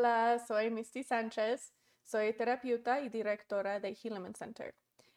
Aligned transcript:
Hola, 0.00 0.38
soy 0.38 0.70
Misty 0.70 1.02
Sánchez. 1.02 1.74
Soy 2.04 2.32
terapeuta 2.32 3.02
y 3.02 3.10
directora 3.10 3.80
de 3.80 3.90
Hilleman 3.90 4.34
Center. 4.34 4.74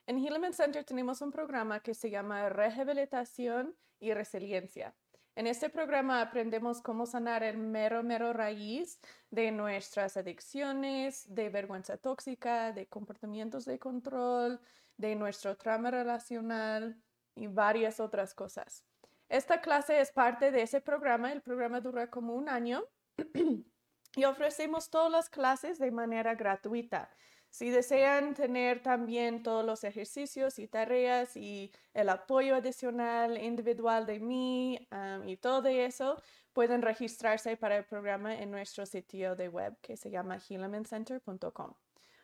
En 0.08 0.18
Hilleman 0.18 0.52
Center 0.52 0.84
tenemos 0.84 1.22
un 1.22 1.32
programa 1.32 1.80
que 1.80 1.94
se 1.94 2.10
llama 2.10 2.50
Rehabilitación 2.50 3.78
y 4.02 4.14
Resiliencia. 4.14 4.94
En 5.38 5.48
este 5.48 5.70
programa 5.70 6.20
aprendemos 6.20 6.82
cómo 6.82 7.06
sanar 7.06 7.44
el 7.44 7.58
mero, 7.60 8.04
mero 8.04 8.34
raíz 8.34 9.00
de 9.32 9.52
nuestras 9.52 10.18
adicciones, 10.18 11.34
de 11.34 11.48
vergüenza 11.48 11.96
tóxica, 11.96 12.74
de 12.74 12.86
comportamientos 12.88 13.64
de 13.64 13.80
control, 13.80 14.60
de 14.98 15.16
nuestro 15.16 15.56
trauma 15.56 15.92
relacional 15.92 17.02
y 17.36 17.48
varias 17.48 18.02
otras 18.02 18.34
cosas. 18.34 18.84
Esta 19.30 19.62
clase 19.62 20.02
es 20.02 20.12
parte 20.12 20.52
de 20.52 20.64
ese 20.64 20.82
programa. 20.82 21.32
El 21.32 21.42
programa 21.42 21.80
dura 21.80 22.10
como 22.10 22.36
un 22.36 22.50
año 22.50 22.84
y 24.16 24.26
ofrecemos 24.26 24.90
todas 24.90 25.12
las 25.12 25.30
clases 25.30 25.80
de 25.80 25.92
manera 25.92 26.36
gratuita. 26.36 27.10
Si 27.50 27.70
desean 27.70 28.34
tener 28.34 28.82
también 28.82 29.44
todos 29.44 29.64
los 29.64 29.84
ejercicios 29.84 30.58
y 30.58 30.68
tareas 30.68 31.38
y 31.38 31.72
el 31.94 32.10
apoyo 32.10 32.56
adicional 32.56 33.38
individual 33.38 34.08
de 34.08 34.20
mí 34.20 34.88
y 35.28 35.38
todo 35.38 35.68
eso, 35.68 36.20
pueden 36.52 36.82
registrarse 36.82 37.56
para 37.56 37.78
el 37.78 37.86
programa 37.86 38.34
en 38.36 38.50
nuestro 38.50 38.86
sitio 38.88 39.36
de 39.36 39.50
web 39.50 39.78
que 39.82 39.98
se 39.98 40.10
llama 40.10 40.38
healamencenter.com. 40.38 41.74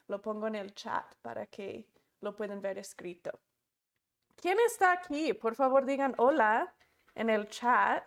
Lo 0.07 0.21
pongo 0.21 0.47
en 0.47 0.55
el 0.55 0.73
chat 0.73 1.05
para 1.21 1.45
que 1.45 1.85
lo 2.21 2.35
puedan 2.35 2.59
ver 2.59 2.79
escrito. 2.79 3.39
¿Quién 4.35 4.57
está 4.65 4.93
aquí? 4.93 5.33
Por 5.33 5.53
favor, 5.53 5.85
digan 5.85 6.15
hola 6.17 6.73
en 7.13 7.29
el 7.29 7.47
chat. 7.49 8.03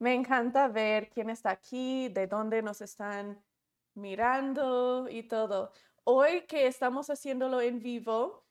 Me 0.00 0.14
encanta 0.14 0.66
ver 0.68 1.10
quién 1.10 1.28
está 1.28 1.50
aquí, 1.50 2.08
de 2.08 2.26
dónde 2.26 2.62
nos 2.62 2.80
están 2.80 3.44
mirando 3.94 5.06
y 5.10 5.24
todo. 5.24 5.72
Hoy 6.04 6.46
que 6.46 6.66
estamos 6.66 7.10
haciéndolo 7.10 7.60
en 7.60 7.80
vivo, 7.80 8.46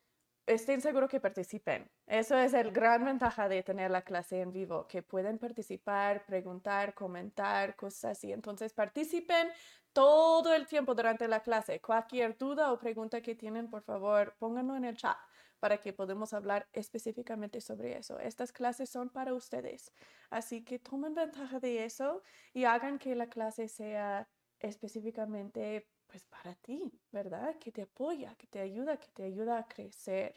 estén 0.46 0.80
seguros 0.80 1.10
que 1.10 1.20
participen. 1.20 1.90
Eso 2.06 2.38
es 2.38 2.54
el 2.54 2.72
gran 2.72 3.04
ventaja 3.04 3.50
de 3.50 3.64
tener 3.64 3.90
la 3.90 4.04
clase 4.04 4.42
en 4.42 4.52
vivo, 4.52 4.88
que 4.88 5.02
pueden 5.02 5.40
participar, 5.40 6.24
preguntar, 6.28 6.94
comentar, 6.94 7.76
cosas 7.76 8.12
así. 8.18 8.32
Entonces 8.32 8.72
participen 8.72 9.50
todo 9.92 10.54
el 10.54 10.68
tiempo 10.68 10.94
durante 10.94 11.28
la 11.28 11.40
clase. 11.40 11.82
Cualquier 11.82 12.38
duda 12.38 12.72
o 12.72 12.78
pregunta 12.78 13.22
que 13.22 13.34
tienen, 13.34 13.72
por 13.72 13.82
favor, 13.82 14.36
pónganlo 14.38 14.76
en 14.76 14.86
el 14.86 14.96
chat 14.96 15.18
para 15.60 15.80
que 15.80 15.94
podamos 15.94 16.34
hablar 16.34 16.68
específicamente 16.74 17.62
sobre 17.62 17.98
eso. 17.98 18.20
Estas 18.20 18.52
clases 18.52 18.90
son 18.90 19.10
para 19.10 19.34
ustedes, 19.34 19.92
así 20.30 20.64
que 20.64 20.80
tomen 20.80 21.14
ventaja 21.14 21.60
de 21.60 21.86
eso 21.86 22.24
y 22.54 22.64
hagan 22.66 23.00
que 23.00 23.16
la 23.16 23.28
clase 23.28 23.68
sea 23.68 24.28
específicamente 24.60 25.88
pues 26.08 26.24
para 26.26 26.56
ti, 26.56 26.92
¿verdad? 27.12 27.58
Que 27.60 27.72
te 27.72 27.84
apoya, 27.84 28.36
que 28.36 28.48
te 28.48 28.60
ayuda, 28.60 28.98
que 28.98 29.10
te 29.10 29.24
ayuda 29.24 29.60
a 29.60 29.68
crecer. 29.68 30.34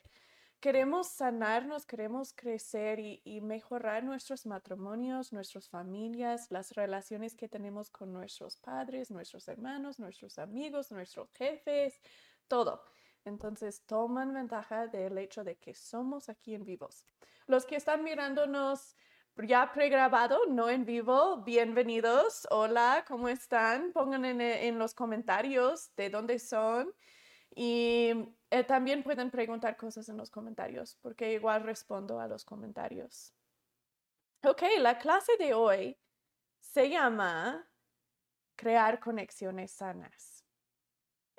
Queremos 0.60 1.08
sanarnos, 1.08 1.86
queremos 1.86 2.32
crecer 2.34 3.00
y, 3.00 3.20
y, 3.24 3.40
mejorar 3.40 4.04
nuestros 4.04 4.46
matrimonios, 4.46 5.32
nuestras 5.32 5.68
familias, 5.68 6.46
las 6.50 6.72
relaciones 6.74 7.34
que 7.34 7.48
tenemos 7.48 7.90
con 7.90 8.12
nuestros 8.12 8.56
padres, 8.58 9.10
nuestros 9.10 9.48
hermanos, 9.48 9.98
nuestros 9.98 10.38
amigos, 10.38 10.92
nuestros 10.92 11.32
jefes, 11.32 12.00
todo. 12.46 12.84
Entonces, 13.24 13.82
toman 13.86 14.34
ventaja 14.34 14.88
del 14.88 15.16
hecho 15.18 15.44
de 15.44 15.56
que 15.56 15.74
somos 15.74 16.28
aquí 16.28 16.54
en 16.54 16.64
vivos. 16.64 17.06
Los 17.46 17.66
que 17.66 17.76
están 17.76 18.02
mirándonos 18.02 18.96
ya 19.36 19.72
pregrabado, 19.72 20.38
no 20.48 20.68
en 20.68 20.84
vivo, 20.84 21.38
bienvenidos. 21.38 22.46
Hola, 22.50 23.04
¿cómo 23.06 23.28
están? 23.28 23.92
Pongan 23.92 24.24
en, 24.24 24.78
los 24.78 24.94
comentarios 24.94 25.94
de 25.96 26.10
dónde 26.10 26.38
son. 26.38 26.92
Y 27.54 28.10
eh, 28.50 28.64
también 28.64 29.02
pueden 29.02 29.30
preguntar 29.30 29.76
cosas 29.76 30.08
en 30.08 30.16
los 30.16 30.30
comentarios, 30.30 30.96
porque 31.00 31.32
igual 31.32 31.62
respondo 31.62 32.18
a 32.20 32.26
los 32.26 32.44
comentarios. 32.44 33.32
Ok, 34.42 34.62
la 34.78 34.98
clase 34.98 35.32
de 35.38 35.54
hoy 35.54 35.98
se 36.60 36.88
llama 36.88 37.68
Crear 38.56 39.00
conexiones 39.00 39.70
sanas. 39.70 40.31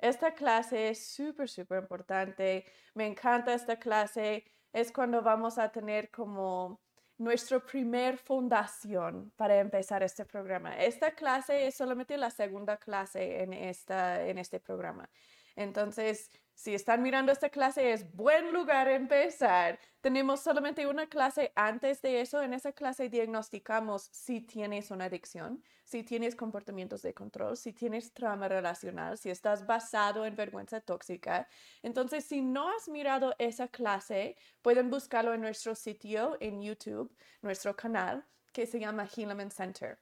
Esta 0.04 0.34
clase 0.34 0.90
es 0.90 1.06
súper, 1.06 1.48
súper 1.48 1.80
importante. 1.80 2.66
Me 2.92 3.06
encanta 3.06 3.54
esta 3.54 3.78
clase. 3.78 4.44
Es 4.70 4.92
cuando 4.92 5.22
vamos 5.22 5.56
a 5.56 5.72
tener 5.72 6.10
como 6.10 6.78
nuestra 7.16 7.58
primer 7.58 8.18
fundación 8.18 9.32
para 9.34 9.58
empezar 9.58 10.02
este 10.02 10.26
programa. 10.26 10.76
Esta 10.76 11.12
clase 11.12 11.66
es 11.66 11.76
solamente 11.76 12.18
la 12.18 12.28
segunda 12.28 12.76
clase 12.76 13.42
en, 13.42 13.54
esta, 13.54 14.22
en 14.26 14.36
este 14.36 14.60
programa. 14.60 15.08
Entonces, 15.56 16.30
si 16.54 16.72
están 16.72 17.02
mirando 17.02 17.32
esta 17.32 17.50
clase, 17.50 17.92
es 17.92 18.14
buen 18.14 18.52
lugar 18.52 18.88
empezar. 18.88 19.78
Tenemos 20.00 20.40
solamente 20.40 20.86
una 20.86 21.08
clase 21.08 21.52
antes 21.56 22.00
de 22.00 22.20
eso. 22.20 22.42
En 22.42 22.54
esa 22.54 22.72
clase 22.72 23.08
diagnosticamos 23.08 24.08
si 24.12 24.40
tienes 24.40 24.90
una 24.90 25.06
adicción, 25.06 25.62
si 25.82 26.04
tienes 26.04 26.36
comportamientos 26.36 27.02
de 27.02 27.12
control, 27.12 27.56
si 27.56 27.72
tienes 27.72 28.12
trauma 28.12 28.48
relacional, 28.48 29.18
si 29.18 29.30
estás 29.30 29.66
basado 29.66 30.24
en 30.24 30.36
vergüenza 30.36 30.80
tóxica. 30.80 31.48
Entonces, 31.82 32.24
si 32.24 32.40
no 32.40 32.68
has 32.68 32.88
mirado 32.88 33.34
esa 33.38 33.68
clase, 33.68 34.36
pueden 34.62 34.90
buscarlo 34.90 35.34
en 35.34 35.40
nuestro 35.40 35.74
sitio 35.74 36.36
en 36.40 36.62
YouTube, 36.62 37.14
nuestro 37.42 37.74
canal, 37.74 38.24
que 38.52 38.66
se 38.66 38.78
llama 38.78 39.08
Healman 39.08 39.50
Center. 39.50 39.98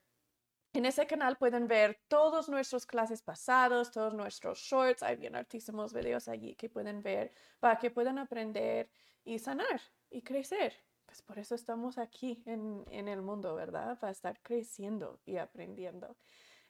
En 0.75 0.87
ese 0.87 1.06
canal 1.06 1.37
pueden 1.37 1.69
ver 1.69 2.00
todos 2.09 2.49
nuestros 2.49 2.87
clases 2.87 3.21
pasados, 3.21 3.91
todos 3.91 4.15
nuestros 4.15 4.59
shorts. 4.59 5.03
Hay 5.03 5.16
bien 5.16 5.37
altísimos 5.37 5.93
videos 5.93 6.28
allí 6.28 6.55
que 6.55 6.71
pueden 6.71 7.03
ver 7.03 7.31
para 7.60 7.78
que 7.78 7.91
puedan 7.91 8.19
aprender 8.19 8.91
y 9.22 9.38
sanar 9.38 9.81
y 10.11 10.22
crecer. 10.22 10.75
Pues 11.05 11.21
por 11.21 11.38
eso 11.38 11.55
estamos 11.55 11.99
aquí 11.99 12.43
en, 12.47 12.87
en 12.91 13.09
el 13.09 13.21
mundo, 13.21 13.55
¿verdad? 13.55 13.99
Para 13.99 14.12
estar 14.12 14.41
creciendo 14.41 15.21
y 15.27 15.37
aprendiendo. 15.37 16.16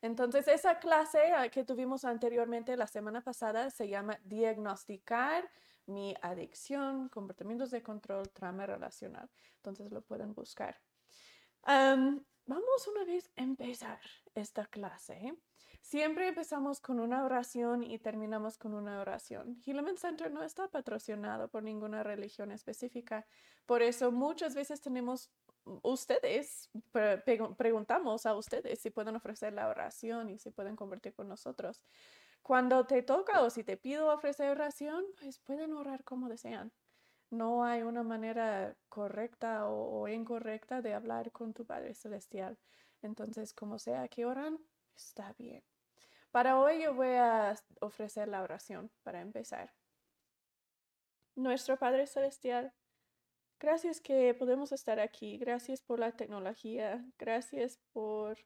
Entonces, 0.00 0.48
esa 0.48 0.80
clase 0.80 1.32
ah, 1.32 1.48
que 1.48 1.62
tuvimos 1.62 2.04
anteriormente 2.04 2.76
la 2.76 2.88
semana 2.88 3.20
pasada 3.20 3.70
se 3.70 3.88
llama 3.88 4.18
Diagnosticar 4.24 5.48
mi 5.86 6.16
adicción, 6.22 7.08
comportamientos 7.08 7.70
de 7.70 7.84
control, 7.84 8.28
trauma 8.30 8.66
relacional. 8.66 9.30
Entonces, 9.58 9.92
lo 9.92 10.02
pueden 10.02 10.34
buscar. 10.34 10.76
Vamos 12.46 12.88
una 12.88 13.04
vez 13.04 13.30
a 13.36 13.42
empezar 13.42 14.00
esta 14.34 14.66
clase. 14.66 15.34
Siempre 15.80 16.28
empezamos 16.28 16.80
con 16.80 16.98
una 16.98 17.24
oración 17.24 17.84
y 17.84 17.98
terminamos 17.98 18.58
con 18.58 18.74
una 18.74 19.00
oración. 19.00 19.60
Hillman 19.64 19.96
Center 19.96 20.30
no 20.30 20.42
está 20.42 20.68
patrocinado 20.68 21.48
por 21.48 21.62
ninguna 21.62 22.02
religión 22.02 22.50
específica. 22.50 23.26
Por 23.64 23.82
eso 23.82 24.10
muchas 24.10 24.54
veces 24.54 24.80
tenemos 24.80 25.30
ustedes, 25.82 26.68
preguntamos 27.56 28.26
a 28.26 28.34
ustedes 28.34 28.80
si 28.80 28.90
pueden 28.90 29.16
ofrecer 29.16 29.52
la 29.52 29.68
oración 29.68 30.28
y 30.28 30.38
si 30.38 30.50
pueden 30.50 30.74
convertir 30.74 31.14
con 31.14 31.28
nosotros. 31.28 31.82
Cuando 32.42 32.84
te 32.86 33.02
toca 33.02 33.40
o 33.42 33.50
si 33.50 33.62
te 33.62 33.76
pido 33.76 34.12
ofrecer 34.12 34.50
oración, 34.50 35.04
pues 35.20 35.38
pueden 35.38 35.72
orar 35.74 36.02
como 36.02 36.28
desean 36.28 36.72
no 37.32 37.64
hay 37.64 37.82
una 37.82 38.02
manera 38.02 38.76
correcta 38.90 39.66
o, 39.66 40.06
incorrecta 40.06 40.82
de 40.82 40.92
hablar 40.92 41.32
con 41.32 41.54
tu 41.54 41.64
Padre 41.64 41.94
Celestial. 41.94 42.58
Entonces, 43.00 43.54
como 43.54 43.78
sea 43.78 44.06
que 44.08 44.26
oran, 44.26 44.58
está 44.94 45.34
bien. 45.38 45.64
Para 46.30 46.60
hoy 46.60 46.82
yo 46.82 46.94
voy 46.94 47.14
a 47.14 47.56
ofrecer 47.80 48.28
la 48.28 48.42
oración 48.42 48.90
para 49.02 49.22
empezar. 49.22 49.72
Nuestro 51.34 51.78
Padre 51.78 52.06
Celestial, 52.06 52.74
gracias 53.58 54.02
que 54.02 54.34
podemos 54.34 54.70
estar 54.70 55.00
aquí. 55.00 55.38
Gracias 55.38 55.80
por 55.80 55.98
la 55.98 56.12
tecnología. 56.12 57.02
Gracias 57.18 57.80
por 57.92 58.36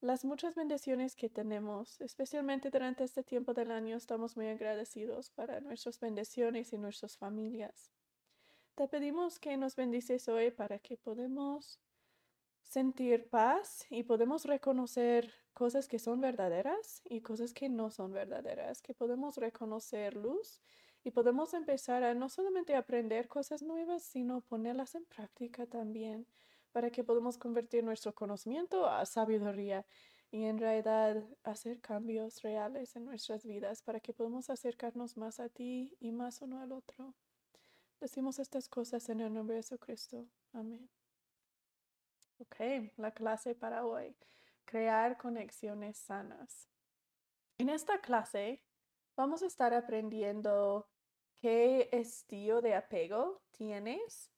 las 0.00 0.24
muchas 0.24 0.54
bendiciones 0.54 1.16
que 1.16 1.28
tenemos, 1.28 2.00
especialmente 2.00 2.70
durante 2.70 3.02
este 3.02 3.24
tiempo 3.24 3.54
del 3.54 3.72
año. 3.72 3.96
Estamos 3.96 4.36
muy 4.36 4.46
agradecidos 4.46 5.30
para 5.30 5.60
nuestras 5.60 5.98
bendiciones 5.98 6.72
y 6.72 6.78
nuestras 6.78 7.16
familias. 7.16 7.90
Te 8.80 8.88
pedimos 8.88 9.38
que 9.38 9.58
nos 9.58 9.76
bendices 9.76 10.26
hoy 10.26 10.50
para 10.50 10.78
que 10.78 10.96
podamos 10.96 11.78
sentir 12.62 13.28
paz 13.28 13.84
y 13.90 14.04
podemos 14.04 14.46
reconocer 14.46 15.34
cosas 15.52 15.86
que 15.86 15.98
son 15.98 16.22
verdaderas 16.22 17.02
y 17.04 17.20
cosas 17.20 17.52
que 17.52 17.68
no 17.68 17.90
son 17.90 18.14
verdaderas, 18.14 18.80
que 18.80 18.94
podemos 18.94 19.36
reconocer 19.36 20.16
luz 20.16 20.62
y 21.04 21.10
podemos 21.10 21.52
empezar 21.52 22.04
a 22.04 22.14
no 22.14 22.30
solamente 22.30 22.74
aprender 22.74 23.28
cosas 23.28 23.60
nuevas, 23.60 24.02
sino 24.02 24.40
ponerlas 24.40 24.94
en 24.94 25.04
práctica 25.04 25.66
también 25.66 26.26
para 26.72 26.90
que 26.90 27.04
podamos 27.04 27.36
convertir 27.36 27.84
nuestro 27.84 28.14
conocimiento 28.14 28.86
a 28.86 29.04
sabiduría 29.04 29.84
y 30.30 30.44
en 30.44 30.56
realidad 30.56 31.22
hacer 31.42 31.82
cambios 31.82 32.40
reales 32.40 32.96
en 32.96 33.04
nuestras 33.04 33.44
vidas 33.44 33.82
para 33.82 34.00
que 34.00 34.14
podamos 34.14 34.48
acercarnos 34.48 35.18
más 35.18 35.38
a 35.38 35.50
ti 35.50 35.98
y 36.00 36.12
más 36.12 36.40
uno 36.40 36.62
al 36.62 36.72
otro. 36.72 37.14
Decimos 38.00 38.38
estas 38.38 38.68
cosas 38.68 39.08
en 39.10 39.20
el 39.20 39.32
nombre 39.32 39.56
de 39.56 39.62
Jesucristo. 39.62 40.26
Amén. 40.54 40.88
Ok, 42.38 42.56
la 42.96 43.12
clase 43.12 43.54
para 43.54 43.84
hoy. 43.84 44.16
Crear 44.64 45.18
conexiones 45.18 45.98
sanas. 45.98 46.68
En 47.58 47.68
esta 47.68 48.00
clase 48.00 48.64
vamos 49.16 49.42
a 49.42 49.46
estar 49.46 49.74
aprendiendo 49.74 50.88
qué 51.42 51.90
estilo 51.92 52.62
de 52.62 52.74
apego 52.74 53.42
tienes 53.50 54.30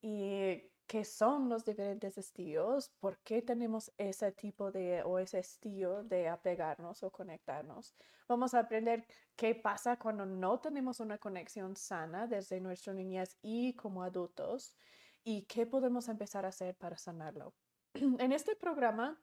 y 0.00 0.71
qué 0.86 1.04
son 1.04 1.48
los 1.48 1.64
diferentes 1.64 2.18
estilos, 2.18 2.90
por 3.00 3.18
qué 3.18 3.42
tenemos 3.42 3.92
ese 3.98 4.32
tipo 4.32 4.70
de 4.70 5.02
o 5.02 5.18
ese 5.18 5.38
estilo 5.38 6.04
de 6.04 6.28
apegarnos 6.28 7.02
o 7.02 7.10
conectarnos. 7.10 7.94
Vamos 8.28 8.54
a 8.54 8.60
aprender 8.60 9.06
qué 9.36 9.54
pasa 9.54 9.98
cuando 9.98 10.26
no 10.26 10.60
tenemos 10.60 11.00
una 11.00 11.18
conexión 11.18 11.76
sana 11.76 12.26
desde 12.26 12.60
nuestra 12.60 12.92
niñez 12.92 13.38
y 13.42 13.74
como 13.74 14.02
adultos 14.02 14.76
y 15.24 15.42
qué 15.42 15.66
podemos 15.66 16.08
empezar 16.08 16.44
a 16.44 16.48
hacer 16.48 16.76
para 16.76 16.98
sanarlo. 16.98 17.54
en 17.94 18.32
este 18.32 18.56
programa 18.56 19.20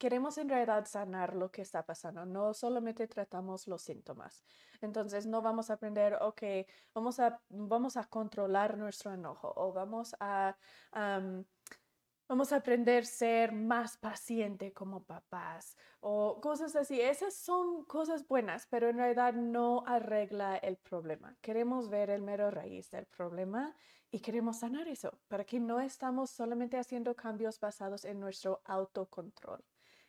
queremos 0.00 0.38
en 0.38 0.48
realidad 0.48 0.86
sanar 0.86 1.36
lo 1.36 1.50
que 1.50 1.60
está 1.60 1.84
pasando, 1.84 2.24
no 2.24 2.54
solamente 2.54 3.06
tratamos 3.06 3.68
los 3.68 3.82
síntomas. 3.82 4.42
Entonces 4.80 5.26
no 5.26 5.42
vamos 5.42 5.68
a 5.68 5.74
aprender, 5.74 6.14
ok, 6.22 6.42
vamos 6.94 7.20
a, 7.20 7.38
vamos 7.50 7.98
a 7.98 8.04
controlar 8.04 8.78
nuestro 8.78 9.12
enojo 9.12 9.52
o 9.54 9.72
vamos 9.72 10.16
a... 10.18 10.56
vamos 12.28 12.52
a 12.52 12.56
aprender 12.56 13.02
a 13.02 13.06
ser 13.06 13.52
más 13.52 13.96
paciente 13.98 14.72
como 14.72 15.02
papás 15.02 15.76
o 16.00 16.40
cosas 16.40 16.76
así. 16.76 17.00
Esas 17.00 17.34
son 17.34 17.84
cosas 17.84 18.26
buenas, 18.26 18.66
pero 18.70 18.88
en 18.88 18.98
realidad 18.98 19.34
no 19.34 19.82
arregla 19.84 20.56
el 20.56 20.76
problema. 20.76 21.36
Queremos 21.40 21.88
ver 21.88 22.08
el 22.08 22.22
mero 22.22 22.50
raíz 22.50 22.88
del 22.90 23.06
problema 23.06 23.74
y 24.12 24.20
queremos 24.20 24.60
sanar 24.60 24.86
eso 24.88 25.18
para 25.28 25.44
que 25.44 25.60
no 25.60 25.80
estamos 25.80 26.30
solamente 26.30 26.78
haciendo 26.78 27.14
cambios 27.14 27.58
basados 27.58 28.04
en 28.04 28.20
nuestro 28.20 28.62
autocontrol. 28.64 29.60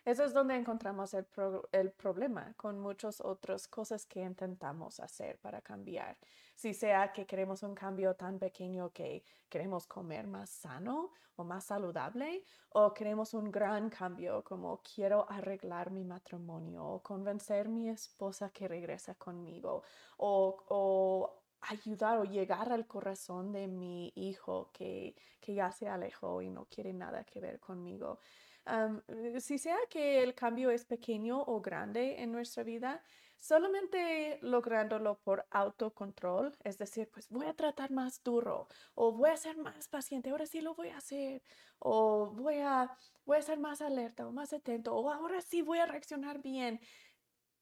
Eso 0.03 0.23
es 0.23 0.33
donde 0.33 0.55
encontramos 0.55 1.13
el, 1.13 1.91
problema 1.91 2.53
con 2.57 2.79
muchas 2.79 3.21
otras 3.21 3.67
cosas 3.67 4.07
que 4.07 4.21
intentamos 4.21 4.99
hacer 4.99 5.37
para 5.37 5.61
cambiar. 5.61 6.17
Si 6.55 6.73
sea 6.73 7.13
que 7.13 7.27
queremos 7.27 7.61
un 7.61 7.75
cambio 7.75 8.15
tan 8.15 8.39
pequeño 8.39 8.89
que 8.91 9.23
queremos 9.47 9.85
comer 9.85 10.25
más 10.25 10.49
sano 10.49 11.11
o 11.35 11.43
más 11.43 11.65
saludable, 11.65 12.43
o 12.69 12.93
queremos 12.93 13.35
un 13.35 13.51
gran 13.51 13.91
cambio 13.91 14.43
como 14.43 14.81
quiero 14.81 15.29
arreglar 15.29 15.91
mi 15.91 16.03
matrimonio 16.03 16.83
o 16.83 17.03
convencer 17.03 17.67
a 17.67 17.69
mi 17.69 17.89
esposa 17.89 18.49
que 18.49 18.67
regresa 18.67 19.13
conmigo 19.15 19.83
o, 20.17 20.63
o 20.69 21.41
ayudar 21.61 22.17
o 22.17 22.23
llegar 22.23 22.71
al 22.71 22.87
corazón 22.87 23.51
de 23.51 23.67
mi 23.67 24.11
hijo 24.15 24.71
que, 24.73 25.15
que 25.39 25.53
ya 25.53 25.71
se 25.71 25.87
alejó 25.87 26.41
y 26.41 26.49
no 26.49 26.65
quiere 26.65 26.91
nada 26.91 27.23
que 27.23 27.39
ver 27.39 27.59
conmigo. 27.59 28.19
Eh, 28.65 29.39
si 29.39 29.57
sea 29.57 29.77
que 29.89 30.23
el 30.23 30.35
cambio 30.35 30.69
es 30.71 30.85
pequeño 30.85 31.41
o 31.41 31.61
grande 31.61 32.21
en 32.21 32.31
nuestra 32.31 32.63
vida, 32.63 33.03
solamente 33.37 34.37
lográndolo 34.41 35.19
por 35.19 35.47
autocontrol, 35.49 36.55
es 36.63 36.77
decir, 36.77 37.09
pues 37.11 37.27
voy 37.29 37.47
a 37.47 37.55
tratar 37.55 37.91
más 37.91 38.23
duro 38.23 38.67
o 38.93 39.11
voy 39.13 39.31
a 39.31 39.37
ser 39.37 39.57
más 39.57 39.87
paciente, 39.87 40.29
ahora 40.29 40.45
sí 40.45 40.61
lo 40.61 40.75
voy 40.75 40.89
a 40.89 40.97
hacer, 40.97 41.41
o 41.79 42.27
voy 42.31 42.59
a, 42.59 42.95
voy 43.25 43.37
a 43.37 43.41
ser 43.41 43.59
más 43.59 43.81
alerta 43.81 44.27
o 44.27 44.31
más 44.31 44.53
atento, 44.53 44.95
o 44.95 45.09
ahora 45.09 45.41
sí 45.41 45.63
voy 45.63 45.79
a 45.79 45.87
reaccionar 45.87 46.41
bien. 46.41 46.79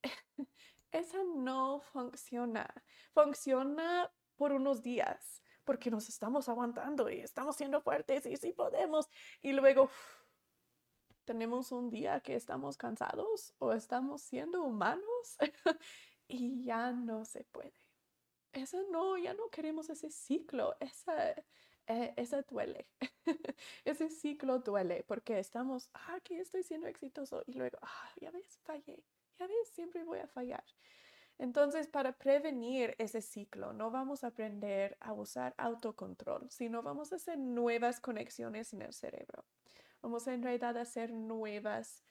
Esa 0.92 1.18
no 1.36 1.80
funciona. 1.80 2.66
Funciona 3.14 4.12
por 4.36 4.52
unos 4.52 4.82
días 4.82 5.42
porque 5.64 5.90
nos 5.90 6.08
estamos 6.08 6.48
aguantando 6.48 7.08
y 7.10 7.20
estamos 7.20 7.56
siendo 7.56 7.80
fuertes 7.80 8.26
y 8.26 8.36
sí 8.36 8.52
podemos. 8.52 9.08
Y 9.40 9.52
luego 9.52 9.88
tenemos 11.24 11.72
un 11.72 11.90
día 11.90 12.20
que 12.20 12.34
estamos 12.34 12.76
cansados 12.76 13.54
o 13.58 13.72
estamos 13.72 14.22
siendo 14.22 14.62
humanos 14.62 15.36
y 16.28 16.64
ya 16.64 16.92
no 16.92 17.24
se 17.24 17.44
puede. 17.44 17.74
Eso 18.52 18.82
no, 18.90 19.16
ya 19.16 19.34
no 19.34 19.48
queremos 19.48 19.90
ese 19.90 20.10
ciclo, 20.10 20.76
esa, 20.80 21.30
eh, 21.86 22.14
esa 22.16 22.42
duele. 22.42 22.88
ese 23.84 24.10
ciclo 24.10 24.58
duele 24.58 25.04
porque 25.06 25.38
estamos, 25.38 25.88
ah, 25.94 26.18
que 26.24 26.40
estoy 26.40 26.62
siendo 26.62 26.88
exitoso 26.88 27.42
y 27.46 27.52
luego, 27.52 27.78
ah, 27.82 28.10
ya 28.20 28.30
ves, 28.30 28.58
fallé, 28.64 29.04
ya 29.38 29.46
ves, 29.46 29.68
siempre 29.72 30.02
voy 30.04 30.18
a 30.18 30.26
fallar. 30.26 30.64
Entonces, 31.40 31.86
para 31.86 32.12
prevenir 32.12 32.94
ese 32.98 33.22
ciclo, 33.22 33.72
no 33.72 33.90
vamos 33.90 34.24
a 34.24 34.26
aprender 34.26 34.98
a 35.00 35.14
usar 35.14 35.54
autocontrol, 35.56 36.50
sino 36.50 36.82
vamos 36.82 37.12
a 37.12 37.16
hacer 37.16 37.38
nuevas 37.38 37.98
conexiones 37.98 38.74
en 38.74 38.82
el 38.82 38.92
cerebro. 38.92 39.46
Vamos 40.02 40.26
en 40.26 40.42
realidad 40.42 40.76
a 40.76 40.82
hacer 40.82 41.12
nuevas 41.12 42.04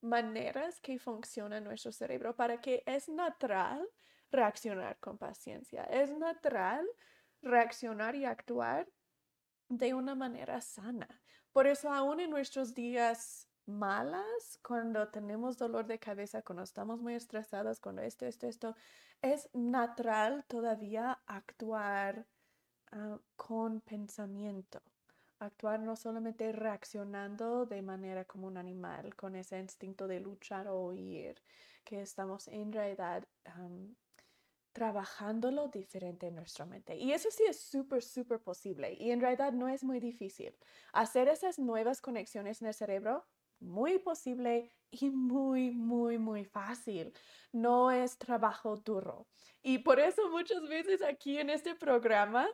maneras 0.00 0.80
que 0.80 0.98
funciona 0.98 1.60
nuestro 1.60 1.92
cerebro 1.92 2.34
para 2.34 2.60
que 2.60 2.82
es 2.86 3.08
natural 3.08 3.86
reaccionar 4.30 4.98
con 5.00 5.18
paciencia. 5.18 5.84
Es 5.84 6.10
natural 6.16 6.86
reaccionar 7.42 8.16
y 8.16 8.24
actuar 8.24 8.88
de 9.68 9.92
una 9.92 10.14
manera 10.14 10.60
sana. 10.60 11.08
Por 11.52 11.66
eso 11.66 11.92
aún 11.92 12.20
en 12.20 12.30
nuestros 12.30 12.74
días 12.74 13.48
malas, 13.66 14.58
cuando 14.66 15.08
tenemos 15.08 15.56
dolor 15.56 15.86
de 15.86 15.98
cabeza, 15.98 16.42
cuando 16.42 16.62
estamos 16.62 17.00
muy 17.00 17.14
estresados, 17.14 17.80
cuando 17.80 18.02
esto, 18.02 18.26
esto, 18.26 18.46
esto, 18.46 18.74
es 19.22 19.48
natural 19.52 20.44
todavía 20.46 21.22
actuar 21.26 22.26
ah, 22.92 23.18
con 23.36 23.80
pensamiento 23.80 24.82
actuar 25.44 25.80
no 25.80 25.96
solamente 25.96 26.52
reaccionando 26.52 27.66
de 27.66 27.82
manera 27.82 28.24
como 28.24 28.46
un 28.46 28.56
animal, 28.56 29.14
con 29.14 29.36
ese 29.36 29.58
instinto 29.58 30.06
de 30.06 30.20
luchar 30.20 30.68
o 30.68 30.86
huir, 30.86 31.40
que 31.84 32.02
estamos 32.02 32.48
en 32.48 32.72
realidad 32.72 33.26
trabajándolo 34.72 35.68
diferente 35.68 36.26
en 36.26 36.34
nuestra 36.34 36.66
mente. 36.66 36.96
Y 36.96 37.12
eso 37.12 37.30
sí 37.30 37.44
es 37.48 37.60
súper, 37.60 38.02
súper 38.02 38.40
posible. 38.40 38.92
Y 38.94 39.12
en 39.12 39.20
realidad 39.20 39.52
no 39.52 39.68
es 39.68 39.84
muy 39.84 40.00
difícil. 40.00 40.56
Hacer 40.92 41.28
esas 41.28 41.58
nuevas 41.58 42.00
conexiones 42.00 42.60
en 42.60 42.68
el 42.68 42.74
cerebro, 42.74 43.24
muy 43.60 43.98
posible 43.98 44.72
y 44.90 45.10
muy, 45.10 45.70
muy, 45.70 46.18
muy 46.18 46.44
fácil. 46.44 47.12
No 47.52 47.92
es 47.92 48.18
trabajo 48.18 48.76
duro. 48.76 49.28
Y 49.62 49.78
por 49.78 50.00
eso 50.00 50.28
muchas 50.28 50.62
veces 50.68 51.02
aquí 51.02 51.38
en 51.38 51.50
este 51.50 51.76
programa, 51.76 52.48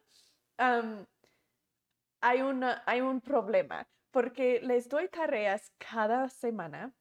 hay, 2.20 2.42
una, 2.42 2.82
hay 2.86 3.00
un 3.00 3.20
problema 3.20 3.86
porque 4.10 4.60
les 4.62 4.88
doy 4.88 5.08
tareas 5.08 5.72
cada 5.78 6.28
semana 6.28 6.92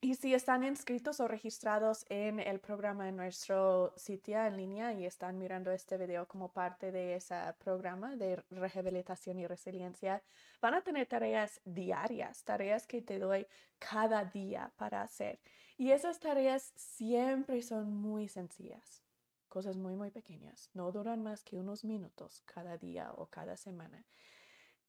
y 0.00 0.14
si 0.14 0.32
están 0.32 0.62
inscritos 0.62 1.18
o 1.18 1.26
registrados 1.26 2.06
en 2.08 2.38
el 2.38 2.60
programa 2.60 3.08
en 3.08 3.16
nuestro 3.16 3.92
sitio 3.96 4.40
en 4.44 4.56
línea 4.56 4.92
y 4.92 5.04
están 5.04 5.38
mirando 5.38 5.72
este 5.72 5.96
video 5.96 6.28
como 6.28 6.52
parte 6.52 6.92
de 6.92 7.16
ese 7.16 7.34
programa 7.58 8.14
de 8.14 8.36
rehabilitación 8.48 9.40
y 9.40 9.48
resiliencia, 9.48 10.22
van 10.62 10.74
a 10.74 10.82
tener 10.82 11.08
tareas 11.08 11.60
diarias, 11.64 12.44
tareas 12.44 12.86
que 12.86 13.02
te 13.02 13.18
doy 13.18 13.44
cada 13.80 14.24
día 14.24 14.72
para 14.76 15.02
hacer. 15.02 15.40
Y 15.76 15.90
esas 15.90 16.20
tareas 16.20 16.72
siempre 16.76 17.60
son 17.62 17.92
muy 17.92 18.28
sencillas, 18.28 19.02
cosas 19.48 19.76
muy, 19.76 19.96
muy 19.96 20.12
pequeñas. 20.12 20.70
No 20.74 20.92
duran 20.92 21.24
más 21.24 21.42
que 21.42 21.56
unos 21.56 21.84
minutos 21.84 22.42
cada 22.44 22.78
día 22.78 23.10
o 23.16 23.26
cada 23.26 23.56
semana. 23.56 24.04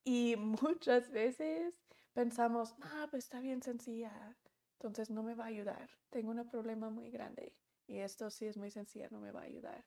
Y 0.03 0.35
muchas 0.37 1.09
veces 1.11 1.85
pensamos, 2.13 2.75
ah, 2.81 3.07
pues 3.09 3.25
está 3.25 3.39
bien 3.39 3.61
sencilla, 3.61 4.37
entonces 4.73 5.09
no 5.09 5.23
me 5.23 5.35
va 5.35 5.45
a 5.45 5.47
ayudar. 5.47 5.89
Tengo 6.09 6.31
un 6.31 6.49
problema 6.49 6.89
muy 6.89 7.11
grande 7.11 7.55
y 7.87 7.97
esto 7.97 8.29
sí 8.29 8.45
es 8.45 8.57
muy 8.57 8.71
sencillo, 8.71 9.07
no 9.11 9.19
me 9.19 9.31
va 9.31 9.41
a 9.41 9.45
ayudar. 9.45 9.85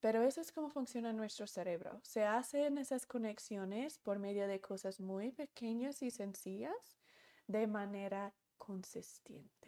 Pero 0.00 0.22
eso 0.22 0.40
es 0.40 0.50
como 0.50 0.68
funciona 0.70 1.12
nuestro 1.12 1.46
cerebro. 1.46 2.00
Se 2.02 2.24
hacen 2.24 2.76
esas 2.78 3.06
conexiones 3.06 3.98
por 3.98 4.18
medio 4.18 4.48
de 4.48 4.60
cosas 4.60 5.00
muy 5.00 5.30
pequeñas 5.30 6.02
y 6.02 6.10
sencillas 6.10 6.98
de 7.46 7.68
manera 7.68 8.34
consistente. 8.58 9.61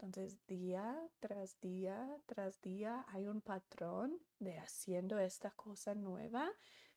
Entonces, 0.00 0.38
día 0.46 0.96
tras 1.18 1.60
día 1.60 2.08
tras 2.26 2.60
día 2.60 3.04
hay 3.08 3.26
un 3.26 3.40
patrón 3.40 4.18
de 4.38 4.58
haciendo 4.58 5.18
esta 5.18 5.50
cosa 5.50 5.94
nueva. 5.94 6.48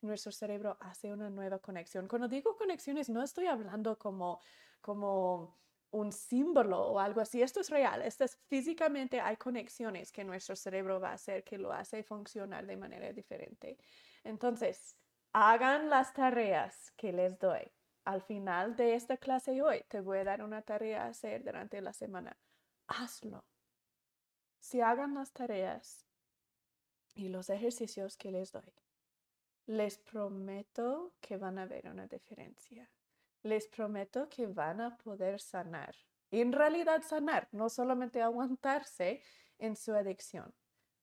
Nuestro 0.01 0.31
cerebro 0.31 0.77
hace 0.79 1.11
una 1.11 1.29
nueva 1.29 1.59
conexión. 1.59 2.07
Cuando 2.07 2.27
digo 2.27 2.55
conexiones, 2.57 3.09
no 3.09 3.23
estoy 3.23 3.47
hablando 3.47 3.97
como, 3.97 4.39
como 4.81 5.57
un 5.89 6.11
símbolo 6.11 6.79
o 6.79 6.99
algo 6.99 7.21
así. 7.21 7.41
Esto 7.41 7.59
es 7.59 7.69
real. 7.71 8.03
Esto 8.03 8.23
es 8.23 8.37
físicamente 8.47 9.19
hay 9.19 9.37
conexiones 9.37 10.11
que 10.11 10.23
nuestro 10.23 10.55
cerebro 10.55 10.99
va 10.99 11.09
a 11.09 11.13
hacer 11.13 11.43
que 11.43 11.57
lo 11.57 11.73
hace 11.73 12.03
funcionar 12.03 12.67
de 12.67 12.77
manera 12.77 13.11
diferente. 13.13 13.77
Entonces, 14.23 14.95
hagan 15.33 15.89
las 15.89 16.13
tareas 16.13 16.91
que 16.97 17.11
les 17.11 17.39
doy. 17.39 17.71
Al 18.05 18.21
final 18.21 18.75
de 18.75 18.95
esta 18.95 19.17
clase 19.17 19.61
hoy, 19.61 19.83
te 19.87 20.01
voy 20.01 20.19
a 20.19 20.23
dar 20.23 20.43
una 20.43 20.61
tarea 20.61 21.05
a 21.05 21.09
hacer 21.09 21.43
durante 21.43 21.81
la 21.81 21.93
semana 21.93 22.37
hazlo. 22.91 23.45
Si 24.59 24.81
hagan 24.81 25.15
las 25.15 25.31
tareas 25.31 26.05
y 27.15 27.29
los 27.29 27.49
ejercicios 27.49 28.17
que 28.17 28.31
les 28.31 28.51
doy, 28.51 28.73
les 29.65 29.97
prometo 29.97 31.13
que 31.19 31.37
van 31.37 31.57
a 31.57 31.65
ver 31.65 31.87
una 31.87 32.07
diferencia. 32.07 32.89
Les 33.43 33.67
prometo 33.67 34.29
que 34.29 34.47
van 34.47 34.81
a 34.81 34.97
poder 34.97 35.39
sanar 35.39 35.95
en 36.31 36.53
realidad 36.53 37.03
sanar, 37.03 37.49
no 37.51 37.69
solamente 37.69 38.21
aguantarse 38.21 39.21
en 39.59 39.75
su 39.75 39.93
adicción. 39.93 40.53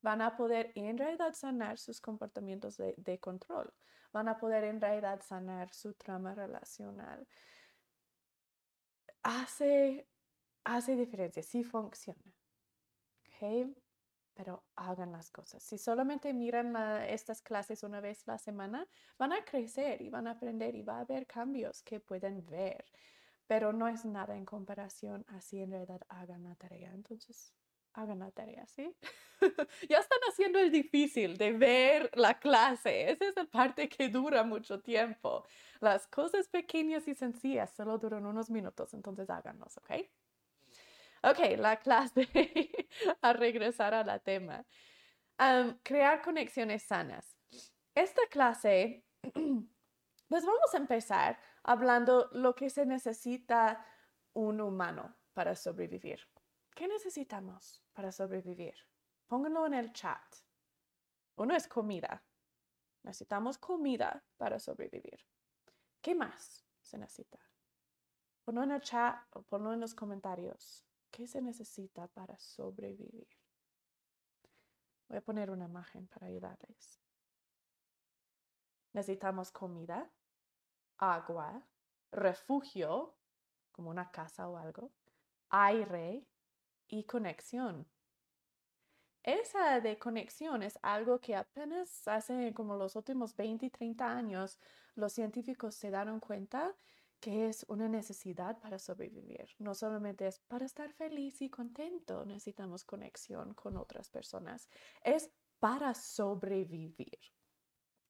Van 0.00 0.22
a 0.22 0.36
poder 0.36 0.72
en 0.74 0.96
realidad 0.96 1.34
sanar 1.34 1.78
sus 1.78 2.00
comportamientos 2.00 2.76
de, 2.78 3.18
control. 3.20 3.72
Van 4.12 4.28
a 4.28 4.38
poder 4.38 4.64
en 4.64 4.80
realidad 4.80 5.20
sanar 5.22 5.72
su 5.74 5.92
trama 5.92 6.34
relacional. 6.34 7.28
Hace, 9.22 10.08
hace 10.76 10.96
diferencia, 10.96 11.42
sí 11.42 11.64
funciona. 11.64 12.34
¿Ok? 13.26 13.74
Pero 14.34 14.64
hagan 14.76 15.12
las 15.12 15.30
cosas. 15.30 15.62
Si 15.62 15.78
solamente 15.78 16.32
miran 16.32 16.76
estas 17.08 17.42
clases 17.42 17.82
una 17.82 18.00
vez 18.00 18.26
la 18.26 18.38
semana, 18.38 18.86
van 19.18 19.32
a 19.32 19.44
crecer 19.44 20.00
y 20.00 20.10
van 20.10 20.28
a 20.28 20.32
aprender 20.32 20.74
y 20.76 20.82
va 20.82 20.98
a 20.98 21.00
haber 21.00 21.26
cambios 21.26 21.82
que 21.82 22.00
pueden 22.00 22.46
ver 22.46 22.84
pero 23.48 23.72
no 23.72 23.88
es 23.88 24.04
nada 24.04 24.36
en 24.36 24.44
comparación 24.44 25.24
a 25.28 25.40
si 25.40 25.60
en 25.60 25.70
realidad 25.70 26.02
hagan 26.08 26.44
la 26.44 26.54
tarea. 26.54 26.92
Entonces, 26.92 27.54
hagan 27.94 28.18
la 28.20 28.30
tarea, 28.30 28.66
¿sí? 28.66 28.94
ya 29.88 29.98
están 29.98 30.18
haciendo 30.28 30.58
el 30.58 30.70
difícil 30.70 31.36
de 31.38 31.52
ver 31.52 32.10
la 32.14 32.38
clase. 32.38 33.10
Esa 33.10 33.24
es 33.24 33.34
la 33.34 33.46
parte 33.46 33.88
que 33.88 34.10
dura 34.10 34.44
mucho 34.44 34.80
tiempo. 34.80 35.44
Las 35.80 36.06
cosas 36.06 36.46
pequeñas 36.48 37.08
y 37.08 37.14
sencillas 37.14 37.70
solo 37.74 37.98
duran 37.98 38.26
unos 38.26 38.50
minutos, 38.50 38.92
entonces 38.92 39.30
háganlos, 39.30 39.78
¿ok? 39.78 39.92
Ok, 41.22 41.38
la 41.56 41.76
clase, 41.76 42.28
a 43.22 43.32
regresar 43.32 43.94
a 43.94 44.04
la 44.04 44.18
tema. 44.18 44.64
crear 45.82 46.22
conexiones 46.22 46.82
sanas. 46.84 47.36
Esta 47.94 48.22
clase, 48.30 49.04
pues 50.28 50.44
vamos 50.46 50.74
a 50.74 50.76
empezar 50.76 51.38
hablando 51.64 52.28
lo 52.32 52.54
que 52.54 52.70
se 52.70 52.86
necesita 52.86 53.84
un 54.34 54.60
humano 54.60 55.16
para 55.34 55.56
sobrevivir. 55.56 56.20
¿Qué 56.74 56.86
necesitamos 56.86 57.82
para 57.92 58.12
sobrevivir? 58.12 58.74
Pónganlo 59.26 59.66
en 59.66 59.74
el 59.74 59.92
chat. 59.92 60.22
Uno 61.36 61.56
es 61.56 61.66
comida. 61.66 62.22
Necesitamos 63.02 63.58
comida 63.58 64.24
para 64.36 64.58
sobrevivir. 64.58 65.18
¿Qué 66.00 66.14
más 66.14 66.64
se 66.80 66.98
necesita? 66.98 67.38
Ponlo 68.44 68.62
en 68.62 68.70
el 68.70 68.80
chat 68.80 69.16
o 69.34 69.42
ponlo 69.42 69.72
en 69.72 69.80
los 69.80 69.94
comentarios. 69.94 70.87
¿Qué 71.10 71.26
se 71.26 71.40
necesita 71.40 72.06
para 72.08 72.38
sobrevivir? 72.38 73.28
Voy 75.08 75.18
a 75.18 75.22
poner 75.22 75.50
una 75.50 75.64
imagen 75.64 76.06
para 76.06 76.26
ayudarles. 76.26 77.00
Necesitamos 78.92 79.50
comida, 79.50 80.10
agua, 80.98 81.66
refugio, 82.10 83.14
como 83.72 83.90
una 83.90 84.10
casa 84.10 84.48
o 84.48 84.56
algo, 84.56 84.92
aire 85.50 86.26
y 86.88 87.04
conexión. 87.04 87.86
Esa 89.22 89.80
de 89.80 89.98
conexión 89.98 90.62
es 90.62 90.78
algo 90.82 91.20
que 91.20 91.36
apenas 91.36 92.08
hace 92.08 92.54
como 92.54 92.76
los 92.76 92.96
últimos 92.96 93.36
20 93.36 93.66
y 93.66 93.70
30 93.70 94.10
años 94.10 94.58
los 94.94 95.12
científicos 95.12 95.74
se 95.74 95.90
dieron 95.90 96.18
cuenta 96.18 96.74
que 97.20 97.48
es 97.48 97.64
una 97.68 97.88
necesidad 97.88 98.58
para 98.60 98.78
sobrevivir. 98.78 99.48
No 99.58 99.74
solamente 99.74 100.26
es 100.26 100.38
para 100.40 100.66
estar 100.66 100.92
feliz 100.92 101.42
y 101.42 101.50
contento, 101.50 102.24
necesitamos 102.24 102.84
conexión 102.84 103.54
con 103.54 103.76
otras 103.76 104.10
personas, 104.10 104.68
es 105.02 105.30
para 105.58 105.94
sobrevivir. 105.94 107.18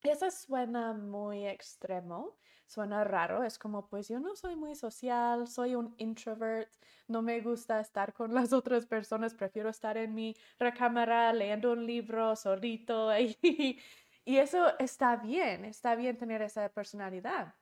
Eso 0.03 0.31
suena 0.31 0.93
muy 0.93 1.45
extremo, 1.45 2.37
suena 2.65 3.03
raro, 3.03 3.43
es 3.43 3.59
como 3.59 3.89
pues 3.89 4.07
yo 4.07 4.19
no 4.19 4.35
soy 4.35 4.55
muy 4.55 4.75
social, 4.75 5.47
soy 5.47 5.75
un 5.75 5.93
introvert, 5.97 6.71
no 7.07 7.21
me 7.21 7.41
gusta 7.41 7.81
estar 7.81 8.13
con 8.13 8.33
las 8.33 8.53
otras 8.53 8.85
personas, 8.85 9.33
prefiero 9.33 9.69
estar 9.69 9.97
en 9.97 10.13
mi 10.15 10.35
recámara 10.57 11.33
leyendo 11.33 11.73
un 11.73 11.85
libro 11.85 12.35
solito 12.37 13.11
y, 13.19 13.37
y 14.23 14.37
eso 14.37 14.77
está 14.79 15.17
bien, 15.17 15.65
está 15.65 15.95
bien 15.95 16.17
tener 16.17 16.41
esa 16.43 16.69
personalidad, 16.69 17.55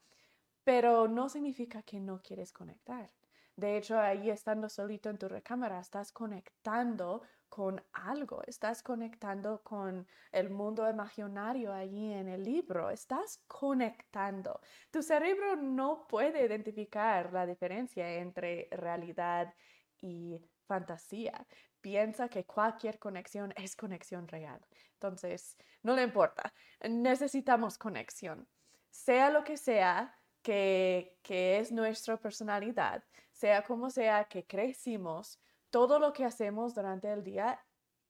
pero 0.68 1.08
no 1.08 1.30
significa 1.30 1.82
que 1.82 1.98
no 1.98 2.22
quieres 2.22 2.52
conectar. 2.52 3.10
De 3.56 3.78
hecho, 3.78 3.98
ahí 3.98 4.30
estando 4.30 4.68
solito 4.68 5.10
en 5.10 5.18
tu 5.18 5.30
recámara, 5.30 5.80
estás 5.80 6.12
conectando 6.12 7.22
con 7.48 7.82
algo, 7.94 8.44
estás 8.46 8.84
conectando 8.84 9.64
con 9.64 10.06
el 10.34 10.50
mundo 10.50 10.90
imaginario 10.90 11.72
allí 11.72 12.12
en 12.12 12.28
el 12.28 12.44
libro, 12.44 12.90
estás 12.90 13.42
conectando. 13.48 14.60
Tu 14.92 15.02
cerebro 15.02 15.56
no 15.56 16.06
puede 16.06 16.46
identificar 16.46 17.32
la 17.32 17.46
diferencia 17.46 18.16
entre 18.16 18.68
realidad 18.72 19.56
y 20.02 20.38
fantasía. 20.66 21.48
Piensa 21.80 22.28
que 22.28 22.44
cualquier 22.44 23.00
conexión 23.00 23.54
es 23.56 23.78
conexión 23.78 24.28
real. 24.28 24.60
Entonces, 24.96 25.56
no 25.82 25.96
le 25.96 26.04
importa. 26.04 26.54
Necesitamos 26.90 27.78
conexión. 27.78 28.50
Sea 28.90 29.30
lo 29.30 29.46
que 29.46 29.56
sea 29.56 30.17
que, 30.48 31.60
es 31.60 31.72
nuestra 31.74 32.18
personalidad, 32.18 33.04
sea 33.34 33.64
como 33.64 33.90
sea 33.90 34.24
que 34.26 34.46
crecimos, 34.46 35.40
todo 35.70 36.00
lo 36.00 36.14
que 36.14 36.24
hacemos 36.24 36.74
durante 36.74 37.12
el 37.12 37.22
día 37.24 37.60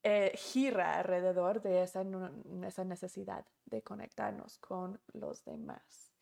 eh, 0.04 0.32
gira 0.36 0.98
alrededor 0.98 1.60
de 1.60 1.82
esa 1.82 2.04
necesidad 2.84 3.44
de 3.64 3.82
conectarnos 3.82 4.58
con 4.58 5.00
los 5.12 5.44
demás. 5.44 6.12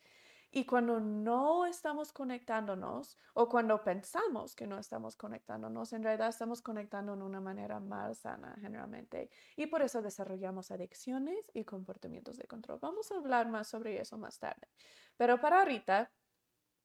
Y 0.57 0.65
cuando 0.65 1.01
no 1.01 1.67
estamos 1.67 2.15
conectándonos 2.15 3.19
o 3.35 3.47
cuando 3.47 3.85
pensamos 3.85 4.55
que 4.55 4.67
no 4.67 4.79
estamos 4.79 5.15
conectándonos, 5.15 5.93
en 5.93 6.03
realidad 6.03 6.31
estamos 6.31 6.63
conectando 6.63 7.15
de 7.15 7.23
una 7.25 7.43
manera 7.43 7.79
más 7.79 8.21
sana 8.21 8.57
generalmente. 8.59 9.29
Y 9.55 9.67
por 9.67 9.83
eso 9.83 10.01
desarrollamos 10.01 10.71
adicciones 10.71 11.51
y 11.53 11.65
comportamientos 11.65 12.39
de 12.39 12.47
control. 12.47 12.79
Vamos 12.81 13.13
a 13.13 13.17
hablar 13.17 13.51
más 13.51 13.69
sobre 13.69 14.01
eso 14.01 14.17
más 14.17 14.39
tarde. 14.39 14.67
Pero 15.19 15.39
para 15.43 15.59
ahorita, 15.59 16.11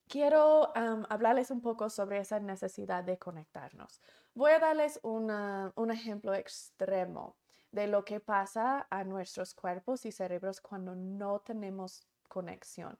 quiero 0.10 0.74
hablarles 0.76 1.50
un 1.50 1.62
poco 1.62 1.90
sobre 1.90 2.20
esa 2.20 2.42
necesidad 2.42 3.06
de 3.06 3.18
conectarnos. 3.20 4.02
Voy 4.34 4.52
a 4.52 4.60
darles 4.60 5.00
un 5.02 5.92
ejemplo 5.92 6.34
extremo 6.34 7.38
de 7.72 7.88
lo 7.88 8.04
que 8.04 8.20
pasa 8.20 8.86
a 8.90 9.06
nuestros 9.06 9.54
cuerpos 9.54 10.06
y 10.06 10.12
cerebros 10.12 10.60
cuando 10.60 10.94
no 10.94 11.40
tenemos 11.40 12.06
conexión. 12.28 13.00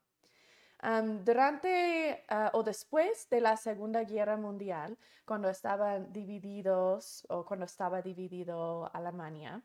Durante 1.24 2.24
ah, 2.30 2.52
o 2.54 2.64
después 2.64 3.30
de 3.30 3.42
la 3.42 3.56
Segunda 3.58 4.04
Guerra 4.04 4.38
Mundial, 4.38 4.98
cuando 5.26 5.50
estaban 5.50 6.12
divididos 6.12 7.26
o 7.30 7.46
cuando 7.46 7.66
estaba 7.66 8.02
dividido 8.02 8.90
Alemania, 8.94 9.62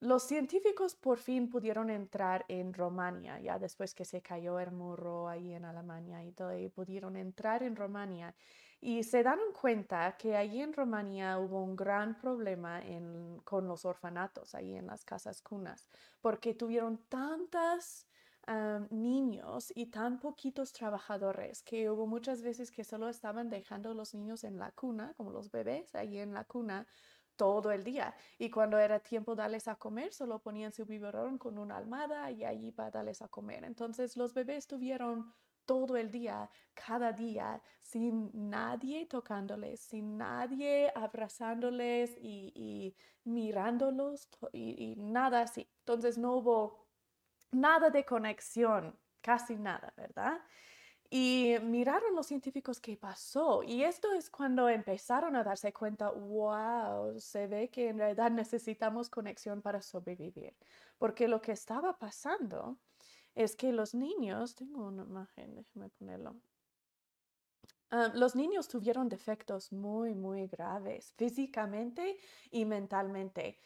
los 0.00 0.22
científicos 0.22 0.94
por 0.94 1.18
fin 1.18 1.50
pudieron 1.50 1.90
entrar 1.90 2.46
en 2.48 2.72
Romania, 2.72 3.38
ya 3.38 3.58
después 3.58 3.94
que 3.94 4.06
se 4.06 4.22
cayó 4.22 4.58
el 4.58 4.72
muro 4.72 5.28
ahí 5.28 5.52
en 5.52 5.66
Alemania 5.66 6.24
y 6.24 6.32
todo, 6.32 6.56
y 6.56 6.68
pudieron 6.68 7.16
entrar 7.16 7.62
en 7.62 7.76
Romania. 7.76 8.34
Y 8.80 9.02
se 9.02 9.18
dieron 9.18 9.52
cuenta 9.60 10.16
que 10.16 10.38
allí 10.38 10.62
en 10.62 10.72
Romania 10.72 11.38
hubo 11.38 11.62
un 11.62 11.76
gran 11.76 12.18
problema 12.18 12.80
con 13.44 13.68
los 13.68 13.84
orfanatos, 13.84 14.54
ahí 14.54 14.74
en 14.74 14.86
las 14.86 15.04
casas 15.04 15.42
cunas, 15.42 15.86
porque 16.22 16.54
tuvieron 16.54 16.96
niños 18.90 19.72
y 19.74 19.86
tan 19.86 20.18
poquitos 20.18 20.72
trabajadores 20.72 21.62
que 21.62 21.90
hubo 21.90 22.06
muchas 22.06 22.42
veces 22.42 22.70
que 22.70 22.84
solo 22.84 23.08
estaban 23.08 23.48
dejando 23.48 23.94
los 23.94 24.14
niños 24.14 24.44
en 24.44 24.58
la 24.58 24.72
cuna, 24.72 25.14
como 25.16 25.30
los 25.30 25.50
bebés 25.50 25.94
ahí 25.94 26.18
en 26.18 26.34
la 26.34 26.44
cuna, 26.44 26.86
todo 27.36 27.72
el 27.72 27.84
día. 27.84 28.14
Y 28.38 28.50
cuando 28.50 28.78
era 28.78 29.00
tiempo 29.00 29.34
darles 29.34 29.68
a 29.68 29.76
comer, 29.76 30.12
solo 30.12 30.40
ponían 30.40 30.72
su 30.72 30.84
biberón 30.84 31.38
con 31.38 31.58
una 31.58 31.76
almada 31.76 32.30
y 32.30 32.44
allí 32.44 32.72
para 32.72 32.90
darles 32.90 33.22
a 33.22 33.28
comer. 33.28 33.64
Entonces 33.64 34.16
los 34.16 34.34
bebés 34.34 34.66
tuvieron 34.66 35.32
todo 35.64 35.96
el 35.96 36.10
día, 36.10 36.50
cada 36.74 37.12
día, 37.12 37.62
sin 37.80 38.30
nadie 38.34 39.06
tocándoles, 39.06 39.80
sin 39.80 40.18
nadie 40.18 40.92
abrazándoles 40.94 42.16
y, 42.20 42.96
mirándolos 43.24 44.28
y, 44.52 44.92
y 44.92 44.96
nada 44.96 45.42
así. 45.42 45.68
Entonces 45.78 46.18
no 46.18 46.34
hubo 46.34 46.89
nada 47.52 47.90
de 47.90 48.04
conexión, 48.04 48.98
casi 49.20 49.56
nada, 49.56 49.92
¿verdad? 49.96 50.40
Y 51.10 51.56
miraron 51.62 52.14
los 52.14 52.26
científicos 52.26 52.80
qué 52.80 52.96
pasó. 52.96 53.62
Y 53.64 53.82
esto 53.82 54.12
es 54.12 54.30
cuando 54.30 54.68
empezaron 54.68 55.34
a 55.34 55.42
darse 55.42 55.72
cuenta, 55.72 56.10
wow, 56.10 57.18
se 57.18 57.48
ve 57.48 57.68
que 57.68 57.88
en 57.88 57.98
realidad 57.98 58.30
necesitamos 58.30 59.10
conexión 59.10 59.60
para 59.60 59.82
sobrevivir. 59.82 60.56
Porque 60.98 61.26
lo 61.26 61.40
que 61.40 61.52
estaba 61.52 61.98
pasando 61.98 62.78
es 63.34 63.56
que 63.56 63.72
los 63.72 63.94
niños, 63.94 64.54
tengo 64.54 64.86
una 64.86 65.02
imagen, 65.02 65.56
déjame 65.56 65.88
ponerlo. 65.90 66.40
Ah, 67.90 68.12
los 68.14 68.36
niños 68.36 68.68
tuvieron 68.68 69.08
defectos 69.08 69.72
muy, 69.72 70.14
muy 70.14 70.46
graves, 70.46 71.12
físicamente 71.16 72.18
y 72.52 72.64
mentalmente. 72.64 73.58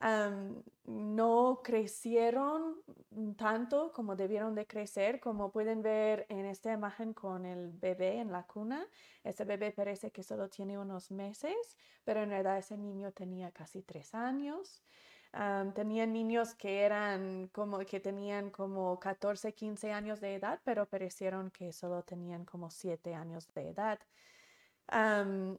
No 0.00 1.60
crecieron 1.64 2.76
tanto 3.36 3.92
como 3.92 4.14
debieron 4.14 4.54
de 4.54 4.66
crecer, 4.66 5.20
como 5.20 5.50
pueden 5.50 5.82
ver 5.82 6.26
en 6.28 6.46
esta 6.46 6.72
imagen 6.72 7.12
con 7.14 7.44
el 7.44 7.72
bebé 7.72 8.18
en 8.20 8.30
la 8.30 8.44
cuna. 8.44 8.86
Ese 9.24 9.44
bebé 9.44 9.72
parece 9.72 10.10
que 10.10 10.22
solo 10.22 10.48
tiene 10.48 10.78
unos 10.78 11.10
meses, 11.10 11.76
pero 12.04 12.22
en 12.22 12.30
realidad 12.30 12.58
ese 12.58 12.76
niño 12.78 13.12
tenía 13.12 13.50
casi 13.50 13.82
tres 13.82 14.14
años. 14.14 14.82
tenían 15.74 16.12
niños 16.12 16.54
que 16.54 16.80
eran 16.82 17.48
como 17.48 17.78
que 17.80 18.00
tenían 18.00 18.50
como 18.50 18.98
14, 18.98 19.52
15 19.52 19.92
años 19.92 20.20
de 20.20 20.36
edad, 20.36 20.60
pero 20.64 20.86
parecieron 20.86 21.50
que 21.50 21.72
solo 21.72 22.02
tenían 22.02 22.44
como 22.44 22.70
7 22.70 23.14
años 23.14 23.52
de 23.54 23.68
edad 23.70 23.98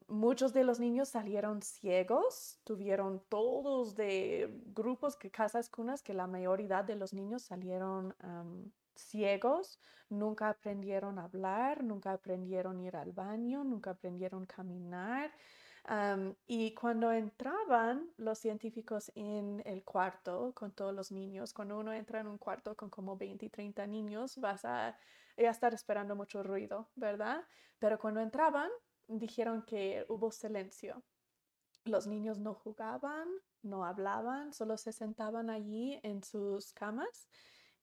muchos 0.07 0.53
de 0.53 0.63
los 0.63 0.79
niños 0.79 1.09
salieron 1.09 1.61
ciegos, 1.61 2.59
tuvieron 2.63 3.21
todos 3.29 3.95
de 3.95 4.49
grupos 4.73 5.15
que 5.15 5.29
casas 5.29 5.69
cunas 5.69 6.01
que 6.01 6.13
la 6.13 6.25
mayoría 6.25 6.81
de 6.83 6.95
los 6.95 7.13
niños 7.13 7.43
salieron 7.43 8.15
ciegos, 8.95 9.79
nunca 10.09 10.49
aprendieron 10.49 11.19
a 11.19 11.25
hablar, 11.25 11.83
nunca 11.83 12.11
aprendieron 12.13 12.79
a 12.79 12.83
ir 12.83 12.95
al 12.95 13.11
baño, 13.11 13.63
nunca 13.63 13.91
aprendieron 13.91 14.43
a 14.43 14.47
caminar. 14.47 15.31
y 16.47 16.73
cuando 16.73 17.11
entraban 17.11 18.09
los 18.17 18.39
científicos 18.39 19.11
en 19.15 19.61
el 19.65 19.83
cuarto 19.83 20.53
con 20.53 20.71
todos 20.71 20.93
los 20.93 21.11
niños, 21.11 21.53
cuando 21.53 21.77
uno 21.79 21.93
entra 21.93 22.19
en 22.19 22.27
un 22.27 22.37
cuarto 22.37 22.75
con 22.75 22.89
como 22.89 23.15
20 23.15 23.45
y 23.45 23.49
30 23.49 23.87
niños, 23.87 24.37
vas 24.37 24.65
a 24.65 24.97
estar 25.37 25.73
esperando 25.73 26.15
mucho 26.15 26.43
ruido, 26.43 26.89
¿verdad? 26.95 27.43
Pero 27.79 27.97
cuando 27.97 28.19
entraban, 28.19 28.69
dijeron 29.09 29.63
que 29.63 30.05
hubo 30.07 30.31
silencio. 30.31 31.03
Los 31.85 32.07
niños 32.07 32.39
no 32.39 32.53
jugaban, 32.53 33.27
no 33.63 33.83
hablaban, 33.85 34.53
solo 34.53 34.77
se 34.77 34.91
sentaban 34.91 35.49
allí 35.49 35.99
en 36.03 36.23
sus 36.23 36.71
camas 36.73 37.27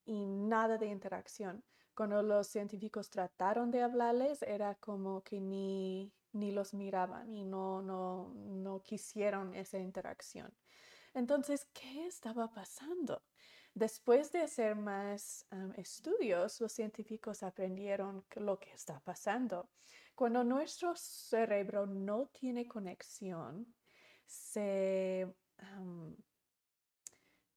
y 0.05 0.27
nada 0.27 0.79
de 0.79 0.87
interacción. 0.87 1.65
Cuando 1.95 2.23
los 2.23 2.47
científicos 2.47 3.11
trataron 3.11 3.71
de 3.71 3.83
hablarles, 3.83 4.43
era 4.43 4.75
como 4.77 5.23
que 5.23 5.41
ni, 5.41 6.13
ni 6.33 6.53
los 6.53 6.75
miraban 6.75 7.35
y 7.35 7.45
no, 7.45 7.83
no, 7.83 8.33
no 8.35 8.83
quisieron 8.83 9.55
esa 9.55 9.79
interacción. 9.79 10.55
Entonces, 11.15 11.67
¿qué 11.73 12.07
estaba 12.07 12.53
pasando? 12.53 13.23
Después 13.73 14.33
de 14.33 14.41
hacer 14.41 14.77
más 14.77 15.47
estudios, 15.77 16.61
los 16.61 16.73
científicos 16.73 17.43
aprendieron 17.43 18.25
lo 18.37 18.59
que 18.59 18.73
está 18.73 19.01
pasando. 19.01 19.69
Cuando 20.17 20.43
nuestro 20.45 20.97
cerebro 20.97 21.85
no 21.85 22.31
tiene 22.33 22.67
conexión, 22.67 23.67
se, 24.25 25.31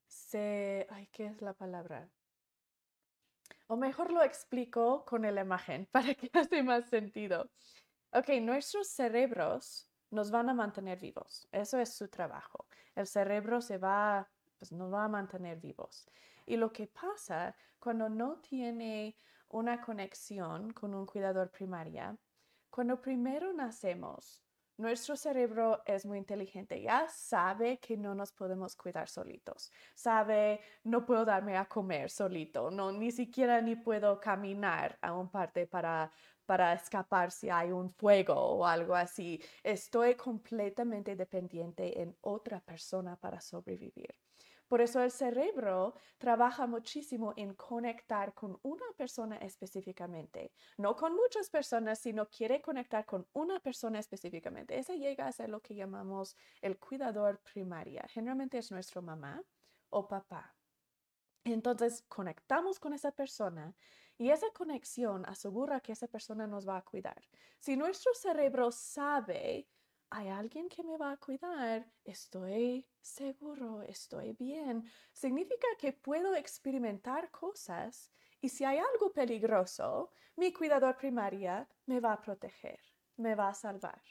se, 0.06 0.86
ay, 0.90 1.08
¿qué 1.08 1.28
es 1.28 1.42
la 1.42 1.54
palabra? 1.54 2.10
O 3.68 3.78
mejor 3.78 4.12
lo 4.12 4.22
explico 4.22 5.06
con 5.06 5.22
la 5.22 5.42
imagen 5.42 5.86
para 5.92 6.14
que 6.14 6.30
hace 6.34 6.62
más 6.62 6.90
sentido. 6.90 7.50
Ok, 8.12 8.28
nuestros 8.42 8.90
cerebros 8.90 9.90
nos 10.12 10.30
van 10.30 10.50
a 10.50 10.54
mantener 10.54 11.00
vivos. 11.00 11.48
Eso 11.54 11.80
es 11.80 11.94
su 11.94 12.10
trabajo. 12.10 12.68
El 12.94 13.08
cerebro 13.08 13.62
se 13.62 13.78
va, 13.78 14.30
pues 14.58 14.74
nos 14.74 14.94
va 14.94 15.06
a 15.06 15.08
mantener 15.08 15.62
vivos. 15.62 16.10
Y 16.46 16.58
lo 16.58 16.74
que 16.74 16.88
pasa 16.88 17.56
cuando 17.80 18.10
no 18.10 18.42
tiene 18.42 19.16
una 19.48 19.80
conexión 19.80 20.74
con 20.74 20.94
un 20.94 21.06
cuidador 21.06 21.52
primaria 21.52 22.18
cuando 22.70 23.02
primero 23.02 23.54
nacemos, 23.54 24.44
nuestro 24.78 25.16
cerebro 25.18 25.82
es 25.86 26.06
muy 26.06 26.18
inteligente, 26.18 26.82
ya 26.82 27.08
sabe 27.10 27.80
que 27.80 27.98
no 27.98 28.16
nos 28.16 28.32
podemos 28.32 28.76
cuidar 28.76 29.10
solitos, 29.10 29.72
sabe 29.94 30.62
no 30.84 31.06
puedo 31.06 31.26
darme 31.26 31.58
a 31.58 31.66
comer 31.66 32.10
solito, 32.10 32.72
no 32.72 32.92
ni 32.92 33.12
siquiera 33.12 33.62
ni 33.62 33.76
puedo 33.76 34.20
caminar 34.20 34.98
a 35.02 35.14
un 35.14 35.30
parte 35.30 35.68
para 35.68 36.12
para 36.50 36.74
escapar 36.74 37.30
si 37.30 37.48
hay 37.52 37.72
un 37.72 37.92
fuego 37.94 38.34
o 38.34 38.66
algo 38.66 38.96
así. 38.96 39.40
Estoy 39.64 40.16
completamente 40.16 41.16
dependiente 41.16 42.02
en 42.02 42.18
otra 42.22 42.60
persona 42.60 43.16
para 43.18 43.40
sobrevivir. 43.40 44.16
Por 44.70 44.82
eso 44.82 45.02
el 45.02 45.10
cerebro 45.10 45.96
trabaja 46.20 46.68
muchísimo 46.68 47.34
en 47.36 47.56
conectar 47.56 48.36
con 48.36 48.60
una 48.62 48.86
persona 48.96 49.36
específicamente, 49.38 50.54
no 50.78 50.96
con 50.96 51.16
muchas 51.16 51.50
personas, 51.50 51.98
sino 51.98 52.30
quiere 52.30 52.62
conectar 52.62 53.04
con 53.06 53.28
una 53.34 53.60
persona 53.60 53.98
específicamente. 53.98 54.78
Ese 54.78 55.00
llega 55.00 55.26
a 55.26 55.32
ser 55.32 55.50
lo 55.50 55.60
que 55.60 55.74
llamamos 55.74 56.38
el 56.62 56.78
cuidador 56.78 57.42
primaria. 57.42 58.06
Generalmente 58.10 58.60
es 58.60 58.72
nuestra 58.72 59.02
mamá 59.02 59.44
o 59.90 60.08
papá. 60.08 60.56
Entonces 61.44 62.04
conectamos 62.08 62.80
con 62.80 62.94
esa 62.94 63.12
persona 63.12 63.74
y 64.20 64.30
esa 64.30 64.52
conexión 64.52 65.26
asegura 65.26 65.80
que 65.80 65.94
esa 65.94 66.08
persona 66.08 66.46
nos 66.46 66.68
va 66.68 66.78
a 66.78 66.84
cuidar. 66.84 67.28
Si 67.58 67.76
nuestro 67.76 68.14
cerebro 68.14 68.72
sabe 68.72 69.68
hay 70.12 70.28
alguien 70.30 70.70
que 70.70 70.84
me 70.84 70.98
va 70.98 71.12
a 71.12 71.18
cuidar, 71.18 71.86
estoy 72.04 72.88
seguro, 73.00 73.82
estoy 73.84 74.34
bien. 74.34 74.90
Significa 75.14 75.68
que 75.78 75.94
puedo 75.94 76.36
experimentar 76.36 77.30
cosas 77.32 78.12
y 78.42 78.50
si 78.50 78.66
hay 78.66 78.80
algo 78.80 79.12
peligroso, 79.14 80.12
mi 80.36 80.52
cuidador 80.52 80.98
primaria 80.98 81.68
me 81.86 82.00
va 82.00 82.14
a 82.14 82.22
proteger, 82.22 82.80
me 83.18 83.36
va 83.36 83.50
a 83.50 83.54
salvar. 83.54 84.02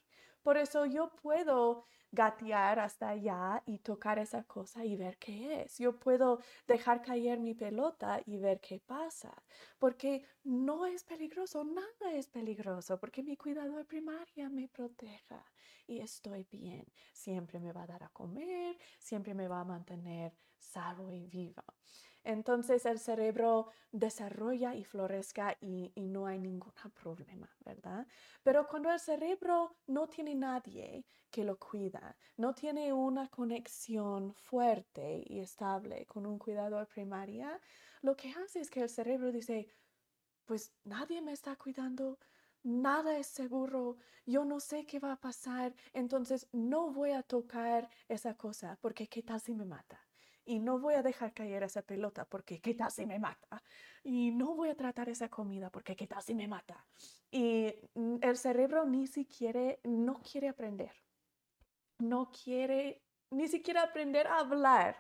Por 0.43 0.57
eso 0.57 0.87
yo 0.87 1.15
puedo 1.17 1.87
gatear 2.11 2.79
hasta 2.79 3.11
allá 3.11 3.63
y 3.67 3.79
tocar 3.79 4.19
esa 4.19 4.45
cosa 4.45 4.85
y 4.85 4.97
ver 4.97 5.19
qué 5.19 5.63
es. 5.63 5.79
Yo 5.79 5.99
puedo 5.99 6.41
dejar 6.67 7.03
caer 7.03 7.39
mi 7.41 7.55
pelota 7.55 8.21
y 8.27 8.39
ver 8.39 8.61
qué 8.61 8.81
pasa, 8.81 9.35
porque 9.79 10.25
no 10.45 10.87
es 10.87 11.05
peligroso, 11.05 11.65
nada 11.65 12.13
es 12.15 12.29
peligroso, 12.29 12.99
porque 12.99 13.23
mi 13.23 13.37
cuidador 13.37 13.87
primaria 13.87 14.49
me 14.49 14.69
proteja 14.69 15.45
y 15.87 16.01
estoy 16.01 16.45
bien. 16.51 16.87
Siempre 17.13 17.61
me 17.61 17.73
va 17.73 17.83
a 17.83 17.87
dar 17.87 18.03
a 18.03 18.09
comer, 18.11 18.77
siempre 18.99 19.35
me 19.35 19.49
va 19.49 19.61
a 19.61 19.65
mantener 19.65 20.35
salvo 20.59 21.13
y 21.13 21.27
viva. 21.27 21.65
Entonces 22.29 22.85
el 22.85 22.99
cerebro 22.99 23.71
desarrolla 23.91 24.75
y 24.75 24.85
florezca 24.85 25.57
y, 25.63 25.91
no 25.97 26.27
hay 26.27 26.39
ningún 26.39 26.75
problema, 27.03 27.49
¿verdad? 27.65 28.07
Pero 28.43 28.67
cuando 28.67 28.93
el 28.93 29.01
cerebro 29.01 29.79
no 29.87 30.09
tiene 30.09 30.35
nadie 30.35 31.07
que 31.31 31.43
lo 31.43 31.59
cuida, 31.59 32.19
no 32.37 32.53
tiene 32.55 32.93
una 32.93 33.29
conexión 33.29 34.35
fuerte 34.35 35.25
y 35.25 35.39
estable 35.39 36.05
con 36.05 36.27
un 36.27 36.39
cuidador 36.39 36.87
primaria, 36.87 37.59
lo 38.03 38.15
que 38.15 38.31
hace 38.33 38.61
es 38.61 38.69
que 38.69 38.83
el 38.83 38.91
cerebro 38.91 39.33
dice, 39.33 39.67
pues 40.45 40.75
nadie 40.85 41.23
me 41.23 41.33
está 41.33 41.57
cuidando, 41.57 42.19
nada 42.63 43.17
es 43.17 43.29
seguro, 43.29 43.97
yo 44.27 44.45
no 44.45 44.61
sé 44.61 44.85
qué 44.85 44.99
va 44.99 45.13
a 45.13 45.21
pasar, 45.21 45.75
entonces 45.95 46.47
no 46.53 46.91
voy 46.93 47.13
a 47.13 47.23
tocar 47.23 47.89
esa 48.07 48.35
cosa 48.35 48.77
porque 48.83 49.09
qué 49.09 49.23
tal 49.23 49.41
si 49.41 49.55
me 49.55 49.65
mata. 49.65 50.08
Y 50.49 50.61
no 50.61 50.79
voy 50.79 50.95
a 50.95 51.03
dejar 51.03 51.35
caer 51.35 51.63
esa 51.63 51.83
pelota 51.83 52.25
porque 52.25 52.59
qué 52.63 52.73
tal 52.73 52.91
si 52.91 53.05
me 53.05 53.19
mata. 53.19 53.63
Y 54.03 54.31
no 54.31 54.55
voy 54.55 54.71
a 54.71 54.75
tratar 54.75 55.11
esa 55.11 55.29
comida 55.29 55.69
porque 55.71 55.95
qué 55.95 56.07
tal 56.07 56.23
si 56.23 56.35
me 56.35 56.49
mata. 56.49 56.87
Y 57.31 57.75
el 58.23 58.37
cerebro 58.39 58.87
ni 58.87 59.07
siquiera, 59.07 59.77
no 59.85 60.23
quiere 60.23 60.49
aprender. 60.49 60.93
No 61.99 62.31
quiere 62.31 63.05
ni 63.31 63.47
siquiera 63.47 63.83
aprender 63.83 64.27
a 64.27 64.39
hablar 64.39 64.97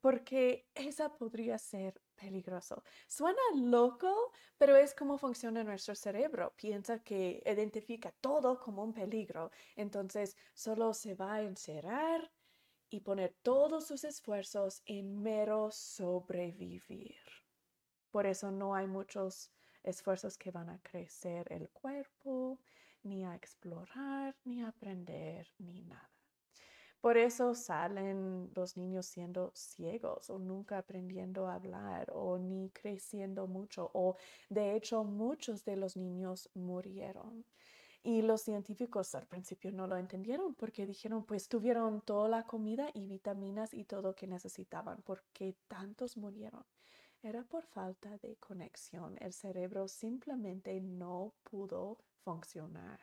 porque 0.00 0.68
esa 0.76 1.16
podría 1.16 1.58
ser 1.58 2.00
peligroso. 2.14 2.84
Suena 3.08 3.40
loco, 3.56 4.30
pero 4.58 4.76
es 4.76 4.94
como 4.94 5.18
funciona 5.18 5.64
nuestro 5.64 5.96
cerebro. 5.96 6.54
Piensa 6.56 7.02
que 7.02 7.42
identifica 7.44 8.12
todo 8.20 8.60
como 8.60 8.84
un 8.84 8.92
peligro, 8.92 9.50
entonces 9.74 10.36
solo 10.52 10.94
se 10.94 11.16
va 11.16 11.34
a 11.34 11.42
encerrar 11.42 12.30
y 12.94 13.00
poner 13.00 13.34
todos 13.42 13.88
sus 13.88 14.04
esfuerzos 14.04 14.80
en 14.86 15.20
mero 15.20 15.68
sobrevivir. 15.72 17.18
Por 18.12 18.24
eso 18.24 18.52
no 18.52 18.76
hay 18.76 18.86
muchos 18.86 19.50
esfuerzos 19.82 20.38
que 20.38 20.52
van 20.52 20.70
a 20.70 20.78
crecer 20.80 21.44
el 21.50 21.68
cuerpo, 21.70 22.60
ni 23.02 23.24
a 23.24 23.34
explorar, 23.34 24.36
ni 24.44 24.62
a 24.62 24.68
aprender, 24.68 25.48
ni 25.58 25.82
nada. 25.82 26.08
Por 27.00 27.16
eso 27.16 27.56
salen 27.56 28.52
los 28.54 28.76
niños 28.76 29.06
siendo 29.06 29.50
ciegos 29.56 30.30
o 30.30 30.38
nunca 30.38 30.78
aprendiendo 30.78 31.48
a 31.48 31.54
hablar 31.54 32.12
o 32.14 32.38
ni 32.38 32.70
creciendo 32.70 33.48
mucho 33.48 33.90
o 33.92 34.16
de 34.48 34.76
hecho 34.76 35.02
muchos 35.02 35.64
de 35.64 35.74
los 35.74 35.96
niños 35.96 36.48
murieron. 36.54 37.44
Y 38.06 38.20
los 38.20 38.42
científicos 38.42 39.14
al 39.14 39.26
principio 39.26 39.72
no 39.72 39.86
lo 39.86 39.96
entendieron 39.96 40.54
porque 40.54 40.86
dijeron, 40.86 41.24
pues 41.24 41.48
tuvieron 41.48 42.02
toda 42.02 42.28
la 42.28 42.42
comida 42.42 42.90
y 42.92 43.06
vitaminas 43.06 43.72
y 43.72 43.84
todo 43.84 44.14
que 44.14 44.26
necesitaban. 44.26 45.00
¿Por 45.00 45.24
qué 45.32 45.56
tantos 45.68 46.18
murieron? 46.18 46.66
Era 47.22 47.42
por 47.44 47.64
falta 47.64 48.18
de 48.18 48.36
conexión. 48.36 49.16
El 49.20 49.32
cerebro 49.32 49.88
simplemente 49.88 50.78
no 50.82 51.32
pudo 51.44 51.96
funcionar. 52.22 53.00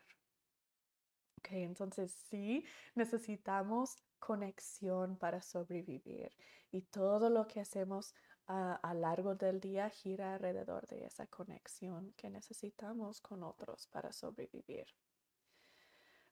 Ok, 1.40 1.48
entonces 1.54 2.12
sí, 2.30 2.64
necesitamos 2.94 3.96
conexión 4.20 5.18
para 5.18 5.42
sobrevivir 5.42 6.30
y 6.70 6.84
todo 6.84 7.32
lo 7.32 7.48
que 7.48 7.60
hacemos 7.60 8.14
a, 8.48 8.76
a 8.76 8.94
largo 8.94 9.36
del 9.36 9.60
día 9.60 9.90
gira 9.90 10.34
alrededor 10.36 10.88
de 10.88 11.06
esa 11.06 11.28
conexión 11.28 12.14
que 12.14 12.30
necesitamos 12.30 13.22
con 13.22 13.44
otros 13.44 13.88
para 13.88 14.12
sobrevivir. 14.12 14.86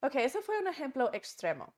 Ok, 0.02 0.15
ese 0.15 0.41
fue 0.41 0.60
un 0.60 0.67
ejemplo 0.67 1.13
extremo. 1.13 1.74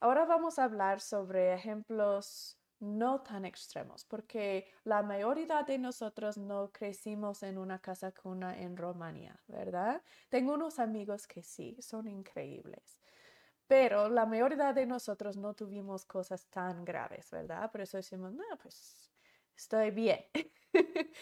Ahora 0.00 0.24
vamos 0.24 0.58
a 0.58 0.64
hablar 0.64 1.00
sobre 1.00 1.54
ejemplos 1.54 2.58
no 2.80 3.22
tan 3.22 3.44
extremos, 3.44 4.04
porque 4.04 4.66
la 4.82 5.02
mayoría 5.02 5.62
de 5.62 5.78
nosotros 5.78 6.36
no 6.36 6.72
crecimos 6.72 7.44
en 7.44 7.56
una 7.56 7.78
casa 7.78 8.10
cuna 8.12 8.58
en 8.60 8.76
Romania, 8.76 9.40
¿verdad? 9.46 10.02
Tengo 10.28 10.54
unos 10.54 10.80
amigos 10.80 11.26
que 11.28 11.42
sí, 11.44 11.76
son 11.80 12.08
increíbles. 12.08 12.98
Pero 13.68 14.08
la 14.08 14.26
mayoría 14.26 14.72
de 14.72 14.84
nosotros 14.84 15.36
no 15.36 15.54
tuvimos 15.54 16.04
cosas 16.04 16.46
tan 16.48 16.84
graves, 16.84 17.30
¿verdad? 17.30 17.70
Por 17.70 17.82
eso 17.82 17.96
decimos, 17.96 18.32
no, 18.34 18.44
pues 18.60 19.01
estoy 19.56 19.90
bien. 19.90 20.24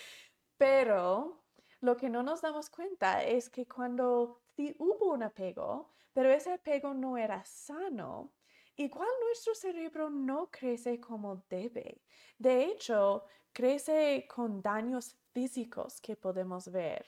Pero 0.58 1.44
lo 1.80 1.96
que 1.96 2.10
no 2.10 2.22
nos 2.22 2.42
damos 2.42 2.70
cuenta 2.70 3.24
es 3.24 3.48
que 3.48 3.66
cuando 3.66 4.42
sí 4.56 4.74
hubo 4.78 5.12
un 5.12 5.22
apego, 5.22 5.94
pero 6.12 6.30
ese 6.30 6.52
apego 6.52 6.92
no 6.92 7.16
era 7.16 7.44
sano, 7.44 8.32
igual 8.76 9.08
nuestro 9.24 9.54
cerebro 9.54 10.10
no 10.10 10.50
crece 10.50 11.00
como 11.00 11.44
debe. 11.48 12.02
De 12.38 12.64
hecho, 12.64 13.24
crece 13.52 14.26
con 14.28 14.60
daños 14.60 15.16
físicos 15.32 16.00
que 16.00 16.16
podemos 16.16 16.70
ver. 16.70 17.06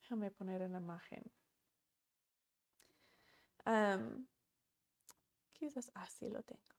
Déjame 0.00 0.30
poner 0.30 0.62
en 0.62 0.72
la 0.72 0.78
imagen. 0.78 1.24
quizás 5.52 5.90
así 5.94 6.28
lo 6.28 6.42
tengo. 6.42 6.73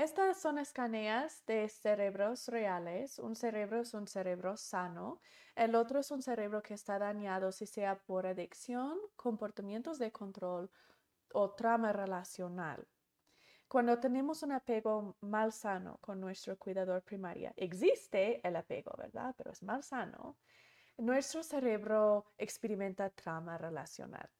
Estas 0.00 0.40
son 0.40 0.56
escaneas 0.56 1.44
de 1.44 1.68
cerebros 1.68 2.48
reales. 2.48 3.18
Un 3.18 3.36
cerebro 3.36 3.82
es 3.82 3.92
un 3.92 4.06
cerebro 4.06 4.56
sano. 4.56 5.20
El 5.54 5.74
otro 5.74 6.00
es 6.00 6.10
un 6.10 6.22
cerebro 6.22 6.62
que 6.62 6.72
está 6.72 6.98
dañado, 6.98 7.52
si 7.52 7.66
sea 7.66 7.98
por 7.98 8.26
adicción, 8.26 8.98
comportamientos 9.14 9.98
de 9.98 10.10
control 10.10 10.70
o 11.34 11.50
trama 11.50 11.92
relacional. 11.92 12.88
Cuando 13.68 14.00
tenemos 14.00 14.42
un 14.42 14.52
apego 14.52 15.18
mal 15.20 15.52
sano 15.52 15.98
con 16.00 16.18
nuestro 16.18 16.56
cuidador 16.56 17.02
primario, 17.02 17.52
existe 17.56 18.40
el 18.42 18.56
apego, 18.56 18.94
¿verdad? 18.96 19.34
Pero 19.36 19.50
es 19.50 19.62
mal 19.62 19.82
sano. 19.82 20.38
Nuestro 20.96 21.42
cerebro 21.42 22.32
experimenta 22.38 23.10
trama 23.10 23.58
relacional 23.58 24.30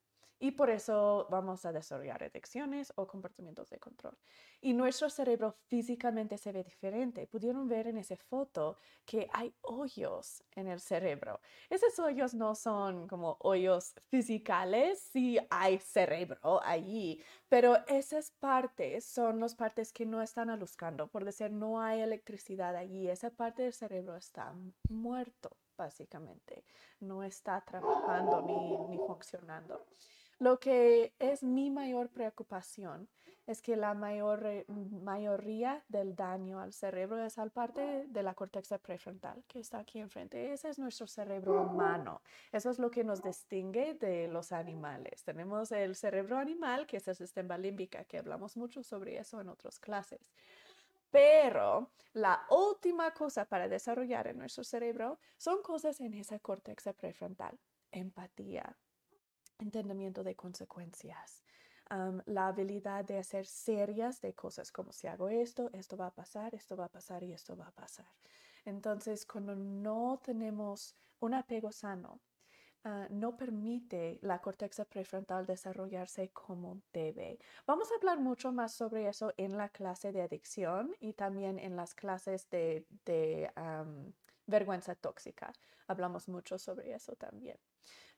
y 0.43 0.53
por 0.53 0.71
eso 0.71 1.27
vamos 1.31 1.67
a 1.67 1.73
desarrollar 1.73 2.25
adicciones 2.25 2.93
o 2.97 3.07
comportamientos 3.07 3.69
de 3.69 3.79
control. 3.79 4.17
Y 4.63 4.73
nuestro 4.73 5.11
cerebro 5.11 5.53
físicamente 5.69 6.39
se 6.39 6.51
ve 6.51 6.65
diferente. 6.65 7.27
Pudieron 7.27 7.69
ver 7.69 7.87
en 7.89 7.99
esa 7.99 8.17
foto 8.17 8.79
que 9.05 9.29
hay 9.35 9.55
hoyos 9.61 10.43
en 10.53 10.67
el 10.67 10.81
cerebro. 10.81 11.41
Esos 11.69 11.99
hoyos 11.99 12.33
no 12.33 12.55
son 12.55 13.07
como 13.07 13.37
hoyos 13.41 13.95
físicales, 14.09 15.01
sí 15.13 15.39
hay 15.51 15.79
cerebro 15.79 16.61
allí, 16.65 17.23
pero 17.51 17.77
esas 17.87 18.31
partes 18.31 19.05
son 19.05 19.41
las 19.41 19.55
partes 19.55 19.93
que 19.93 20.07
no 20.07 20.23
están 20.23 20.49
aluscando. 20.49 21.09
Por 21.09 21.27
decir, 21.27 21.51
no 21.51 21.83
hay 21.83 22.01
electricidad 22.01 22.75
allí. 22.77 23.11
Esa 23.11 23.29
parte 23.31 23.65
del 23.65 23.75
cerebro 23.75 24.17
está 24.17 24.55
muerto, 24.89 25.57
básicamente. 25.77 26.65
No 27.01 27.23
está 27.23 27.61
trabajando 27.61 28.41
ni, 28.41 28.97
ni 28.97 28.97
funcionando. 29.07 29.87
Lo 30.41 30.59
que 30.59 31.13
es 31.19 31.43
mi 31.43 31.71
mayor 31.71 32.09
preocupación 32.09 33.11
es 33.47 33.61
que 33.61 33.77
la 33.77 33.93
mayor, 33.93 34.65
mayoría 34.69 35.85
del 35.89 36.17
daño 36.17 36.61
al 36.61 36.73
cerebro 36.73 37.23
es 37.23 37.37
al 37.37 37.51
parte 37.51 38.07
de 38.07 38.23
la 38.23 38.33
corteza 38.33 38.79
prefrontal 38.79 39.45
que 39.47 39.61
está 39.61 39.81
aquí 39.81 39.99
enfrente. 39.99 40.51
Ese 40.51 40.71
es 40.71 40.79
nuestro 40.79 41.07
cerebro 41.07 41.61
humano. 41.61 42.23
Eso 42.53 42.71
es 42.71 42.79
lo 42.79 42.91
que 42.91 43.05
nos 43.05 43.23
distingue 43.23 43.93
de 43.93 44.29
los 44.29 44.51
animales. 44.53 45.25
Tenemos 45.25 45.73
el 45.73 45.95
cerebro 45.95 46.39
animal, 46.39 46.87
que 46.87 46.97
es 46.97 47.09
el 47.09 47.17
sistema 47.17 47.59
límbico, 47.59 47.99
que 48.09 48.17
hablamos 48.17 48.57
mucho 48.57 48.83
sobre 48.83 49.19
eso 49.19 49.43
en 49.43 49.51
otras 49.51 49.79
clases. 49.79 50.33
Pero 51.11 51.91
la 52.15 52.47
última 52.49 53.13
cosa 53.13 53.45
para 53.45 53.69
desarrollar 53.69 54.27
en 54.29 54.39
nuestro 54.39 54.65
cerebro 54.65 55.19
son 55.37 55.61
cosas 55.61 56.01
en 56.01 56.15
esa 56.15 56.39
corteza 56.39 56.95
prefrontal. 56.95 57.59
Empatía, 57.93 58.75
entendimiento 59.61 60.23
de 60.23 60.35
consecuencias, 60.35 61.43
la 62.27 62.47
habilidad 62.47 63.05
de 63.05 63.19
hacer 63.19 63.47
serias 63.47 64.21
de 64.21 64.33
cosas 64.33 64.71
como 64.71 64.93
si 64.93 65.09
hago 65.09 65.29
esto, 65.29 65.71
esto 65.73 65.97
va 65.97 66.07
a 66.07 66.15
pasar, 66.15 66.55
esto 66.55 66.77
va 66.77 66.85
a 66.85 66.89
pasar 66.89 67.25
y 67.25 67.33
esto 67.33 67.57
va 67.57 67.67
a 67.67 67.73
pasar. 67.73 68.07
Entonces, 68.65 69.27
cuando 69.27 69.57
no 69.57 70.21
tenemos 70.23 70.95
un 71.19 71.35
apego 71.35 71.73
sano, 71.73 72.21
ah, 72.85 73.09
no 73.11 73.37
permite 73.37 74.19
la 74.23 74.41
corteza 74.41 74.85
prefrontal 74.85 75.47
desarrollarse 75.47 76.31
como 76.31 76.81
debe. 76.93 77.39
Vamos 77.67 77.91
a 77.91 77.97
hablar 77.97 78.21
mucho 78.21 78.53
más 78.53 78.73
sobre 78.73 79.09
eso 79.09 79.33
en 79.37 79.57
la 79.57 79.69
clase 79.69 80.13
de 80.13 80.23
adicción 80.23 80.95
y 81.01 81.15
también 81.15 81.59
en 81.59 81.75
las 81.75 81.95
clases 81.95 82.49
de, 82.51 82.87
vergüenza 84.47 84.95
tóxica. 84.95 85.53
Hablamos 85.89 86.29
mucho 86.29 86.59
sobre 86.59 86.93
eso 86.93 87.17
también. 87.17 87.59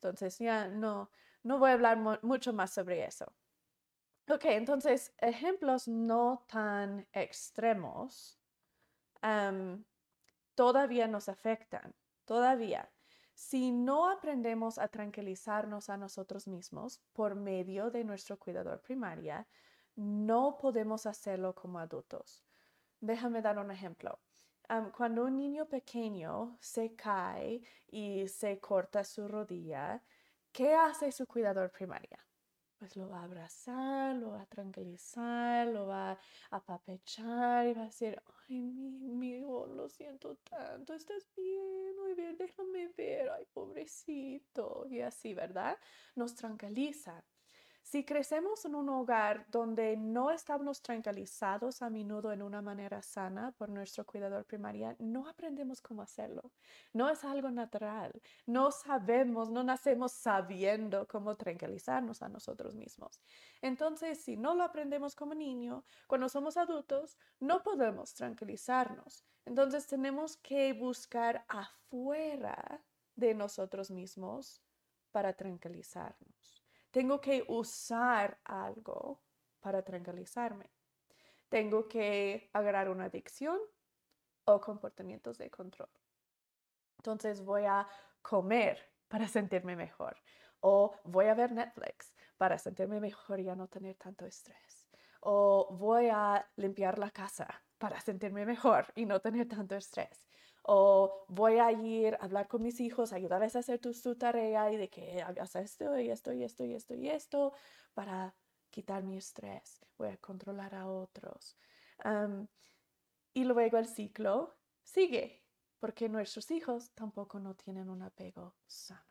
Entonces, 0.03 0.39
ya 0.39 0.67
no, 0.67 1.11
no 1.45 1.59
voy 1.59 1.71
a 1.71 1.75
hablar 1.75 1.97
mucho 2.23 2.53
más 2.53 2.73
sobre 2.73 3.05
eso. 3.05 3.33
Ok, 4.29 4.47
entonces, 4.47 5.15
ejemplos 5.19 5.87
no 5.89 6.45
tan 6.49 7.07
extremos 7.13 8.43
todavía 10.55 11.07
nos 11.09 11.29
afectan, 11.29 11.95
todavía. 12.25 12.93
Si 13.35 13.73
no 13.73 14.11
aprendemos 14.11 14.79
a 14.79 14.89
tranquilizarnos 14.89 15.89
a 15.89 15.97
nosotros 15.97 16.47
mismos 16.47 17.01
por 17.13 17.35
medio 17.35 17.91
de 17.91 18.05
nuestro 18.05 18.39
cuidador 18.39 18.81
primaria, 18.83 19.49
no 19.97 20.59
podemos 20.59 21.07
hacerlo 21.07 21.55
como 21.55 21.79
adultos. 21.79 22.45
Déjame 23.01 23.43
dar 23.43 23.59
un 23.59 23.71
ejemplo. 23.71 24.21
Cuando 24.97 25.25
un 25.25 25.37
niño 25.37 25.67
pequeño 25.69 26.57
se 26.61 26.95
cae 26.95 27.63
y 27.89 28.27
se 28.29 28.59
corta 28.61 29.05
su 29.05 29.29
rodilla, 29.29 30.03
¿Qué 30.53 30.75
hace 30.75 31.11
su 31.13 31.27
cuidador 31.27 31.71
primaria? 31.71 32.19
Pues 32.79 32.95
lo 32.97 33.09
va 33.09 33.21
a 33.21 33.25
abrazar, 33.25 34.15
lo 34.17 34.33
va 34.33 34.43
a 34.43 34.47
tranquilizar, 34.47 35.67
lo 35.69 35.87
va 35.87 36.11
a 36.11 36.19
apapechar 36.51 37.67
y 37.69 37.73
va 37.73 37.83
a 37.83 37.87
decir, 37.87 38.21
ay, 38.49 38.61
mi 38.61 39.39
hijo, 39.39 39.67
lo 39.67 39.89
siento 39.89 40.37
tanto, 40.37 40.93
estás 40.93 41.27
bien, 41.35 41.97
muy 41.97 42.15
bien, 42.15 42.37
déjame 42.37 42.89
ver, 42.89 43.31
ay, 43.31 43.47
pobrecito, 43.47 44.87
y 44.91 45.01
así, 45.01 45.33
¿verdad? 45.33 45.79
Nos 46.17 46.35
tranquiliza. 46.35 47.25
Si 47.83 48.05
crecemos 48.05 48.65
en 48.65 48.75
un 48.75 48.89
hogar 48.89 49.45
donde 49.51 49.97
no 49.97 50.31
estamos 50.31 50.81
tranquilizados 50.81 51.83
a 51.83 51.91
menudo 51.91 52.33
en 52.33 52.41
una 52.43 52.63
manera 52.63 53.03
sana 53.03 53.53
por 53.59 53.69
nuestro 53.69 54.07
cuidador 54.07 54.47
primaria, 54.47 54.97
no 54.99 55.29
aprendemos 55.29 55.81
cómo 55.83 56.01
hacerlo. 56.01 56.53
No 56.93 57.11
es 57.11 57.23
algo 57.25 57.51
natural. 57.51 58.23
No 58.47 58.71
sabemos, 58.71 59.51
no 59.51 59.63
nacemos 59.63 60.13
sabiendo 60.13 61.07
cómo 61.07 61.37
tranquilizarnos 61.37 62.23
a 62.23 62.29
nosotros 62.29 62.75
mismos. 62.75 63.21
Entonces, 63.61 64.23
si 64.23 64.37
no 64.37 64.55
lo 64.55 64.63
aprendemos 64.63 65.15
como 65.15 65.35
niño, 65.35 65.85
cuando 66.07 66.29
somos 66.29 66.57
adultos, 66.57 67.19
no 67.41 67.63
podemos 67.63 68.15
tranquilizarnos. 68.15 69.27
Entonces, 69.45 69.87
tenemos 69.87 70.37
que 70.37 70.73
buscar 70.73 71.45
afuera 71.49 72.83
de 73.17 73.35
nosotros 73.35 73.91
mismos 73.91 74.63
para 75.11 75.35
tranquilizarnos. 75.35 76.52
Tengo 76.93 77.21
que 77.23 77.43
usar 77.49 78.39
algo 78.45 79.23
para 79.61 79.83
tranquilizarme. 79.83 80.71
Tengo 81.49 81.89
que 81.89 82.51
agarrar 82.53 82.91
una 82.91 83.05
adicción 83.05 83.59
o 84.45 84.61
comportamientos 84.61 85.39
de 85.39 85.51
control. 85.51 85.89
Entonces 86.99 87.43
voy 87.43 87.65
a 87.65 87.89
comer 88.21 88.79
para 89.09 89.27
sentirme 89.27 89.75
mejor 89.75 90.17
o 90.61 90.95
voy 91.05 91.27
a 91.27 91.35
ver 91.35 91.53
Netflix 91.53 92.15
para 92.37 92.59
sentirme 92.59 93.01
mejor 93.01 93.41
y 93.41 93.45
no 93.45 93.69
tener 93.69 93.97
tanto 93.97 94.27
estrés. 94.27 94.89
O 95.21 95.69
voy 95.71 96.09
a 96.11 96.47
limpiar 96.57 96.99
la 96.99 97.11
casa 97.11 97.63
para 97.79 98.01
sentirme 98.01 98.45
mejor 98.45 98.87
y 98.95 99.07
no 99.07 99.21
tener 99.21 99.49
tanto 99.49 99.77
estrés 99.77 100.27
o 100.63 101.25
voy 101.29 101.59
a 101.59 101.73
ir 101.73 102.15
a 102.15 102.25
hablar 102.25 102.49
con 102.49 102.63
mis 102.63 102.81
hijos, 102.81 103.13
ayudarles 103.13 103.57
a 103.57 103.61
hacer 103.61 103.79
tu, 103.81 103.93
su 103.93 104.17
tarea 104.17 104.73
y 104.73 104.77
de 104.77 104.89
que 104.89 105.23
hagas 105.23 105.57
esto 105.57 105.99
y 105.99 106.11
esto 106.11 106.33
y 106.33 106.45
esto 106.45 106.65
y 106.65 106.75
esto 106.75 106.95
y 106.95 107.09
esto 107.09 107.53
para 107.95 108.35
quitar 108.71 109.03
mi 109.03 109.17
estrés, 109.17 109.85
voy 109.99 110.09
a 110.09 110.17
controlar 110.17 110.75
a 110.75 110.89
otros. 110.89 111.57
y 113.35 113.45
luego 113.45 113.79
el 113.79 113.87
ciclo 113.87 114.57
sigue, 114.83 115.43
porque 115.79 116.09
nuestros 116.09 116.51
hijos 116.51 116.91
tampoco 116.93 117.39
no 117.39 117.55
tienen 117.55 117.89
un 117.89 118.03
apego 118.03 118.55
sano. 118.67 119.03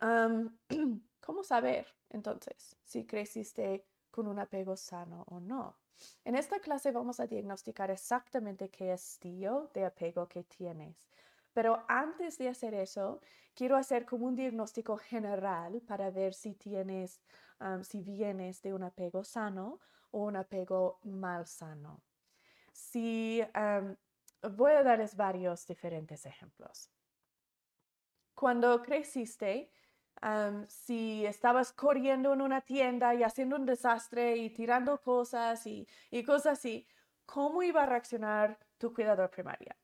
¿cómo 1.20 1.42
saber 1.42 1.86
entonces 2.08 2.76
si 2.84 3.04
creciste 3.04 3.84
con 4.18 4.26
un 4.26 4.40
apego 4.40 4.76
sano 4.76 5.22
o 5.28 5.38
no? 5.38 5.76
En 6.24 6.34
esta 6.34 6.58
clase 6.58 6.90
vamos 6.90 7.20
a 7.20 7.28
diagnosticar 7.28 7.88
exactamente 7.92 8.68
qué 8.68 8.92
estilo 8.92 9.70
de 9.72 9.84
apego 9.84 10.26
que 10.26 10.42
tienes. 10.42 11.08
Pero 11.52 11.84
antes 11.86 12.36
de 12.36 12.48
hacer 12.48 12.74
eso, 12.74 13.20
quiero 13.54 13.76
hacer 13.76 14.04
como 14.04 14.26
un 14.26 14.34
diagnóstico 14.34 14.96
general 14.96 15.80
para 15.82 16.10
ver 16.10 16.34
si 16.34 16.54
tienes, 16.54 17.20
si 17.82 18.02
vienes 18.02 18.60
de 18.60 18.74
un 18.74 18.82
apego 18.82 19.22
sano 19.22 19.78
o 20.10 20.24
un 20.24 20.34
apego 20.34 20.98
mal 21.04 21.46
sano. 21.46 22.02
Si, 22.72 23.40
voy 24.42 24.72
a 24.72 24.82
darles 24.82 25.14
varios 25.14 25.64
diferentes 25.64 26.26
ejemplos. 26.26 26.90
Cuando 28.34 28.82
creciste, 28.82 29.70
si 30.68 31.26
estabas 31.26 31.72
corriendo 31.72 32.32
en 32.32 32.40
una 32.42 32.60
tienda 32.60 33.14
y 33.14 33.22
haciendo 33.22 33.56
un 33.56 33.66
desastre 33.66 34.36
y 34.36 34.50
tirando 34.50 35.00
cosas 35.00 35.66
y, 35.66 35.86
y 36.10 36.24
cosas 36.24 36.58
así, 36.58 36.86
¿cómo 37.26 37.62
iba 37.62 37.82
a 37.82 37.86
reaccionar 37.86 38.58
tu 38.78 38.92
cuidador 38.92 39.30
primaria? 39.30 39.76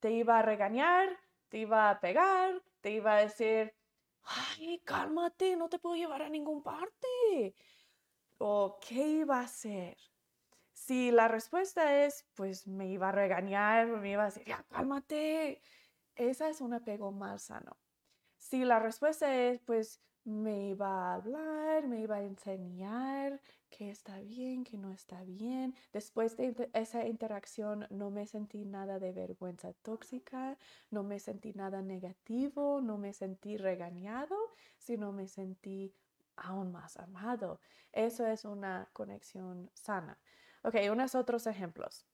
¿Te 0.00 0.10
iba 0.12 0.38
a 0.38 0.42
regañar? 0.42 1.08
¿Te 1.48 1.58
iba 1.58 1.90
a 1.90 2.00
pegar? 2.00 2.62
¿Te 2.80 2.90
iba 2.92 3.14
a 3.16 3.20
decir, 3.20 3.74
ay, 4.24 4.80
cálmate, 4.84 5.56
no 5.56 5.68
te 5.68 5.78
puedo 5.78 5.96
llevar 5.96 6.22
a 6.22 6.28
ninguna 6.28 6.62
parte? 6.62 7.54
¿O 8.38 8.78
qué 8.80 9.06
iba 9.06 9.40
a 9.40 9.44
hacer? 9.44 9.96
Si 10.72 11.10
la 11.10 11.28
respuesta 11.28 12.04
es, 12.04 12.26
pues 12.34 12.66
me 12.66 12.88
iba 12.88 13.10
a 13.10 13.12
regañar, 13.12 13.86
me 13.86 14.10
iba 14.12 14.22
a 14.22 14.26
decir, 14.26 14.44
ya, 14.46 14.64
cálmate, 14.70 15.60
esa 16.14 16.48
es 16.48 16.60
un 16.60 16.74
apego 16.74 17.12
mal 17.12 17.38
sano. 17.38 17.76
Si 18.50 18.64
la 18.64 18.80
respuesta 18.80 19.32
es, 19.32 19.60
pues 19.60 20.00
me 20.24 20.70
iba 20.70 20.88
a 20.88 21.14
hablar, 21.14 21.86
me 21.86 22.00
iba 22.00 22.16
a 22.16 22.22
enseñar 22.24 23.40
qué 23.70 23.90
está 23.92 24.18
bien, 24.18 24.64
qué 24.64 24.76
no 24.76 24.90
está 24.90 25.22
bien. 25.22 25.72
Después 25.92 26.36
de 26.36 26.68
esa 26.72 27.06
interacción 27.06 27.86
no 27.90 28.10
me 28.10 28.26
sentí 28.26 28.64
nada 28.64 28.98
de 28.98 29.12
vergüenza 29.12 29.72
tóxica, 29.82 30.58
no 30.90 31.04
me 31.04 31.20
sentí 31.20 31.52
nada 31.52 31.80
negativo, 31.80 32.80
no 32.80 32.98
me 32.98 33.12
sentí 33.12 33.56
regañado, 33.56 34.36
sino 34.78 35.12
me 35.12 35.28
sentí 35.28 35.94
aún 36.34 36.72
más 36.72 36.96
amado. 36.96 37.60
Eso 37.92 38.26
es 38.26 38.44
una 38.44 38.88
conexión 38.92 39.70
sana. 39.74 40.18
Ok, 40.64 40.74
unos 40.90 41.14
otros 41.14 41.46
ejemplos. 41.46 42.04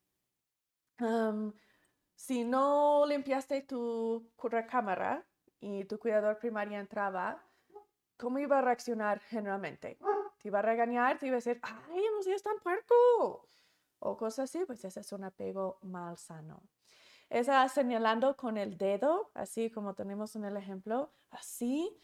si 2.14 2.44
no 2.44 3.06
limpiaste 3.06 3.62
tu 3.62 4.30
recámara, 4.50 5.24
y 5.66 5.84
tu 5.84 5.98
cuidador 5.98 6.38
primario 6.38 6.78
entraba, 6.78 7.42
¿cómo 8.16 8.38
iba 8.38 8.58
a 8.58 8.62
reaccionar 8.62 9.18
generalmente? 9.18 9.98
¿Te 10.38 10.48
iba 10.48 10.60
a 10.60 10.62
regañar? 10.62 11.18
¿Te 11.18 11.26
iba 11.26 11.34
a 11.34 11.42
decir, 11.42 11.58
ay, 11.62 12.04
no 12.14 12.22
seas 12.22 12.42
tan 12.42 12.56
puerco? 12.60 13.44
O 13.98 14.16
cosas 14.16 14.48
así, 14.48 14.64
pues 14.64 14.84
ese 14.84 15.00
es 15.00 15.12
un 15.12 15.24
apego 15.24 15.78
mal 15.82 16.16
sano. 16.18 16.62
Esa 17.28 17.68
señalando 17.68 18.36
con 18.36 18.56
el 18.56 18.78
dedo, 18.78 19.32
así 19.34 19.68
como 19.68 19.94
tenemos 19.94 20.36
en 20.36 20.44
el 20.44 20.56
ejemplo, 20.56 21.10
así 21.30 21.98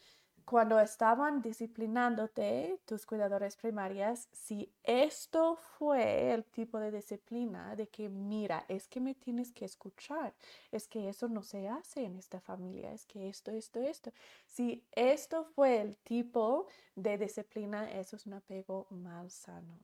cuando 0.45 0.79
estaban 0.79 1.41
disciplinándote 1.41 2.79
tus 2.85 3.05
cuidadores 3.05 3.55
primarias, 3.55 4.27
si 4.31 4.71
esto 4.83 5.55
fue 5.55 6.33
el 6.33 6.43
tipo 6.45 6.79
de 6.79 6.91
disciplina 6.91 7.75
de 7.75 7.87
que, 7.87 8.09
mira, 8.09 8.65
es 8.67 8.87
que 8.87 8.99
me 8.99 9.15
tienes 9.15 9.51
que 9.51 9.65
escuchar, 9.65 10.33
es 10.71 10.87
que 10.87 11.09
eso 11.09 11.27
no 11.27 11.43
se 11.43 11.67
hace 11.67 12.03
en 12.03 12.17
esta 12.17 12.39
familia, 12.39 12.91
es 12.91 13.05
que 13.05 13.29
esto, 13.29 13.51
esto, 13.51 13.79
esto. 13.79 14.11
Si 14.45 14.85
esto 14.91 15.45
fue 15.45 15.81
el 15.81 15.97
tipo 15.97 16.67
de 16.95 17.17
disciplina, 17.17 17.89
eso 17.91 18.15
es 18.15 18.25
un 18.25 18.33
apego 18.33 18.87
mal 18.89 19.31
sano. 19.31 19.79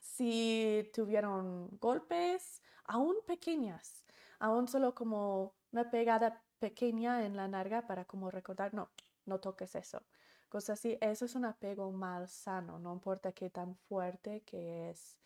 Si 0.00 0.90
tuvieron 0.94 1.68
golpes, 1.78 2.62
aún 2.84 3.16
pequeñas, 3.26 4.04
aún 4.38 4.66
solo 4.68 4.94
como 4.94 5.54
una 5.72 5.90
pegada 5.90 6.42
pequeña 6.60 7.26
en 7.26 7.36
la 7.36 7.48
narga 7.48 7.86
para 7.86 8.04
como 8.04 8.30
recordar, 8.30 8.72
no, 8.74 8.90
no 9.26 9.40
toques 9.40 9.74
eso. 9.74 10.02
Cosas 10.48 10.78
así, 10.78 10.98
eso 11.00 11.24
es 11.24 11.34
un 11.34 11.44
apego 11.44 11.90
mal 11.92 12.28
sano, 12.28 12.78
no 12.78 12.92
importa 12.92 13.32
qué 13.32 13.50
tan 13.50 13.76
fuerte 13.76 14.42
que 14.42 14.90
es 14.90 15.16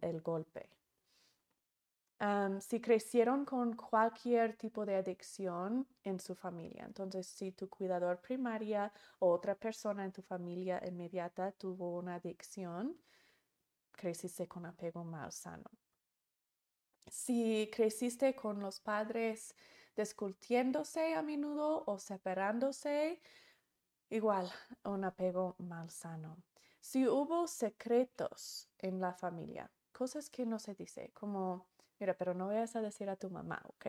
el 0.00 0.20
golpe. 0.20 0.68
si 2.60 2.80
crecieron 2.80 3.44
con 3.44 3.74
cualquier 3.74 4.56
tipo 4.56 4.86
de 4.86 4.96
adicción 4.96 5.86
en 6.04 6.20
su 6.20 6.34
familia, 6.34 6.84
entonces 6.84 7.26
si 7.26 7.52
tu 7.52 7.68
cuidador 7.68 8.20
primaria 8.20 8.92
o 9.18 9.30
otra 9.32 9.54
persona 9.54 10.04
en 10.04 10.12
tu 10.12 10.22
familia 10.22 10.80
inmediata 10.86 11.52
tuvo 11.52 11.96
una 11.98 12.16
adicción, 12.16 12.96
creciste 13.92 14.46
con 14.46 14.66
apego 14.66 15.04
mal 15.04 15.32
sano. 15.32 15.70
Si 17.08 17.70
creciste 17.72 18.34
con 18.34 18.60
los 18.60 18.80
padres 18.80 19.54
discutiéndose 19.96 21.14
a 21.14 21.22
menudo 21.22 21.84
o 21.86 21.98
separándose, 21.98 23.20
igual 24.10 24.50
un 24.84 25.04
apego 25.04 25.54
malsano. 25.58 26.36
Si 26.80 27.06
hubo 27.06 27.46
secretos 27.46 28.68
en 28.78 29.00
la 29.00 29.12
familia, 29.12 29.70
cosas 29.92 30.30
que 30.30 30.44
no 30.46 30.58
se 30.58 30.74
dice, 30.74 31.10
como, 31.14 31.66
mira, 31.98 32.14
pero 32.14 32.34
no 32.34 32.48
vayas 32.48 32.74
a 32.76 32.82
decir 32.82 33.08
a 33.08 33.16
tu 33.16 33.30
mamá, 33.30 33.62
¿ok? 33.66 33.86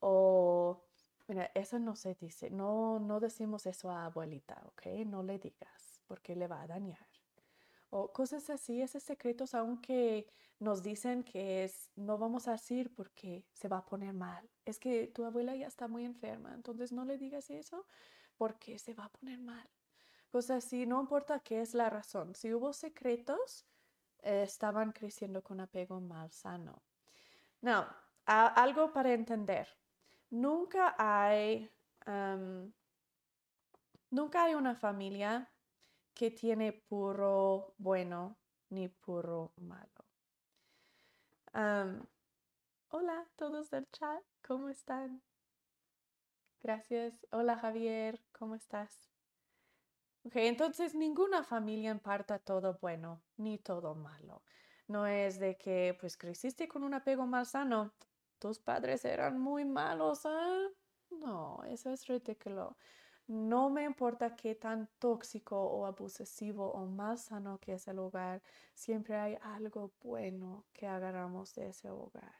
O, 0.00 0.84
mira, 1.26 1.50
eso 1.54 1.78
no 1.78 1.96
se 1.96 2.14
dice, 2.14 2.50
no, 2.50 3.00
no 3.00 3.18
decimos 3.20 3.66
eso 3.66 3.90
a 3.90 4.06
abuelita, 4.06 4.62
¿ok? 4.66 4.86
No 5.06 5.22
le 5.22 5.38
digas, 5.38 6.00
porque 6.06 6.36
le 6.36 6.46
va 6.46 6.62
a 6.62 6.66
dañar 6.66 7.05
o 7.96 8.12
cosas 8.12 8.50
así, 8.50 8.82
esos 8.82 9.02
secretos, 9.02 9.54
aunque 9.54 10.26
nos 10.58 10.82
dicen 10.82 11.22
que 11.22 11.64
es, 11.64 11.90
no 11.96 12.18
vamos 12.18 12.46
a 12.46 12.52
decir 12.52 12.94
porque 12.94 13.46
se 13.52 13.68
va 13.68 13.78
a 13.78 13.86
poner 13.86 14.12
mal. 14.12 14.48
Es 14.66 14.78
que 14.78 15.06
tu 15.08 15.24
abuela 15.24 15.56
ya 15.56 15.66
está 15.66 15.88
muy 15.88 16.04
enferma, 16.04 16.52
entonces 16.54 16.92
no 16.92 17.04
le 17.04 17.16
digas 17.16 17.48
eso 17.48 17.86
porque 18.36 18.78
se 18.78 18.92
va 18.92 19.06
a 19.06 19.12
poner 19.12 19.38
mal. 19.38 19.66
Cosas 20.30 20.64
así, 20.64 20.84
no 20.84 21.00
importa 21.00 21.40
qué 21.40 21.62
es 21.62 21.72
la 21.72 21.88
razón. 21.88 22.34
Si 22.34 22.52
hubo 22.52 22.74
secretos, 22.74 23.66
eh, 24.22 24.42
estaban 24.42 24.92
creciendo 24.92 25.42
con 25.42 25.60
apego 25.60 25.98
mal 26.00 26.30
sano. 26.32 26.82
No, 27.62 27.86
algo 28.26 28.92
para 28.92 29.14
entender. 29.14 29.68
Nunca 30.28 30.94
hay, 30.98 31.70
nunca 34.10 34.44
hay 34.44 34.54
una 34.54 34.74
familia 34.74 35.50
que 36.16 36.30
tiene 36.30 36.72
puro 36.72 37.74
bueno 37.76 38.38
ni 38.70 38.88
puro 38.88 39.52
malo. 39.56 40.06
hola 42.88 43.28
todos 43.36 43.70
del 43.70 43.86
chat, 43.92 44.24
¿cómo 44.42 44.70
están? 44.70 45.22
Gracias. 46.62 47.26
Hola 47.30 47.58
Javier, 47.58 48.24
¿cómo 48.32 48.54
estás? 48.54 49.10
Ok, 50.24 50.36
entonces 50.36 50.94
ninguna 50.94 51.44
familia 51.44 51.90
imparta 51.90 52.38
todo 52.38 52.78
bueno 52.80 53.22
ni 53.36 53.58
todo 53.58 53.94
malo. 53.94 54.42
No 54.88 55.06
es 55.06 55.38
de 55.38 55.58
que 55.58 55.96
pues 56.00 56.16
creciste 56.16 56.66
con 56.66 56.82
un 56.82 56.94
apego 56.94 57.26
mal 57.26 57.44
sano, 57.44 57.92
tus 58.38 58.58
padres 58.58 59.04
eran 59.04 59.38
muy 59.38 59.66
malos, 59.66 60.24
¿eh? 60.24 60.68
No, 61.10 61.62
eso 61.64 61.90
es 61.90 62.06
ridículo. 62.06 62.78
No 63.28 63.70
me 63.70 63.84
importa 63.84 64.36
qué 64.36 64.54
tan 64.54 64.88
tóxico 64.98 65.60
o 65.60 65.84
abusivo 65.86 66.70
o 66.72 66.86
más 66.86 67.24
sano 67.24 67.58
que 67.58 67.74
es 67.74 67.88
el 67.88 67.98
hogar, 67.98 68.42
siempre 68.74 69.16
hay 69.16 69.36
algo 69.42 69.92
bueno 70.00 70.66
que 70.72 70.86
agarramos 70.86 71.54
de 71.54 71.68
ese 71.68 71.90
hogar. 71.90 72.34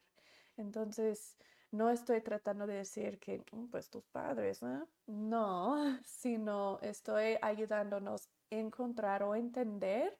Entonces, 0.57 1.37
no 1.73 1.91
estoy 1.91 2.21
tratando 2.23 2.67
de 2.67 2.75
decir 2.75 3.19
que, 3.19 3.45
mm, 3.51 3.67
pues 3.69 3.91
tus 3.91 4.05
padres, 4.07 4.63
¿eh? 4.63 4.85
no, 5.07 5.75
sino 6.05 6.79
estoy 6.81 7.37
ayudándonos 7.43 8.29
a 8.29 8.55
encontrar 8.57 9.23
o 9.25 9.35
entender 9.35 10.19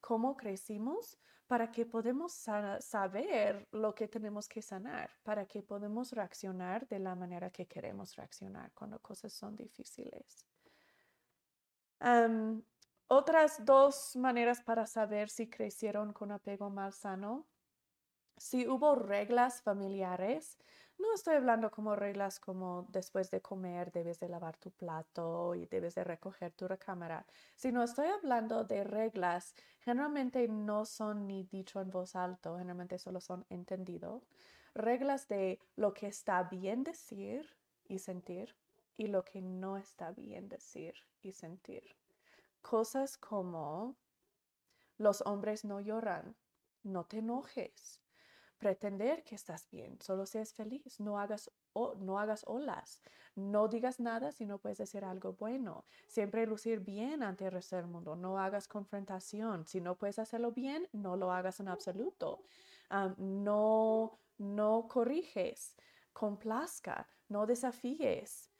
cómo 0.00 0.36
crecimos 0.36 1.18
para 1.46 1.70
que 1.70 1.86
podamos 1.86 2.32
saber 2.80 3.68
lo 3.70 3.94
que 3.94 4.08
tenemos 4.08 4.48
que 4.48 4.62
sanar, 4.62 5.10
para 5.22 5.46
que 5.46 5.62
podamos 5.62 6.12
reaccionar 6.12 6.88
de 6.88 6.98
la 6.98 7.14
manera 7.14 7.50
que 7.50 7.66
queremos 7.66 8.16
reaccionar 8.16 8.72
cuando 8.72 8.98
cosas 9.00 9.32
son 9.32 9.54
difíciles. 9.54 10.44
otras 13.08 13.64
dos 13.64 14.16
maneras 14.16 14.60
para 14.62 14.86
saber 14.86 15.30
si 15.30 15.48
crecieron 15.48 16.12
con 16.12 16.32
apego 16.32 16.68
mal 16.68 16.92
sano. 16.92 17.46
Si 18.36 18.66
hubo 18.68 18.96
reglas 18.96 19.62
familiares, 19.62 20.58
no 20.98 21.14
estoy 21.14 21.34
hablando 21.34 21.70
como 21.70 21.94
reglas 21.94 22.40
como 22.40 22.86
después 22.90 23.30
de 23.30 23.42
comer 23.42 23.92
debes 23.92 24.18
de 24.20 24.28
lavar 24.28 24.56
tu 24.56 24.70
plato 24.70 25.54
y 25.54 25.66
debes 25.66 25.94
de 25.94 26.04
recoger 26.04 26.52
tu 26.52 26.66
recámara, 26.68 27.26
sino 27.54 27.82
estoy 27.82 28.06
hablando 28.06 28.64
de 28.64 28.84
reglas. 28.84 29.54
Generalmente 29.80 30.48
no 30.48 30.84
son 30.84 31.26
ni 31.26 31.44
dicho 31.44 31.80
en 31.80 31.90
voz 31.90 32.16
alta, 32.16 32.56
generalmente 32.56 32.98
solo 32.98 33.20
son 33.20 33.44
entendido. 33.50 34.22
Reglas 34.74 35.28
de 35.28 35.58
lo 35.76 35.94
que 35.94 36.06
está 36.06 36.42
bien 36.44 36.84
decir 36.84 37.56
y 37.84 37.98
sentir 37.98 38.54
y 38.96 39.06
lo 39.08 39.24
que 39.24 39.42
no 39.42 39.76
está 39.76 40.10
bien 40.12 40.48
decir 40.48 40.94
y 41.22 41.32
sentir. 41.32 41.84
Cosas 42.62 43.16
como 43.18 43.96
los 44.98 45.22
hombres 45.26 45.64
no 45.64 45.80
lloran, 45.80 46.36
no 46.82 47.04
te 47.04 47.18
enojes, 47.18 48.00
pretender 48.58 49.22
que 49.24 49.34
estás 49.34 49.68
bien, 49.70 49.98
solo 50.00 50.26
seas 50.26 50.52
feliz, 50.52 50.98
no 51.00 51.18
hagas, 51.18 51.50
no 51.98 52.18
hagas 52.18 52.44
olas, 52.46 53.02
no 53.34 53.68
digas 53.68 54.00
nada 54.00 54.32
si 54.32 54.46
no 54.46 54.58
puedes 54.58 54.78
decir 54.78 55.04
algo 55.04 55.34
bueno, 55.34 55.84
siempre 56.08 56.46
lucir 56.46 56.80
bien 56.80 57.22
ante 57.22 57.46
el 57.46 57.52
resto 57.52 57.76
del 57.76 57.86
mundo, 57.86 58.16
no 58.16 58.38
hagas 58.38 58.66
confrontación, 58.68 59.66
si 59.66 59.80
no 59.80 59.96
puedes 59.96 60.18
hacerlo 60.18 60.52
bien, 60.52 60.88
no 60.92 61.16
lo 61.16 61.32
hagas 61.32 61.60
en 61.60 61.68
absoluto, 61.68 62.42
no, 63.18 64.18
no 64.38 64.88
corriges, 64.88 65.74
complazca, 66.12 67.08
no 67.28 67.46
desafíes, 67.46 68.50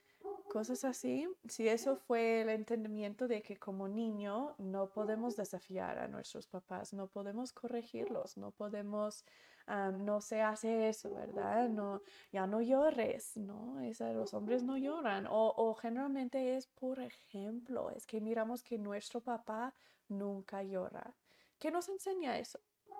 cosas 0.47 0.83
así, 0.85 1.27
si 1.47 1.67
eso 1.67 1.95
fue 1.95 2.41
el 2.41 2.49
entendimiento 2.49 3.27
de 3.27 3.41
que 3.41 3.57
como 3.57 3.87
niño 3.87 4.55
no 4.57 4.89
podemos 4.89 5.35
desafiar 5.35 5.99
a 5.99 6.07
nuestros 6.07 6.47
papás, 6.47 6.93
no 6.93 7.07
podemos 7.07 7.51
corregirlos, 7.53 8.37
no 8.37 8.51
podemos, 8.51 9.25
no 9.67 10.21
se 10.21 10.41
hace 10.41 10.89
eso, 10.89 11.13
¿verdad? 11.13 11.69
No, 11.69 12.01
ya 12.31 12.47
no 12.47 12.61
llores, 12.61 13.35
¿no? 13.35 13.77
los 14.13 14.33
hombres 14.33 14.63
no 14.63 14.77
lloran. 14.77 15.27
O, 15.27 15.53
o 15.55 15.75
generalmente 15.75 16.55
es, 16.55 16.67
por 16.67 16.99
ejemplo, 16.99 17.91
es 17.91 18.05
que 18.05 18.21
miramos 18.21 18.63
que 18.63 18.77
nuestro 18.77 19.21
papá 19.21 19.73
nunca 20.07 20.63
llora. 20.63 21.15
¿Qué 21.59 21.71
nos 21.71 21.89
enseña 21.89 22.37
eso? 22.37 22.59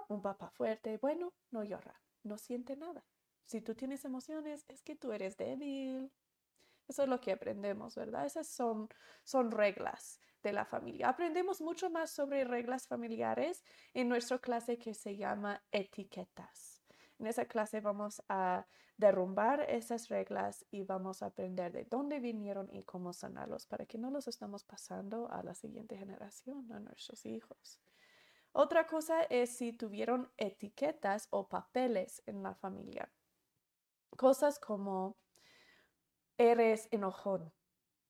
Un 0.10 0.22
papá 0.22 0.50
fuerte, 0.50 0.98
bueno, 0.98 1.34
no 1.52 1.64
llora, 1.64 2.02
no 2.24 2.38
siente 2.38 2.76
nada. 2.76 3.06
Si 3.46 3.62
tú 3.62 3.76
tienes 3.76 4.04
emociones, 4.04 4.66
es 4.68 4.82
que 4.82 4.96
tú 4.96 5.14
eres 5.14 5.38
débil, 5.38 6.12
eso 6.88 7.04
es 7.04 7.10
lo 7.10 7.20
que 7.20 7.32
aprendemos, 7.32 7.96
¿verdad? 7.96 8.26
Esas 8.26 8.48
son, 8.48 8.90
son 9.24 9.52
reglas 9.52 10.20
de 10.44 10.54
la 10.54 10.66
familia. 10.66 11.10
Aprendemos 11.10 11.62
mucho 11.62 11.90
más 11.90 12.12
sobre 12.12 12.44
reglas 12.44 12.88
familiares 12.88 13.64
en 13.94 14.10
nuestra 14.10 14.40
clase 14.40 14.78
que 14.78 14.94
se 14.94 15.18
llama 15.18 15.64
etiquetas. 15.72 16.84
En 17.20 17.28
esa 17.28 17.46
clase 17.46 17.82
vamos 17.82 18.22
a 18.30 18.66
derrumbar 18.98 19.62
esas 19.62 20.10
reglas 20.10 20.66
y 20.72 20.84
vamos 20.84 21.22
a 21.22 21.28
aprender 21.28 21.72
de 21.72 21.86
dónde 21.86 22.20
vinieron 22.20 22.68
y 22.72 22.84
cómo 22.84 23.14
sanarlos 23.14 23.66
para 23.66 23.86
que 23.86 23.98
no 23.98 24.10
los 24.10 24.28
estamos 24.28 24.64
pasando 24.64 25.30
a 25.32 25.44
la 25.44 25.54
siguiente 25.54 25.98
generación, 25.98 26.72
a 26.72 26.80
nuestros 26.80 27.26
hijos. 27.26 27.80
Otra 28.54 28.88
cosa 28.88 29.22
es 29.24 29.56
si 29.56 29.72
tuvieron 29.72 30.32
etiquetas 30.38 31.28
o 31.30 31.48
papeles 31.48 32.24
en 32.26 32.42
la 32.42 32.56
familia. 32.56 33.12
Cosas 34.16 34.58
como 34.58 35.16
eres 36.38 36.88
enojón, 36.92 37.52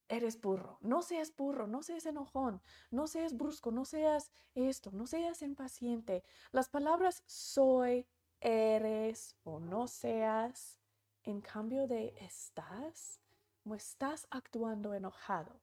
eres 0.09 0.39
burro, 0.39 0.77
no 0.81 1.01
seas 1.01 1.35
burro, 1.35 1.67
no 1.67 1.83
seas 1.83 2.05
enojón, 2.05 2.61
no 2.91 3.07
seas 3.07 3.35
brusco, 3.35 3.71
no 3.71 3.85
seas 3.85 4.31
esto, 4.55 4.91
no 4.91 5.07
seas 5.07 5.41
impaciente. 5.41 6.23
Las 6.51 6.69
palabras 6.69 7.23
soy, 7.25 8.05
eres 8.39 9.35
o 9.43 9.59
no 9.59 9.87
seas, 9.87 10.79
en 11.23 11.41
cambio 11.41 11.87
de 11.87 12.15
estás, 12.21 13.19
no 13.63 13.75
estás 13.75 14.27
actuando 14.29 14.93
enojado, 14.93 15.59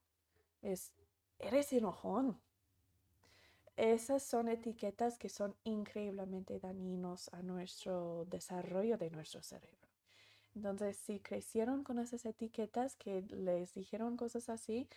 es 0.61 0.93
eres 1.39 1.73
enojón. 1.73 2.39
Esas 3.75 4.23
son 4.23 4.47
etiquetas 4.47 5.17
que 5.17 5.27
son 5.27 5.53
increíblemente 5.65 6.59
dañinos 6.59 7.27
a 7.33 7.41
nuestro 7.41 8.25
desarrollo 8.25 8.97
de 8.97 9.09
nuestro 9.09 9.41
cerebro. 9.41 9.84
Entonces, 10.55 10.97
si 10.97 11.19
crecieron 11.19 11.83
con 11.83 11.99
esas 11.99 12.25
etiquetas 12.25 12.95
que 12.95 13.21
les 13.23 13.73
dijeron 13.73 14.15
cosas 14.17 14.49
así, 14.49 14.87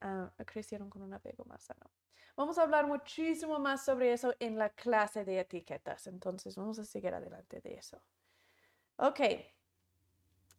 ah, 0.00 0.32
crecieron 0.46 0.88
con 0.90 1.02
un 1.02 1.12
apego 1.12 1.44
más 1.44 1.64
sano. 1.64 1.90
Vamos 2.34 2.56
a 2.58 2.62
hablar 2.62 2.86
muchísimo 2.86 3.58
más 3.58 3.84
sobre 3.84 4.12
eso 4.12 4.34
en 4.40 4.58
la 4.58 4.70
clase 4.70 5.24
de 5.24 5.40
etiquetas. 5.40 6.06
Entonces, 6.06 6.56
vamos 6.56 6.78
a 6.78 6.84
seguir 6.84 7.14
adelante 7.14 7.60
de 7.60 7.74
eso. 7.74 8.02
Ok. 8.96 9.20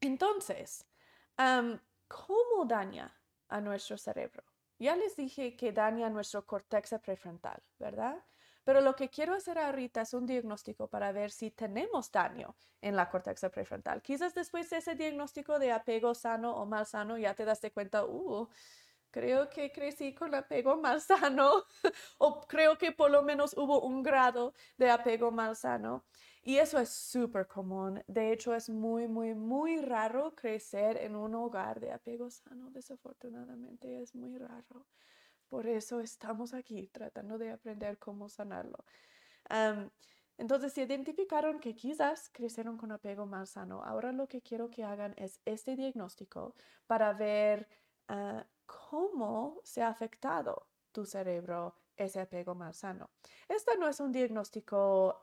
Entonces, 0.02 0.86
¿cómo 2.08 2.66
daña 2.66 3.20
a 3.48 3.60
nuestro 3.60 3.98
cerebro? 3.98 4.44
Ya 4.78 4.96
les 4.96 5.16
dije 5.16 5.56
que 5.56 5.72
daña 5.72 6.10
nuestro 6.10 6.46
corteza 6.46 7.00
prefrontal, 7.00 7.64
¿verdad? 7.80 8.24
Pero 8.64 8.82
lo 8.82 8.96
que 8.96 9.10
quiero 9.10 9.34
hacer 9.34 9.58
ahorita 9.58 10.02
es 10.02 10.14
un 10.14 10.26
diagnóstico 10.26 10.88
para 10.88 11.12
ver 11.12 11.32
si 11.32 11.52
tenemos 11.52 12.12
daño 12.12 12.56
en 12.82 12.96
la 12.96 13.10
corteza 13.10 13.50
prefrontal. 13.50 14.02
Quizás 14.02 14.34
después 14.34 14.70
de 14.70 14.78
ese 14.78 14.96
diagnóstico 14.96 15.60
de 15.60 15.72
apego 15.72 16.14
sano 16.14 16.56
o 16.56 16.66
mal 16.66 16.86
sano 16.86 17.18
ya 17.18 17.34
te 17.34 17.46
das 17.46 17.62
cuenta, 17.74 18.06
uh, 18.06 18.48
creo 19.12 19.50
que 19.50 19.72
crecí 19.72 20.14
con 20.14 20.34
apego 20.34 20.78
mal 20.78 21.00
sano 21.00 21.66
o 22.18 22.42
creo 22.42 22.78
que 22.78 22.92
por 22.92 23.12
lo 23.12 23.22
menos 23.24 23.54
hubo 23.56 23.82
un 23.82 24.02
grado 24.02 24.54
de 24.78 24.90
apego 24.90 25.32
mal 25.32 25.56
sano. 25.56 26.04
Y 26.42 26.58
eso 26.58 26.78
es 26.80 26.90
súper 26.90 27.48
común. 27.48 28.04
De 28.08 28.34
hecho, 28.34 28.54
es 28.54 28.70
muy, 28.70 29.08
muy, 29.08 29.34
muy 29.34 29.78
raro 29.82 30.36
crecer 30.36 30.98
en 30.98 31.16
un 31.16 31.36
hogar 31.36 31.80
de 31.80 31.94
apego 31.94 32.30
sano. 32.30 32.70
Desafortunadamente, 32.72 34.02
es 34.02 34.14
muy 34.14 34.38
raro. 34.38 34.86
Por 35.54 35.68
eso 35.68 36.00
estamos 36.00 36.56
aquí 36.56 36.88
tratando 36.88 37.38
de 37.38 37.52
aprender 37.52 38.00
cómo 38.00 38.28
sanarlo. 38.28 38.84
entonces, 40.36 40.74
si 40.74 40.82
identificaron 40.82 41.60
que 41.60 41.76
quizás 41.76 42.32
crecieron 42.34 42.76
con 42.76 42.92
apego 42.92 43.28
mal 43.28 43.46
sano, 43.46 43.84
ahora 43.84 44.12
lo 44.12 44.28
que 44.28 44.42
quiero 44.42 44.72
que 44.72 44.84
hagan 44.84 45.14
es 45.16 45.40
este 45.46 45.76
diagnóstico 45.76 46.56
para 46.88 47.14
ver 47.14 47.68
ah, 48.08 48.44
cómo 48.66 49.62
se 49.64 49.84
ha 49.84 49.90
afectado 49.90 50.70
tu 50.92 51.06
cerebro 51.06 51.76
ese 51.98 52.20
apego 52.20 52.56
mal 52.56 52.74
sano. 52.74 53.12
Este 53.48 53.78
no 53.78 53.88
es 53.88 54.00
un 54.00 54.12
diagnóstico 54.12 55.22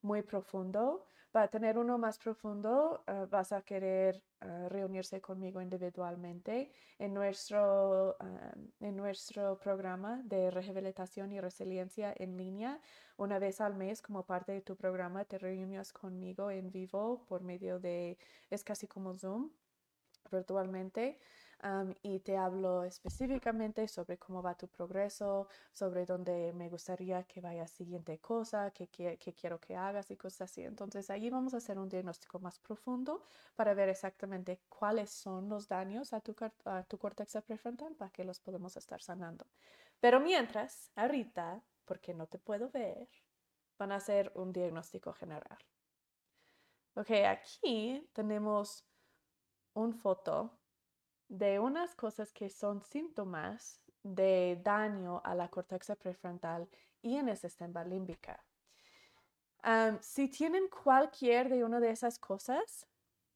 muy 0.00 0.22
profundo, 0.22 1.04
para 1.30 1.48
tener 1.48 1.78
uno 1.78 1.98
más 1.98 2.18
profundo, 2.18 3.02
ah, 3.06 3.26
vas 3.30 3.52
a 3.52 3.62
querer 3.62 4.22
ah, 4.40 4.68
reunirse 4.68 5.20
conmigo 5.20 5.60
individualmente 5.60 6.72
en 6.98 7.14
nuestro, 7.14 8.16
ah, 8.20 8.52
en 8.80 8.96
nuestro 8.96 9.58
programa 9.58 10.22
de 10.24 10.50
rehabilitación 10.50 11.32
y 11.32 11.40
resiliencia 11.40 12.14
en 12.16 12.36
línea. 12.36 12.80
Una 13.16 13.38
vez 13.38 13.60
al 13.60 13.74
mes, 13.74 14.00
como 14.00 14.24
parte 14.24 14.52
de 14.52 14.60
tu 14.62 14.76
programa, 14.76 15.24
te 15.24 15.38
reúnes 15.38 15.92
conmigo 15.92 16.50
en 16.50 16.70
vivo 16.70 17.24
por 17.28 17.42
medio 17.42 17.78
de, 17.78 18.16
es 18.50 18.64
casi 18.64 18.86
como 18.86 19.14
Zoom, 19.16 19.50
virtualmente 20.30 21.18
y 22.02 22.20
te 22.20 22.36
hablo 22.36 22.84
específicamente 22.84 23.88
sobre 23.88 24.16
cómo 24.16 24.42
va 24.42 24.54
tu 24.54 24.68
progreso, 24.68 25.48
sobre 25.72 26.06
dónde 26.06 26.52
me 26.52 26.68
gustaría 26.68 27.24
que 27.24 27.40
vaya 27.40 27.66
siguiente 27.66 28.18
cosa, 28.20 28.70
qué, 28.70 28.88
quiero 29.18 29.58
que 29.58 29.74
hagas 29.74 30.10
y 30.10 30.16
cosas 30.16 30.50
así. 30.50 30.62
Entonces 30.62 31.10
ahí 31.10 31.30
vamos 31.30 31.54
a 31.54 31.56
hacer 31.56 31.78
un 31.78 31.88
diagnóstico 31.88 32.38
más 32.38 32.58
profundo 32.60 33.24
para 33.56 33.74
ver 33.74 33.88
exactamente 33.88 34.60
cuáles 34.68 35.10
son 35.10 35.48
los 35.48 35.66
daños 35.66 36.12
a 36.12 36.20
tu, 36.20 36.36
a 36.64 36.84
tu 36.84 36.98
corteza 36.98 37.40
prefrontal 37.40 37.94
para 37.96 38.12
que 38.12 38.24
los 38.24 38.38
podemos 38.40 38.76
estar 38.76 39.02
sanando. 39.02 39.46
Pero 40.00 40.20
mientras, 40.20 40.92
ahorita, 40.94 41.60
porque 41.84 42.14
no 42.14 42.28
te 42.28 42.38
puedo 42.38 42.70
ver, 42.70 43.08
van 43.78 43.92
a 43.92 43.96
hacer 43.96 44.30
un 44.36 44.52
diagnóstico 44.52 45.12
general. 45.12 45.58
Ok, 46.94 47.10
aquí 47.26 48.08
tenemos 48.12 48.84
un 49.74 49.94
foto 49.94 50.57
de 51.28 51.58
unas 51.58 51.94
cosas 51.94 52.32
que 52.32 52.48
son 52.48 52.82
síntomas 52.82 53.80
de 54.02 54.60
daño 54.62 55.20
a 55.24 55.34
la 55.34 55.48
corteza 55.48 55.94
prefrontal 55.94 56.68
y 57.02 57.16
en 57.16 57.28
el 57.28 57.36
sistema 57.36 57.84
límbica. 57.84 58.44
si 60.00 60.28
tienen 60.28 60.68
cualquier 60.68 61.48
de 61.48 61.64
una 61.64 61.80
de 61.80 61.90
esas 61.90 62.18
cosas, 62.18 62.86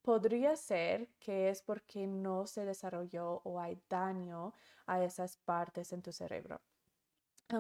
podría 0.03 0.57
ser 0.57 1.09
que 1.19 1.51
es 1.51 1.63
porque 1.63 2.07
no 2.07 2.47
se 2.47 2.65
desarrolló 2.65 3.43
o 3.45 3.61
hay 3.61 3.81
daño 3.89 4.55
a 4.87 5.03
esas 5.05 5.37
partes 5.37 5.93
en 5.93 6.03
tu 6.03 6.13
cerebro. 6.13 6.61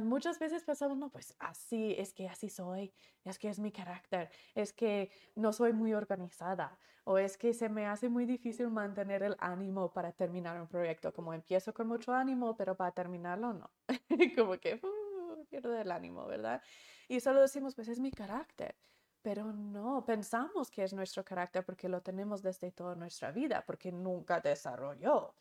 Muchas 0.01 0.39
veces 0.39 0.65
pensamos, 0.65 0.97
no, 0.97 1.11
pues 1.11 1.35
así, 1.39 1.95
es 1.99 2.13
que 2.15 2.29
así 2.29 2.49
soy, 2.49 2.93
es 3.25 3.39
que 3.39 3.49
es 3.49 3.59
mi 3.59 3.73
carácter, 3.73 4.31
es 4.55 4.73
que 4.73 5.11
no 5.35 5.53
soy 5.53 5.73
muy 5.73 5.93
organizada, 5.95 6.79
o 7.05 7.19
es 7.19 7.37
que 7.37 7.53
se 7.53 7.69
me 7.69 7.87
hace 7.87 8.09
muy 8.09 8.25
difícil 8.27 8.71
mantener 8.71 9.23
el 9.23 9.37
ánimo 9.39 9.93
para 9.93 10.13
terminar 10.13 10.61
un 10.61 10.69
proyecto, 10.69 11.13
como 11.13 11.35
empiezo 11.35 11.75
con 11.75 11.89
mucho 11.89 12.13
ánimo, 12.13 12.57
pero 12.57 12.77
para 12.77 12.93
terminarlo 12.93 13.53
no, 13.53 13.71
como 14.37 14.59
que 14.59 14.81
uh, 14.83 15.47
pierdo 15.47 15.77
el 15.77 15.91
ánimo, 15.91 16.27
¿verdad? 16.27 16.63
Y 17.09 17.21
solo 17.21 17.41
decimos, 17.41 17.75
pues 17.75 17.89
es 17.89 18.01
mi 18.01 18.11
carácter. 18.11 18.77
Pero 19.23 19.53
no, 19.53 20.05
pensamos 20.05 20.71
que 20.71 20.83
es 20.83 20.93
nuestro 20.93 21.25
carácter 21.25 21.65
porque 21.65 21.89
lo 21.89 22.03
tenemos 22.03 22.43
desde 22.43 22.73
toda 22.73 22.97
nuestra 22.97 23.31
vida, 23.31 23.63
porque 23.65 23.93
nunca 23.93 24.41
desarrolló. 24.41 25.37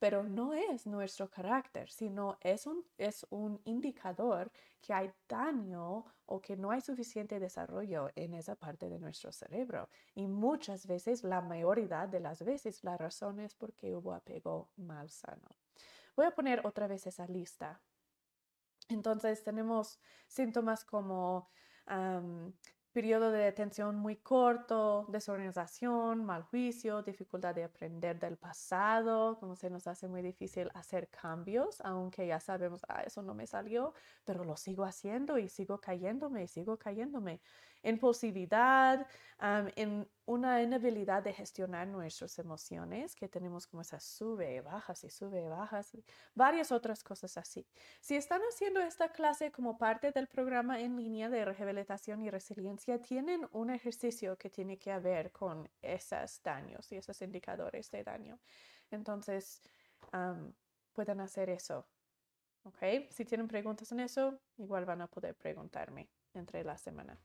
Pero 0.00 0.24
no 0.24 0.54
es 0.54 0.86
nuestro 0.86 1.28
carácter, 1.28 1.90
sino 1.90 2.38
es 2.40 2.66
un, 2.66 2.84
es 2.96 3.26
un 3.28 3.60
indicador 3.64 4.50
que 4.80 4.94
hay 4.94 5.12
daño 5.28 6.06
o 6.24 6.40
que 6.40 6.56
no 6.56 6.70
hay 6.70 6.80
suficiente 6.80 7.38
desarrollo 7.38 8.10
en 8.16 8.32
esa 8.32 8.54
parte 8.56 8.88
de 8.88 8.98
nuestro 8.98 9.30
cerebro. 9.30 9.90
Y 10.14 10.26
muchas 10.26 10.86
veces, 10.86 11.22
la 11.22 11.42
mayoría 11.42 12.06
de 12.06 12.18
las 12.18 12.42
veces, 12.42 12.82
la 12.82 12.96
razón 12.96 13.40
es 13.40 13.54
porque 13.54 13.94
hubo 13.94 14.14
apego 14.14 14.70
mal 14.76 15.10
sano. 15.10 15.48
Voy 16.16 16.24
a 16.24 16.34
poner 16.34 16.66
otra 16.66 16.86
vez 16.86 17.06
esa 17.06 17.26
lista. 17.26 17.78
Entonces 18.88 19.44
tenemos 19.44 20.00
síntomas 20.26 20.82
como 20.82 21.50
periodo 22.92 23.30
de 23.30 23.38
detención 23.40 23.96
muy 23.96 24.16
corto, 24.16 25.06
desorganización, 25.08 26.24
mal 26.24 26.42
juicio, 26.42 27.02
dificultad 27.02 27.54
de 27.54 27.64
aprender 27.64 28.18
del 28.18 28.36
pasado, 28.36 29.38
como 29.38 29.56
se 29.56 29.70
nos 29.70 29.86
hace 29.86 30.08
muy 30.08 30.22
difícil 30.22 30.70
hacer 30.74 31.08
cambios, 31.08 31.80
aunque 31.82 32.26
ya 32.26 32.40
sabemos, 32.40 32.82
ah, 32.88 33.02
eso 33.02 33.22
no 33.22 33.34
me 33.34 33.46
salió, 33.46 33.94
pero 34.24 34.44
lo 34.44 34.56
sigo 34.56 34.84
haciendo 34.84 35.38
y 35.38 35.48
sigo 35.48 35.80
cayéndome 35.80 36.44
y 36.44 36.48
sigo 36.48 36.78
cayéndome 36.78 37.40
impulsividad, 37.82 39.06
en 39.38 40.08
una 40.26 40.62
inhabilidad 40.62 41.22
de 41.22 41.32
gestionar 41.32 41.86
nuestras 41.88 42.38
emociones, 42.38 43.14
que 43.14 43.28
tenemos 43.28 43.66
como 43.66 43.82
esas 43.82 44.04
sube 44.04 44.60
bajas 44.60 45.02
y 45.04 45.10
sube 45.10 45.48
bajas, 45.48 45.94
y 45.94 46.04
varias 46.34 46.72
otras 46.72 47.02
cosas 47.02 47.36
así. 47.38 47.66
Si 48.00 48.16
están 48.16 48.42
haciendo 48.42 48.80
esta 48.80 49.10
clase 49.10 49.50
como 49.50 49.78
parte 49.78 50.12
del 50.12 50.28
programa 50.28 50.80
en 50.80 50.96
línea 50.96 51.30
de 51.30 51.44
rehabilitación 51.44 52.22
y 52.22 52.30
resiliencia, 52.30 53.00
tienen 53.00 53.48
un 53.52 53.70
ejercicio 53.70 54.36
que 54.36 54.50
tiene 54.50 54.78
que 54.78 54.98
ver 54.98 55.32
con 55.32 55.68
esos 55.80 56.42
daños 56.42 56.92
y 56.92 56.96
esos 56.96 57.20
indicadores 57.22 57.90
de 57.90 58.04
daño. 58.04 58.38
Entonces, 58.90 59.62
pueden 60.92 61.20
hacer 61.20 61.48
eso. 61.48 61.86
¿Ok? 62.64 63.08
Si 63.08 63.24
tienen 63.24 63.48
preguntas 63.48 63.90
en 63.90 64.00
eso, 64.00 64.38
igual 64.58 64.84
van 64.84 65.00
a 65.00 65.06
poder 65.06 65.34
preguntarme 65.34 66.10
entre 66.34 66.62
la 66.62 66.76
semana. 66.76 67.18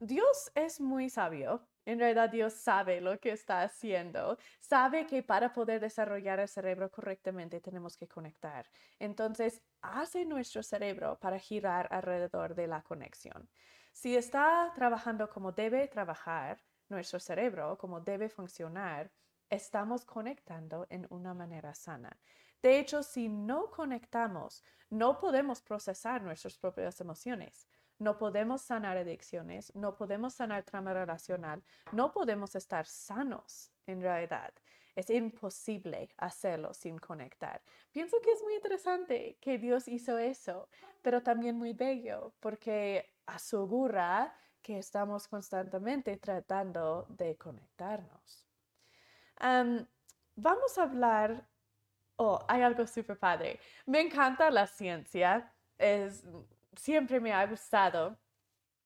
Dios 0.00 0.50
es 0.54 0.80
muy 0.80 1.08
sabio. 1.10 1.66
En 1.86 1.98
realidad 1.98 2.30
Dios 2.30 2.52
sabe 2.54 3.00
lo 3.00 3.18
que 3.18 3.32
está 3.32 3.62
haciendo. 3.62 4.36
Sabe 4.60 5.06
que 5.06 5.22
para 5.22 5.52
poder 5.52 5.80
desarrollar 5.80 6.38
el 6.38 6.48
cerebro 6.48 6.90
correctamente 6.90 7.60
tenemos 7.60 7.96
que 7.96 8.06
conectar. 8.06 8.70
Entonces, 8.98 9.62
hace 9.80 10.24
nuestro 10.24 10.62
cerebro 10.62 11.18
para 11.18 11.38
girar 11.38 11.88
alrededor 11.90 12.54
de 12.54 12.66
la 12.66 12.82
conexión. 12.82 13.48
Si 13.92 14.16
está 14.16 14.72
trabajando 14.74 15.28
como 15.28 15.52
debe 15.52 15.88
trabajar 15.88 16.62
nuestro 16.88 17.18
cerebro, 17.18 17.76
como 17.78 18.00
debe 18.00 18.28
funcionar, 18.28 19.10
estamos 19.48 20.04
conectando 20.04 20.86
en 20.90 21.06
una 21.10 21.34
manera 21.34 21.74
sana. 21.74 22.16
De 22.62 22.78
hecho, 22.78 23.02
si 23.02 23.28
no 23.28 23.70
conectamos, 23.70 24.62
no 24.90 25.18
podemos 25.18 25.62
procesar 25.62 26.22
nuestras 26.22 26.58
propias 26.58 27.00
emociones. 27.00 27.66
No 28.00 28.16
podemos 28.16 28.62
sanar 28.62 28.96
adicciones, 28.96 29.74
no 29.76 29.94
podemos 29.94 30.32
sanar 30.32 30.64
trauma 30.64 30.94
relacional, 30.94 31.62
no 31.92 32.12
podemos 32.12 32.56
estar 32.56 32.86
sanos 32.86 33.70
en 33.86 34.00
realidad. 34.00 34.54
Es 34.96 35.10
imposible 35.10 36.08
hacerlo 36.16 36.72
sin 36.72 36.98
conectar. 36.98 37.60
Pienso 37.92 38.16
que 38.22 38.32
es 38.32 38.42
muy 38.42 38.54
interesante 38.54 39.36
que 39.38 39.58
Dios 39.58 39.86
hizo 39.86 40.16
eso, 40.16 40.70
pero 41.02 41.22
también 41.22 41.56
muy 41.56 41.74
bello 41.74 42.32
porque 42.40 43.12
asegura 43.26 44.34
que 44.62 44.78
estamos 44.78 45.28
constantemente 45.28 46.16
tratando 46.16 47.04
de 47.10 47.36
conectarnos. 47.36 48.46
vamos 50.36 50.78
a 50.78 50.82
hablar, 50.82 51.46
oh, 52.16 52.42
hay 52.48 52.62
algo 52.62 52.86
súper 52.86 53.18
padre. 53.18 53.60
Me 53.84 54.00
encanta 54.00 54.50
la 54.50 54.66
ciencia, 54.66 55.52
es 55.76 56.24
siempre 56.80 57.20
me 57.20 57.32
ha 57.32 57.46
gustado. 57.46 58.18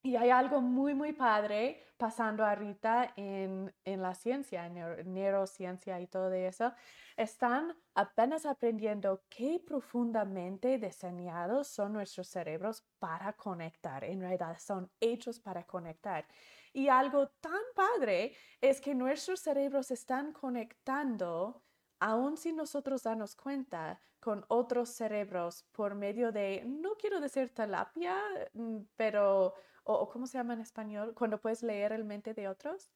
Y 0.02 0.16
hay 0.16 0.28
algo 0.28 0.60
muy, 0.60 0.94
muy 0.94 1.12
padre 1.14 1.82
pasando 1.96 2.44
ahorita 2.44 3.14
en, 3.16 3.74
en 3.84 4.02
la 4.02 4.14
ciencia, 4.14 4.66
en 4.66 5.14
neurociencia 5.14 5.98
y 5.98 6.06
todo 6.06 6.30
eso. 6.34 6.74
Están 7.16 7.74
apenas 7.94 8.44
aprendiendo 8.44 9.24
qué 9.30 9.62
profundamente 9.66 10.76
diseñados 10.76 11.68
son 11.68 11.94
nuestros 11.94 12.28
cerebros 12.28 12.84
para 12.98 13.32
conectar. 13.32 14.04
En 14.04 14.20
realidad 14.20 14.58
son 14.58 14.90
hechos 15.00 15.40
para 15.40 15.64
conectar. 15.64 16.26
Y 16.74 16.88
algo 16.88 17.28
tan 17.40 17.62
padre 17.74 18.36
es 18.60 18.80
que 18.80 18.94
nuestros 18.94 19.40
cerebros 19.40 19.90
están 19.90 20.32
conectando 20.32 21.63
aun 22.04 22.36
si 22.36 22.52
nosotros 22.52 23.02
damos 23.02 23.34
cuenta 23.34 23.98
con 24.20 24.44
otros 24.48 24.90
cerebros 24.90 25.64
por 25.72 25.94
medio 25.94 26.32
de, 26.32 26.62
no 26.66 26.96
quiero 26.96 27.18
decir 27.18 27.54
talapia, 27.54 28.14
mm, 28.52 28.80
pero, 28.94 29.54
o, 29.84 30.10
¿cómo 30.10 30.26
se 30.26 30.36
llama 30.36 30.52
en 30.52 30.60
español? 30.60 31.14
Cuando 31.14 31.40
puedes 31.40 31.62
leer 31.62 31.92
el 31.92 32.04
mente 32.04 32.34
de 32.34 32.46
otros. 32.46 32.90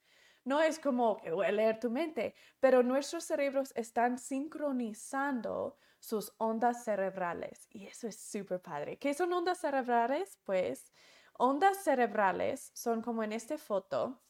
No 0.44 0.60
es 0.60 0.78
como 0.78 1.20
leer 1.50 1.80
tu 1.80 1.90
mente, 1.90 2.34
pero 2.60 2.82
nuestros 2.82 3.24
cerebros 3.24 3.72
están 3.74 4.18
sincronizando 4.18 5.76
sus 5.98 6.32
ondas 6.36 6.84
cerebrales 6.84 7.66
y 7.70 7.86
eso 7.86 8.08
es 8.08 8.20
súper 8.20 8.60
padre. 8.60 8.98
¿Qué 8.98 9.14
son 9.14 9.32
ondas 9.32 9.58
cerebrales? 9.58 10.38
Pues 10.44 10.92
ondas 11.32 11.82
cerebrales 11.82 12.70
son 12.74 13.00
como 13.02 13.22
en 13.22 13.32
esta 13.32 13.56
foto 13.56 14.20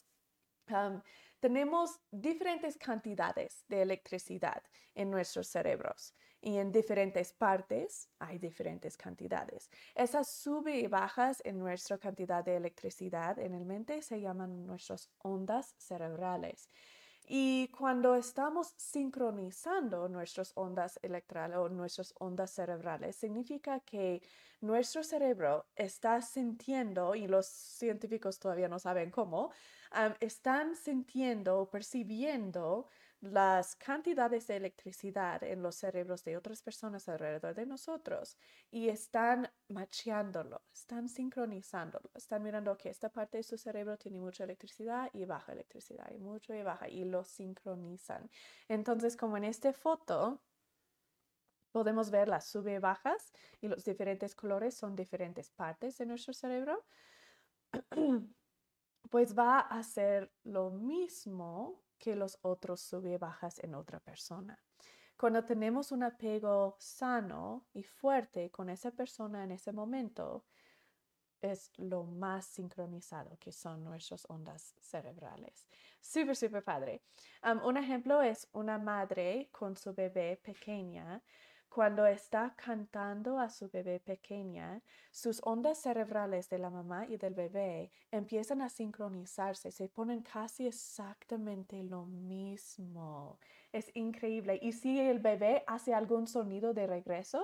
tenemos 1.40 2.00
diferentes 2.10 2.76
cantidades 2.76 3.64
de 3.68 3.82
electricidad 3.82 4.62
en 4.94 5.10
nuestros 5.10 5.48
cerebros 5.48 6.14
y 6.40 6.56
en 6.56 6.70
diferentes 6.72 7.32
partes 7.32 8.08
hay 8.18 8.38
diferentes 8.38 8.96
cantidades. 8.96 9.70
Esas 9.94 10.28
sube 10.28 10.78
y 10.78 10.86
bajas 10.86 11.40
en 11.44 11.58
nuestra 11.58 11.98
cantidad 11.98 12.44
de 12.44 12.56
electricidad 12.56 13.38
en 13.38 13.54
el 13.54 13.64
mente 13.64 14.02
se 14.02 14.20
llaman 14.20 14.66
nuestras 14.66 15.10
ondas 15.18 15.74
cerebrales. 15.78 16.68
Y 17.30 17.68
cuando 17.68 18.14
estamos 18.14 18.72
sincronizando 18.78 20.08
nuestras 20.08 20.52
ondas 20.54 20.98
electrales 21.02 21.58
o 21.58 21.68
nuestras 21.68 22.14
ondas 22.18 22.50
cerebrales, 22.50 23.16
significa 23.16 23.80
que 23.80 24.22
nuestro 24.62 25.04
cerebro 25.04 25.66
está 25.76 26.22
sintiendo, 26.22 27.14
y 27.14 27.26
los 27.26 27.46
científicos 27.46 28.38
todavía 28.38 28.66
no 28.68 28.78
saben 28.78 29.10
cómo, 29.10 29.50
están 30.20 30.74
sintiendo 30.74 31.60
o 31.60 31.70
percibiendo 31.70 32.88
las 33.20 33.74
cantidades 33.74 34.46
de 34.46 34.56
electricidad 34.56 35.42
en 35.42 35.62
los 35.62 35.74
cerebros 35.76 36.22
de 36.24 36.36
otras 36.36 36.62
personas 36.62 37.08
alrededor 37.08 37.54
de 37.54 37.66
nosotros 37.66 38.38
y 38.70 38.88
están 38.88 39.50
macheándolo, 39.68 40.62
están 40.72 41.08
sincronizándolo, 41.08 42.10
están 42.14 42.42
mirando 42.42 42.76
que 42.76 42.90
esta 42.90 43.08
parte 43.08 43.38
de 43.38 43.42
su 43.42 43.58
cerebro 43.58 43.96
tiene 43.98 44.20
mucha 44.20 44.44
electricidad 44.44 45.10
y 45.12 45.24
baja 45.24 45.52
electricidad 45.52 46.10
y 46.12 46.18
mucho 46.18 46.54
y 46.54 46.62
baja 46.62 46.88
y 46.88 47.04
lo 47.04 47.24
sincronizan. 47.24 48.30
Entonces, 48.68 49.16
como 49.16 49.36
en 49.36 49.44
esta 49.44 49.72
foto, 49.72 50.40
podemos 51.72 52.10
ver 52.10 52.28
las 52.28 52.46
sube 52.46 52.74
y 52.74 52.78
bajas 52.78 53.32
y 53.60 53.68
los 53.68 53.84
diferentes 53.84 54.34
colores 54.36 54.76
son 54.76 54.94
diferentes 54.94 55.50
partes 55.50 55.98
de 55.98 56.06
nuestro 56.06 56.32
cerebro. 56.32 56.84
pues 59.10 59.36
va 59.36 59.60
a 59.60 59.78
hacer 59.78 60.30
lo 60.44 60.70
mismo 60.70 61.82
que 61.98 62.16
los 62.16 62.38
otros 62.42 62.80
sube 62.80 63.18
bajas 63.18 63.58
en 63.60 63.74
otra 63.74 64.00
persona. 64.00 64.58
Cuando 65.16 65.44
tenemos 65.44 65.90
un 65.90 66.04
apego 66.04 66.76
sano 66.78 67.66
y 67.72 67.82
fuerte 67.82 68.50
con 68.50 68.70
esa 68.70 68.92
persona 68.92 69.42
en 69.42 69.50
ese 69.50 69.72
momento, 69.72 70.44
es 71.40 71.72
lo 71.76 72.04
más 72.04 72.46
sincronizado 72.46 73.36
que 73.38 73.52
son 73.52 73.84
nuestras 73.84 74.26
ondas 74.28 74.74
cerebrales. 74.80 75.66
Súper, 76.00 76.36
súper 76.36 76.64
padre. 76.64 77.02
un 77.64 77.76
ejemplo 77.76 78.22
es 78.22 78.48
una 78.52 78.78
madre 78.78 79.48
con 79.52 79.76
su 79.76 79.92
bebé 79.92 80.36
pequeña 80.36 81.22
cuando 81.68 82.06
está 82.06 82.54
cantando 82.56 83.38
a 83.38 83.50
su 83.50 83.68
bebé 83.68 84.00
pequeña, 84.00 84.82
sus 85.10 85.40
ondas 85.44 85.78
cerebrales 85.78 86.48
de 86.48 86.58
la 86.58 86.70
mamá 86.70 87.06
y 87.06 87.16
del 87.16 87.34
bebé 87.34 87.90
empiezan 88.10 88.62
a 88.62 88.68
sincronizarse, 88.68 89.70
se 89.70 89.88
ponen 89.88 90.22
casi 90.22 90.66
exactamente 90.66 91.82
lo 91.82 92.04
mismo. 92.06 93.38
Es 93.72 93.90
increíble. 93.94 94.58
Y 94.62 94.72
si 94.72 94.98
el 94.98 95.18
bebé 95.18 95.62
hace 95.66 95.92
algún 95.92 96.26
sonido 96.26 96.72
de 96.72 96.86
regreso, 96.86 97.42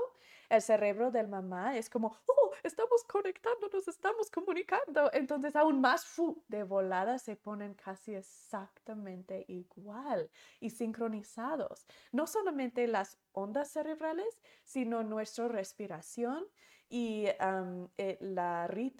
el 0.48 0.62
cerebro 0.62 1.10
del 1.10 1.28
mamá 1.28 1.76
es 1.76 1.90
como, 1.90 2.16
oh, 2.26 2.50
estamos 2.62 3.04
conectándonos, 3.04 3.86
estamos 3.88 4.30
comunicando. 4.30 5.10
Entonces 5.12 5.54
aún 5.54 5.82
más 5.82 6.06
fu, 6.06 6.42
de 6.48 6.62
volada 6.62 7.18
se 7.18 7.36
ponen 7.36 7.74
casi 7.74 8.14
exactamente 8.14 9.44
igual 9.48 10.30
y 10.60 10.70
sincronizados. 10.70 11.86
No 12.10 12.26
solamente 12.26 12.86
las 12.86 13.18
ondas 13.32 13.70
cerebrales, 13.70 14.40
sino 14.64 15.02
nuestra 15.02 15.48
respiración 15.48 16.46
y 16.88 17.26
eh, 17.26 18.18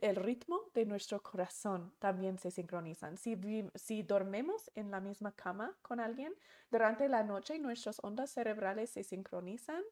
el 0.01 0.17
ritmo 0.17 0.61
de 0.75 0.87
nuestro 0.87 1.23
corazón 1.23 1.95
también 1.99 2.39
se 2.39 2.51
sincronizan. 2.51 3.17
Si, 3.17 3.39
si 3.75 4.03
dormemos 4.03 4.71
en 4.75 4.91
la 4.91 5.01
misma 5.01 5.33
cama 5.33 5.77
con 5.83 6.01
alguien, 6.01 6.35
durante 6.71 7.09
la 7.09 7.23
noche 7.23 7.59
nuestras 7.59 8.03
ondas 8.03 8.31
cerebrales 8.31 8.91
se 8.91 9.05
sincronizan 9.05 9.83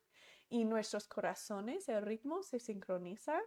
y 0.48 0.64
nuestros 0.64 1.06
corazones, 1.06 1.88
el 1.88 2.02
ritmo 2.02 2.42
se 2.42 2.58
sincroniza 2.58 3.40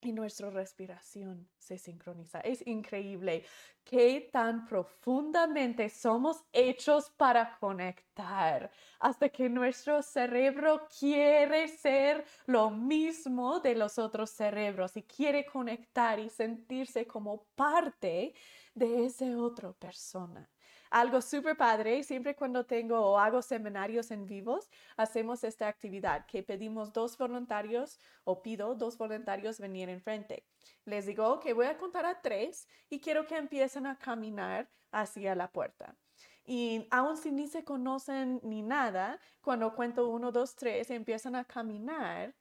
y 0.00 0.12
nuestra 0.12 0.50
respiración 0.50 1.48
se 1.58 1.78
sincroniza. 1.78 2.40
Es 2.40 2.66
increíble 2.66 3.44
qué 3.84 4.28
tan 4.32 4.64
profundamente 4.66 5.88
somos 5.88 6.44
hechos 6.52 7.10
para 7.10 7.56
conectar 7.58 8.70
hasta 9.00 9.28
que 9.28 9.48
nuestro 9.48 10.02
cerebro 10.02 10.86
quiere 10.98 11.68
ser 11.68 12.24
lo 12.46 12.70
mismo 12.70 13.60
de 13.60 13.74
los 13.74 13.98
otros 13.98 14.30
cerebros 14.30 14.96
y 14.96 15.02
quiere 15.02 15.44
conectar 15.46 16.18
y 16.18 16.28
sentirse 16.28 17.06
como 17.06 17.44
parte 17.54 18.34
de 18.74 19.06
esa 19.06 19.26
otra 19.36 19.72
persona 19.72 20.48
algo 20.90 21.20
súper 21.20 21.56
padre. 21.56 22.02
Siempre 22.02 22.34
cuando 22.34 22.64
tengo 22.64 22.98
o 23.00 23.18
hago 23.18 23.42
seminarios 23.42 24.10
en 24.10 24.26
vivos, 24.26 24.68
hacemos 24.96 25.44
esta 25.44 25.68
actividad 25.68 26.26
que 26.26 26.42
pedimos 26.42 26.92
dos 26.92 27.16
voluntarios 27.16 27.98
o 28.24 28.42
pido 28.42 28.74
dos 28.74 28.96
voluntarios 28.96 29.58
venir 29.58 29.88
enfrente. 29.88 30.44
Les 30.84 31.06
digo 31.06 31.40
que 31.40 31.52
voy 31.52 31.66
a 31.66 31.78
contar 31.78 32.06
a 32.06 32.20
tres 32.20 32.66
y 32.88 33.00
quiero 33.00 33.26
que 33.26 33.36
empiecen 33.36 33.86
a 33.86 33.98
caminar 33.98 34.68
hacia 34.90 35.34
la 35.34 35.50
puerta. 35.50 35.96
Y 36.44 36.86
aun 36.90 37.16
si 37.18 37.30
ni 37.30 37.46
se 37.46 37.62
conocen 37.62 38.40
ni 38.42 38.62
nada, 38.62 39.20
cuando 39.42 39.74
cuento 39.74 40.08
uno, 40.08 40.32
dos, 40.32 40.56
tres, 40.56 40.90
empiezan 40.90 41.36
a 41.36 41.44
caminar, 41.44 42.34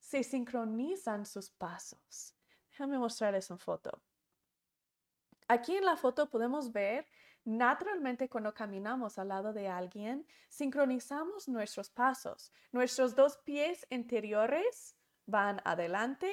se 0.00 0.24
sincronizan 0.24 1.24
sus 1.24 1.50
pasos. 1.50 2.34
Déjame 2.70 2.98
mostrarles 2.98 3.48
una 3.50 3.58
foto. 3.58 4.02
Aquí 5.46 5.76
en 5.76 5.84
la 5.84 5.96
foto 5.96 6.28
podemos 6.28 6.72
ver 6.72 7.06
Naturalmente, 7.44 8.28
cuando 8.28 8.54
caminamos 8.54 9.18
al 9.18 9.28
lado 9.28 9.52
de 9.52 9.68
alguien, 9.68 10.26
sincronizamos 10.48 11.46
nuestros 11.48 11.90
pasos. 11.90 12.52
Nuestros 12.72 13.14
dos 13.14 13.36
pies 13.38 13.86
interiores 13.90 14.96
van 15.26 15.60
adelante 15.64 16.32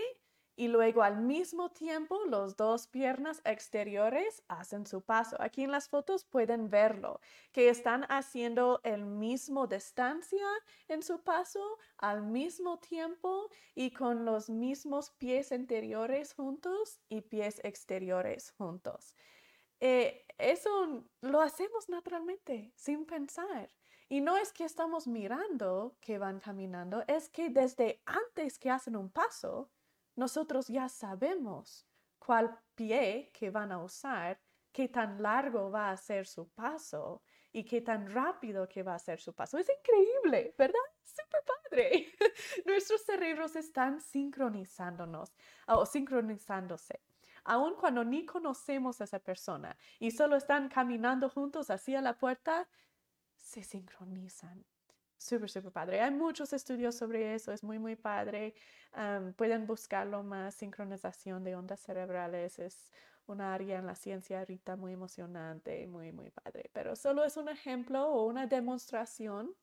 y 0.56 0.68
luego 0.68 1.02
al 1.02 1.18
mismo 1.22 1.72
tiempo 1.72 2.24
los 2.26 2.56
dos 2.56 2.88
piernas 2.88 3.42
exteriores 3.46 4.44
hacen 4.48 4.86
su 4.86 5.02
paso. 5.02 5.36
Aquí 5.40 5.64
en 5.64 5.72
las 5.72 5.90
fotos 5.90 6.24
pueden 6.24 6.70
verlo, 6.70 7.20
que 7.52 7.70
están 7.70 8.06
haciendo 8.10 8.80
el 8.84 9.04
mismo 9.06 9.68
distancia 9.68 10.46
en 10.88 11.04
su 11.04 11.22
paso 11.24 11.78
al 11.98 12.22
mismo 12.22 12.80
tiempo 12.80 13.50
y 13.76 13.92
con 13.92 14.24
los 14.24 14.50
mismos 14.50 15.12
pies 15.12 15.52
interiores 15.52 16.34
juntos 16.34 17.00
y 17.10 17.22
pies 17.22 17.60
exteriores 17.64 18.52
juntos. 18.52 19.16
Eh, 19.82 20.26
eso 20.38 21.04
lo 21.22 21.42
hacemos 21.42 21.90
naturalmente, 21.90 22.72
sin 22.76 23.06
pensar. 23.06 23.70
Y 24.08 24.22
no 24.22 24.38
es 24.38 24.54
que 24.54 24.64
estamos 24.64 25.08
mirando 25.08 25.98
que 26.00 26.20
van 26.20 26.40
caminando, 26.40 27.04
es 27.08 27.30
que 27.30 27.50
desde 27.50 28.02
antes 28.06 28.60
que 28.60 28.70
hacen 28.70 28.96
un 28.96 29.10
paso, 29.10 29.72
nosotros 30.16 30.68
ya 30.68 30.88
sabemos 30.88 31.88
cuál 32.20 32.60
pie 32.76 33.32
que 33.34 33.50
van 33.50 33.72
a 33.72 33.82
usar, 33.84 34.40
qué 34.72 34.88
tan 34.88 35.22
largo 35.22 35.72
va 35.72 35.90
a 35.90 35.98
ser 35.98 36.28
su 36.28 36.50
paso 36.50 37.24
y 37.52 37.64
qué 37.64 37.82
tan 37.82 38.12
rápido 38.12 38.68
que 38.68 38.84
va 38.84 38.96
a 38.96 39.00
ser 39.00 39.20
su 39.20 39.34
paso. 39.34 39.58
Es 39.58 39.68
increíble, 39.70 40.54
¿verdad? 40.58 40.80
Súper 41.04 41.42
padre. 41.46 42.14
Nuestros 42.66 43.02
cerebros 43.04 43.56
están 43.56 44.00
sincronizándonos 44.00 45.34
o 45.68 45.86
sincronizándose 45.86 47.02
aun 47.44 47.76
cuando 47.76 48.04
ni 48.04 48.26
conocemos 48.26 49.02
a 49.02 49.06
esa 49.06 49.20
persona 49.20 49.78
y 50.00 50.12
solo 50.12 50.36
están 50.36 50.70
caminando 50.70 51.30
juntos 51.30 51.70
hacia 51.70 52.02
la 52.02 52.18
puerta, 52.18 52.68
se 53.36 53.64
sincronizan. 53.64 54.66
Súper, 55.18 55.50
súper 55.50 55.72
padre. 55.72 56.02
Hay 56.02 56.12
muchos 56.12 56.52
estudios 56.52 56.96
sobre 56.96 57.36
eso, 57.36 57.52
es 57.52 57.64
muy, 57.64 57.78
muy 57.78 57.96
padre. 57.96 58.56
pueden 59.36 59.68
buscarlo 59.68 60.24
más. 60.24 60.56
Sincronización 60.56 61.44
de 61.44 61.56
ondas 61.56 61.80
cerebrales 61.80 62.58
es 62.58 62.92
un 63.28 63.40
área 63.40 63.78
en 63.78 63.86
la 63.86 63.96
ciencia 63.96 64.40
ahorita 64.40 64.76
muy 64.76 64.94
emocionante 64.94 65.86
muy, 65.88 66.12
muy 66.12 66.32
padre. 66.32 66.72
Pero 66.74 66.96
solo 66.96 67.24
es 67.24 67.38
un 67.38 67.50
ejemplo 67.50 68.08
o 68.08 68.26
una 68.26 68.48
demostración 68.48 69.56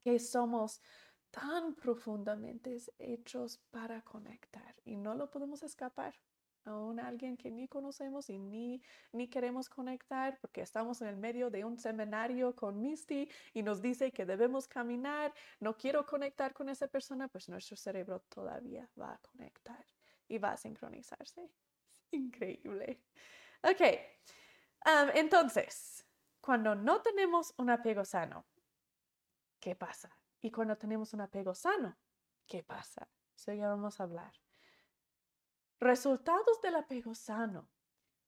que 0.00 0.18
somos 0.18 0.80
tan 1.30 1.74
profundamente 1.74 2.78
hechos 2.98 3.58
para 3.70 4.02
conectar 4.02 4.74
y 4.84 4.96
no 4.96 5.14
lo 5.14 5.30
podemos 5.30 5.62
escapar 5.62 6.14
a 6.66 7.06
alguien 7.06 7.36
que 7.36 7.50
ni 7.50 7.68
conocemos 7.68 8.28
y 8.28 8.38
ni, 8.38 8.82
ni 9.12 9.28
queremos 9.28 9.68
conectar 9.68 10.38
porque 10.40 10.60
estamos 10.60 11.00
en 11.00 11.08
el 11.08 11.16
medio 11.16 11.50
de 11.50 11.64
un 11.64 11.78
seminario 11.78 12.54
con 12.54 12.80
Misty 12.80 13.28
y 13.54 13.62
nos 13.62 13.80
dice 13.80 14.12
que 14.12 14.26
debemos 14.26 14.68
caminar, 14.68 15.32
no 15.60 15.76
quiero 15.76 16.04
conectar 16.04 16.52
con 16.52 16.68
esa 16.68 16.88
persona, 16.88 17.28
pues 17.28 17.48
nuestro 17.48 17.76
cerebro 17.76 18.20
todavía 18.28 18.88
va 19.00 19.12
a 19.12 19.18
conectar 19.18 19.84
y 20.28 20.38
va 20.38 20.52
a 20.52 20.56
sincronizarse. 20.56 21.50
increíble. 22.10 23.02
Ok, 23.62 23.82
entonces, 25.14 26.06
cuando 26.40 26.74
no 26.74 27.00
tenemos 27.02 27.54
un 27.56 27.70
apego 27.70 28.04
sano, 28.04 28.46
¿qué 29.60 29.74
pasa? 29.74 30.10
Y 30.40 30.50
cuando 30.50 30.76
tenemos 30.76 31.12
un 31.12 31.20
apego 31.22 31.54
sano, 31.54 31.96
¿qué 32.46 32.62
pasa? 32.62 33.08
Eso 33.36 33.52
ya 33.52 33.68
vamos 33.68 34.00
a 34.00 34.04
hablar. 34.04 34.32
Resultados 35.80 36.60
del 36.60 36.74
apego 36.74 37.14
sano. 37.14 37.68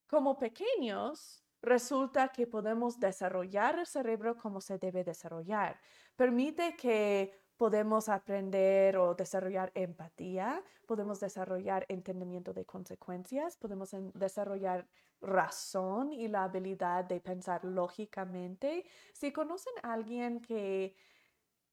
Como 0.07 0.39
pequeños, 0.39 1.45
resulta 1.63 2.29
que 2.29 2.47
podemos 2.47 3.01
desarrollar 3.01 3.79
el 3.79 3.87
cerebro 3.87 4.37
como 4.37 4.61
se 4.61 4.79
debe 4.79 5.03
desarrollar. 5.03 5.81
Permite 6.17 6.77
que 6.77 7.33
podemos 7.57 8.09
aprender 8.09 8.97
o 8.97 9.15
desarrollar 9.15 9.71
empatía, 9.75 10.63
podemos 10.87 11.21
desarrollar 11.21 11.85
entendimiento 11.89 12.53
de 12.55 12.65
consecuencias, 12.65 13.57
podemos 13.57 13.91
desarrollar 14.15 14.89
razón 15.21 16.13
y 16.13 16.29
la 16.29 16.45
habilidad 16.45 17.05
de 17.05 17.21
pensar 17.21 17.65
lógicamente. 17.65 18.87
Si 19.13 19.33
conocen 19.33 19.75
a 19.83 19.93
alguien 19.93 20.41
que, 20.41 20.97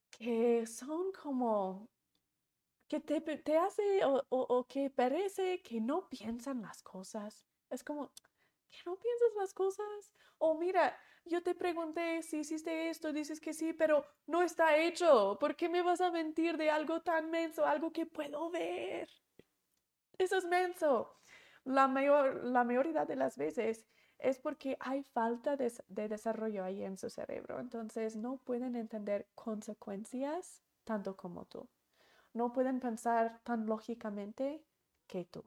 que 0.10 0.66
son 0.68 1.12
como 1.14 1.88
que 2.88 3.02
te, 3.02 3.58
hace 3.58 4.02
o, 4.06 4.66
que 4.68 4.90
parece 4.90 5.62
que 5.62 5.82
no 5.82 6.08
piensan 6.10 6.62
las 6.62 6.82
cosas. 6.82 7.46
Es 7.70 7.84
como, 7.84 8.12
que 8.72 8.80
no 8.86 8.96
piensas 8.96 9.36
las 9.38 9.54
cosas. 9.54 10.14
O 10.38 10.58
mira, 10.58 10.98
yo 11.26 11.44
te 11.44 11.54
pregunté 11.54 12.22
si 12.24 12.40
hiciste 12.40 12.90
esto, 12.90 13.12
dices 13.12 13.42
que 13.42 13.54
sí, 13.54 13.74
pero 13.74 14.06
no 14.26 14.42
está 14.42 14.78
hecho. 14.78 15.38
¿Por 15.40 15.56
qué 15.56 15.68
me 15.68 15.82
vas 15.82 16.00
a 16.02 16.12
mentir 16.12 16.58
de 16.58 16.70
algo 16.70 17.02
tan 17.02 17.30
menso, 17.30 17.66
algo 17.66 17.92
que 17.92 18.06
puedo 18.06 18.50
ver? 18.50 19.10
Eso 20.18 20.38
es 20.38 20.46
menso. 20.46 21.14
La, 21.66 21.88
mayor, 21.88 22.46
la 22.46 22.64
mayoría 22.64 23.06
de 23.06 23.18
las 23.18 23.38
veces 23.38 23.86
es 24.18 24.40
porque 24.40 24.78
hay 24.80 25.04
falta 25.04 25.58
de, 25.58 25.72
de 25.90 26.08
desarrollo 26.08 26.64
ahí 26.64 26.84
en 26.84 26.98
su 26.98 27.10
cerebro. 27.10 27.60
Entonces 27.60 28.16
no 28.16 28.38
pueden 28.38 28.76
entender 28.78 29.28
consecuencias 29.36 30.64
tanto 30.86 31.18
como 31.18 31.46
tú 31.46 31.68
no 32.34 32.54
pueden 32.54 32.80
pensar 32.80 33.40
tan 33.44 33.66
lógicamente 33.66 34.64
que 35.08 35.26
tú. 35.26 35.44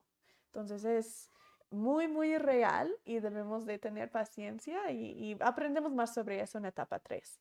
Entonces 0.46 0.84
es 0.84 1.30
muy, 1.70 2.08
muy 2.08 2.36
real 2.38 2.92
y 3.04 3.20
debemos 3.20 3.64
de 3.64 3.78
tener 3.78 4.10
paciencia 4.10 4.90
y, 4.90 5.36
aprendemos 5.40 5.92
más 5.92 6.12
sobre 6.12 6.40
eso 6.40 6.58
en 6.58 6.66
etapa 6.66 6.98
3. 6.98 7.40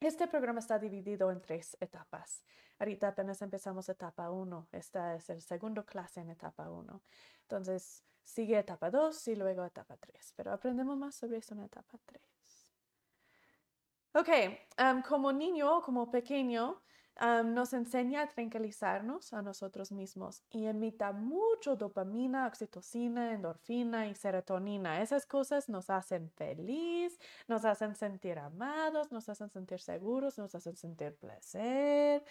Este 0.00 0.26
programa 0.26 0.58
está 0.58 0.78
dividido 0.78 1.30
en 1.30 1.40
tres 1.40 1.76
etapas. 1.80 2.44
Ahorita 2.78 3.08
apenas 3.08 3.40
empezamos 3.40 3.88
etapa 3.88 4.30
1. 4.30 4.68
Esta 4.72 5.14
es 5.14 5.30
el 5.30 5.40
segundo 5.40 5.86
clase 5.86 6.20
en 6.20 6.30
etapa 6.30 6.68
1. 6.68 7.02
Entonces, 7.42 8.04
sigue 8.22 8.58
etapa 8.58 8.90
2 8.90 9.28
y 9.28 9.36
luego 9.36 9.64
etapa 9.64 9.96
3. 9.96 10.34
Pero 10.36 10.52
aprendemos 10.52 10.98
más 10.98 11.14
sobre 11.14 11.38
eso 11.38 11.54
en 11.54 11.62
etapa 11.62 11.96
3. 12.04 12.20
Ok, 14.12 14.28
como 15.08 15.32
niño, 15.32 15.80
como 15.82 16.10
pequeño, 16.10 16.82
nos 17.44 17.72
enseña 17.72 18.22
a 18.22 18.28
tranquilizarnos 18.28 19.32
a 19.32 19.40
nosotros 19.40 19.90
mismos 19.90 20.42
y 20.50 20.66
emita 20.66 21.12
mucho 21.12 21.74
dopamina, 21.74 22.46
oxitocina, 22.46 23.32
endorfina 23.32 24.06
y 24.06 24.14
serotonina. 24.14 25.00
Esas 25.00 25.24
cosas 25.26 25.68
nos 25.68 25.88
hacen 25.88 26.30
feliz, 26.30 27.18
nos 27.48 27.64
hacen 27.64 27.94
sentir 27.94 28.38
amados, 28.38 29.12
nos 29.12 29.28
hacen 29.28 29.50
sentir 29.50 29.80
seguros, 29.80 30.36
nos 30.38 30.54
hacen 30.54 30.76
sentir 30.76 31.14
placer. 31.16 32.22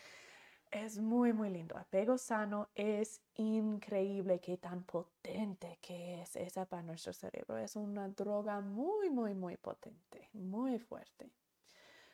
es 0.72 1.00
muy, 1.00 1.34
muy 1.34 1.50
lindo. 1.50 1.78
Apego 1.78 2.18
sano 2.18 2.70
es 2.76 3.22
increíble 3.36 4.40
qué 4.40 4.58
tan 4.58 4.84
potente 4.84 5.80
que 5.82 6.22
es 6.22 6.36
esa 6.36 6.66
para 6.66 6.84
nuestro 6.84 7.14
cerebro. 7.14 7.58
Es 7.58 7.76
una 7.76 8.10
droga 8.10 8.60
muy, 8.62 9.10
muy, 9.10 9.34
muy 9.34 9.58
potente, 9.58 10.30
muy 10.34 10.78
fuerte. 10.80 11.32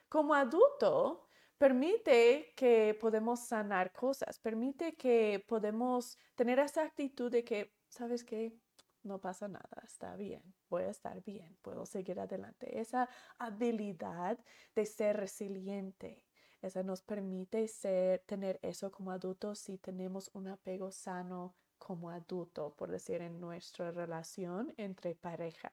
Como 0.09 0.33
adulto, 0.35 1.30
permite 1.61 2.53
que 2.55 2.97
podemos 2.99 3.39
sanar 3.41 3.93
cosas, 3.93 4.39
permite 4.39 4.95
que 4.95 5.45
podemos 5.47 6.17
tener 6.33 6.57
esa 6.57 6.81
actitud 6.81 7.31
de 7.31 7.43
que, 7.43 7.75
¿sabes 7.87 8.23
qué? 8.23 8.57
No 9.03 9.21
pasa 9.21 9.47
nada, 9.47 9.83
está 9.83 10.15
bien, 10.15 10.41
voy 10.71 10.83
a 10.83 10.89
estar 10.89 11.21
bien, 11.21 11.55
puedo 11.61 11.85
seguir 11.85 12.19
adelante. 12.19 12.79
Esa 12.79 13.07
habilidad 13.37 14.39
de 14.73 14.87
ser 14.87 15.17
resiliente, 15.17 16.25
esa 16.63 16.81
nos 16.81 17.03
permite 17.03 17.67
ser, 17.67 18.23
tener 18.25 18.59
eso 18.63 18.89
como 18.89 19.11
adultos 19.11 19.59
si 19.59 19.77
tenemos 19.77 20.31
un 20.33 20.47
apego 20.47 20.91
sano 20.91 21.55
como 21.77 22.09
adulto, 22.09 22.73
por 22.75 22.89
decir, 22.89 23.21
en 23.21 23.39
nuestra 23.39 23.91
relación 23.91 24.73
entre 24.77 25.13
pareja 25.13 25.71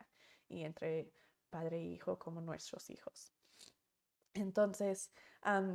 y 0.51 0.64
entre 0.64 1.14
padre 1.49 1.78
e 1.78 1.84
hijo 1.84 2.18
como 2.18 2.43
nuestros 2.43 2.91
hijos. 2.91 3.38
Entonces, 4.35 5.11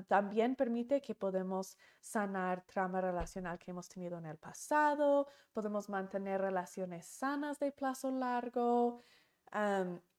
también 0.08 0.56
permite 0.56 1.02
que 1.02 1.16
podemos 1.16 1.78
sanar 2.00 2.66
trauma 2.66 3.02
relacional 3.02 3.58
que 3.60 3.72
hemos 3.72 3.90
tenido 3.90 4.18
en 4.18 4.26
el 4.26 4.38
pasado, 4.38 5.28
podemos 5.52 5.90
mantener 5.90 6.42
relaciones 6.42 7.06
sanas 7.06 7.60
de 7.60 7.72
plazo 7.72 8.12
largo, 8.12 9.04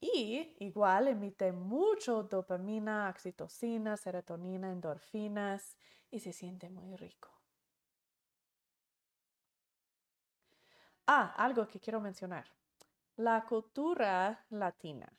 y 0.00 0.54
igual 0.60 1.08
emite 1.08 1.50
mucho 1.52 2.22
dopamina, 2.22 3.08
oxitocina, 3.10 3.96
serotonina, 3.96 4.70
endorfinas 4.70 5.76
y 6.10 6.20
se 6.20 6.32
siente 6.32 6.70
muy 6.70 6.96
rico. 6.96 7.30
Ah, 11.06 11.34
algo 11.36 11.66
que 11.66 11.80
quiero 11.80 12.00
mencionar. 12.00 12.46
La 13.16 13.44
cultura 13.44 14.46
latina. 14.50 15.12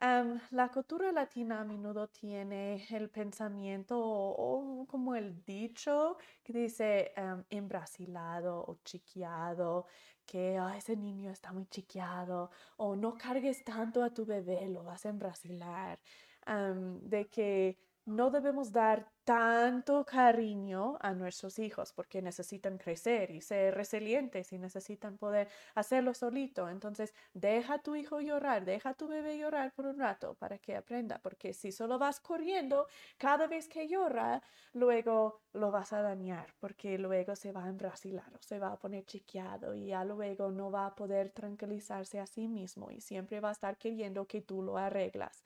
La 0.00 0.70
cultura 0.72 1.10
latina 1.10 1.60
a 1.60 1.64
menudo 1.64 2.08
tiene 2.08 2.86
el 2.90 3.10
pensamiento 3.10 3.98
o, 3.98 4.86
como 4.86 5.14
el 5.16 5.44
dicho 5.44 6.16
que 6.44 6.52
dice 6.52 7.12
embrasilado 7.50 8.64
o 8.64 8.78
chiqueado, 8.84 9.86
que 10.24 10.60
ese 10.76 10.96
niño 10.96 11.30
está 11.30 11.52
muy 11.52 11.66
chiqueado 11.66 12.50
o 12.76 12.94
no 12.94 13.14
cargues 13.16 13.64
tanto 13.64 14.02
a 14.02 14.10
tu 14.10 14.24
bebé, 14.24 14.68
lo 14.68 14.84
vas 14.84 15.04
a 15.04 15.08
embrasilar, 15.08 15.98
de 16.46 17.28
que 17.28 17.78
no 18.04 18.30
debemos 18.30 18.70
dar 18.72 19.10
tanto 19.28 20.06
cariño 20.06 20.96
a 21.02 21.12
nuestros 21.12 21.58
hijos 21.58 21.92
porque 21.92 22.22
necesitan 22.22 22.78
crecer 22.78 23.30
y 23.30 23.42
ser 23.42 23.74
resilientes 23.74 24.54
y 24.54 24.58
necesitan 24.58 25.18
poder 25.18 25.48
hacerlo 25.74 26.14
solito. 26.14 26.66
Entonces, 26.70 27.12
deja 27.34 27.74
a 27.74 27.78
tu 27.82 27.94
hijo 27.94 28.20
llorar, 28.22 28.64
deja 28.64 28.90
a 28.90 28.94
tu 28.94 29.06
bebé 29.06 29.36
llorar 29.36 29.74
por 29.74 29.84
un 29.84 29.98
rato 29.98 30.34
para 30.38 30.56
que 30.58 30.74
aprenda, 30.76 31.20
porque 31.22 31.52
si 31.52 31.72
solo 31.72 31.98
vas 31.98 32.20
corriendo 32.20 32.86
cada 33.18 33.46
vez 33.46 33.68
que 33.68 33.86
llora, 33.86 34.42
luego 34.72 35.42
lo 35.52 35.70
vas 35.70 35.92
a 35.92 36.00
dañar 36.00 36.54
porque 36.58 36.96
luego 36.98 37.36
se 37.36 37.52
va 37.52 37.64
a 37.64 37.68
embrasilar 37.68 38.34
o 38.34 38.38
se 38.40 38.58
va 38.58 38.72
a 38.72 38.78
poner 38.78 39.04
chiqueado 39.04 39.74
y 39.74 39.88
ya 39.88 40.04
luego 40.06 40.50
no 40.50 40.70
va 40.70 40.86
a 40.86 40.94
poder 40.94 41.30
tranquilizarse 41.32 42.18
a 42.18 42.26
sí 42.26 42.48
mismo 42.48 42.90
y 42.90 43.02
siempre 43.02 43.40
va 43.40 43.50
a 43.50 43.52
estar 43.52 43.76
queriendo 43.76 44.26
que 44.26 44.40
tú 44.40 44.62
lo 44.62 44.78
arreglas. 44.78 45.44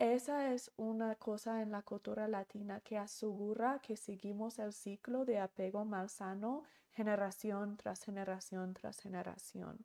Esa 0.00 0.54
es 0.54 0.72
una 0.78 1.14
cosa 1.16 1.60
en 1.60 1.72
la 1.72 1.82
cultura 1.82 2.26
latina 2.26 2.80
que 2.80 2.96
asegura 2.96 3.80
que 3.82 3.98
seguimos 3.98 4.58
el 4.58 4.72
ciclo 4.72 5.26
de 5.26 5.38
apego 5.38 5.84
malsano 5.84 6.62
generación 6.92 7.76
tras 7.76 8.02
generación 8.02 8.72
tras 8.72 8.98
generación. 8.98 9.84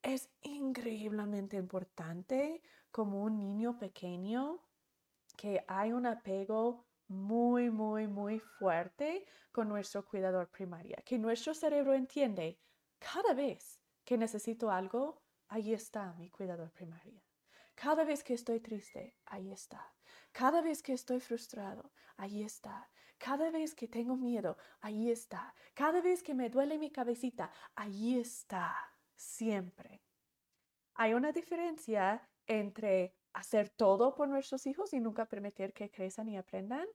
Es 0.00 0.30
increíblemente 0.42 1.56
importante 1.56 2.62
como 2.92 3.24
un 3.24 3.36
niño 3.36 3.76
pequeño 3.80 4.60
que 5.36 5.64
hay 5.66 5.92
un 5.92 6.06
apego 6.06 6.86
muy, 7.08 7.68
muy, 7.68 8.06
muy 8.06 8.38
fuerte 8.38 9.26
con 9.50 9.68
nuestro 9.68 10.04
cuidador 10.04 10.48
primario, 10.52 10.94
que 11.04 11.18
nuestro 11.18 11.52
cerebro 11.52 11.94
entiende 11.94 12.60
cada 13.00 13.34
vez 13.34 13.80
que 14.04 14.16
necesito 14.16 14.70
algo, 14.70 15.20
ahí 15.48 15.72
está 15.72 16.12
mi 16.12 16.30
cuidador 16.30 16.70
primario. 16.70 17.27
Cada 17.80 18.02
vez 18.02 18.24
que 18.24 18.34
estoy 18.34 18.58
triste, 18.58 19.14
ahí 19.26 19.52
está. 19.52 19.94
Cada 20.32 20.60
vez 20.62 20.82
que 20.82 20.92
estoy 20.92 21.20
frustrado, 21.20 21.92
ahí 22.16 22.42
está. 22.42 22.90
Cada 23.18 23.52
vez 23.52 23.76
que 23.76 23.86
tengo 23.86 24.16
miedo, 24.16 24.56
ahí 24.80 25.12
está. 25.12 25.54
Cada 25.74 26.00
vez 26.00 26.24
que 26.24 26.34
me 26.34 26.50
duele 26.50 26.76
mi 26.76 26.90
cabecita, 26.90 27.52
ahí 27.76 28.18
está. 28.18 28.74
Siempre. 29.14 30.02
Hay 30.94 31.14
una 31.14 31.30
diferencia 31.30 32.28
entre 32.48 33.14
hacer 33.32 33.68
todo 33.70 34.16
por 34.16 34.28
nuestros 34.28 34.66
hijos 34.66 34.92
y 34.92 34.98
nunca 34.98 35.26
permitir 35.26 35.72
que 35.72 35.88
crezcan 35.88 36.28
y 36.28 36.36
aprendan 36.36 36.88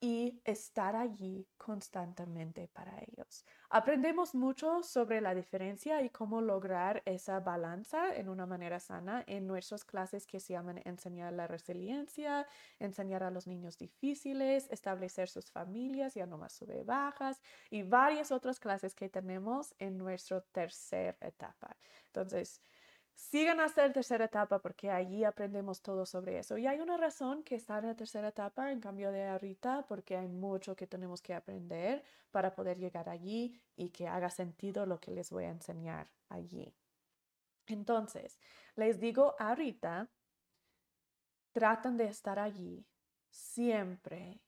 y 0.00 0.40
estar 0.44 0.94
allí 0.94 1.48
constantemente 1.56 2.68
para 2.68 2.98
ellos. 3.00 3.44
Aprendemos 3.68 4.34
mucho 4.34 4.82
sobre 4.84 5.20
la 5.20 5.34
diferencia 5.34 6.02
y 6.02 6.10
cómo 6.10 6.40
lograr 6.40 7.02
esa 7.04 7.40
balanza 7.40 8.14
en 8.14 8.28
una 8.28 8.46
manera 8.46 8.78
sana 8.78 9.24
en 9.26 9.46
nuestras 9.46 9.84
clases 9.84 10.26
que 10.26 10.38
se 10.38 10.52
llaman 10.52 10.80
enseñar 10.84 11.32
la 11.32 11.48
resiliencia, 11.48 12.46
enseñar 12.78 13.24
a 13.24 13.30
los 13.30 13.46
niños 13.48 13.76
difíciles, 13.76 14.68
establecer 14.70 15.28
sus 15.28 15.50
familias, 15.50 16.14
ya 16.14 16.26
no 16.26 16.38
más 16.38 16.52
sube 16.52 16.84
bajas 16.84 17.40
y 17.68 17.82
varias 17.82 18.30
otras 18.30 18.60
clases 18.60 18.94
que 18.94 19.08
tenemos 19.08 19.74
en 19.78 19.98
nuestra 19.98 20.40
tercera 20.42 21.18
etapa. 21.20 21.76
Entonces, 22.06 22.62
sigan 23.18 23.58
hasta 23.58 23.84
la 23.84 23.92
tercera 23.92 24.26
etapa 24.26 24.60
porque 24.60 24.90
allí 24.92 25.24
aprendemos 25.24 25.82
todo 25.82 26.06
sobre 26.06 26.38
eso. 26.38 26.56
Y 26.56 26.68
hay 26.68 26.78
una 26.78 26.96
razón 26.96 27.42
que 27.42 27.56
está 27.56 27.78
en 27.78 27.86
la 27.86 27.96
tercera 27.96 28.28
etapa 28.28 28.70
en 28.70 28.80
cambio 28.80 29.10
de 29.10 29.26
ahorita 29.26 29.86
porque 29.88 30.16
hay 30.16 30.28
mucho 30.28 30.76
que 30.76 30.86
tenemos 30.86 31.20
que 31.20 31.34
aprender 31.34 32.04
para 32.30 32.54
poder 32.54 32.78
llegar 32.78 33.08
allí 33.08 33.60
y 33.74 33.90
que 33.90 34.06
haga 34.06 34.30
sentido 34.30 34.86
lo 34.86 35.00
que 35.00 35.10
les 35.10 35.30
voy 35.30 35.44
a 35.44 35.50
enseñar 35.50 36.08
allí. 36.28 36.72
Entonces, 37.66 38.38
les 38.76 39.00
digo 39.00 39.34
ahorita, 39.40 40.08
tratan 41.50 41.96
de 41.96 42.06
estar 42.06 42.38
allí 42.38 42.86
siempre. 43.30 44.40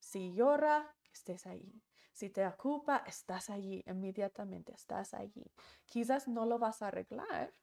Si 0.00 0.34
llora, 0.34 0.96
estés 1.12 1.46
allí. 1.46 1.80
Si 2.12 2.28
te 2.28 2.44
ocupa, 2.44 3.04
estás 3.06 3.50
allí, 3.50 3.84
inmediatamente 3.86 4.74
estás 4.74 5.14
allí. 5.14 5.52
Quizás 5.86 6.26
no 6.26 6.44
lo 6.44 6.58
vas 6.58 6.82
a 6.82 6.88
arreglar, 6.88 7.54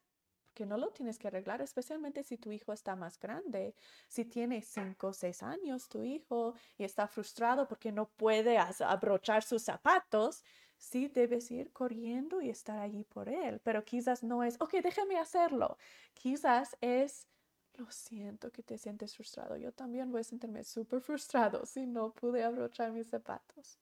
que 0.58 0.66
no 0.66 0.76
lo 0.76 0.90
tienes 0.90 1.20
que 1.20 1.28
arreglar, 1.28 1.62
especialmente 1.62 2.24
si 2.24 2.36
tu 2.36 2.50
hijo 2.50 2.72
está 2.72 2.96
más 2.96 3.16
grande. 3.20 3.76
Si 4.08 4.24
tiene 4.24 4.60
cinco 4.60 5.06
o 5.06 5.12
seis 5.12 5.40
años 5.44 5.88
tu 5.88 6.02
hijo 6.02 6.54
y 6.76 6.82
está 6.82 7.06
frustrado 7.06 7.68
porque 7.68 7.92
no 7.92 8.08
puede 8.08 8.58
abrochar 8.58 9.44
sus 9.44 9.62
zapatos, 9.62 10.42
sí 10.76 11.06
debes 11.06 11.48
ir 11.52 11.72
corriendo 11.72 12.40
y 12.40 12.50
estar 12.50 12.80
allí 12.80 13.04
por 13.04 13.28
él. 13.28 13.60
Pero 13.62 13.84
quizás 13.84 14.24
no 14.24 14.42
es, 14.42 14.56
ok, 14.60 14.72
déjame 14.82 15.16
hacerlo. 15.16 15.78
Quizás 16.12 16.76
es, 16.80 17.28
lo 17.74 17.88
siento 17.92 18.50
que 18.50 18.64
te 18.64 18.78
sientes 18.78 19.14
frustrado. 19.14 19.56
Yo 19.56 19.70
también 19.70 20.10
voy 20.10 20.22
a 20.22 20.24
sentirme 20.24 20.64
súper 20.64 21.00
frustrado 21.00 21.66
si 21.66 21.86
no 21.86 22.10
pude 22.10 22.42
abrochar 22.42 22.90
mis 22.90 23.06
zapatos. 23.06 23.78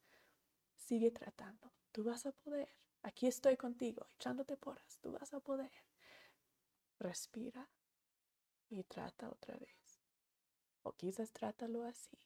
Sigue 0.77 1.11
tratando. 1.11 1.73
Tú 1.91 2.05
vas 2.05 2.27
a 2.27 2.33
poder. 2.33 2.69
Aquí 3.03 3.27
estoy 3.27 3.57
contigo, 3.57 4.07
echándote 4.17 4.59
porras. 4.59 4.99
Tú 5.01 5.13
vas 5.13 5.33
a 5.33 5.41
poder 5.41 5.71
respira 6.99 7.69
y 8.69 8.83
trata 8.85 9.29
otra 9.29 9.57
vez. 9.57 10.01
O 10.83 10.93
quizás 10.93 11.33
trátalo 11.33 11.85
así. 11.85 12.19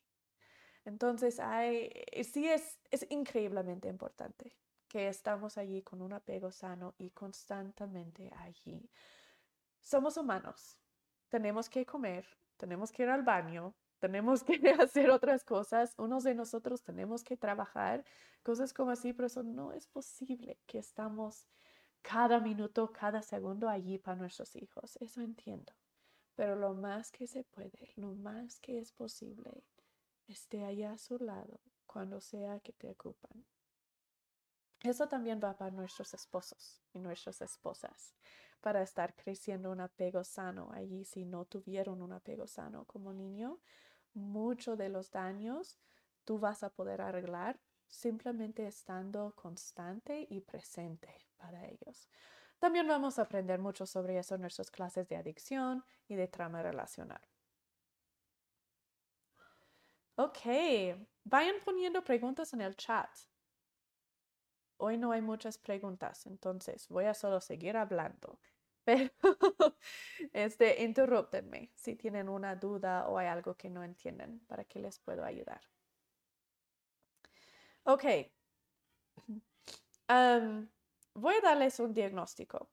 Entonces, 0.85 1.41
hay, 1.41 1.91
eh, 1.93 2.25
sí 2.25 2.49
es, 2.49 2.79
es 2.91 3.07
increíblemente 3.11 3.89
importante 3.89 4.57
que 4.89 5.09
estamos 5.09 5.57
allí 5.57 5.83
con 5.83 6.03
un 6.03 6.13
apego 6.13 6.51
sano 6.51 6.95
y 6.99 7.11
constantemente 7.11 8.31
allí. 8.39 8.91
Somos 9.81 10.17
humanos, 10.17 10.79
tenemos 11.29 11.69
que 11.69 11.87
comer, 11.87 12.27
tenemos 12.57 12.91
que 12.91 13.05
ir 13.05 13.09
al 13.09 13.23
baño, 13.23 13.75
tenemos 14.01 14.43
que 14.43 14.53
hacer 14.81 15.11
otras 15.11 15.45
cosas, 15.45 15.95
unos 15.97 16.25
de 16.25 16.35
nosotros 16.35 16.83
tenemos 16.83 17.23
que 17.23 17.37
trabajar, 17.37 18.05
cosas 18.43 18.75
como 18.75 18.91
así, 18.91 19.13
pero 19.13 19.27
eso 19.27 19.43
no 19.43 19.73
es 19.73 19.87
posible 19.87 20.59
que 20.67 20.79
estamos 20.79 21.47
cada 22.03 22.41
minuto, 22.41 22.93
cada 22.93 23.23
segundo 23.23 23.69
allí 23.69 23.99
para 23.99 24.17
nuestros 24.17 24.57
hijos. 24.57 24.97
Eso 25.01 25.21
entiendo. 25.21 25.73
Pero 26.35 26.57
lo 26.57 26.75
más 26.75 27.11
que 27.11 27.27
se 27.27 27.45
puede, 27.45 27.93
lo 27.97 28.15
más 28.15 28.61
que 28.61 28.79
es 28.79 28.93
posible, 28.93 29.65
esté 30.27 30.65
allá 30.65 30.93
a 30.93 30.99
su 30.99 31.19
lado 31.19 31.61
cuando 31.87 32.21
sea 32.21 32.61
que 32.61 32.73
te 32.73 32.89
ocupan. 32.89 33.45
Eso 34.83 35.09
también 35.09 35.41
va 35.43 35.57
para 35.59 35.71
nuestros 35.71 36.15
esposos 36.15 36.81
y 36.95 37.01
nuestras 37.01 37.43
esposas, 37.43 38.15
para 38.63 38.81
estar 38.81 39.15
creciendo 39.15 39.71
un 39.71 39.81
apego 39.81 40.25
sano 40.25 40.71
allí. 40.73 41.05
Si 41.05 41.27
no 41.27 41.45
tuvieron 41.45 42.01
un 42.01 42.13
apego 42.13 42.47
sano 42.47 42.87
como 42.87 43.13
niño, 43.13 43.61
mucho 44.15 44.77
de 44.77 44.89
los 44.89 45.11
daños 45.11 45.79
tú 46.25 46.39
vas 46.39 46.63
a 46.63 46.71
poder 46.71 47.03
arreglar 47.03 47.61
simplemente 47.89 48.67
estando 48.67 49.35
constante 49.35 50.27
y 50.31 50.41
presente 50.41 51.30
para 51.41 51.67
ellos. 51.67 52.09
También 52.61 52.87
vamos 52.89 53.19
a 53.19 53.23
aprender 53.23 53.59
mucho 53.61 53.87
sobre 53.87 54.19
eso 54.19 54.35
en 54.37 54.43
nuestras 54.43 54.71
clases 54.71 55.09
de 55.09 55.17
adicción 55.17 55.85
y 56.09 56.17
de 56.17 56.29
trama 56.29 56.63
relacional. 56.63 57.23
Ok, 60.17 60.39
vayan 61.25 61.57
poniendo 61.65 62.05
preguntas 62.05 62.53
en 62.53 62.61
el 62.61 62.77
chat. 62.77 63.11
Hoy 64.79 64.99
no 64.99 65.13
hay 65.13 65.21
muchas 65.23 65.59
preguntas, 65.59 66.27
entonces 66.27 66.89
voy 66.89 67.05
a 67.05 67.15
solo 67.15 67.41
seguir 67.41 67.77
hablando. 67.77 68.41
Pero, 68.85 69.11
este, 70.33 70.83
interrúptenme 70.83 71.71
si 71.77 71.97
tienen 71.97 72.29
una 72.29 72.57
duda 72.57 73.09
o 73.09 73.19
hay 73.19 73.29
algo 73.29 73.57
que 73.57 73.71
no 73.71 73.85
entienden 73.85 74.41
para 74.47 74.65
que 74.65 74.81
les 74.81 74.99
puedo 74.99 75.25
ayudar. 75.25 75.61
Ok. 77.85 78.31
Voy 81.21 81.35
a 81.37 81.41
darles 81.41 81.79
un 81.79 81.93
diagnóstico. 81.93 82.69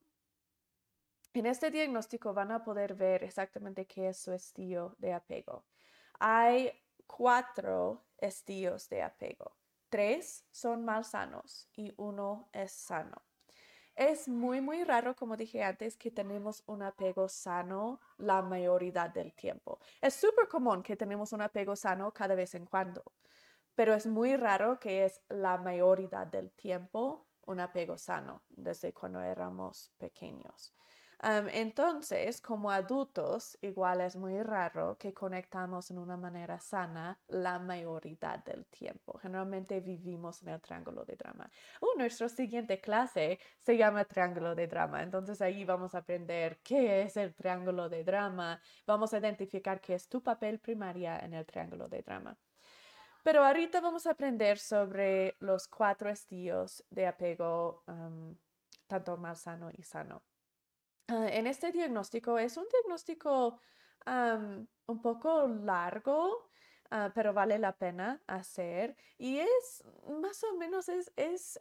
En 1.34 1.46
este 1.46 1.70
diagnóstico 1.70 2.34
van 2.34 2.52
a 2.52 2.64
poder 2.64 2.96
ver 2.96 3.24
exactamente 3.24 3.86
qué 3.86 4.10
es 4.10 4.18
su 4.18 4.32
estilo 4.32 4.96
de 4.98 5.14
apego. 5.14 5.66
Hay 6.20 6.72
cuatro 7.06 8.06
estilos 8.18 8.90
de 8.90 9.04
apego. 9.04 9.56
Tres 9.90 10.46
son 10.52 10.84
malsanos 10.84 11.70
y 11.76 11.94
uno 11.98 12.50
es 12.54 12.72
sano. 12.72 13.22
Es 13.96 14.28
muy, 14.28 14.62
muy 14.62 14.84
raro, 14.84 15.16
como 15.16 15.36
dije 15.36 15.64
antes, 15.64 15.98
que 15.98 16.12
tenemos 16.12 16.64
un 16.68 16.84
apego 16.84 17.28
sano 17.28 18.00
la 18.18 18.42
mayoría 18.42 19.08
del 19.08 19.34
tiempo. 19.34 19.80
Es 20.02 20.14
súper 20.14 20.48
común 20.48 20.84
que 20.84 20.96
tenemos 20.96 21.34
un 21.34 21.42
apego 21.42 21.76
sano 21.76 22.12
cada 22.14 22.36
vez 22.36 22.54
en 22.56 22.66
cuando, 22.66 23.04
pero 23.76 23.94
es 23.94 24.06
muy 24.06 24.36
raro 24.36 24.80
que 24.80 25.06
es 25.06 25.22
la 25.30 25.58
mayoría 25.58 26.26
del 26.26 26.52
tiempo 26.52 27.27
un 27.48 27.60
apego 27.60 27.98
sano 27.98 28.44
desde 28.50 28.94
cuando 28.94 29.20
éramos 29.22 29.92
pequeños 29.98 30.74
entonces, 31.24 32.42
como 32.42 32.70
adultos, 32.70 33.58
igual 33.62 34.02
es 34.02 34.16
muy 34.16 34.42
raro 34.44 34.98
que 35.00 35.14
conectamos 35.14 35.90
en 35.90 35.98
una 35.98 36.16
manera 36.16 36.60
sana 36.60 37.20
la 37.28 37.58
mayoría 37.60 38.42
del 38.46 38.66
tiempo. 38.68 39.18
Generalmente 39.20 39.80
vivimos 39.80 40.44
en 40.44 40.50
el 40.50 40.62
triángulo 40.62 41.06
de 41.06 41.16
drama. 41.16 41.50
Uh, 41.82 41.98
nuestra 41.98 42.30
siguiente 42.30 42.80
clase 42.80 43.40
se 43.60 43.78
llama 43.78 44.06
triángulo 44.06 44.54
de 44.54 44.68
drama. 44.68 45.02
Entonces 45.02 45.42
ahí 45.42 45.66
vamos 45.66 45.96
a 45.96 46.00
aprender 46.00 46.60
qué 46.64 47.02
es 47.02 47.18
el 47.18 47.34
triángulo 47.34 47.90
de 47.90 48.04
drama. 48.04 48.62
Vamos 48.86 49.14
a 49.14 49.18
identificar 49.18 49.82
qué 49.82 49.96
es 49.96 50.08
tu 50.08 50.22
papel 50.22 50.60
primaria 50.60 51.20
en 51.20 51.34
el 51.34 51.46
triángulo 51.46 51.88
de 51.90 52.04
drama. 52.04 52.38
Pero 53.28 53.44
ahorita 53.44 53.82
vamos 53.82 54.08
a 54.08 54.12
aprender 54.12 54.58
sobre 54.58 55.36
los 55.42 55.68
cuatro 55.68 56.10
estilos 56.10 56.86
de 56.90 57.08
apego, 57.08 57.84
tanto 58.88 59.18
más 59.18 59.42
sano 59.42 59.70
y 59.70 59.84
sano. 59.84 60.24
Ah, 61.10 61.28
en 61.30 61.46
este 61.46 61.74
diagnóstico 61.74 62.40
es 62.40 62.56
un 62.56 62.64
diagnóstico 62.72 63.60
un 64.06 65.02
poco 65.02 65.46
largo, 65.46 66.50
ah, 66.90 67.12
pero 67.14 67.34
vale 67.34 67.60
la 67.60 67.76
pena 67.76 68.24
hacer. 68.28 68.96
Y 69.18 69.40
es 69.40 69.84
más 70.22 70.42
o 70.46 70.56
menos, 70.56 70.88
es, 70.88 71.12
es, 71.18 71.60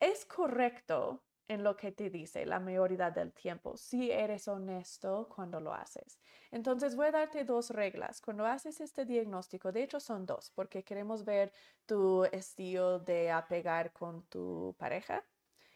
es 0.00 0.26
correcto 0.26 1.22
en 1.48 1.62
lo 1.62 1.76
que 1.76 1.92
te 1.92 2.10
dice 2.10 2.46
la 2.46 2.60
mayoría 2.60 3.10
del 3.10 3.32
tiempo, 3.32 3.76
si 3.76 4.10
eres 4.10 4.48
honesto 4.48 5.28
cuando 5.34 5.60
lo 5.60 5.74
haces. 5.74 6.18
Entonces 6.50 6.96
voy 6.96 7.06
a 7.06 7.12
darte 7.12 7.44
dos 7.44 7.70
reglas. 7.70 8.20
Cuando 8.20 8.46
haces 8.46 8.80
este 8.80 9.04
diagnóstico, 9.04 9.72
de 9.72 9.82
hecho 9.82 10.00
son 10.00 10.26
dos, 10.26 10.50
porque 10.54 10.84
queremos 10.84 11.24
ver 11.24 11.52
tu 11.86 12.24
estilo 12.24 12.98
de 12.98 13.30
apegar 13.30 13.92
con 13.92 14.22
tu 14.28 14.74
pareja 14.78 15.24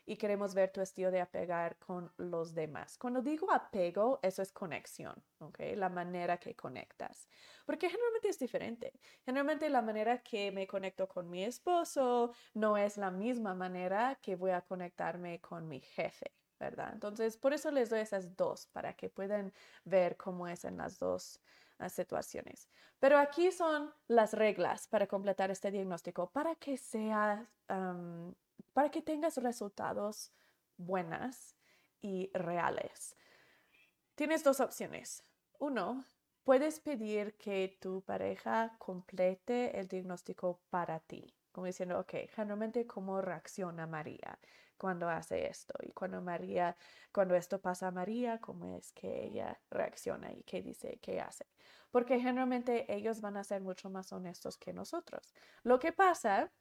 y 0.08 0.16
queremos 0.16 0.54
ver 0.54 0.72
tu 0.72 0.80
estilo 0.80 1.10
de 1.10 1.20
apegar 1.20 1.76
con 1.76 2.10
los 2.16 2.54
demás. 2.54 2.96
Cuando 2.96 3.20
digo 3.20 3.52
apego, 3.52 4.18
eso 4.22 4.40
es 4.40 4.52
conexión, 4.52 5.22
¿ok? 5.38 5.58
La 5.76 5.90
manera 5.90 6.38
que 6.38 6.56
conectas. 6.56 7.28
Porque 7.66 7.90
generalmente 7.90 8.30
es 8.30 8.38
diferente. 8.38 8.94
Generalmente 9.26 9.68
la 9.68 9.82
manera 9.82 10.22
que 10.22 10.50
me 10.50 10.66
conecto 10.66 11.06
con 11.06 11.28
mi 11.28 11.44
esposo 11.44 12.32
no 12.54 12.78
es 12.78 12.96
la 12.96 13.10
misma 13.10 13.52
manera 13.54 14.18
que 14.22 14.34
voy 14.34 14.52
a 14.52 14.62
conectarme 14.62 15.42
con 15.42 15.68
mi 15.68 15.80
jefe, 15.80 16.32
¿verdad? 16.58 16.90
Entonces, 16.94 17.36
por 17.36 17.52
eso 17.52 17.70
les 17.70 17.90
doy 17.90 18.00
esas 18.00 18.34
dos, 18.34 18.66
para 18.68 18.94
que 18.94 19.10
puedan 19.10 19.52
ver 19.84 20.16
cómo 20.16 20.48
es 20.48 20.64
en 20.64 20.78
las 20.78 20.98
dos 20.98 21.38
ah, 21.78 21.90
situaciones. 21.90 22.70
Pero 22.98 23.18
aquí 23.18 23.52
son 23.52 23.92
las 24.06 24.32
reglas 24.32 24.88
para 24.88 25.06
completar 25.06 25.50
este 25.50 25.70
diagnóstico 25.70 26.30
para 26.30 26.54
que 26.54 26.78
sea 26.78 27.46
para 28.78 28.92
que 28.92 29.02
tengas 29.02 29.36
resultados 29.38 30.30
buenas 30.76 31.56
y 32.00 32.30
reales. 32.32 33.16
Tienes 34.14 34.44
dos 34.44 34.60
opciones. 34.60 35.24
Uno, 35.58 36.04
puedes 36.44 36.78
pedir 36.78 37.36
que 37.38 37.76
tu 37.80 38.02
pareja 38.02 38.76
complete 38.78 39.80
el 39.80 39.88
diagnóstico 39.88 40.60
para 40.70 41.00
ti, 41.00 41.34
como 41.50 41.66
diciendo, 41.66 41.98
ok, 41.98 42.30
generalmente 42.32 42.86
cómo 42.86 43.20
reacciona 43.20 43.88
María 43.88 44.38
cuando 44.76 45.08
hace 45.08 45.48
esto 45.48 45.74
y 45.82 45.90
cuando 45.90 46.22
María, 46.22 46.76
cuando 47.10 47.34
esto 47.34 47.60
pasa 47.60 47.88
a 47.88 47.90
María, 47.90 48.38
cómo 48.38 48.64
es 48.76 48.92
que 48.92 49.24
ella 49.24 49.60
reacciona 49.72 50.32
y 50.32 50.44
qué 50.44 50.62
dice, 50.62 51.00
qué 51.02 51.20
hace. 51.20 51.46
Porque 51.90 52.20
generalmente 52.20 52.86
ellos 52.94 53.20
van 53.20 53.38
a 53.38 53.42
ser 53.42 53.60
mucho 53.60 53.90
más 53.90 54.12
honestos 54.12 54.56
que 54.56 54.72
nosotros. 54.72 55.34
Lo 55.64 55.80
que 55.80 55.90
pasa 55.90 56.52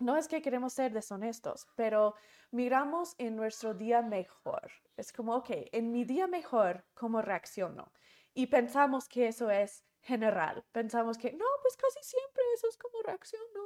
no 0.00 0.16
es 0.16 0.28
que 0.28 0.42
queremos 0.42 0.72
ser 0.72 0.92
deshonestos, 0.92 1.68
pero 1.76 2.14
miramos 2.50 3.14
en 3.18 3.36
nuestro 3.36 3.74
día 3.74 4.02
mejor. 4.02 4.70
Es 4.96 5.12
como, 5.12 5.36
ok, 5.36 5.50
en 5.72 5.92
mi 5.92 6.04
día 6.04 6.26
mejor, 6.26 6.84
¿cómo 6.94 7.22
reacciono? 7.22 7.92
Y 8.34 8.46
pensamos 8.46 9.08
que 9.08 9.28
eso 9.28 9.50
es 9.50 9.84
general. 10.00 10.64
Pensamos 10.72 11.18
que, 11.18 11.32
no, 11.32 11.44
pues 11.62 11.76
casi 11.76 12.00
siempre 12.02 12.42
eso 12.54 12.68
es 12.68 12.76
como 12.76 13.02
reacciono. 13.02 13.60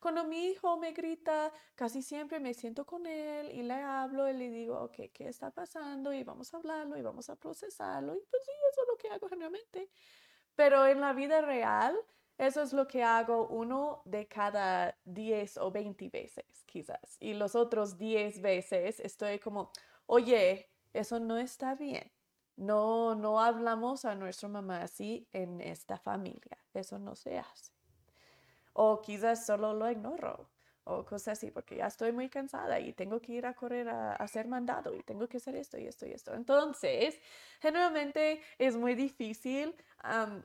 Cuando 0.00 0.24
mi 0.24 0.46
hijo 0.46 0.76
me 0.78 0.92
grita, 0.92 1.52
casi 1.74 2.02
siempre 2.02 2.38
me 2.38 2.54
siento 2.54 2.86
con 2.86 3.06
él 3.06 3.50
y 3.50 3.62
le 3.62 3.74
hablo 3.74 4.28
y 4.28 4.32
le 4.32 4.48
digo, 4.48 4.80
ok, 4.80 5.10
¿qué 5.12 5.28
está 5.28 5.50
pasando? 5.50 6.12
Y 6.12 6.22
vamos 6.22 6.54
a 6.54 6.58
hablarlo 6.58 6.96
y 6.96 7.02
vamos 7.02 7.28
a 7.30 7.36
procesarlo. 7.36 8.14
Y 8.14 8.20
pues 8.30 8.44
sí, 8.44 8.52
eso 8.70 8.82
es 8.82 8.88
lo 8.88 8.96
que 8.96 9.08
hago 9.08 9.28
generalmente. 9.28 9.90
Pero 10.54 10.86
en 10.86 11.00
la 11.00 11.12
vida 11.12 11.40
real, 11.40 11.96
eso 12.38 12.62
es 12.62 12.72
lo 12.72 12.86
que 12.86 13.02
hago 13.02 13.48
uno 13.48 14.00
de 14.04 14.28
cada 14.28 14.96
10 15.04 15.58
o 15.58 15.72
20 15.72 16.08
veces, 16.08 16.44
quizás. 16.66 17.16
Y 17.18 17.34
los 17.34 17.56
otros 17.56 17.98
10 17.98 18.40
veces 18.40 19.00
estoy 19.00 19.40
como, 19.40 19.72
oye, 20.06 20.70
eso 20.94 21.18
no 21.18 21.36
está 21.36 21.74
bien. 21.74 22.10
No, 22.56 23.16
no 23.16 23.40
hablamos 23.40 24.04
a 24.04 24.14
nuestra 24.14 24.48
mamá 24.48 24.82
así 24.82 25.26
en 25.32 25.60
esta 25.60 25.98
familia. 25.98 26.58
Eso 26.74 26.98
no 27.00 27.16
se 27.16 27.38
hace. 27.38 27.72
O 28.72 29.00
quizás 29.00 29.44
solo 29.44 29.74
lo 29.74 29.90
ignoro 29.90 30.48
o 30.84 31.04
cosas 31.04 31.38
así, 31.38 31.50
porque 31.50 31.76
ya 31.76 31.86
estoy 31.86 32.12
muy 32.12 32.28
cansada 32.28 32.80
y 32.80 32.92
tengo 32.92 33.20
que 33.20 33.32
ir 33.32 33.46
a 33.46 33.54
correr 33.54 33.88
a, 33.88 34.14
hacer 34.14 34.46
mandado 34.46 34.94
y 34.94 35.02
tengo 35.02 35.28
que 35.28 35.36
hacer 35.36 35.56
esto 35.56 35.76
y 35.76 35.86
esto 35.86 36.06
y 36.06 36.12
esto. 36.12 36.32
Entonces, 36.34 37.20
generalmente 37.60 38.40
es 38.58 38.76
muy 38.76 38.94
difícil 38.94 39.74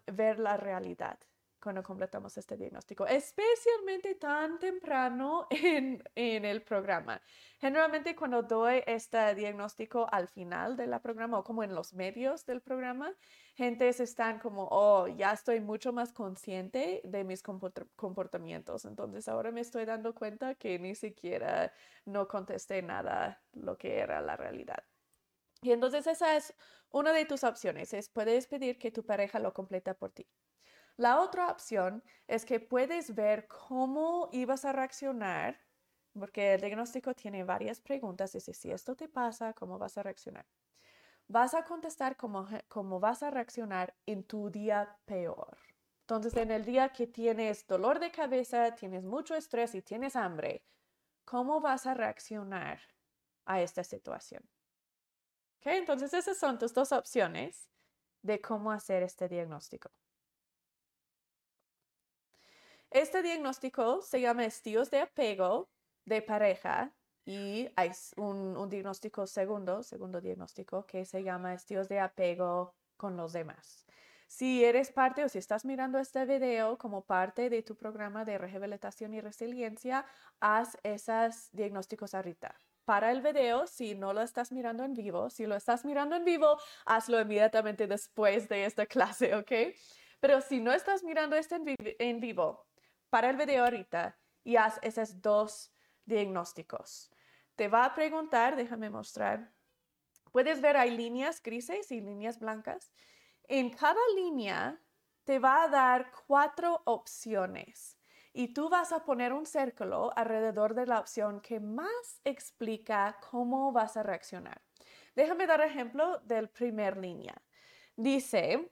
ver 0.07 0.39
la 0.39 0.57
realidad 0.57 1.17
cuando 1.63 1.81
completamos 1.81 2.37
este 2.37 2.57
diagnóstico, 2.57 3.07
especialmente 3.07 4.15
tan 4.15 4.59
temprano 4.59 5.47
en, 5.49 6.03
en, 6.13 6.43
el 6.43 6.61
programa. 6.61 7.21
Generalmente 7.59 8.15
cuando 8.15 8.43
doy 8.43 8.83
este 8.85 9.33
diagnóstico 9.33 10.05
al 10.11 10.27
final 10.27 10.75
del 10.75 10.99
programa 10.99 11.39
o 11.39 11.43
como 11.43 11.63
en 11.63 11.73
los 11.73 11.93
medios 11.93 12.45
del 12.45 12.61
programa, 12.61 13.13
gentes 13.55 14.01
están 14.01 14.39
como, 14.39 14.67
oh, 14.69 15.07
ya 15.07 15.31
estoy 15.31 15.61
mucho 15.61 15.93
más 15.93 16.11
consciente 16.11 16.99
de 17.05 17.23
mis 17.23 17.41
comportamientos. 17.41 18.83
Entonces 18.83 19.29
ahora 19.29 19.51
me 19.51 19.61
estoy 19.61 19.85
dando 19.85 20.13
cuenta 20.13 20.55
que 20.55 20.77
ni 20.79 20.95
siquiera 20.95 21.71
no 22.03 22.27
contesté 22.27 22.81
nada 22.81 23.41
lo 23.53 23.77
que 23.77 23.99
era 23.99 24.19
la 24.19 24.35
realidad. 24.35 24.83
Y 25.61 25.71
entonces 25.71 26.05
esa 26.07 26.35
es 26.35 26.53
una 26.89 27.13
de 27.13 27.23
tus 27.25 27.45
opciones, 27.45 27.93
es 27.93 28.09
puedes 28.09 28.47
pedir 28.47 28.77
que 28.77 28.91
tu 28.91 29.05
pareja 29.05 29.39
lo 29.39 29.53
complete 29.53 29.93
por 29.93 30.11
ti. 30.11 30.27
La 30.97 31.21
otra 31.21 31.47
opción 31.49 32.03
es 32.27 32.45
que 32.45 32.59
puedes 32.59 33.15
ver 33.15 33.47
cómo 33.47 34.29
ibas 34.31 34.63
a 34.63 34.73
reaccionar, 34.73 35.59
porque 36.13 36.53
el 36.53 36.61
diagnóstico 36.61 37.15
tiene 37.15 37.43
varias 37.43 37.81
preguntas, 37.81 38.35
es 38.35 38.45
si 38.55 38.71
esto 38.71 38.95
te 38.95 39.09
pasa, 39.09 39.53
cómo 39.53 39.79
vas 39.79 39.97
a 39.97 40.03
reaccionar. 40.03 40.45
Vas 41.27 41.55
a 41.55 41.63
contestar 41.63 42.15
cómo, 42.15 42.47
cómo 42.67 42.99
vas 42.99 43.23
a 43.23 43.31
reaccionar 43.31 43.95
en 44.05 44.23
tu 44.23 44.51
día 44.51 44.99
peor. 45.05 45.57
Entonces, 46.01 46.35
en 46.37 46.51
el 46.51 46.63
día 46.63 46.89
que 46.89 47.07
tienes 47.07 47.65
dolor 47.65 47.99
de 47.99 48.11
cabeza, 48.11 48.75
tienes 48.75 49.03
mucho 49.03 49.35
estrés 49.35 49.73
y 49.73 49.81
tienes 49.81 50.15
hambre, 50.15 50.63
¿cómo 51.25 51.59
vas 51.59 51.87
a 51.87 51.95
reaccionar 51.95 52.79
a 53.45 53.61
esta 53.61 53.83
situación? 53.83 54.47
¿Okay? 55.57 55.77
Entonces, 55.77 56.13
esas 56.13 56.37
son 56.37 56.59
tus 56.59 56.73
dos 56.73 56.91
opciones 56.91 57.67
de 58.21 58.39
cómo 58.41 58.71
hacer 58.71 59.01
este 59.01 59.27
diagnóstico. 59.27 59.89
Este 62.93 63.23
diagnóstico 63.23 64.03
se 64.03 64.21
llama 64.21 64.45
estilos 64.45 64.91
de 64.91 64.99
apego 64.99 65.67
de 66.05 66.21
pareja 66.21 66.93
y 67.25 67.67
hay 67.75 67.89
un, 68.17 68.55
un 68.55 68.69
diagnóstico 68.69 69.25
segundo, 69.25 69.81
segundo 69.81 70.21
diagnóstico, 70.21 70.85
que 70.85 71.03
se 71.03 71.23
llama 71.23 71.55
estilos 71.55 71.89
de 71.89 71.99
apego 71.99 72.75
con 72.95 73.17
los 73.17 73.33
demás. 73.33 73.87
Si 74.27 74.63
eres 74.63 74.91
parte 74.91 75.23
o 75.23 75.29
si 75.29 75.39
estás 75.39 75.65
mirando 75.65 75.97
este 75.97 76.23
video 76.27 76.77
como 76.77 77.03
parte 77.03 77.49
de 77.49 77.63
tu 77.63 77.75
programa 77.75 78.25
de 78.25 78.37
rehabilitación 78.37 79.15
y 79.15 79.21
resiliencia, 79.21 80.05
haz 80.39 80.77
esos 80.83 81.49
diagnósticos 81.51 82.13
ahorita. 82.13 82.55
Para 82.85 83.11
el 83.11 83.21
video, 83.21 83.65
si 83.65 83.95
no 83.95 84.13
lo 84.13 84.21
estás 84.21 84.51
mirando 84.51 84.83
en 84.83 84.93
vivo, 84.93 85.31
si 85.31 85.47
lo 85.47 85.55
estás 85.55 85.83
mirando 85.83 86.15
en 86.15 86.25
vivo, 86.25 86.59
hazlo 86.85 87.19
inmediatamente 87.19 87.87
después 87.87 88.47
de 88.49 88.65
esta 88.65 88.85
clase, 88.93 89.33
¿ok? 89.33 89.51
Pero 90.19 90.41
si 90.41 90.59
no 90.59 90.71
estás 90.71 91.03
mirando 91.03 91.35
esto 91.35 91.55
en, 91.55 91.75
en 91.77 92.19
vivo, 92.19 92.67
para 93.13 93.29
el 93.29 93.37
video 93.37 93.65
ahorita 93.65 94.17
y 94.43 94.55
haz 94.55 94.79
esos 94.81 95.21
dos 95.21 95.71
diagnósticos. 96.03 97.11
Te 97.55 97.67
va 97.67 97.85
a 97.85 97.93
preguntar, 97.93 98.55
déjame 98.55 98.89
mostrar. 98.89 99.53
Puedes 100.31 100.59
ver 100.61 100.77
hay 100.77 100.89
líneas 100.97 101.39
grises 101.43 101.91
y 101.91 102.01
líneas 102.01 102.39
blancas. 102.39 102.91
En 103.43 103.69
cada 103.69 104.01
línea 104.15 104.81
te 105.25 105.37
va 105.37 105.61
a 105.61 105.67
dar 105.67 106.11
cuatro 106.25 106.81
opciones 106.85 107.99
y 108.33 108.47
tú 108.47 108.67
vas 108.67 108.91
a 108.91 109.05
poner 109.05 109.31
un 109.31 109.45
círculo 109.45 110.11
alrededor 110.15 110.73
de 110.73 110.87
la 110.87 110.99
opción 110.99 111.39
que 111.39 111.59
más 111.59 112.19
explica 112.23 113.19
cómo 113.29 113.71
vas 113.71 113.95
a 113.95 114.01
reaccionar. 114.01 114.59
Déjame 115.15 115.45
dar 115.45 115.61
ejemplo 115.61 116.17
del 116.23 116.49
primer 116.49 116.97
línea. 116.97 117.39
Dice, 117.95 118.71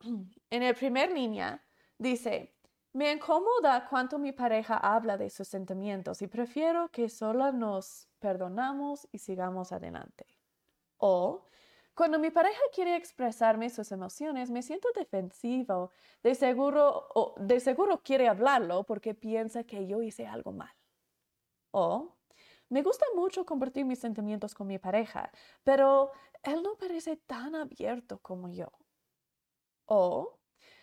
en 0.50 0.62
el 0.62 0.74
primer 0.74 1.12
línea, 1.12 1.62
dice, 1.98 2.54
me 2.92 3.12
incomoda 3.12 3.88
cuando 3.88 4.18
mi 4.18 4.32
pareja 4.32 4.76
habla 4.76 5.16
de 5.16 5.30
sus 5.30 5.46
sentimientos 5.46 6.22
y 6.22 6.26
prefiero 6.26 6.88
que 6.90 7.08
solo 7.08 7.52
nos 7.52 8.08
perdonamos 8.18 9.08
y 9.12 9.18
sigamos 9.18 9.70
adelante. 9.72 10.26
O, 10.96 11.44
cuando 11.94 12.18
mi 12.18 12.30
pareja 12.30 12.60
quiere 12.74 12.96
expresarme 12.96 13.70
sus 13.70 13.92
emociones, 13.92 14.50
me 14.50 14.62
siento 14.62 14.88
defensivo. 14.94 15.90
De 16.22 16.34
seguro, 16.34 17.08
o 17.14 17.34
de 17.38 17.60
seguro 17.60 18.02
quiere 18.02 18.28
hablarlo 18.28 18.84
porque 18.84 19.14
piensa 19.14 19.64
que 19.64 19.86
yo 19.86 20.02
hice 20.02 20.26
algo 20.26 20.52
mal. 20.52 20.74
O, 21.72 22.16
me 22.68 22.82
gusta 22.82 23.04
mucho 23.14 23.44
compartir 23.44 23.84
mis 23.84 23.98
sentimientos 23.98 24.54
con 24.54 24.66
mi 24.66 24.78
pareja, 24.78 25.30
pero 25.62 26.10
él 26.42 26.62
no 26.62 26.76
parece 26.76 27.16
tan 27.16 27.54
abierto 27.54 28.18
como 28.20 28.48
yo. 28.48 28.72
O, 29.92 30.38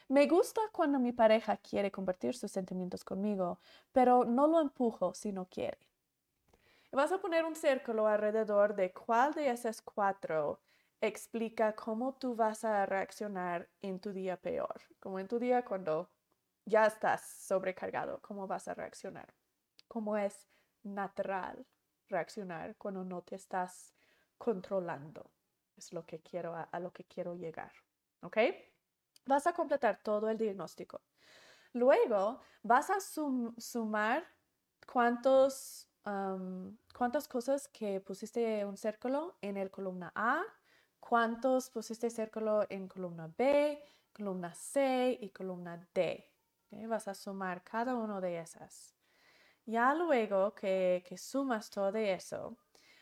me 0.10 0.28
gusta 0.28 0.60
cuando 0.74 1.00
mi 1.00 1.14
pareja 1.14 1.56
quiere 1.56 1.92
compartir 1.92 2.36
sus 2.36 2.52
sentimientos 2.52 3.06
conmigo, 3.06 3.62
pero 3.94 4.26
no 4.26 4.48
lo 4.48 4.60
empujo 4.60 5.14
si 5.14 5.32
no 5.32 5.46
quiere. 5.46 5.78
Vas 6.92 7.14
a 7.14 7.20
poner 7.20 7.46
un 7.46 7.56
círculo 7.56 8.08
alrededor 8.08 8.76
de 8.76 8.92
cuál 8.92 9.34
de 9.34 9.50
esas 9.50 9.82
cuatro 9.82 10.60
explica 11.00 11.74
cómo 11.74 12.16
tú 12.16 12.36
vas 12.36 12.66
a 12.66 12.86
reaccionar 12.86 13.70
en 13.82 14.00
tu 14.02 14.12
día 14.12 14.36
peor, 14.36 14.82
como 15.00 15.20
en 15.20 15.30
tu 15.30 15.40
día 15.40 15.64
cuando 15.64 16.10
ya 16.66 16.86
estás 16.86 17.22
sobrecargado, 17.22 18.20
cómo 18.22 18.46
vas 18.46 18.68
a 18.68 18.74
reaccionar, 18.74 19.34
cómo 19.88 20.18
es 20.18 20.50
natural 20.84 21.66
reaccionar 22.10 22.76
cuando 22.76 23.06
no 23.06 23.22
te 23.22 23.36
estás 23.36 23.94
controlando. 24.38 25.32
Es 25.78 25.94
lo 25.94 26.06
que 26.06 26.20
quiero 26.20 26.56
a, 26.56 26.64
a 26.64 26.80
lo 26.82 26.92
que 26.92 27.06
quiero 27.06 27.36
llegar, 27.36 27.72
¿ok? 28.22 28.38
Vas 29.28 29.46
a 29.46 29.54
completar 29.54 29.98
todo 30.02 30.30
el 30.30 30.38
diagnóstico. 30.38 31.02
Luego 31.74 32.40
vas 32.64 32.90
a 32.90 33.00
sumar 33.00 34.26
cuántos, 34.92 35.90
cuántas 36.94 37.28
cosas 37.28 37.68
que 37.68 38.00
pusiste 38.00 38.66
un 38.66 38.78
círculo 38.78 39.36
en 39.42 39.58
el 39.58 39.70
columna 39.70 40.12
A, 40.16 40.42
cuántos 41.00 41.70
pusiste 41.70 42.10
círculo 42.10 42.66
en 42.70 42.88
columna 42.88 43.30
B, 43.38 43.84
columna 44.14 44.54
C 44.54 45.18
y 45.22 45.30
columna 45.30 45.86
D. 45.94 46.26
Vas 46.88 47.08
a 47.08 47.14
sumar 47.14 47.64
cada 47.64 47.96
uno 47.96 48.22
de 48.22 48.40
esas. 48.40 48.96
Ya 49.66 49.94
luego 49.94 50.56
que, 50.56 51.04
que 51.06 51.18
sumas 51.18 51.70
todo 51.70 51.98
eso, 51.98 52.58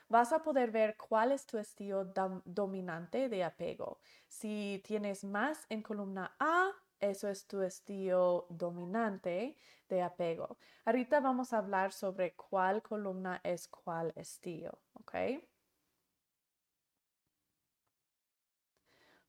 vas 0.10 0.32
a 0.34 0.44
poder 0.44 0.72
ver 0.72 0.98
cuál 0.98 1.32
es 1.32 1.46
tu 1.46 1.58
estilo 1.58 2.06
dominante 2.46 3.30
de 3.30 3.44
apego. 3.44 4.00
Si 4.28 4.82
tienes 4.86 5.24
más 5.24 5.66
en 5.70 5.82
columna 5.82 6.36
A, 6.40 6.72
eso 7.00 7.28
es 7.28 7.48
tu 7.48 7.62
estilo 7.62 8.48
dominante 8.50 9.58
de 9.90 10.02
apego. 10.02 10.58
Ahorita 10.86 11.20
vamos 11.20 11.54
a 11.54 11.60
hablar 11.60 11.92
sobre 11.92 12.34
cuál 12.36 12.82
columna 12.82 13.42
es 13.44 13.68
cuál 13.68 14.14
estilo, 14.16 14.80
¿ok? 14.94 15.16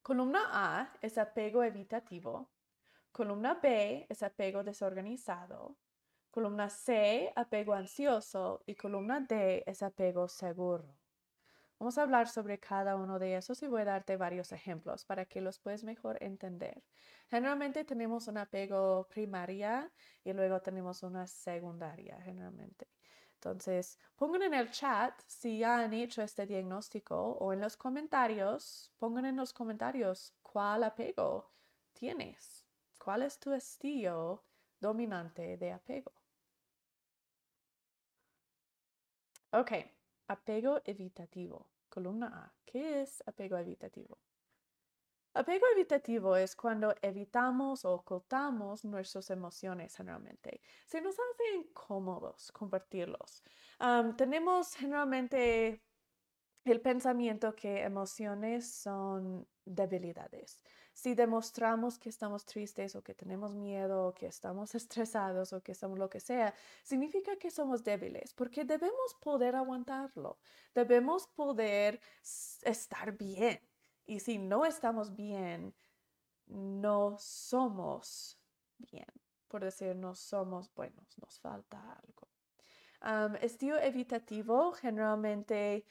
Columna 0.02 0.40
A 0.52 0.92
es 1.02 1.18
apego 1.18 1.62
evitativo. 1.64 2.48
Columna 3.10 3.54
B 3.54 4.06
es 4.08 4.22
apego 4.22 4.62
desorganizado. 4.62 5.76
Columna 6.36 6.68
C, 6.68 7.32
apego 7.34 7.72
ansioso 7.72 8.62
y 8.66 8.74
columna 8.74 9.20
D 9.20 9.64
es 9.64 9.82
apego 9.82 10.28
seguro. 10.28 10.98
Vamos 11.78 11.96
a 11.96 12.02
hablar 12.02 12.28
sobre 12.28 12.60
cada 12.60 12.96
uno 12.96 13.18
de 13.18 13.36
esos 13.36 13.62
y 13.62 13.68
voy 13.68 13.80
a 13.80 13.84
darte 13.86 14.18
varios 14.18 14.52
ejemplos 14.52 15.06
para 15.06 15.24
que 15.24 15.40
los 15.40 15.58
puedas 15.58 15.82
mejor 15.82 16.22
entender. 16.22 16.84
Generalmente 17.30 17.86
tenemos 17.86 18.28
un 18.28 18.36
apego 18.36 19.08
primaria 19.08 19.90
y 20.24 20.34
luego 20.34 20.60
tenemos 20.60 21.02
una 21.02 21.26
secundaria, 21.26 22.20
generalmente. 22.20 22.86
Entonces, 23.36 23.98
pongan 24.14 24.42
en 24.42 24.52
el 24.52 24.70
chat 24.70 25.18
si 25.26 25.60
ya 25.60 25.78
han 25.78 25.94
hecho 25.94 26.20
este 26.20 26.44
diagnóstico 26.44 27.16
o 27.16 27.54
en 27.54 27.62
los 27.62 27.78
comentarios, 27.78 28.92
pongan 28.98 29.24
en 29.24 29.36
los 29.36 29.54
comentarios 29.54 30.34
cuál 30.42 30.84
apego 30.84 31.50
tienes, 31.94 32.66
cuál 33.02 33.22
es 33.22 33.40
tu 33.40 33.54
estilo 33.54 34.44
dominante 34.78 35.56
de 35.56 35.72
apego. 35.72 36.25
Ok, 39.52 39.72
apego 40.28 40.80
evitativo. 40.84 41.70
Columna 41.88 42.26
A. 42.26 42.54
¿Qué 42.64 43.02
es 43.02 43.22
apego 43.26 43.56
evitativo? 43.56 44.18
Apego 45.34 45.66
evitativo 45.74 46.34
es 46.36 46.56
cuando 46.56 46.94
evitamos 47.02 47.84
o 47.84 47.92
ocultamos 47.92 48.84
nuestras 48.86 49.28
emociones 49.30 49.94
generalmente. 49.94 50.62
Se 50.86 51.00
nos 51.02 51.14
hace 51.14 51.56
incómodos 51.56 52.50
compartirlos. 52.52 53.42
tenemos 54.16 54.74
generalmente 54.74 55.82
el 56.64 56.80
pensamiento 56.80 57.54
que 57.54 57.82
emociones 57.82 58.72
son 58.72 59.46
debilidades. 59.64 60.64
Si 60.96 61.14
demostramos 61.14 61.98
que 61.98 62.08
estamos 62.08 62.46
tristes 62.46 62.96
o 62.96 63.02
que 63.02 63.12
tenemos 63.12 63.54
miedo 63.54 64.08
o 64.08 64.14
que 64.14 64.26
estamos 64.26 64.74
estresados 64.80 65.52
o 65.52 65.60
que 65.60 65.72
estamos 65.72 65.98
lo 65.98 66.08
que 66.08 66.20
sea, 66.20 66.54
significa 66.82 67.36
que 67.36 67.50
somos 67.50 67.84
débiles 67.84 68.32
porque 68.32 68.64
debemos 68.64 69.14
poder 69.20 69.56
aguantarlo, 69.56 70.38
debemos 70.74 71.26
poder 71.26 72.00
estar 72.62 73.12
bien. 73.12 73.60
Y 74.06 74.20
si 74.20 74.38
no 74.38 74.64
estamos 74.64 75.14
bien, 75.14 75.74
no 76.46 77.18
somos 77.18 78.38
bien. 78.78 79.12
Por 79.48 79.64
decir, 79.64 79.94
no 79.94 80.14
somos 80.14 80.72
buenos, 80.74 81.18
nos 81.18 81.38
falta 81.38 81.78
algo. 81.92 83.36
estilo 83.42 83.78
evitativo 83.78 84.72
generalmente 84.72 85.84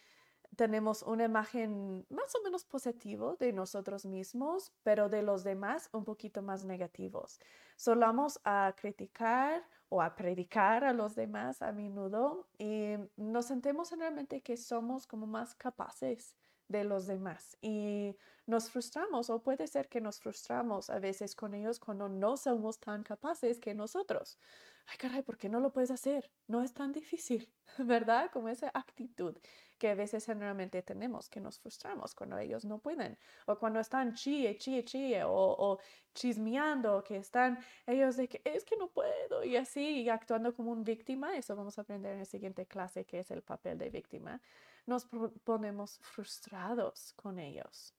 tenemos 0.55 1.03
una 1.03 1.25
imagen 1.25 2.05
más 2.09 2.33
o 2.35 2.43
menos 2.43 2.65
positiva 2.65 3.35
de 3.39 3.53
nosotros 3.53 4.05
mismos, 4.05 4.71
pero 4.83 5.09
de 5.09 5.21
los 5.21 5.43
demás 5.43 5.89
un 5.93 6.03
poquito 6.03 6.41
más 6.41 6.65
negativos. 6.65 7.39
Solamos 7.75 8.39
a 8.43 8.73
criticar 8.77 9.63
o 9.89 10.01
a 10.01 10.15
predicar 10.15 10.83
a 10.83 10.93
los 10.93 11.15
demás 11.15 11.61
a 11.61 11.71
menudo 11.71 12.47
y 12.57 12.95
nos 13.17 13.45
sentimos 13.45 13.91
realmente 13.91 14.41
que 14.41 14.57
somos 14.57 15.05
como 15.07 15.27
más 15.27 15.55
capaces 15.55 16.35
de 16.67 16.83
los 16.83 17.05
demás 17.07 17.57
y 17.61 18.15
nos 18.47 18.69
frustramos 18.69 19.29
o 19.29 19.41
puede 19.41 19.67
ser 19.67 19.87
que 19.89 20.01
nos 20.01 20.19
frustramos 20.19 20.89
a 20.89 20.99
veces 20.99 21.35
con 21.35 21.53
ellos 21.53 21.79
cuando 21.79 22.09
no 22.09 22.37
somos 22.37 22.79
tan 22.79 23.03
capaces 23.03 23.59
que 23.59 23.73
nosotros. 23.73 24.39
Ay, 24.87 24.97
caray, 24.97 25.23
¿por 25.23 25.37
qué 25.37 25.49
no 25.49 25.59
lo 25.59 25.73
puedes 25.73 25.89
hacer? 25.89 26.31
No 26.47 26.61
es 26.61 26.73
tan 26.73 26.91
difícil, 26.91 27.51
¿verdad? 27.79 28.29
Como 28.31 28.49
esa 28.49 28.69
actitud 28.73 29.37
que 29.79 29.89
a 29.89 29.95
veces 29.95 30.25
generalmente 30.25 30.81
tenemos, 30.83 31.27
que 31.27 31.41
nos 31.41 31.59
frustramos 31.59 32.15
cuando 32.15 32.37
ellos 32.37 32.65
no 32.65 32.79
pueden, 32.79 33.17
o 33.45 33.57
cuando 33.57 33.79
están 33.79 34.13
chie, 34.13 34.57
chie, 34.57 34.85
chie, 34.85 35.23
o, 35.23 35.31
o 35.33 35.79
chismeando, 36.13 37.03
que 37.03 37.17
están 37.17 37.59
ellos 37.85 38.15
de 38.15 38.27
que 38.29 38.41
es 38.45 38.63
que 38.63 38.77
no 38.77 38.89
puedo, 38.89 39.43
y 39.43 39.57
así, 39.57 40.03
y 40.03 40.09
actuando 40.09 40.53
como 40.53 40.71
un 40.71 40.83
víctima, 40.83 41.35
eso 41.35 41.55
vamos 41.55 41.77
a 41.77 41.81
aprender 41.81 42.13
en 42.13 42.19
la 42.19 42.25
siguiente 42.25 42.65
clase, 42.67 43.05
que 43.05 43.19
es 43.19 43.31
el 43.31 43.41
papel 43.41 43.77
de 43.77 43.89
víctima, 43.89 44.41
nos 44.85 45.07
ponemos 45.43 45.99
frustrados 46.01 47.13
con 47.13 47.39
ellos. 47.39 47.93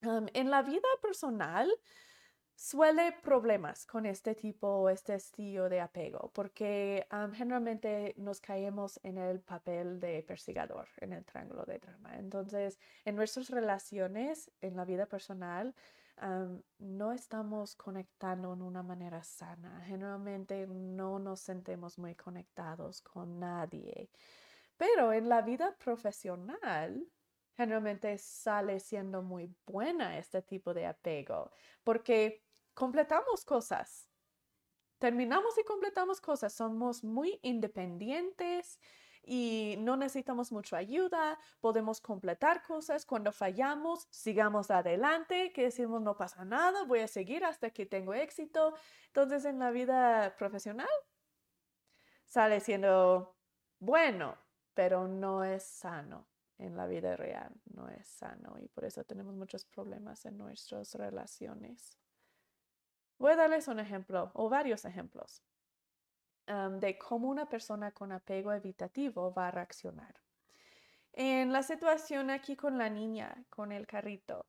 en 0.00 0.50
la 0.50 0.62
vida 0.62 0.88
personal, 1.00 1.70
suele 2.56 3.12
problemas 3.22 3.86
con 3.86 4.06
este 4.06 4.34
tipo, 4.34 4.88
este 4.88 5.14
estilo 5.14 5.68
de 5.68 5.80
apego, 5.80 6.30
porque 6.34 7.06
generalmente 7.32 8.14
nos 8.16 8.40
caemos 8.40 9.00
en 9.02 9.18
el 9.18 9.40
papel 9.40 9.98
de 10.00 10.22
persigador, 10.22 10.88
en 10.98 11.12
el 11.14 11.24
triángulo 11.24 11.64
de 11.64 11.78
drama. 11.78 12.16
Entonces, 12.16 12.78
en 13.04 13.16
nuestras 13.16 13.50
relaciones, 13.50 14.50
en 14.60 14.76
la 14.76 14.84
vida 14.84 15.06
personal, 15.06 15.74
no 16.78 17.12
estamos 17.12 17.74
conectando 17.74 18.52
en 18.52 18.62
una 18.62 18.82
manera 18.82 19.22
sana. 19.24 19.82
Generalmente 19.86 20.66
no 20.68 21.18
nos 21.18 21.40
sentimos 21.40 21.98
muy 21.98 22.14
conectados 22.14 23.00
con 23.00 23.40
nadie. 23.40 24.10
Pero 24.76 25.12
en 25.12 25.28
la 25.28 25.42
vida 25.42 25.76
profesional, 25.76 27.06
generalmente 27.56 28.18
sale 28.18 28.80
siendo 28.80 29.22
muy 29.22 29.54
buena 29.66 30.18
este 30.18 30.42
tipo 30.42 30.74
de 30.74 30.86
apego, 30.86 31.50
porque 31.84 32.44
completamos 32.74 33.44
cosas. 33.44 34.08
Terminamos 34.98 35.56
y 35.58 35.64
completamos 35.64 36.20
cosas. 36.20 36.52
Somos 36.52 37.04
muy 37.04 37.38
independientes 37.42 38.80
y 39.22 39.76
no 39.78 39.96
necesitamos 39.96 40.52
mucha 40.52 40.76
ayuda. 40.76 41.38
Podemos 41.60 42.00
completar 42.00 42.62
cosas. 42.62 43.04
Cuando 43.06 43.32
fallamos, 43.32 44.06
sigamos 44.10 44.70
adelante, 44.70 45.52
que 45.52 45.64
decimos 45.64 46.00
no 46.02 46.16
pasa 46.16 46.44
nada, 46.44 46.84
voy 46.84 47.00
a 47.00 47.08
seguir 47.08 47.44
hasta 47.44 47.70
que 47.70 47.86
tengo 47.86 48.14
éxito. 48.14 48.74
Entonces 49.08 49.44
en 49.44 49.58
la 49.58 49.70
vida 49.70 50.34
profesional 50.38 50.88
sale 52.24 52.60
siendo 52.60 53.36
bueno, 53.78 54.38
pero 54.74 55.08
no 55.08 55.44
es 55.44 55.62
sano 55.64 56.26
en 56.58 56.76
la 56.76 56.86
vida 56.86 57.16
real, 57.16 57.52
no 57.72 57.88
es 57.88 58.06
sano 58.06 58.56
y 58.58 58.68
por 58.68 58.84
eso 58.84 59.04
tenemos 59.04 59.34
muchos 59.34 59.64
problemas 59.64 60.24
en 60.26 60.38
nuestras 60.38 60.94
relaciones. 60.94 61.98
Voy 63.18 63.32
a 63.32 63.36
darles 63.36 63.68
un 63.68 63.80
ejemplo 63.80 64.30
o 64.34 64.48
varios 64.48 64.84
ejemplos 64.84 65.42
de 66.46 66.98
cómo 66.98 67.28
una 67.28 67.48
persona 67.48 67.90
con 67.92 68.12
apego 68.12 68.52
evitativo 68.52 69.32
va 69.32 69.48
a 69.48 69.50
reaccionar. 69.50 70.20
En 71.12 71.52
la 71.52 71.62
situación 71.62 72.28
aquí 72.28 72.54
con 72.56 72.76
la 72.76 72.90
niña, 72.90 73.44
con 73.48 73.72
el 73.72 73.86
carrito, 73.86 74.46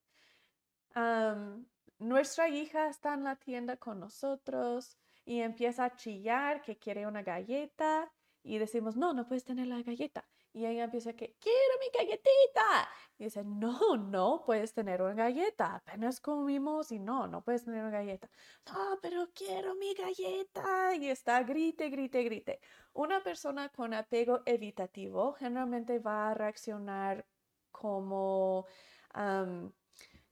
nuestra 2.00 2.50
hija 2.50 2.88
está 2.90 3.14
en 3.14 3.24
la 3.24 3.36
tienda 3.36 3.78
con 3.78 4.00
nosotros 4.00 4.98
y 5.24 5.40
empieza 5.40 5.86
a 5.86 5.96
chillar 5.96 6.62
que 6.62 6.78
quiere 6.78 7.08
una 7.08 7.24
galleta 7.24 8.12
y 8.46 8.60
decimos, 8.60 8.96
no, 8.96 9.12
no 9.14 9.28
puedes 9.28 9.44
tener 9.44 9.66
la 9.66 9.82
galleta. 9.82 10.24
Y 10.54 10.68
ella 10.68 10.84
empieza 10.84 11.14
que, 11.14 11.36
quiero 11.40 11.80
mi 11.80 11.88
galletita. 11.98 12.90
Y 13.18 13.24
dice, 13.24 13.44
no, 13.44 13.98
no 13.98 14.44
puedes 14.46 14.72
tener 14.72 15.02
una 15.02 15.16
galleta. 15.16 15.76
Apenas 15.76 16.22
comimos 16.22 16.92
y 16.92 17.00
no, 17.00 17.28
no 17.28 17.44
puedes 17.44 17.66
tener 17.66 17.82
una 17.82 17.90
galleta. 17.90 18.30
No, 18.72 19.00
pero 19.02 19.30
quiero 19.34 19.74
mi 19.76 19.96
galleta. 19.96 20.96
Y 20.96 21.10
está 21.10 21.42
grite, 21.42 21.90
grite, 21.90 22.24
grite. 22.24 22.60
Una 22.94 23.24
persona 23.24 23.70
con 23.70 23.96
apego 23.96 24.44
evitativo 24.46 25.34
generalmente 25.34 25.98
va 25.98 26.30
a 26.30 26.34
reaccionar 26.36 27.26
como, 27.72 28.68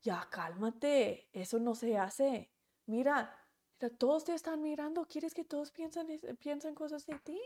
ya 0.03 0.29
cálmate, 0.29 1.29
eso 1.33 1.57
no 1.57 1.73
se 1.73 1.97
hace. 1.97 2.51
Mira, 2.85 3.35
mira, 3.79 3.97
todos 3.97 4.23
te 4.23 4.35
están 4.35 4.61
mirando. 4.61 5.05
¿Quieres 5.05 5.33
que 5.33 5.43
todos 5.43 5.71
piensen, 5.71 6.21
piensen 6.39 6.75
cosas 6.75 7.07
de 7.07 7.17
ti? 7.19 7.41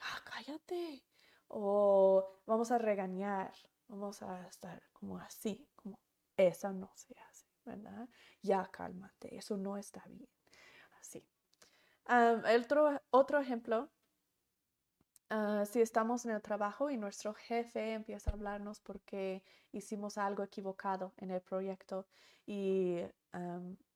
Ah, 0.00 0.22
cállate 0.24 1.02
o 1.48 2.40
vamos 2.46 2.70
a 2.70 2.78
regañar, 2.78 3.52
vamos 3.88 4.22
a 4.22 4.46
estar 4.46 4.82
como 4.92 5.18
así, 5.18 5.66
como 5.76 5.98
eso 6.36 6.72
no 6.72 6.90
se 6.94 7.14
hace, 7.28 7.46
¿verdad? 7.64 8.08
Ya 8.42 8.66
cálmate, 8.70 9.36
eso 9.36 9.56
no 9.56 9.76
está 9.76 10.04
bien, 10.06 10.28
así. 11.00 11.26
otro, 12.56 13.00
otro 13.10 13.40
ejemplo, 13.40 13.88
ah, 15.30 15.64
si 15.64 15.80
estamos 15.80 16.24
en 16.26 16.32
el 16.32 16.42
trabajo 16.42 16.90
y 16.90 16.96
nuestro 16.96 17.34
jefe 17.34 17.94
empieza 17.94 18.30
a 18.30 18.34
hablarnos 18.34 18.80
porque 18.80 19.42
hicimos 19.72 20.18
algo 20.18 20.42
equivocado 20.42 21.14
en 21.16 21.30
el 21.30 21.40
proyecto 21.40 22.06
y 22.46 23.00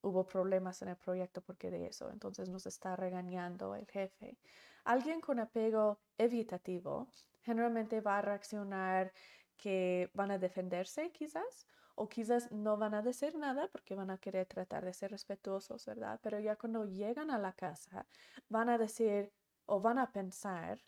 hubo 0.02 0.26
problemas 0.26 0.82
en 0.82 0.88
el 0.88 0.96
proyecto 0.96 1.40
porque 1.42 1.70
de 1.70 1.86
eso, 1.86 2.10
entonces 2.10 2.48
nos 2.48 2.66
está 2.66 2.96
regañando 2.96 3.74
el 3.74 3.86
jefe. 3.86 4.36
Alguien 4.84 5.20
con 5.20 5.38
apego 5.38 6.00
evitativo 6.18 7.08
generalmente 7.40 8.00
va 8.00 8.18
a 8.18 8.22
reaccionar 8.22 9.12
que 9.56 10.10
van 10.14 10.30
a 10.30 10.38
defenderse 10.38 11.12
quizás 11.12 11.66
o 11.94 12.08
quizás 12.08 12.50
no 12.50 12.76
van 12.76 12.94
a 12.94 13.02
decir 13.02 13.36
nada 13.36 13.68
porque 13.68 13.94
van 13.94 14.10
a 14.10 14.18
querer 14.18 14.46
tratar 14.46 14.84
de 14.84 14.94
ser 14.94 15.10
respetuosos, 15.10 15.84
¿verdad? 15.86 16.18
Pero 16.22 16.40
ya 16.40 16.56
cuando 16.56 16.84
llegan 16.86 17.30
a 17.30 17.38
la 17.38 17.52
casa 17.52 18.06
van 18.48 18.68
a 18.68 18.78
decir 18.78 19.32
o 19.66 19.80
van 19.80 19.98
a 19.98 20.10
pensar, 20.10 20.80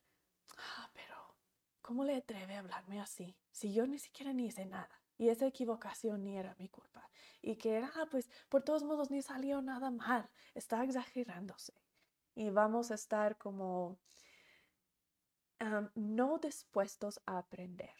ah, 0.58 0.90
pero 0.92 1.36
¿cómo 1.82 2.04
le 2.04 2.16
atreve 2.16 2.54
a 2.56 2.60
hablarme 2.60 3.00
así? 3.00 3.36
Si 3.50 3.72
yo 3.72 3.86
ni 3.86 3.98
siquiera 3.98 4.32
ni 4.32 4.46
hice 4.46 4.66
nada. 4.66 5.00
Y 5.16 5.28
esa 5.28 5.46
equivocación 5.46 6.24
ni 6.24 6.36
era 6.36 6.56
mi 6.58 6.68
culpa. 6.68 7.08
Y 7.40 7.56
que, 7.56 7.78
ah, 7.78 8.06
pues 8.10 8.28
por 8.48 8.62
todos 8.64 8.82
modos 8.82 9.10
ni 9.12 9.22
salió 9.22 9.62
nada 9.62 9.90
mal. 9.90 10.28
Está 10.54 10.82
exagerándose. 10.82 11.83
Y 12.34 12.50
vamos 12.50 12.90
a 12.90 12.94
estar 12.94 13.38
como 13.38 13.98
no 15.94 16.38
dispuestos 16.38 17.20
a 17.26 17.38
aprender, 17.38 17.94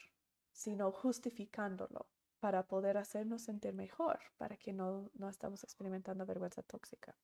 sino 0.52 0.90
justificándolo 0.92 2.06
para 2.40 2.66
poder 2.66 2.98
hacernos 2.98 3.42
sentir 3.42 3.74
mejor, 3.74 4.18
para 4.36 4.56
que 4.56 4.72
no, 4.72 5.10
no 5.14 5.28
estamos 5.28 5.64
experimentando 5.64 6.26
vergüenza 6.26 6.62
tóxica. 6.62 7.16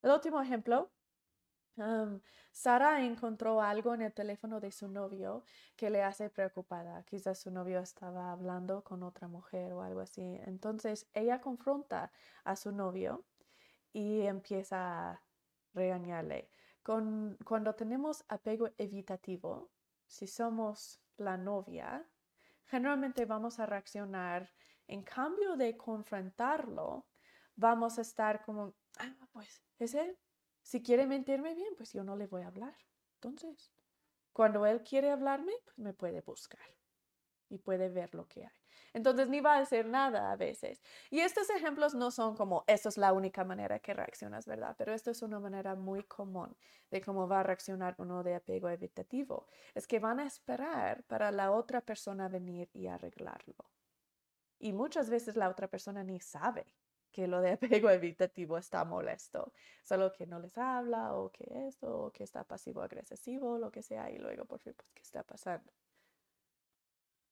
El 0.00 0.10
último 0.10 0.40
ejemplo, 0.40 0.90
Sara 2.50 3.04
encontró 3.04 3.62
algo 3.62 3.94
en 3.94 4.02
el 4.02 4.12
teléfono 4.12 4.60
de 4.60 4.72
su 4.72 4.88
novio 4.88 5.44
que 5.76 5.90
le 5.90 6.02
hace 6.02 6.28
preocupada. 6.28 7.02
Quizás 7.04 7.38
su 7.38 7.50
novio 7.50 7.80
estaba 7.80 8.32
hablando 8.32 8.82
con 8.84 9.02
otra 9.02 9.28
mujer 9.28 9.72
o 9.72 9.82
algo 9.82 10.00
así. 10.00 10.38
Entonces 10.46 11.06
ella 11.14 11.40
confronta 11.40 12.12
a 12.44 12.56
su 12.56 12.72
novio 12.72 13.24
y 13.92 14.22
empieza 14.22 15.12
a 15.12 15.22
regañarle 15.74 16.48
cuando 16.82 17.74
tenemos 17.74 18.24
apego 18.28 18.68
evitativo, 18.76 19.70
si 20.06 20.26
somos 20.26 21.00
la 21.16 21.36
novia, 21.36 22.04
generalmente 22.66 23.24
vamos 23.24 23.60
a 23.60 23.66
reaccionar, 23.66 24.52
en 24.88 25.02
cambio 25.02 25.56
de 25.56 25.76
confrontarlo, 25.76 27.06
vamos 27.54 27.98
a 27.98 28.02
estar 28.02 28.44
como, 28.44 28.74
ah, 28.98 29.14
pues 29.32 29.62
es 29.78 29.94
él. 29.94 30.18
Si 30.60 30.82
quiere 30.82 31.06
mentirme 31.06 31.54
bien, 31.54 31.74
pues 31.76 31.92
yo 31.92 32.04
no 32.04 32.16
le 32.16 32.26
voy 32.26 32.42
a 32.42 32.48
hablar. 32.48 32.76
Entonces, 33.14 33.72
cuando 34.32 34.66
él 34.66 34.82
quiere 34.82 35.10
hablarme, 35.10 35.52
pues 35.64 35.78
me 35.78 35.92
puede 35.92 36.20
buscar 36.20 36.66
y 37.48 37.58
puede 37.58 37.88
ver 37.88 38.14
lo 38.14 38.26
que 38.26 38.44
hay. 38.44 38.61
Entonces 38.94 39.28
ni 39.28 39.40
va 39.40 39.56
a 39.56 39.60
decir 39.60 39.86
nada 39.86 40.32
a 40.32 40.36
veces. 40.36 40.82
Y 41.10 41.20
estos 41.20 41.48
ejemplos 41.50 41.94
no 41.94 42.10
son 42.10 42.36
como, 42.36 42.64
esto 42.66 42.88
es 42.88 42.98
la 42.98 43.12
única 43.12 43.44
manera 43.44 43.78
que 43.78 43.94
reaccionas, 43.94 44.46
¿verdad? 44.46 44.74
Pero 44.78 44.92
esto 44.92 45.10
es 45.10 45.22
una 45.22 45.40
manera 45.40 45.74
muy 45.74 46.04
común 46.04 46.56
de 46.90 47.00
cómo 47.00 47.26
va 47.28 47.40
a 47.40 47.42
reaccionar 47.42 47.94
uno 47.98 48.22
de 48.22 48.34
apego 48.34 48.68
evitativo. 48.68 49.46
Es 49.74 49.86
que 49.86 49.98
van 49.98 50.20
a 50.20 50.26
esperar 50.26 51.04
para 51.04 51.30
la 51.32 51.52
otra 51.52 51.80
persona 51.80 52.28
venir 52.28 52.68
y 52.74 52.86
arreglarlo. 52.86 53.56
Y 54.58 54.72
muchas 54.72 55.10
veces 55.10 55.36
la 55.36 55.48
otra 55.50 55.68
persona 55.68 56.04
ni 56.04 56.20
sabe 56.20 56.66
que 57.10 57.26
lo 57.28 57.40
de 57.40 57.52
apego 57.52 57.90
evitativo 57.90 58.58
está 58.58 58.84
molesto, 58.84 59.52
solo 59.84 60.12
que 60.12 60.26
no 60.26 60.38
les 60.40 60.56
habla 60.58 61.14
o 61.14 61.30
que 61.30 61.44
esto, 61.68 62.06
o 62.06 62.12
que 62.12 62.24
está 62.24 62.44
pasivo-agresivo, 62.44 63.58
lo 63.58 63.70
que 63.70 63.82
sea, 63.82 64.10
y 64.10 64.18
luego 64.18 64.44
por 64.46 64.60
fin, 64.60 64.74
pues, 64.74 64.90
¿qué 64.92 65.02
está 65.02 65.22
pasando? 65.24 65.72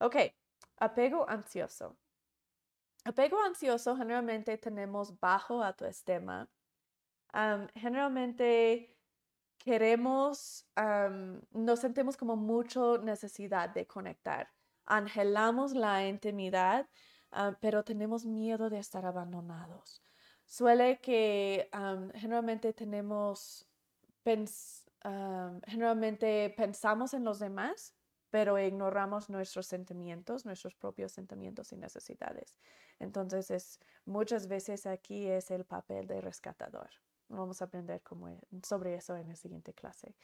Ok, 0.00 0.16
Apego 0.80 1.28
ansioso. 1.28 1.96
Apego 3.04 3.40
ansioso 3.42 3.96
generalmente 3.96 4.58
tenemos 4.58 5.18
bajo 5.20 5.62
autoestima. 5.62 6.48
generalmente 7.74 8.96
queremos, 9.58 10.66
nos 11.52 11.80
sentimos 11.80 12.16
como 12.16 12.36
mucho 12.36 12.98
necesidad 12.98 13.70
de 13.70 13.86
conectar. 13.86 14.50
Angelamos 14.86 15.72
la 15.72 16.06
intimidad, 16.06 16.88
pero 17.60 17.84
tenemos 17.84 18.24
miedo 18.24 18.70
de 18.70 18.78
estar 18.78 19.06
abandonados. 19.06 20.02
Suele 20.44 21.00
que 21.00 21.68
generalmente 22.14 22.72
tenemos, 22.72 23.68
generalmente 24.24 26.54
pensamos 26.56 27.14
en 27.14 27.24
los 27.24 27.38
demás, 27.38 27.94
pero 28.30 28.58
ignoramos 28.58 29.28
nuestros 29.28 29.66
sentimientos, 29.66 30.44
nuestros 30.44 30.74
propios 30.74 31.12
sentimientos 31.12 31.72
y 31.72 31.76
necesidades. 31.76 32.56
Entonces, 32.98 33.50
es, 33.50 33.80
muchas 34.04 34.46
veces 34.46 34.86
aquí 34.86 35.26
es 35.26 35.50
el 35.50 35.64
papel 35.64 36.06
de 36.06 36.20
rescatador. 36.20 36.90
Vamos 37.28 37.62
a 37.62 37.66
aprender 37.66 38.00
e, 38.00 38.66
sobre 38.66 38.94
eso 38.94 39.16
en 39.16 39.28
la 39.28 39.36
siguiente 39.36 39.72
clase. 39.72 40.14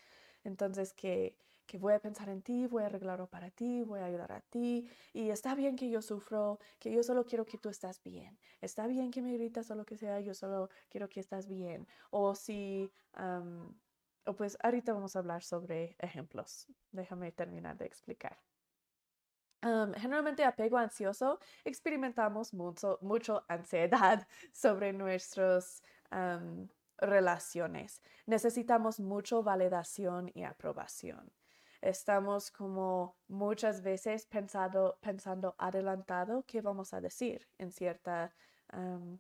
Entonces, 0.45 0.93
que 0.93 1.37
que 1.67 1.79
voy 1.79 1.93
a 1.95 1.99
pensar 1.99 2.29
en 2.29 2.43
ti, 2.43 2.67
voy 2.67 2.85
a 2.85 2.87
arreglarlo 2.87 3.27
para 3.27 3.51
ti, 3.51 3.83
voy 3.83 4.01
a 4.01 4.07
ayudar 4.07 4.33
a 4.33 4.41
ti. 4.41 4.89
Y 5.13 5.31
está 5.31 5.55
bien 5.55 5.77
que 5.77 5.91
yo 5.91 6.01
sufro, 6.01 6.59
que 6.79 6.93
yo 6.93 7.03
solo 7.03 7.27
quiero 7.27 7.45
que 7.45 7.59
tú 7.59 7.69
estás 7.69 8.03
bien. 8.03 8.39
Está 8.61 8.87
bien 8.87 9.11
que 9.11 9.21
me 9.21 9.33
gritas 9.33 9.71
o 9.71 9.75
lo 9.75 9.85
que 9.85 9.97
sea, 9.97 10.21
yo 10.21 10.35
solo 10.35 10.71
quiero 10.89 11.09
que 11.09 11.21
estás 11.21 11.49
bien. 11.49 11.87
O 12.11 12.35
si, 12.35 12.91
pues 14.35 14.59
ahorita 14.63 14.93
vamos 14.93 15.15
a 15.15 15.21
hablar 15.21 15.43
sobre 15.43 15.97
ejemplos. 15.99 16.67
Déjame 16.91 17.33
terminar 17.33 17.77
de 17.77 17.87
explicar. 17.87 18.39
generalmente 19.97 20.45
apego 20.45 20.79
ansioso, 20.79 21.41
experimentamos 21.65 22.53
mucho, 22.55 23.45
ansiedad 23.49 24.27
sobre 24.53 24.93
nuestras 24.93 25.83
relaciones. 26.99 28.01
Necesitamos 28.27 29.01
mucho 29.01 29.43
validación 29.43 30.31
y 30.35 30.45
aprobación. 30.45 31.33
Estamos 31.83 32.51
como 32.51 33.17
muchas 33.29 33.83
veces 33.83 34.27
pensado, 34.27 34.99
pensando 35.01 35.55
adelantado 35.59 36.45
qué 36.47 36.61
vamos 36.61 36.95
a 36.95 37.01
decir 37.01 37.49
en 37.59 37.71
cierta 37.71 38.35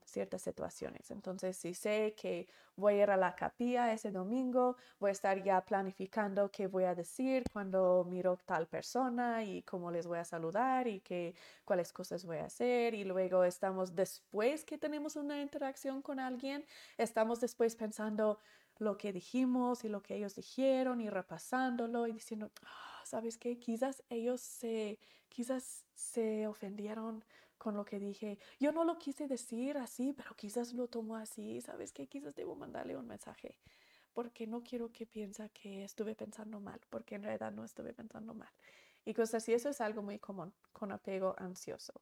ciertas 0.05 0.43
situaciones. 0.43 1.11
Entonces, 1.11 1.57
si 1.57 1.75
sé 1.75 2.15
que 2.17 2.49
voy 2.77 2.95
a 2.95 3.03
ir 3.05 3.11
a 3.11 3.17
la 3.17 3.35
capilla 3.35 3.93
ese 3.93 4.11
domingo, 4.11 4.77
voy 4.99 5.11
a 5.11 5.13
estar 5.13 5.43
ya 5.43 5.65
planificando 5.65 6.51
qué 6.51 6.67
voy 6.67 6.85
a 6.85 6.95
decir 6.95 7.45
cuando 7.53 8.05
miro 8.09 8.37
tal 8.45 8.67
persona 8.67 9.45
y 9.45 9.63
cómo 9.63 9.91
les 9.91 10.07
voy 10.07 10.19
a 10.19 10.25
saludar 10.25 10.87
y 10.87 11.01
qué, 11.01 11.35
cuáles 11.65 11.93
cosas 11.93 12.25
voy 12.25 12.39
a 12.39 12.47
hacer. 12.47 12.95
Y 12.95 13.05
luego 13.05 13.45
estamos 13.45 13.95
después 13.95 14.65
que 14.65 14.79
tenemos 14.79 15.17
una 15.17 15.41
interacción 15.41 16.03
con 16.03 16.21
alguien, 16.21 16.65
estamos 16.99 17.41
después 17.41 17.77
pensando 17.77 18.39
lo 18.79 18.99
que 18.99 19.13
dijimos 19.13 19.85
y 19.85 19.89
lo 19.89 20.03
que 20.03 20.17
ellos 20.17 20.35
dijeron 20.35 21.01
y 21.01 21.09
repasándolo 21.09 22.07
y 22.07 22.13
diciendo, 22.13 22.51
ah, 22.65 23.03
¿sabes 23.05 23.39
qué? 23.39 23.59
Quizás 23.59 24.03
ellos 24.11 24.41
se, 24.41 24.99
quizás 25.29 25.87
se 25.95 26.47
ofendieron 26.47 27.25
con 27.59 27.77
lo 27.77 27.85
que 27.85 27.99
dije. 27.99 28.39
Yo 28.59 28.73
no 28.73 28.85
lo 28.85 28.99
quise 28.99 29.27
decir 29.29 29.79
así, 29.79 30.13
pero 30.13 30.35
quizás 30.35 30.73
lo 30.73 30.89
tomo 30.89 31.17
así. 31.17 31.61
¿Sabes 31.61 31.93
qué? 31.93 32.07
Quizás 32.07 32.35
debo 32.35 32.55
mandarle 32.55 32.97
un 32.97 33.07
mensaje 33.07 33.59
porque 34.17 34.47
no 34.47 34.63
quiero 34.63 34.91
que 34.91 35.05
piense 35.05 35.51
que 35.51 35.85
estuve 35.85 36.15
pensando 36.15 36.59
mal, 36.59 36.81
porque 36.89 37.17
en 37.17 37.23
realidad 37.23 37.53
no 37.53 37.67
estuve 37.67 37.93
pensando 37.93 38.33
mal. 38.33 38.49
Y 39.05 39.13
cosas 39.13 39.43
así, 39.43 39.53
eso 39.53 39.69
es 39.69 39.83
algo 39.83 40.01
muy 40.01 40.19
común 40.19 40.55
con 40.73 40.91
apego 40.91 41.35
ansioso. 41.37 41.93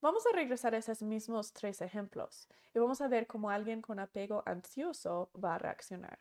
Vamos 0.00 0.26
a 0.26 0.34
regresar 0.34 0.74
a 0.74 0.78
esos 0.78 1.02
mismos 1.02 1.52
tres 1.52 1.80
ejemplos 1.82 2.48
y 2.74 2.80
vamos 2.80 3.00
a 3.00 3.06
ver 3.06 3.28
cómo 3.28 3.48
alguien 3.48 3.80
con 3.80 4.00
apego 4.00 4.42
ansioso 4.44 5.30
va 5.32 5.54
a 5.54 5.58
reaccionar. 5.58 6.18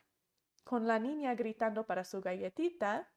Con 0.63 0.85
la 0.85 0.99
niña 0.99 1.33
gritando 1.33 1.87
para 1.87 2.05
su 2.05 2.21
galletita, 2.21 3.11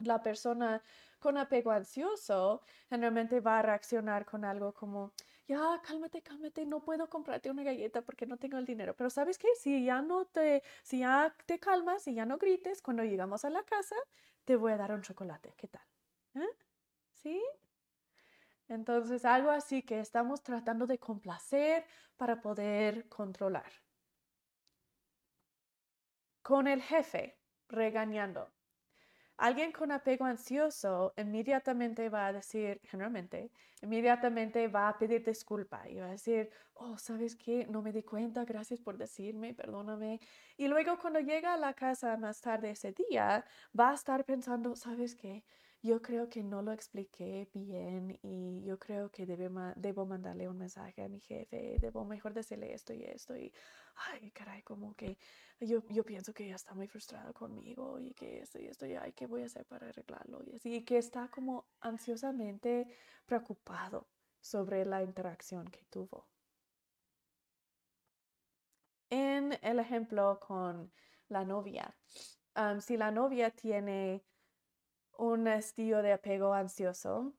la 0.00 0.22
persona 0.22 0.82
con 1.18 1.36
apego 1.36 1.70
ansioso 1.70 2.62
generalmente 2.88 3.40
va 3.40 3.58
a 3.60 3.62
reaccionar 3.62 4.24
con 4.24 4.44
algo 4.44 4.72
como, 4.72 5.12
ya, 5.46 5.80
cálmate, 5.82 6.22
cálmate, 6.22 6.64
no 6.66 6.80
puedo 6.80 7.08
comprarte 7.08 7.50
una 7.50 7.62
galleta 7.62 8.02
porque 8.02 8.26
no 8.26 8.36
tengo 8.38 8.58
el 8.58 8.64
dinero. 8.66 8.94
Pero 8.96 9.10
sabes 9.10 9.38
qué, 9.38 9.48
si 9.56 9.84
ya 9.84 10.02
no 10.02 10.24
te, 10.26 10.62
si 10.82 11.00
ya 11.00 11.34
te 11.46 11.58
calmas, 11.58 12.02
si 12.02 12.14
ya 12.14 12.24
no 12.26 12.38
grites, 12.38 12.82
cuando 12.82 13.04
llegamos 13.04 13.44
a 13.44 13.50
la 13.50 13.62
casa, 13.64 13.96
te 14.44 14.56
voy 14.56 14.72
a 14.72 14.76
dar 14.76 14.92
un 14.92 15.02
chocolate. 15.02 15.54
¿Qué 15.56 15.68
tal? 15.68 15.82
¿Eh? 16.34 16.48
¿Sí? 17.12 17.42
Entonces, 18.68 19.24
algo 19.24 19.50
así 19.50 19.82
que 19.82 20.00
estamos 20.00 20.42
tratando 20.42 20.86
de 20.86 20.98
complacer 20.98 21.84
para 22.16 22.40
poder 22.40 23.08
controlar. 23.08 23.70
Con 26.42 26.66
el 26.68 26.80
jefe 26.82 27.38
regañando. 27.68 28.52
Alguien 29.40 29.72
con 29.72 29.90
apego 29.90 30.26
ansioso 30.26 31.14
inmediatamente 31.16 32.10
va 32.10 32.26
a 32.26 32.32
decir, 32.32 32.78
generalmente, 32.84 33.50
inmediatamente 33.80 34.68
va 34.68 34.88
a 34.90 34.98
pedir 34.98 35.24
disculpa 35.24 35.88
y 35.88 35.98
va 35.98 36.08
a 36.08 36.10
decir, 36.10 36.50
oh, 36.74 36.98
¿sabes 36.98 37.36
qué? 37.36 37.66
No 37.66 37.80
me 37.80 37.90
di 37.90 38.02
cuenta, 38.02 38.44
gracias 38.44 38.80
por 38.82 38.98
decirme, 38.98 39.54
perdóname. 39.54 40.20
Y 40.58 40.68
luego 40.68 40.98
cuando 40.98 41.20
llega 41.20 41.54
a 41.54 41.56
la 41.56 41.72
casa 41.72 42.18
más 42.18 42.42
tarde 42.42 42.70
ese 42.72 42.92
día, 42.92 43.46
va 43.78 43.90
a 43.92 43.94
estar 43.94 44.26
pensando, 44.26 44.76
¿sabes 44.76 45.14
qué? 45.14 45.42
Yo 45.82 46.02
creo 46.02 46.28
que 46.28 46.42
no 46.42 46.60
lo 46.62 46.72
expliqué 46.72 47.48
bien 47.54 48.18
y 48.22 48.62
yo 48.64 48.78
creo 48.78 49.10
que 49.10 49.24
debo 49.26 50.06
mandarle 50.06 50.48
un 50.48 50.58
mensaje 50.58 51.02
a 51.02 51.08
mi 51.08 51.20
jefe, 51.20 51.78
debo 51.80 52.04
mejor 52.04 52.34
decirle 52.34 52.74
esto 52.74 52.92
y 52.92 53.02
esto 53.04 53.34
y, 53.36 53.52
ay, 53.94 54.30
caray, 54.30 54.62
como 54.62 54.94
que 54.94 55.16
yo, 55.58 55.82
yo 55.88 56.04
pienso 56.04 56.34
que 56.34 56.46
ya 56.46 56.56
está 56.56 56.74
muy 56.74 56.86
frustrado 56.86 57.32
conmigo 57.32 57.98
y 57.98 58.12
que 58.12 58.40
esto 58.40 58.60
y 58.60 58.66
esto 58.66 58.86
y, 58.86 58.94
ay, 58.94 59.12
¿qué 59.12 59.26
voy 59.26 59.42
a 59.42 59.46
hacer 59.46 59.64
para 59.64 59.88
arreglarlo? 59.88 60.42
Y 60.44 60.54
así, 60.54 60.84
que 60.84 60.98
está 60.98 61.28
como 61.28 61.66
ansiosamente 61.80 62.86
preocupado 63.24 64.08
sobre 64.40 64.84
la 64.84 65.02
interacción 65.02 65.66
que 65.68 65.84
tuvo. 65.84 66.28
En 69.08 69.58
el 69.62 69.80
ejemplo 69.80 70.38
con 70.40 70.92
la 71.28 71.44
novia, 71.44 71.96
si 72.80 72.96
la 72.96 73.10
novia 73.10 73.50
tiene 73.50 74.24
un 75.20 75.46
estilo 75.48 76.00
de 76.00 76.14
apego 76.14 76.54
ansioso, 76.54 77.34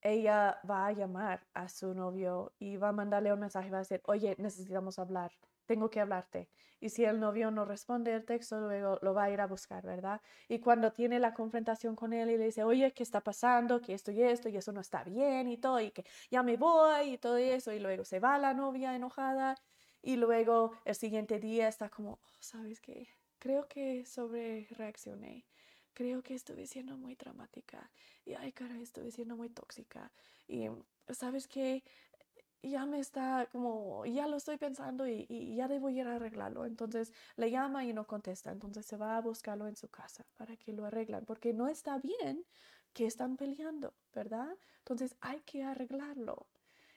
ella 0.00 0.60
va 0.68 0.86
a 0.86 0.92
llamar 0.92 1.44
a 1.52 1.68
su 1.68 1.92
novio 1.92 2.52
y 2.60 2.76
va 2.76 2.90
a 2.90 2.92
mandarle 2.92 3.32
un 3.32 3.40
mensaje, 3.40 3.70
va 3.70 3.78
a 3.78 3.80
decir, 3.80 4.00
oye, 4.04 4.36
necesitamos 4.38 5.00
hablar, 5.00 5.32
tengo 5.66 5.90
que 5.90 6.00
hablarte. 6.00 6.48
Y 6.78 6.90
si 6.90 7.04
el 7.04 7.18
novio 7.18 7.50
no 7.50 7.64
responde 7.64 8.14
el 8.14 8.24
texto, 8.24 8.60
luego 8.60 8.98
lo 9.02 9.14
va 9.14 9.24
a 9.24 9.30
ir 9.30 9.40
a 9.40 9.48
buscar, 9.48 9.84
¿verdad? 9.84 10.20
Y 10.48 10.60
cuando 10.60 10.92
tiene 10.92 11.18
la 11.18 11.34
confrontación 11.34 11.96
con 11.96 12.12
él 12.12 12.30
y 12.30 12.38
le 12.38 12.44
dice, 12.44 12.62
oye, 12.62 12.92
¿qué 12.92 13.02
está 13.02 13.20
pasando? 13.20 13.80
Que 13.80 13.94
esto 13.94 14.12
y 14.12 14.22
esto, 14.22 14.48
y 14.48 14.56
eso 14.56 14.70
no 14.70 14.80
está 14.80 15.02
bien 15.02 15.48
y 15.48 15.56
todo, 15.56 15.80
y 15.80 15.90
que 15.90 16.04
ya 16.30 16.44
me 16.44 16.56
voy 16.56 17.14
y 17.14 17.18
todo 17.18 17.36
eso, 17.36 17.72
y 17.72 17.80
luego 17.80 18.04
se 18.04 18.20
va 18.20 18.38
la 18.38 18.54
novia 18.54 18.94
enojada, 18.94 19.56
y 20.02 20.16
luego 20.16 20.72
el 20.84 20.94
siguiente 20.94 21.40
día 21.40 21.66
está 21.66 21.88
como, 21.88 22.12
oh, 22.12 22.36
¿sabes 22.38 22.80
qué? 22.80 23.08
Creo 23.40 23.66
que 23.66 24.06
sobre 24.06 24.68
reaccioné 24.70 25.46
creo 25.94 26.22
que 26.22 26.34
estuve 26.34 26.66
siendo 26.66 26.96
muy 26.96 27.14
dramática 27.14 27.90
y 28.24 28.34
ay, 28.34 28.52
cara, 28.52 28.78
estuve 28.80 29.10
siendo 29.10 29.36
muy 29.36 29.48
tóxica 29.48 30.12
y 30.46 30.68
sabes 31.12 31.48
que 31.48 31.82
ya 32.62 32.86
me 32.86 32.98
está 32.98 33.46
como, 33.52 34.04
ya 34.06 34.26
lo 34.26 34.36
estoy 34.36 34.56
pensando 34.56 35.06
y, 35.06 35.54
ya 35.54 35.68
debo 35.68 35.90
ir 35.90 36.06
a 36.06 36.16
arreglarlo. 36.16 36.64
Entonces 36.64 37.12
le 37.36 37.50
llama 37.50 37.84
y 37.84 37.92
no 37.92 38.06
contesta. 38.06 38.50
Entonces 38.52 38.86
se 38.86 38.96
va 38.96 39.16
a 39.16 39.20
buscarlo 39.20 39.68
en 39.68 39.76
su 39.76 39.88
casa 39.88 40.24
para 40.36 40.56
que 40.56 40.72
lo 40.72 40.86
arreglan, 40.86 41.24
porque 41.24 41.52
no 41.52 41.68
está 41.68 41.98
bien 41.98 42.44
que 42.92 43.06
están 43.06 43.36
peleando, 43.36 43.94
¿verdad? 44.14 44.56
Entonces 44.78 45.16
hay 45.20 45.40
que 45.40 45.64
arreglarlo 45.64 46.46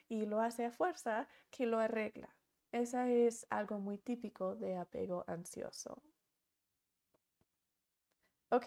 y 0.07 0.25
lo 0.25 0.41
hace 0.41 0.65
a 0.65 0.71
fuerza 0.71 1.27
que 1.49 1.65
lo 1.65 1.79
arregla. 1.79 2.29
Esa 2.71 3.09
es 3.09 3.47
algo 3.49 3.79
muy 3.79 3.97
típico 3.97 4.55
de 4.55 4.77
apego 4.77 5.23
ansioso. 5.27 6.01
Ok, 8.49 8.65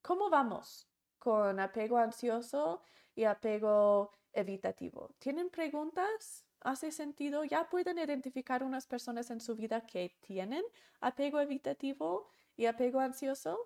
¿cómo 0.00 0.30
vamos 0.30 0.88
con 1.18 1.58
apego 1.58 1.98
ansioso 1.98 2.82
y 3.16 3.24
apego 3.24 4.12
evitativo? 4.32 5.10
¿Tienen 5.18 5.50
preguntas? 5.50 6.46
¿Hace 6.60 6.92
sentido? 6.92 7.42
¿Ya 7.44 7.68
pueden 7.68 7.98
identificar 7.98 8.62
unas 8.62 8.86
personas 8.86 9.30
en 9.32 9.40
su 9.40 9.56
vida 9.56 9.84
que 9.86 10.16
tienen 10.20 10.62
apego 11.00 11.40
evitativo 11.40 12.28
y 12.56 12.66
apego 12.66 13.00
ansioso? 13.00 13.58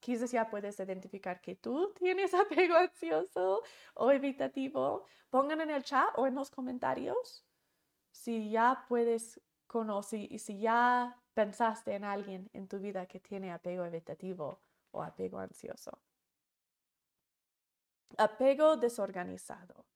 Quizás 0.00 0.32
ya 0.32 0.48
puedes 0.48 0.80
identificar 0.80 1.42
que 1.42 1.54
tú 1.54 1.92
tienes 1.98 2.32
apego 2.34 2.76
ansioso 2.76 3.62
o 3.92 4.10
evitativo. 4.10 5.04
Pongan 5.28 5.60
en 5.60 5.70
el 5.70 5.82
chat 5.84 6.08
o 6.16 6.26
en 6.26 6.34
los 6.34 6.50
comentarios 6.50 7.44
si 8.10 8.50
ya 8.50 8.86
puedes 8.88 9.38
conocer 9.66 10.32
y 10.32 10.38
si 10.38 10.60
ya 10.60 11.20
pensaste 11.34 11.94
en 11.94 12.04
alguien 12.04 12.48
en 12.54 12.68
tu 12.68 12.78
vida 12.78 13.04
que 13.04 13.20
tiene 13.20 13.52
apego 13.52 13.84
evitativo 13.84 14.60
o 14.94 15.02
apego 15.02 15.38
ansioso. 15.38 15.90
Apego 18.16 18.76
desorganizado. 18.76 19.86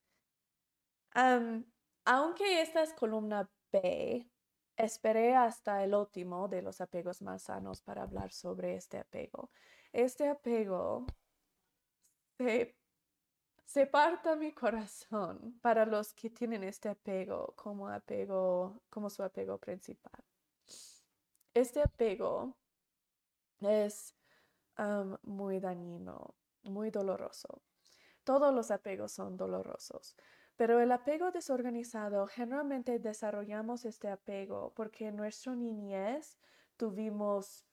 aunque 2.05 2.63
esta 2.63 2.83
es 2.83 2.93
columna 2.95 3.49
B, 3.73 4.29
esperé 4.77 5.35
hasta 5.35 5.83
el 5.85 5.95
último 5.95 6.49
de 6.49 6.63
los 6.63 6.81
apegos 6.81 7.23
más 7.23 7.43
sanos 7.43 7.81
para 7.83 8.03
hablar 8.03 8.33
sobre 8.33 8.77
este 8.77 8.99
apego. 8.99 9.51
Este 9.93 10.29
apego 10.29 11.07
se, 12.39 12.77
se 13.65 13.87
parta 13.87 14.37
mi 14.37 14.53
corazón 14.53 15.59
para 15.61 15.87
los 15.87 16.15
que 16.15 16.31
tienen 16.31 16.65
este 16.65 16.89
apego 16.89 17.55
como 17.57 17.89
apego, 17.89 18.83
como 18.91 19.11
su 19.11 19.23
apego 19.23 19.59
principal. 19.59 20.25
Este 21.55 21.83
apego 21.83 22.57
es 23.61 24.15
muy 25.23 25.61
dañino, 25.61 26.35
muy 26.63 26.91
doloroso. 26.91 27.63
Todos 28.25 28.55
los 28.55 28.71
apegos 28.71 29.13
son 29.13 29.37
dolorosos, 29.37 30.17
pero 30.57 30.81
el 30.81 30.93
apego 30.93 31.31
desorganizado, 31.31 32.27
generalmente 32.27 32.99
desarrollamos 32.99 33.85
este 33.85 34.09
apego 34.09 34.73
porque 34.75 35.09
en 35.09 35.17
nuestra 35.17 35.55
niñez 35.55 36.39
tuvimos 36.77 37.65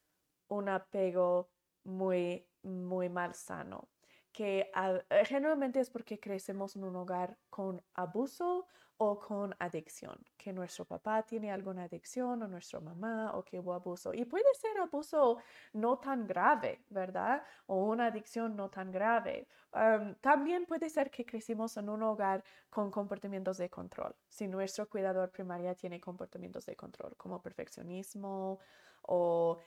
un 0.48 0.70
apego 0.70 1.50
muy 1.84 2.48
muy 2.64 3.10
mal 3.10 3.36
sano 3.36 3.90
que 4.36 4.70
eh, 5.10 5.26
generalmente 5.26 5.80
es 5.80 5.90
porque 5.90 6.20
crecemos 6.20 6.76
en 6.76 6.84
un 6.84 6.96
hogar 6.98 7.38
con 7.50 7.82
abuso 7.94 8.68
o 8.98 9.20
con 9.20 9.54
adicción, 9.60 10.18
que 10.38 10.54
nuestro 10.54 10.86
papá 10.86 11.24
tiene 11.24 11.52
alguna 11.52 11.84
adicción 11.84 12.42
o 12.44 12.48
nuestra 12.48 12.80
mamá 12.80 13.32
o 13.36 13.44
que 13.44 13.60
hubo 13.60 13.74
abuso. 13.74 14.14
Y 14.14 14.26
puede 14.26 14.54
ser 14.56 14.78
abuso 14.80 15.38
no 15.74 15.98
tan 15.98 16.26
grave, 16.26 16.86
¿verdad? 16.90 17.44
O 17.68 17.86
una 17.86 18.08
adicción 18.08 18.56
no 18.56 18.70
tan 18.70 18.92
grave. 18.92 19.48
también 20.22 20.66
puede 20.66 20.90
ser 20.90 21.12
que 21.12 21.26
crecimos 21.26 21.76
en 21.78 21.90
un 21.90 22.02
hogar 22.04 22.44
con 22.70 22.90
comportamientos 22.92 23.58
de 23.58 23.70
control. 23.70 24.16
Si 24.30 24.48
nuestro 24.48 24.88
cuidador 24.88 25.32
primaria 25.32 25.76
tiene 25.76 26.00
comportamientos 26.00 26.66
de 26.66 26.76
control 26.76 27.16
como 27.18 27.42
perfeccionismo 27.42 28.60
o 29.08 29.60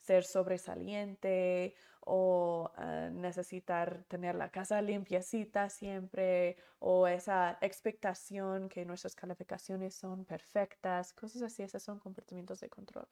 ser 0.00 0.24
sobresaliente 0.24 1.74
o 2.00 2.70
ah, 2.76 3.10
necesitar 3.12 4.04
tener 4.08 4.34
la 4.34 4.50
casa 4.50 4.80
limpiecita 4.80 5.68
siempre 5.68 6.56
o 6.78 7.06
esa 7.06 7.58
expectación 7.60 8.68
que 8.70 8.86
nuestras 8.86 9.14
calificaciones 9.14 9.94
son 9.94 10.24
perfectas, 10.24 11.12
cosas 11.12 11.42
así, 11.42 11.62
esos 11.62 11.82
son 11.82 11.98
comportamientos 11.98 12.60
de 12.60 12.70
control. 12.70 13.06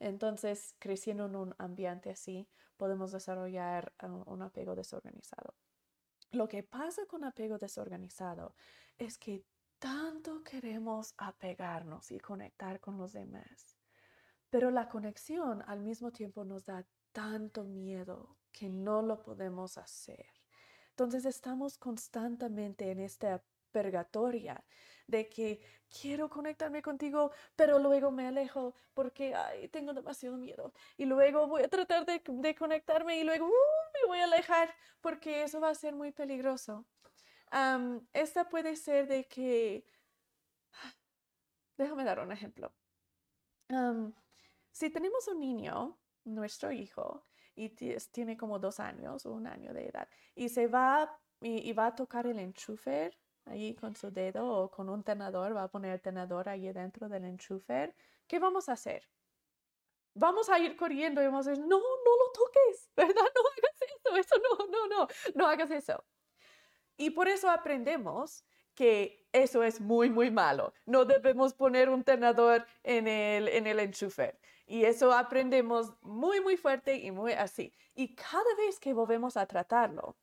Entonces, 0.00 0.74
creciendo 0.80 1.26
en 1.26 1.36
un 1.36 1.54
ambiente 1.58 2.10
así, 2.10 2.48
podemos 2.76 3.12
desarrollar 3.12 3.92
ah, 4.00 4.08
un 4.08 4.42
apego 4.42 4.74
desorganizado. 4.74 5.54
Lo 6.32 6.48
que 6.48 6.64
pasa 6.64 7.06
con 7.06 7.22
apego 7.24 7.58
desorganizado 7.58 8.56
es 8.98 9.18
que 9.18 9.44
tanto 9.78 10.42
queremos 10.42 11.14
apegarnos 11.18 12.10
y 12.10 12.18
conectar 12.18 12.80
con 12.80 12.98
los 12.98 13.12
demás 13.12 13.81
pero 14.52 14.70
la 14.70 14.86
conexión 14.86 15.64
al 15.66 15.80
mismo 15.80 16.12
tiempo 16.12 16.44
nos 16.44 16.66
da 16.66 16.84
tanto 17.10 17.64
miedo 17.64 18.36
que 18.52 18.68
no 18.68 19.00
lo 19.00 19.22
podemos 19.22 19.78
hacer. 19.78 20.26
Entonces 20.90 21.24
estamos 21.24 21.78
constantemente 21.78 22.90
en 22.90 23.00
esta 23.00 23.42
purgatoria 23.70 24.62
de 25.06 25.30
que 25.30 25.62
quiero 25.88 26.28
conectarme 26.28 26.82
contigo, 26.82 27.32
pero 27.56 27.78
luego 27.78 28.10
me 28.10 28.26
alejo 28.26 28.74
porque 28.92 29.34
tengo 29.72 29.94
demasiado 29.94 30.36
miedo. 30.36 30.74
Y 30.98 31.06
luego 31.06 31.46
voy 31.46 31.62
a 31.62 31.68
tratar 31.68 32.04
de, 32.04 32.54
conectarme 32.54 33.18
y 33.20 33.24
luego 33.24 33.46
uh, 33.46 34.00
me 34.02 34.06
voy 34.06 34.18
a 34.18 34.24
alejar 34.24 34.74
porque 35.00 35.44
eso 35.44 35.62
va 35.62 35.70
a 35.70 35.74
ser 35.74 35.94
muy 35.94 36.12
peligroso. 36.12 36.84
esta 38.12 38.50
puede 38.50 38.76
ser 38.76 39.06
de 39.08 39.24
que... 39.24 39.86
Déjame 41.78 42.04
dar 42.04 42.20
un 42.20 42.32
ejemplo. 42.32 42.70
Si 44.72 44.90
tenemos 44.90 45.28
un 45.28 45.38
niño, 45.38 45.98
nuestro 46.24 46.72
hijo, 46.72 47.26
y 47.54 47.68
tiene 47.68 48.36
como 48.36 48.58
dos 48.58 48.80
años 48.80 49.26
o 49.26 49.32
un 49.32 49.46
año 49.46 49.72
de 49.72 49.88
edad, 49.88 50.08
y 50.34 50.48
se 50.48 50.66
va 50.66 51.20
y, 51.42 51.72
va 51.72 51.86
a 51.86 51.94
tocar 51.94 52.26
el 52.26 52.38
enchufer 52.38 53.18
ahí 53.44 53.74
con 53.74 53.94
su 53.96 54.10
dedo 54.10 54.46
o 54.46 54.70
con 54.70 54.88
un 54.88 55.02
tenedor, 55.02 55.54
va 55.56 55.64
a 55.64 55.68
poner 55.68 55.92
el 55.92 56.00
tenedor 56.00 56.48
ahí 56.48 56.72
dentro 56.72 57.08
del 57.08 57.24
enchufer, 57.24 57.94
¿qué 58.26 58.38
vamos 58.38 58.68
a 58.68 58.72
hacer? 58.72 59.08
Vamos 60.14 60.48
a 60.48 60.58
ir 60.58 60.76
corriendo 60.76 61.20
y 61.22 61.26
vamos 61.26 61.46
a 61.46 61.50
decir, 61.50 61.64
no, 61.64 61.78
no 61.78 62.16
lo 62.16 62.32
toques, 62.32 62.90
¿verdad? 62.96 63.14
No 63.14 63.42
hagas 63.50 63.82
eso, 63.82 64.16
eso 64.16 64.36
no, 64.38 64.66
no, 64.66 64.86
no, 64.86 65.08
no 65.34 65.46
hagas 65.46 65.70
eso. 65.70 66.04
Y 66.96 67.10
por 67.10 67.28
eso 67.28 67.50
aprendemos 67.50 68.44
que 68.74 69.26
eso 69.32 69.62
es 69.62 69.80
muy, 69.80 70.10
muy 70.10 70.30
malo. 70.30 70.72
No 70.86 71.04
debemos 71.04 71.54
poner 71.54 71.88
un 71.88 72.04
tenedor 72.04 72.66
en 72.82 73.08
el, 73.08 73.48
en 73.48 73.66
el 73.66 73.80
enchufer. 73.80 74.38
Y 74.72 74.86
eso 74.86 75.12
aprendemos 75.12 75.92
muy, 76.00 76.40
muy 76.40 76.56
fuerte 76.56 76.94
y 76.94 77.10
muy 77.10 77.34
así. 77.34 77.74
Y 77.94 78.14
cada 78.14 78.54
vez 78.56 78.80
que 78.80 78.94
volvemos 78.94 79.36
a 79.36 79.44
tratarlo, 79.44 80.16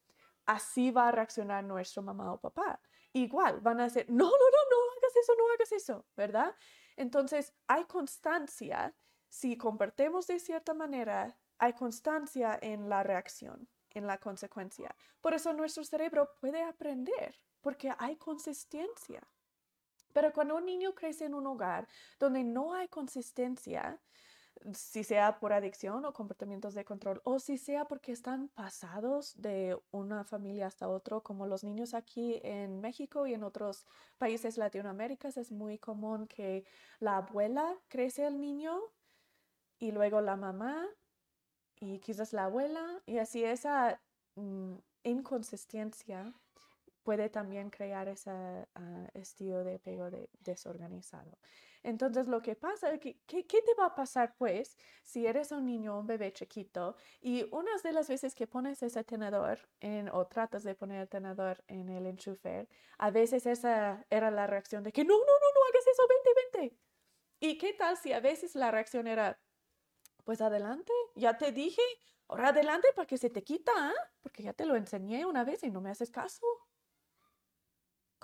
así 0.48 0.90
va 0.90 1.10
a 1.10 1.12
reaccionar 1.12 1.64
nuestro 1.64 2.02
mamá 2.02 2.34
o 2.34 2.40
papá. 2.40 2.82
Igual, 3.14 3.60
van 3.60 3.80
a 3.80 3.84
decir, 3.84 4.08
no, 4.10 4.26
no, 4.26 4.32
no, 4.32 4.62
no 4.72 4.78
hagas 4.98 5.16
eso, 5.22 5.34
no 5.38 5.54
hagas 5.54 5.72
eso, 5.72 6.06
¿verdad? 6.18 6.56
Entonces, 6.98 7.54
hay 7.68 7.86
constancia. 7.86 8.96
Si 9.28 9.56
compartimos 9.56 10.26
de 10.26 10.40
cierta 10.40 10.74
manera, 10.74 11.38
hay 11.60 11.74
constancia 11.74 12.58
en 12.60 12.90
la 12.90 13.04
reacción, 13.04 13.70
en 13.92 14.08
la 14.08 14.18
consecuencia. 14.18 14.96
Por 15.22 15.36
eso 15.36 15.54
nuestro 15.54 15.84
cerebro 15.84 16.28
puede 16.42 16.64
aprender, 16.64 17.36
porque 17.62 17.94
hay 18.00 18.16
consistencia. 18.16 19.22
Pero 20.12 20.34
cuando 20.34 20.56
un 20.56 20.66
niño 20.66 20.96
crece 20.96 21.26
en 21.26 21.36
un 21.36 21.46
hogar 21.46 21.88
donde 22.20 22.44
no 22.44 22.74
hay 22.74 22.88
consistencia, 22.88 24.02
si 24.73 25.03
sea 25.03 25.40
por 25.40 25.53
adicción 25.53 26.06
o 26.06 26.14
comportamientos 26.14 26.73
de 26.73 26.86
control, 26.86 27.22
o 27.23 27.40
si 27.40 27.57
sea 27.57 27.86
porque 27.86 28.11
están 28.11 28.49
pasados 28.49 29.34
de 29.41 29.77
una 29.91 30.23
familia 30.23 30.68
hasta 30.68 30.88
otro, 30.88 31.23
como 31.23 31.48
los 31.48 31.64
niños 31.64 31.94
aquí 31.94 32.40
en 32.44 32.81
México 32.81 33.27
y 33.27 33.34
en 33.34 33.44
otros 33.44 33.86
países 34.18 34.57
latinoamericanos, 34.57 35.38
es 35.38 35.52
muy 35.52 35.77
común 35.77 36.27
que 36.27 36.65
la 36.99 37.18
abuela 37.18 37.76
crece 37.88 38.27
el 38.27 38.40
niño 38.40 38.80
y 39.80 39.91
luego 39.91 40.22
la 40.22 40.36
mamá 40.36 40.88
y 41.80 41.99
quizás 41.99 42.34
la 42.34 42.45
abuela, 42.45 43.02
y 43.06 43.19
así 43.19 43.44
esa 43.44 44.02
mm, 44.36 44.76
inconsistencia 45.03 46.34
puede 47.03 47.30
también 47.30 47.69
crear 47.69 48.07
ese 48.07 48.31
ah, 48.76 49.07
estilo 49.14 49.64
de 49.64 49.76
apego 49.76 50.10
desorganizado. 50.41 51.38
Entonces, 51.84 52.28
lo 52.28 52.42
que 52.42 52.56
pasa, 52.56 52.98
¿qué, 53.00 53.18
¿qué, 53.26 53.44
te 53.44 53.74
va 53.78 53.86
a 53.88 53.96
pasar 53.96 54.36
pues 54.38 54.78
si 55.04 55.26
eres 55.26 55.52
un 55.52 55.66
niño, 55.66 55.98
un 55.98 56.08
bebé 56.08 56.34
chiquito 56.34 56.96
y 57.22 57.48
unas 57.52 57.84
de 57.84 57.94
las 57.94 58.10
veces 58.10 58.36
que 58.36 58.48
pones 58.48 58.84
ese 58.84 59.04
tenedor 59.04 59.60
en, 59.80 60.10
o 60.10 60.28
tratas 60.28 60.64
de 60.64 60.76
poner 60.76 61.02
el 61.02 61.10
tenedor 61.10 61.64
en 61.68 61.90
el 61.90 62.06
enchufer, 62.06 62.68
a 62.98 63.12
veces 63.12 63.46
esa 63.46 64.06
era 64.10 64.30
la 64.30 64.46
reacción 64.48 64.84
de 64.84 64.92
que 64.92 65.06
no, 65.06 65.14
no, 65.14 65.20
no, 65.20 65.26
no 65.26 65.62
hagas 65.70 65.88
eso, 65.88 66.04
vente, 66.08 66.42
vente. 66.42 66.78
¿Y 67.40 67.58
qué 67.58 67.74
tal 67.74 67.98
si 67.98 68.12
a 68.12 68.20
veces 68.20 68.56
la 68.56 68.72
reacción 68.72 69.08
era, 69.08 69.40
pues 70.26 70.42
adelante, 70.42 70.92
ya 71.16 71.38
te 71.38 71.52
dije, 71.54 71.82
ahora 72.28 72.50
adelante 72.50 72.90
para 72.96 73.08
que 73.08 73.18
se 73.18 73.30
te 73.30 73.44
quita, 73.44 73.72
¿ah? 73.76 73.94
porque 74.22 74.44
ya 74.44 74.54
te 74.54 74.66
lo 74.66 74.76
enseñé 74.76 75.26
una 75.26 75.46
vez 75.46 75.64
y 75.64 75.70
no 75.72 75.80
me 75.82 75.92
haces 75.92 76.12
caso. 76.12 76.46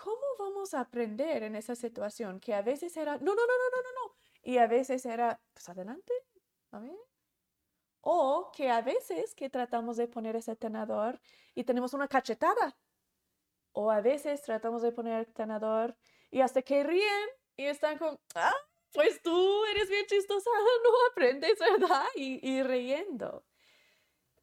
¿Cómo 0.05 0.21
vamos 0.37 0.75
a 0.75 0.81
aprender 0.81 1.41
en 1.41 1.55
esa 1.55 1.75
situación 1.75 2.39
que 2.39 2.53
a 2.53 2.61
veces 2.61 2.95
era, 2.95 3.17
no, 3.17 3.33
no, 3.33 3.43
no, 3.49 3.55
no, 3.61 3.67
no, 3.73 3.81
no, 3.81 3.91
no, 3.99 4.15
y 4.43 4.59
a 4.59 4.67
veces 4.67 5.03
era, 5.03 5.41
pues 5.51 5.67
adelante, 5.67 6.13
a 6.71 6.77
ver. 6.79 6.99
O 8.01 8.51
que 8.55 8.69
a 8.69 8.81
veces 8.81 9.33
que 9.33 9.49
tratamos 9.49 9.97
de 9.97 10.07
poner 10.07 10.35
ese 10.35 10.55
tenedor 10.55 11.19
y 11.55 11.63
tenemos 11.63 11.95
una 11.95 12.07
cachetada. 12.07 12.77
O 13.71 13.89
a 13.89 13.99
veces 14.01 14.43
tratamos 14.43 14.83
de 14.83 14.91
poner 14.91 15.21
el 15.21 15.33
tenedor 15.33 15.97
y 16.29 16.41
hasta 16.41 16.61
que 16.61 16.83
ríen 16.83 17.29
y 17.57 17.65
están 17.65 17.97
con, 17.97 18.19
ah, 18.35 18.53
pues 18.93 19.23
tú 19.23 19.65
eres 19.71 19.89
bien 19.89 20.05
chistosa, 20.05 20.51
no 20.83 20.91
aprendes, 21.11 21.57
¿verdad? 21.57 22.05
Y, 22.15 22.47
y 22.47 22.61
riendo. 22.61 23.43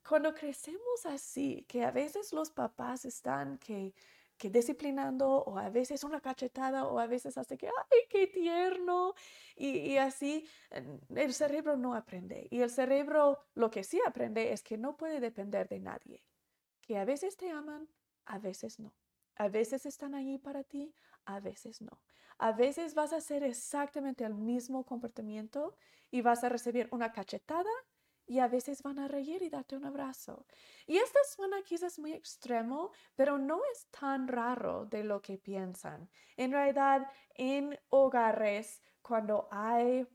Cuando 0.09 0.35
crecemos 0.35 1.07
así, 1.07 1.65
que 1.69 1.85
a 1.85 1.93
veces 1.93 2.33
los 2.33 2.51
papás 2.51 3.05
están 3.05 3.59
que 3.59 3.95
que 4.43 4.51
disciplinando 4.51 5.45
o 5.45 5.57
a 5.57 5.71
veces 5.71 6.03
una 6.03 6.21
cachetada 6.21 6.85
o 6.85 6.99
a 6.99 7.07
veces 7.07 7.39
hace 7.39 7.57
que, 7.57 7.69
ay, 7.69 8.01
qué 8.11 8.27
tierno. 8.27 9.15
Y, 9.55 9.97
así 9.99 10.49
el 11.15 11.33
cerebro 11.33 11.77
no 11.77 11.95
aprende. 11.95 12.49
Y 12.51 12.61
el 12.61 12.69
cerebro 12.69 13.39
lo 13.55 13.71
que 13.71 13.85
sí 13.85 14.01
aprende 14.05 14.53
es 14.53 14.65
que 14.65 14.77
no 14.77 14.97
puede 14.97 15.21
depender 15.21 15.69
de 15.69 15.79
nadie. 15.79 16.25
Que 16.81 16.99
a 16.99 17.05
veces 17.05 17.37
te 17.37 17.51
aman, 17.51 17.89
a 18.25 18.41
veces 18.41 18.81
no. 18.81 18.93
A 19.37 19.49
veces 19.49 19.87
están 19.87 20.13
allí 20.13 20.39
para 20.39 20.65
ti, 20.65 20.93
a 21.25 21.39
veces 21.39 21.81
no. 21.81 22.01
A 22.39 22.51
veces 22.51 22.95
vas 22.95 23.13
a 23.13 23.19
hacer 23.19 23.45
exactamente 23.45 24.25
el 24.25 24.35
mismo 24.35 24.85
comportamiento 24.85 25.77
y 26.11 26.21
vas 26.21 26.43
a 26.43 26.49
recibir 26.49 26.89
una 26.91 27.13
cachetada 27.13 27.71
y 28.27 28.39
a 28.39 28.49
veces 28.49 28.83
van 28.83 28.99
a 28.99 29.09
reír 29.09 29.43
y 29.43 29.51
darte 29.51 29.77
un 29.77 29.85
abrazo. 29.85 30.47
Y 30.87 30.97
esto 30.97 31.19
suena 31.29 31.63
quizás 31.63 31.99
muy 31.99 32.13
extremo, 32.13 32.91
pero 33.15 33.39
no 33.39 33.61
es 33.73 33.87
tan 33.89 34.29
raro 34.29 34.87
de 34.87 35.05
lo 35.05 35.21
que 35.21 35.39
piensan. 35.39 36.09
En 36.37 36.53
realidad, 36.53 37.07
en 37.35 37.79
hogares, 37.91 38.83
cuando 39.03 39.49
hay 39.51 40.07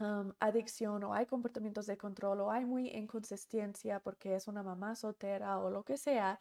um, 0.00 0.32
adicción 0.40 1.04
o 1.04 1.14
hay 1.14 1.26
comportamientos 1.26 1.86
de 1.86 1.96
control 1.96 2.40
o 2.40 2.50
hay 2.50 2.64
muy 2.64 2.88
inconsistencia 2.88 4.00
porque 4.00 4.34
es 4.34 4.48
una 4.48 4.62
mamá 4.62 4.96
soltera 4.96 5.58
o 5.58 5.70
lo 5.70 5.84
que 5.84 5.96
sea, 5.96 6.38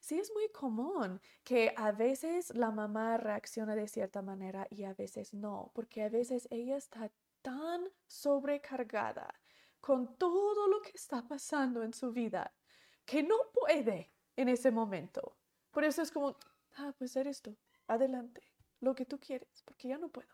sí 0.00 0.18
es 0.18 0.32
muy 0.32 0.48
común 0.48 1.20
que 1.44 1.72
a 1.76 1.92
veces 1.92 2.54
la 2.54 2.70
mamá 2.70 3.16
reacciona 3.18 3.76
de 3.76 3.86
cierta 3.88 4.22
manera 4.22 4.66
y 4.70 4.84
a 4.84 4.94
veces 4.94 5.34
no, 5.34 5.70
porque 5.74 6.02
a 6.02 6.08
veces 6.08 6.48
ella 6.50 6.76
está 6.76 7.10
tan 7.42 7.88
sobrecargada 8.06 9.41
con 9.82 10.16
todo 10.16 10.68
lo 10.68 10.80
que 10.80 10.92
está 10.94 11.26
pasando 11.26 11.82
en 11.82 11.92
su 11.92 12.12
vida, 12.12 12.54
que 13.04 13.24
no 13.24 13.34
puede 13.52 14.12
en 14.36 14.48
ese 14.48 14.70
momento. 14.70 15.36
Por 15.72 15.82
eso 15.82 16.02
es 16.02 16.12
como, 16.12 16.38
ah, 16.76 16.94
pues 16.96 17.16
eres 17.16 17.42
tú, 17.42 17.58
adelante, 17.88 18.42
lo 18.78 18.94
que 18.94 19.04
tú 19.04 19.18
quieres, 19.18 19.62
porque 19.64 19.88
ya 19.88 19.98
no 19.98 20.08
puedo. 20.08 20.32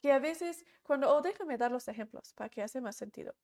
Que 0.00 0.12
a 0.12 0.20
veces, 0.20 0.64
cuando, 0.84 1.12
o 1.12 1.20
déjame 1.22 1.58
dar 1.58 1.72
los 1.72 1.88
ejemplos 1.88 2.32
para 2.34 2.48
que 2.48 2.62
hace 2.62 2.80
más 2.80 2.94
sentido. 2.94 3.34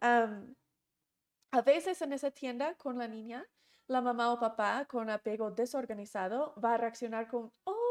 A 0.00 1.62
veces 1.64 2.02
en 2.02 2.12
esa 2.12 2.32
tienda 2.32 2.74
con 2.74 2.98
la 2.98 3.06
niña, 3.06 3.48
la 3.86 4.00
mamá 4.00 4.32
o 4.32 4.40
papá 4.40 4.86
con 4.86 5.08
apego 5.08 5.52
desorganizado 5.52 6.52
va 6.60 6.74
a 6.74 6.78
reaccionar 6.78 7.28
con, 7.28 7.52
oh, 7.62 7.81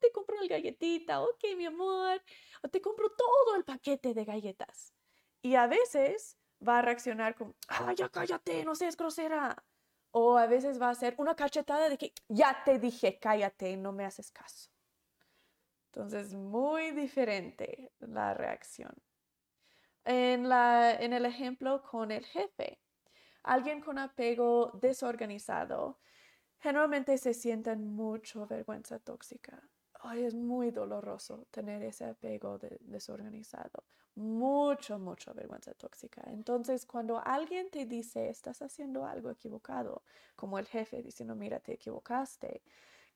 te 0.00 0.10
compro 0.12 0.40
el 0.40 0.48
galletita, 0.48 1.22
ok, 1.22 1.44
mi 1.56 1.66
amor, 1.66 2.22
o 2.62 2.68
te 2.68 2.80
compro 2.80 3.10
todo 3.10 3.56
el 3.56 3.64
paquete 3.64 4.14
de 4.14 4.24
galletas. 4.24 4.94
Y 5.42 5.54
a 5.54 5.66
veces 5.66 6.36
va 6.66 6.78
a 6.78 6.82
reaccionar 6.82 7.34
con, 7.34 7.54
ah, 7.68 7.92
ya 7.92 8.08
cállate, 8.08 8.64
no 8.64 8.74
seas 8.74 8.96
grosera. 8.96 9.64
O 10.12 10.36
a 10.36 10.46
veces 10.46 10.80
va 10.82 10.90
a 10.90 10.94
ser 10.94 11.14
una 11.18 11.36
cachetada 11.36 11.88
de 11.88 11.96
que, 11.96 12.12
ya 12.28 12.64
te 12.64 12.80
dije, 12.80 13.18
cállate, 13.20 13.76
no 13.76 13.92
me 13.92 14.04
haces 14.04 14.32
caso. 14.32 14.68
Entonces, 15.86 16.34
muy 16.34 16.90
diferente 16.90 17.92
la 18.00 18.34
reacción. 18.34 18.92
En, 20.04 20.48
la, 20.48 20.92
en 20.94 21.12
el 21.12 21.26
ejemplo 21.26 21.82
con 21.82 22.10
el 22.10 22.24
jefe, 22.24 22.80
alguien 23.42 23.80
con 23.80 23.98
apego 23.98 24.72
desorganizado 24.80 26.00
generalmente 26.58 27.16
se 27.18 27.34
sienten 27.34 27.94
mucho 27.94 28.46
vergüenza 28.46 28.98
tóxica. 28.98 29.62
Es 30.16 30.34
muy 30.34 30.70
doloroso 30.70 31.46
tener 31.50 31.82
ese 31.82 32.04
apego 32.06 32.58
desorganizado. 32.80 33.84
Mucho, 34.14 34.98
mucho 34.98 35.32
vergüenza 35.34 35.74
tóxica. 35.74 36.22
Entonces, 36.26 36.86
cuando 36.86 37.20
alguien 37.24 37.70
te 37.70 37.86
dice, 37.86 38.28
estás 38.28 38.62
haciendo 38.62 39.04
algo 39.06 39.30
equivocado, 39.30 40.02
como 40.36 40.58
el 40.58 40.66
jefe 40.66 41.02
diciendo, 41.02 41.34
mira, 41.36 41.60
te 41.60 41.74
equivocaste, 41.74 42.62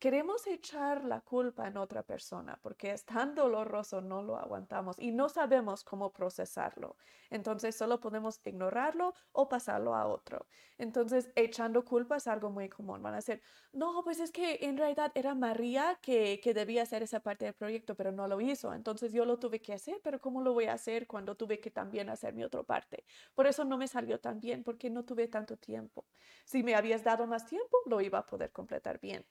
queremos 0.05 0.47
echar 0.47 1.03
la 1.07 1.23
culpa 1.23 1.67
en 1.67 1.79
otra 1.79 2.03
persona 2.03 2.59
porque 2.61 2.91
es 2.91 3.07
tan 3.07 3.35
doloroso, 3.35 4.03
no 4.03 4.23
lo 4.23 4.37
aguantamos 4.37 4.99
y 4.99 5.13
no 5.13 5.31
sabemos 5.31 5.83
cómo 5.83 6.13
procesarlo. 6.13 6.99
Entonces 7.31 7.75
solo 7.75 8.01
podemos 8.01 8.39
ignorarlo 8.45 9.15
o 9.33 9.49
pasarlo 9.49 9.95
a 9.95 10.07
otro. 10.07 10.47
Entonces 10.77 11.31
echando 11.37 11.87
culpa 11.87 12.17
es 12.17 12.27
algo 12.27 12.51
muy 12.51 12.69
común. 12.69 13.03
Van 13.03 13.15
a 13.15 13.17
decir, 13.17 13.41
no, 13.73 14.03
pues 14.05 14.21
es 14.21 14.31
que 14.31 14.59
en 14.61 14.77
realidad 14.77 15.11
era 15.15 15.35
María 15.35 15.99
que, 16.03 16.39
que 16.43 16.53
debía 16.53 16.83
hacer 16.83 17.03
esa 17.03 17.21
parte 17.21 17.47
del 17.47 17.55
proyecto, 17.55 17.95
pero 17.95 18.13
no 18.13 18.29
lo 18.29 18.43
hizo. 18.43 18.75
Entonces 18.75 19.11
yo 19.11 19.25
lo 19.25 19.39
tuve 19.39 19.63
que 19.63 19.73
hacer, 19.73 20.03
pero 20.05 20.21
¿cómo 20.21 20.43
lo 20.43 20.53
voy 20.53 20.67
a 20.67 20.75
hacer 20.75 21.07
cuando 21.07 21.35
tuve 21.35 21.61
que 21.61 21.71
también 21.71 22.11
hacer 22.11 22.35
mi 22.35 22.45
otra 22.45 22.63
parte? 22.63 23.07
Por 23.35 23.47
eso 23.47 23.65
no 23.65 23.79
me 23.79 23.89
salió 23.89 24.21
tan 24.21 24.39
bien 24.39 24.65
porque 24.65 24.91
no 24.91 25.07
tuve 25.07 25.29
tanto 25.29 25.57
tiempo. 25.57 26.05
Si 26.45 26.63
me 26.63 26.75
habías 26.75 27.05
dado 27.05 27.27
más 27.27 27.47
tiempo, 27.47 27.79
lo 27.87 28.03
iba 28.03 28.19
a 28.19 28.27
poder 28.27 28.53
completar 28.53 29.01
bien. 29.01 29.25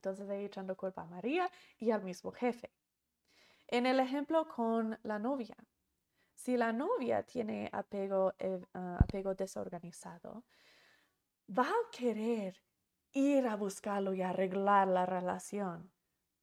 Entonces 0.00 0.30
ahí 0.30 0.46
echando 0.46 0.78
culpa 0.78 1.02
a 1.02 1.06
María 1.06 1.50
y 1.78 1.90
al 1.90 2.02
mismo 2.02 2.32
jefe. 2.32 2.70
En 3.68 3.84
el 3.84 4.00
ejemplo 4.00 4.48
con 4.48 4.98
la 5.02 5.18
novia, 5.18 5.56
si 6.34 6.56
la 6.56 6.72
novia 6.72 7.22
tiene 7.22 7.68
apego, 7.70 8.32
eh, 8.38 8.58
ah, 8.72 8.96
apego 8.98 9.34
desorganizado, 9.34 10.44
va 11.50 11.68
a 11.68 11.90
querer 11.92 12.56
ir 13.12 13.46
a 13.46 13.56
buscarlo 13.56 14.14
y 14.14 14.22
arreglar 14.22 14.88
la 14.88 15.04
relación 15.04 15.92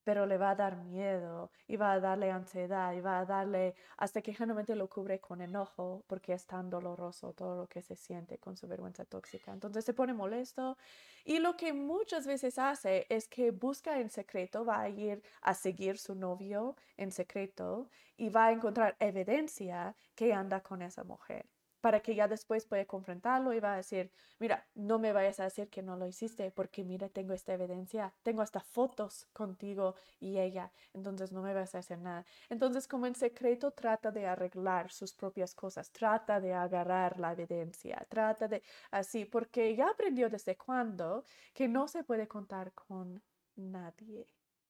pero 0.07 0.25
le 0.25 0.37
va 0.37 0.51
a 0.51 0.55
dar 0.55 0.77
miedo 0.77 1.51
y 1.67 1.75
va 1.75 1.91
a 1.91 1.99
darle 1.99 2.31
ansiedad 2.31 2.93
y 2.93 3.01
va 3.01 3.19
a 3.19 3.25
darle 3.25 3.75
hasta 3.97 4.21
que 4.21 4.33
generalmente 4.33 4.73
lo 4.73 4.87
cubre 4.87 5.19
con 5.19 5.41
enojo 5.41 6.05
porque 6.07 6.31
es 6.31 6.45
tan 6.45 6.69
doloroso 6.69 7.33
todo 7.33 7.57
lo 7.57 7.67
que 7.67 7.81
se 7.81 7.97
siente 7.97 8.37
con 8.37 8.55
su 8.55 8.69
vergüenza 8.69 9.03
tóxica. 9.03 9.51
Entonces 9.51 9.83
se 9.83 9.93
pone 9.93 10.13
molesto 10.13 10.77
y 11.25 11.39
lo 11.39 11.57
que 11.57 11.73
muchas 11.73 12.25
veces 12.25 12.57
hace 12.57 13.05
es 13.09 13.27
que 13.27 13.51
busca 13.51 13.99
en 13.99 14.09
secreto, 14.09 14.63
va 14.63 14.79
a 14.79 14.87
ir 14.87 15.21
a 15.41 15.53
seguir 15.53 15.97
su 15.97 16.15
novio 16.15 16.77
en 16.95 17.11
secreto 17.11 17.89
y 18.15 18.29
va 18.29 18.45
a 18.45 18.51
encontrar 18.53 18.95
evidencia 19.01 19.93
que 20.15 20.31
anda 20.31 20.61
con 20.61 20.81
esa 20.83 21.03
mujer 21.03 21.56
para 21.87 22.01
que 22.01 22.15
ya 22.15 22.27
después 22.27 22.65
pueda 22.65 22.83
confrontarlo 22.83 23.53
y 23.53 23.61
va 23.61 23.75
a 23.75 23.77
decir, 23.77 24.11
mira, 24.39 24.67
no 24.75 24.99
me 24.99 25.13
vayas 25.13 25.39
a 25.39 25.45
decir 25.45 25.69
que 25.69 25.81
no 25.81 25.95
lo 25.95 26.05
hiciste 26.05 26.51
porque 26.51 26.83
mira, 26.83 27.07
tengo 27.07 27.31
esta 27.33 27.53
evidencia, 27.53 28.13
tengo 28.23 28.41
hasta 28.41 28.59
fotos 28.59 29.29
contigo 29.31 29.95
y 30.19 30.37
ella, 30.37 30.73
entonces 30.93 31.31
no 31.31 31.41
me 31.41 31.53
vas 31.53 31.75
a 31.75 31.77
hacer 31.77 31.99
nada. 31.99 32.25
Entonces, 32.49 32.89
como 32.89 33.05
en 33.05 33.15
secreto 33.15 33.71
trata 33.71 34.11
de 34.11 34.27
arreglar 34.27 34.91
sus 34.91 35.13
propias 35.13 35.55
cosas, 35.55 35.89
trata 35.89 36.41
de 36.41 36.53
agarrar 36.53 37.21
la 37.21 37.31
evidencia, 37.31 38.05
trata 38.09 38.49
de 38.49 38.61
así, 38.91 39.23
porque 39.23 39.73
ya 39.73 39.87
aprendió 39.89 40.29
desde 40.29 40.57
cuándo 40.57 41.23
que 41.53 41.69
no 41.69 41.87
se 41.87 42.03
puede 42.03 42.27
contar 42.27 42.73
con 42.73 43.23
nadie, 43.55 44.27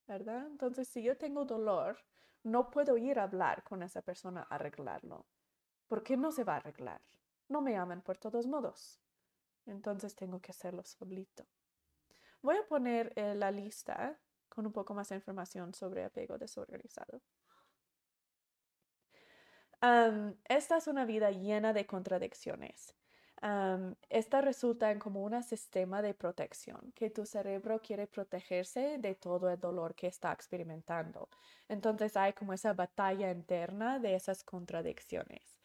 ¿verdad? 0.07 0.45
Entonces, 0.45 0.87
si 0.87 1.01
yo 1.01 1.17
tengo 1.17 1.45
dolor, 1.45 1.97
no 2.43 2.69
puedo 2.69 2.95
ir 2.95 3.17
a 3.17 3.23
hablar 3.23 3.63
con 3.63 3.81
esa 3.81 4.03
persona 4.03 4.45
a 4.47 4.53
arreglarlo 4.53 5.25
¿Por 5.87 6.03
qué 6.03 6.17
no 6.17 6.31
se 6.31 6.43
va 6.43 6.53
a 6.53 6.57
arreglar? 6.57 7.01
No 7.47 7.61
me 7.61 7.77
aman 7.77 8.01
por 8.01 8.17
todos 8.17 8.45
modos. 8.45 8.99
Entonces 9.65 10.15
tengo 10.15 10.39
que 10.41 10.51
hacerlo 10.51 10.83
solito. 10.83 11.45
Voy 12.41 12.57
a 12.57 12.67
poner 12.67 13.13
eh, 13.15 13.35
la 13.35 13.51
lista 13.51 14.19
con 14.49 14.65
un 14.65 14.73
poco 14.73 14.93
más 14.93 15.09
de 15.09 15.15
información 15.15 15.73
sobre 15.73 16.03
apego 16.03 16.37
desorganizado. 16.37 17.21
esta 20.49 20.77
es 20.77 20.87
una 20.87 21.05
vida 21.05 21.29
llena 21.31 21.71
de 21.71 21.85
contradicciones. 21.85 22.95
esta 24.09 24.41
resulta 24.41 24.89
en 24.91 24.97
como 24.97 25.23
un 25.23 25.43
sistema 25.43 26.01
de 26.01 26.15
protección, 26.15 26.91
que 26.95 27.11
tu 27.11 27.25
cerebro 27.25 27.79
quiere 27.79 28.07
protegerse 28.07 28.97
de 28.97 29.13
todo 29.15 29.49
el 29.51 29.59
dolor 29.59 29.93
que 29.93 30.07
está 30.07 30.31
experimentando. 30.33 31.29
Entonces 31.69 32.17
hay 32.17 32.33
como 32.33 32.53
esa 32.53 32.73
batalla 32.73 33.31
interna 33.31 33.99
de 33.99 34.15
esas 34.15 34.43
contradicciones 34.43 35.56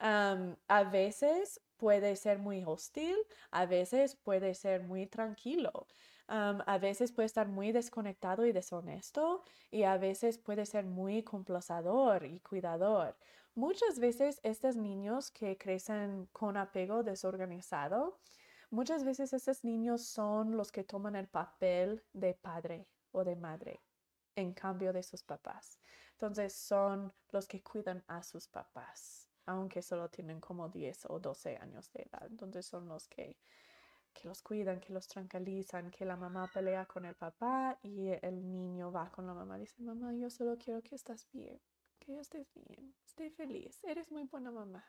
a 0.00 0.84
veces 0.90 1.60
puede 1.76 2.16
ser 2.16 2.38
muy 2.38 2.64
hostil, 2.64 3.16
a 3.50 3.66
veces 3.66 4.16
puede 4.16 4.54
ser 4.54 4.82
muy 4.82 5.06
tranquilo, 5.06 5.86
a 6.28 6.78
veces 6.78 7.12
puede 7.12 7.26
estar 7.26 7.48
muy 7.48 7.72
desconectado 7.72 8.46
y 8.46 8.52
deshonesto 8.52 9.42
y 9.70 9.82
a 9.82 9.96
veces 9.98 10.38
puede 10.38 10.64
ser 10.66 10.84
muy 10.84 11.22
complazador 11.22 12.24
y 12.24 12.40
cuidador. 12.40 13.16
Muchas 13.54 13.98
veces 13.98 14.40
estos 14.42 14.76
niños 14.76 15.30
que 15.30 15.58
crecen 15.58 16.26
con 16.32 16.56
apego 16.56 17.02
desorganizado, 17.02 18.20
muchas 18.70 19.02
veces 19.04 19.32
estos 19.32 19.64
niños 19.64 20.06
son 20.06 20.56
los 20.56 20.70
que 20.70 20.84
toman 20.84 21.16
el 21.16 21.28
papel 21.28 22.04
de 22.12 22.34
padre 22.34 22.86
o 23.10 23.24
de 23.24 23.36
madre 23.36 23.80
en 24.36 24.52
cambio 24.54 24.92
de 24.92 25.02
sus 25.02 25.22
papás. 25.24 25.78
Entonces 26.12 26.54
son 26.54 27.12
los 27.30 27.48
que 27.48 27.62
cuidan 27.62 28.04
a 28.06 28.22
sus 28.22 28.46
papás 28.46 29.19
aunque 29.50 29.82
solo 29.82 30.08
tienen 30.08 30.40
como 30.40 30.68
10 30.68 31.06
o 31.08 31.18
12 31.18 31.56
años 31.56 31.90
de 31.92 32.02
edad. 32.02 32.26
Entonces 32.26 32.66
son 32.66 32.88
los 32.88 33.08
que, 33.08 33.36
que 34.12 34.28
los 34.28 34.42
cuidan, 34.42 34.80
que 34.80 34.92
los 34.92 35.08
tranquilizan, 35.08 35.90
que 35.90 36.04
la 36.04 36.16
mamá 36.16 36.50
pelea 36.52 36.86
con 36.86 37.04
el 37.04 37.14
papá 37.14 37.78
y 37.82 38.08
el 38.22 38.50
niño 38.52 38.92
va 38.92 39.10
con 39.10 39.26
la 39.26 39.34
mamá 39.34 39.56
y 39.56 39.62
dice, 39.62 39.82
mamá, 39.82 40.12
yo 40.14 40.30
solo 40.30 40.56
quiero 40.56 40.82
que 40.82 40.94
estés 40.94 41.26
bien, 41.32 41.60
que 41.98 42.18
estés 42.18 42.52
bien, 42.54 42.94
esté 43.04 43.30
feliz, 43.30 43.82
eres 43.84 44.10
muy 44.10 44.24
buena 44.24 44.50
mamá. 44.50 44.84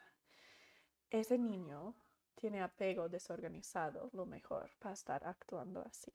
Ese 1.10 1.38
niño 1.38 1.96
tiene 2.36 2.62
apego 2.62 3.10
desorganizado, 3.10 4.10
lo 4.14 4.26
mejor 4.26 4.70
para 4.80 4.94
estar 4.94 5.26
actuando 5.26 5.82
así 5.82 6.12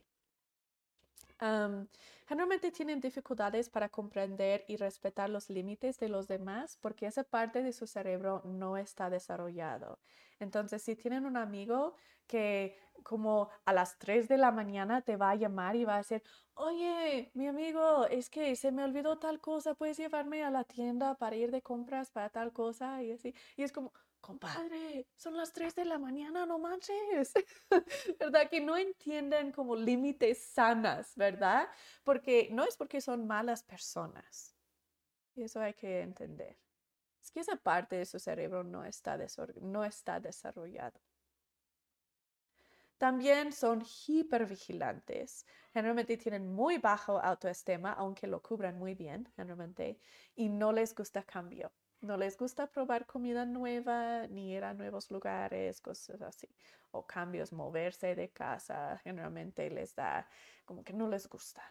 generalmente 2.26 2.70
tienen 2.70 3.00
dificultades 3.00 3.68
para 3.68 3.88
comprender 3.88 4.64
y 4.68 4.76
respetar 4.76 5.28
los 5.30 5.50
límites 5.50 5.98
de 5.98 6.08
los 6.08 6.28
demás 6.28 6.78
porque 6.80 7.06
esa 7.06 7.24
parte 7.24 7.62
de 7.62 7.72
su 7.72 7.86
cerebro 7.86 8.42
no 8.44 8.76
está 8.76 9.10
desarrollado. 9.10 9.98
Entonces, 10.38 10.82
si 10.82 10.96
tienen 10.96 11.26
un 11.26 11.36
amigo 11.36 11.94
que 12.26 12.76
como 13.02 13.50
a 13.64 13.72
las 13.72 13.98
3 13.98 14.28
de 14.28 14.38
la 14.38 14.50
mañana 14.50 15.02
te 15.02 15.16
va 15.16 15.30
a 15.30 15.34
llamar 15.36 15.76
y 15.76 15.84
va 15.84 15.94
a 15.94 15.98
decir, 15.98 16.22
oye, 16.54 17.30
mi 17.34 17.46
amigo, 17.46 18.06
es 18.06 18.30
que 18.30 18.56
se 18.56 18.72
me 18.72 18.82
olvidó 18.82 19.18
tal 19.18 19.40
cosa, 19.40 19.74
puedes 19.74 19.96
llevarme 19.98 20.42
a 20.42 20.50
la 20.50 20.64
tienda 20.64 21.14
para 21.16 21.36
ir 21.36 21.50
de 21.50 21.62
compras 21.62 22.10
para 22.10 22.30
tal 22.30 22.52
cosa 22.52 23.02
y 23.02 23.12
así. 23.12 23.34
Y 23.56 23.62
es 23.62 23.72
como, 23.72 23.92
compadre, 24.26 25.06
son 25.16 25.36
las 25.36 25.52
3 25.52 25.74
de 25.76 25.84
la 25.84 25.98
mañana, 25.98 26.44
no 26.46 26.58
manches, 26.58 27.32
¿verdad? 28.18 28.50
Que 28.50 28.60
no 28.60 28.76
entienden 28.76 29.52
como 29.52 29.76
límites 29.76 30.42
sanas, 30.42 31.14
¿verdad? 31.14 31.68
Porque 32.02 32.48
no 32.50 32.64
es 32.64 32.76
porque 32.76 33.00
son 33.00 33.26
malas 33.26 33.62
personas. 33.62 34.56
Eso 35.36 35.60
hay 35.60 35.74
que 35.74 36.00
entender. 36.00 36.58
Es 37.22 37.30
que 37.30 37.40
esa 37.40 37.54
parte 37.54 37.96
de 37.96 38.04
su 38.04 38.18
cerebro 38.18 38.64
no 38.64 38.84
está, 38.84 39.16
no 39.60 39.84
está 39.84 40.18
desarrollado. 40.18 41.00
También 42.98 43.52
son 43.52 43.84
hipervigilantes. 44.08 45.46
Generalmente 45.72 46.16
tienen 46.16 46.52
muy 46.52 46.78
bajo 46.78 47.20
autoestima, 47.20 47.92
aunque 47.92 48.26
lo 48.26 48.42
cubran 48.42 48.76
muy 48.78 48.94
bien, 48.94 49.28
generalmente, 49.36 50.00
y 50.34 50.48
no 50.48 50.72
les 50.72 50.94
gusta 50.94 51.22
cambio. 51.22 51.70
No 52.00 52.16
les 52.16 52.36
gusta 52.36 52.66
probar 52.66 53.06
comida 53.06 53.44
nueva, 53.44 54.26
ni 54.28 54.52
ir 54.52 54.64
a 54.64 54.74
nuevos 54.74 55.10
lugares, 55.10 55.80
cosas 55.80 56.22
así. 56.22 56.48
O 56.90 57.06
cambios, 57.06 57.52
moverse 57.52 58.14
de 58.14 58.30
casa, 58.30 58.98
generalmente 59.02 59.68
les 59.70 59.94
da 59.94 60.28
como 60.64 60.84
que 60.84 60.92
no 60.92 61.08
les 61.08 61.28
gusta. 61.28 61.62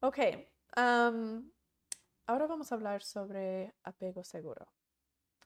Ok, 0.00 0.18
ahora 0.76 2.46
vamos 2.46 2.70
a 2.70 2.74
hablar 2.74 3.02
sobre 3.02 3.74
apego 3.82 4.22
seguro. 4.24 4.68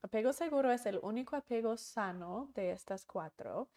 Apego 0.02 0.32
seguro 0.32 0.70
es 0.70 0.86
el 0.86 0.98
único 1.02 1.36
apego 1.36 1.76
sano 1.76 2.50
de 2.54 2.72
estas 2.72 3.04
cuatro. 3.04 3.70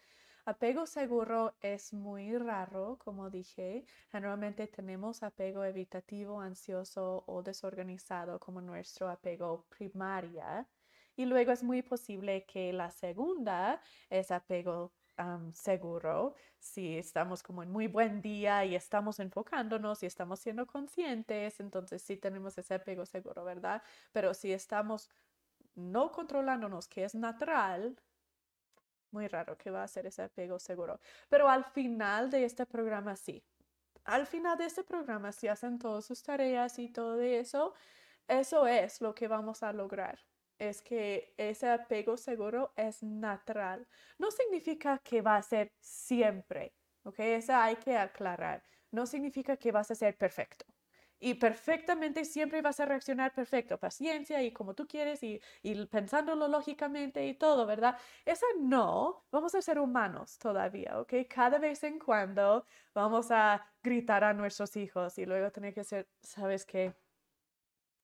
Apego 0.46 0.86
seguro 0.86 1.54
es 1.62 1.92
muy 1.94 2.36
raro, 2.36 2.98
como 2.98 3.30
dije. 3.30 3.86
Generalmente 4.10 4.66
tenemos 4.66 5.22
apego 5.22 5.64
evitativo, 5.64 6.40
ansioso 6.40 7.24
o 7.26 7.42
desorganizado 7.42 8.38
como 8.38 8.60
nuestro 8.60 9.08
apego 9.08 9.66
primaria. 9.70 10.68
Y 11.16 11.24
luego 11.24 11.52
es 11.52 11.62
muy 11.62 11.82
posible 11.82 12.44
que 12.44 12.72
la 12.74 12.90
segunda 12.90 13.80
es 14.10 14.30
apego 14.30 14.92
seguro, 15.52 16.34
si 16.58 16.98
estamos 16.98 17.42
como 17.42 17.62
en 17.62 17.70
muy 17.70 17.86
buen 17.86 18.20
día 18.20 18.64
y 18.64 18.74
estamos 18.74 19.20
enfocándonos 19.20 20.02
y 20.02 20.06
estamos 20.06 20.40
siendo 20.40 20.66
conscientes, 20.66 21.60
entonces 21.60 22.02
sí 22.02 22.16
tenemos 22.16 22.58
ese 22.58 22.74
apego 22.74 23.06
seguro, 23.06 23.44
¿verdad? 23.44 23.82
Pero 24.12 24.34
si 24.34 24.52
estamos 24.52 25.08
no 25.74 26.10
controlándonos, 26.10 26.88
que 26.88 27.04
es 27.04 27.14
natural, 27.14 27.96
muy 29.14 29.28
raro 29.28 29.56
que 29.56 29.70
va 29.70 29.82
a 29.84 29.88
ser 29.88 30.06
ese 30.06 30.22
apego 30.22 30.58
seguro. 30.58 31.00
Pero 31.30 31.48
al 31.48 31.64
final 31.64 32.30
de 32.30 32.44
este 32.44 32.66
programa 32.66 33.16
sí. 33.16 33.42
Al 34.04 34.26
final 34.26 34.58
de 34.58 34.66
este 34.66 34.84
programa, 34.84 35.32
si 35.32 35.48
hacen 35.48 35.78
todas 35.78 36.04
sus 36.04 36.22
tareas 36.22 36.78
y 36.78 36.90
todo 36.90 37.20
eso, 37.22 37.74
eso 38.28 38.66
es 38.66 39.00
lo 39.00 39.14
que 39.14 39.28
vamos 39.28 39.62
a 39.62 39.72
lograr 39.72 40.18
es 40.58 40.82
que 40.82 41.34
ese 41.36 41.68
apego 41.68 42.16
seguro 42.16 42.72
es 42.76 43.02
natural. 43.02 43.86
No 44.18 44.30
significa 44.30 44.98
que 44.98 45.22
va 45.22 45.36
a 45.36 45.42
ser 45.42 45.72
siempre, 45.80 46.74
¿ok? 47.04 47.18
Eso 47.20 47.54
hay 47.54 47.76
que 47.76 47.96
aclarar. 47.96 48.62
No 48.90 49.06
significa 49.06 49.56
que 49.56 49.72
vas 49.72 49.90
a 49.90 49.94
ser 49.94 50.16
perfecto. 50.16 50.64
Y 51.20 51.34
perfectamente 51.34 52.24
siempre 52.24 52.60
vas 52.60 52.80
a 52.80 52.86
reaccionar 52.86 53.32
perfecto, 53.32 53.78
paciencia 53.78 54.42
y 54.42 54.52
como 54.52 54.74
tú 54.74 54.86
quieres 54.86 55.22
y, 55.22 55.40
y 55.62 55.86
pensándolo 55.86 56.48
lógicamente 56.48 57.26
y 57.26 57.34
todo, 57.34 57.66
¿verdad? 57.66 57.98
Eso 58.24 58.44
no, 58.60 59.24
vamos 59.30 59.54
a 59.54 59.62
ser 59.62 59.78
humanos 59.78 60.38
todavía, 60.38 61.00
¿ok? 61.00 61.14
Cada 61.28 61.58
vez 61.58 61.82
en 61.84 61.98
cuando 61.98 62.66
vamos 62.94 63.30
a 63.30 63.64
gritar 63.82 64.24
a 64.24 64.34
nuestros 64.34 64.76
hijos 64.76 65.18
y 65.18 65.26
luego 65.26 65.50
tener 65.50 65.72
que 65.72 65.84
ser, 65.84 66.08
¿sabes 66.22 66.66
qué? 66.66 66.94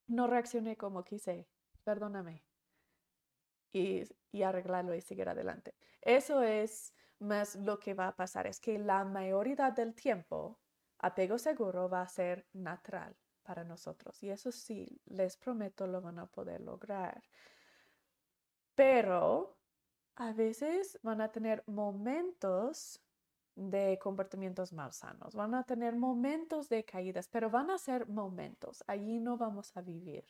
No 0.06 0.26
reaccioné 0.26 0.76
como 0.76 1.04
quise, 1.04 1.48
perdóname. 1.84 2.44
Y, 3.72 4.02
y, 4.32 4.42
arreglarlo 4.42 4.94
y 4.94 5.00
seguir 5.00 5.28
adelante. 5.28 5.76
Eso 6.00 6.42
es 6.42 6.92
más 7.20 7.54
lo 7.54 7.78
que 7.78 7.94
va 7.94 8.08
a 8.08 8.16
pasar, 8.16 8.46
es 8.48 8.58
que 8.60 8.78
la 8.78 9.04
mayoría 9.04 9.70
del 9.70 9.94
tiempo 9.94 10.58
apego 11.00 11.38
seguro 11.38 11.88
va 11.88 12.02
a 12.02 12.08
ser 12.08 12.46
natural 12.52 13.16
para 13.42 13.64
nosotros 13.64 14.22
y 14.22 14.30
eso 14.30 14.52
sí, 14.52 15.00
les 15.06 15.36
prometo 15.36 15.86
lo 15.86 16.00
van 16.00 16.18
a 16.18 16.26
poder 16.26 16.60
lograr. 16.60 17.22
Pero 18.74 19.56
a 20.16 20.32
veces 20.32 20.98
van 21.02 21.20
a 21.20 21.32
tener 21.32 21.64
momentos 21.66 23.00
de 23.56 23.98
comportamientos 24.00 24.72
malsanos, 24.72 25.34
van 25.34 25.54
a 25.54 25.64
tener 25.64 25.96
momentos 25.96 26.68
de 26.68 26.84
caídas, 26.84 27.28
pero 27.28 27.50
van 27.50 27.70
a 27.70 27.78
ser 27.78 28.06
momentos, 28.08 28.84
allí 28.86 29.18
no 29.20 29.36
vamos 29.36 29.76
a 29.76 29.82
vivir. 29.82 30.24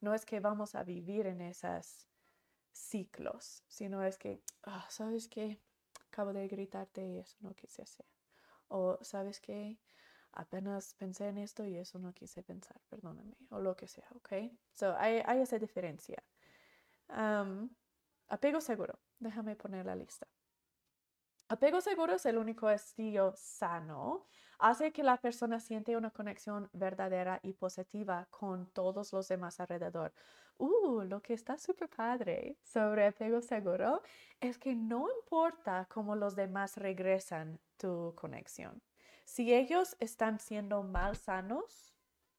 No 0.00 0.14
es 0.14 0.24
que 0.24 0.40
vamos 0.40 0.74
a 0.74 0.82
vivir 0.82 1.26
en 1.26 1.40
esos 1.42 2.08
ciclos, 2.72 3.62
sino 3.68 4.02
es 4.02 4.18
que, 4.18 4.42
ah, 4.64 4.86
¿sabes 4.88 5.28
qué? 5.28 5.60
Acabo 6.08 6.32
de 6.32 6.48
gritarte 6.48 7.06
y 7.06 7.18
eso 7.18 7.36
no 7.40 7.54
quise 7.54 7.82
hacer. 7.82 8.06
O, 8.68 8.98
¿sabes 9.02 9.40
qué? 9.40 9.78
Apenas 10.32 10.94
pensé 10.94 11.28
en 11.28 11.38
esto 11.38 11.64
y 11.64 11.76
eso 11.76 11.98
no 11.98 12.12
quise 12.12 12.42
pensar, 12.42 12.80
perdóname, 12.88 13.36
o 13.50 13.60
lo 13.60 13.76
que 13.76 13.86
sea, 13.86 14.08
¿ok? 14.14 14.32
So, 14.72 14.96
hay, 14.96 15.22
hay 15.26 15.40
esa 15.40 15.58
diferencia. 15.58 16.22
apego 18.28 18.60
seguro, 18.60 18.98
déjame 19.18 19.56
poner 19.56 19.86
la 19.86 19.94
lista. 19.94 20.26
Apego 21.48 21.82
seguro 21.82 22.14
es 22.14 22.24
el 22.24 22.38
único 22.38 22.70
estilo 22.70 23.34
sano 23.36 24.26
hace 24.62 24.92
que 24.92 25.02
la 25.02 25.16
persona 25.16 25.58
siente 25.58 25.96
una 25.96 26.10
conexión 26.10 26.70
verdadera 26.72 27.40
y 27.42 27.52
positiva 27.52 28.28
con 28.30 28.70
todos 28.70 29.12
los 29.12 29.26
demás 29.28 29.58
alrededor. 29.58 30.14
Uh, 30.56 31.02
lo 31.02 31.20
que 31.20 31.34
está 31.34 31.58
súper 31.58 31.88
padre 31.88 32.56
sobre 32.62 33.06
apego 33.06 33.42
seguro 33.42 34.02
es 34.40 34.58
que 34.58 34.76
no 34.76 35.08
importa 35.20 35.86
cómo 35.90 36.14
los 36.14 36.36
demás 36.36 36.76
regresan 36.76 37.58
tu 37.76 38.14
conexión. 38.14 38.80
Si 39.34 39.54
ellos 39.54 39.96
están 39.98 40.38
siendo 40.38 40.82
mal 40.82 41.16
sanos, 41.16 41.94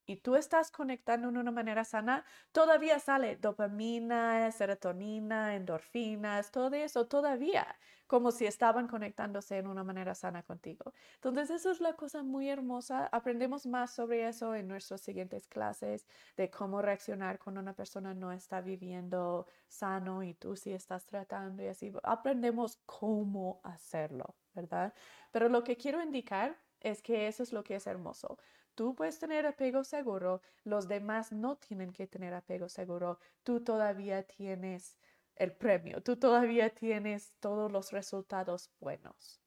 y 0.06 0.18
tú 0.18 0.36
estás 0.36 0.70
conectando 0.70 1.32
de 1.32 1.40
una 1.40 1.50
manera 1.50 1.84
sana, 1.86 2.24
todavía 2.52 3.00
sale 3.00 3.36
dopamina, 3.38 4.52
serotonina, 4.52 5.56
endorfinas, 5.56 6.52
todo 6.52 6.76
eso 6.76 7.08
todavía, 7.08 7.66
como 8.06 8.32
si 8.32 8.46
estaban 8.46 8.88
conectándose 8.88 9.58
en 9.58 9.66
una 9.66 9.84
manera 9.84 10.14
sana 10.14 10.44
contigo. 10.44 10.94
Entonces, 11.16 11.50
eso 11.50 11.72
es 11.72 11.82
la 11.82 11.94
cosa 11.94 12.22
muy 12.22 12.48
hermosa. 12.48 13.10
Aprendemos 13.12 13.66
más 13.66 13.96
sobre 13.96 14.28
eso 14.28 14.54
en 14.54 14.68
nuestras 14.68 15.02
siguientes 15.02 15.48
clases, 15.48 16.06
de 16.38 16.52
cómo 16.52 16.84
reaccionar 16.84 17.40
cuando 17.40 17.62
una 17.62 17.74
persona 17.74 18.14
no 18.14 18.32
está 18.32 18.62
viviendo 18.62 19.48
sano 19.68 20.22
y 20.22 20.36
tú 20.36 20.56
sí 20.56 20.72
estás 20.74 21.08
tratando 21.08 21.64
y 21.64 21.68
así. 21.70 21.92
Aprendemos 22.04 22.78
cómo 22.86 23.62
hacerlo, 23.64 24.36
¿verdad? 24.54 24.94
Pero 25.32 25.50
lo 25.50 25.64
que 25.64 25.76
quiero 25.76 26.00
indicar 26.00 26.56
es 26.84 27.02
que 27.02 27.28
eso 27.28 27.42
es 27.42 27.54
lo 27.54 27.64
que 27.64 27.76
es 27.76 27.88
hermoso. 27.88 28.38
Tú 28.76 28.96
puedes 28.96 29.20
tener 29.20 29.46
apego 29.46 29.84
seguro, 29.84 30.42
los 30.64 30.88
demás 30.88 31.32
no 31.32 31.58
tienen 31.58 31.94
que 31.94 32.08
tener 32.08 32.34
apego 32.34 32.70
seguro, 32.70 33.20
tú 33.44 33.64
todavía 33.64 34.24
tienes 34.24 34.98
el 35.36 35.54
premio, 35.54 36.02
tú 36.02 36.18
todavía 36.18 36.70
tienes 36.70 37.34
todos 37.40 37.72
los 37.72 37.92
resultados 37.92 38.72
buenos. 38.80 39.42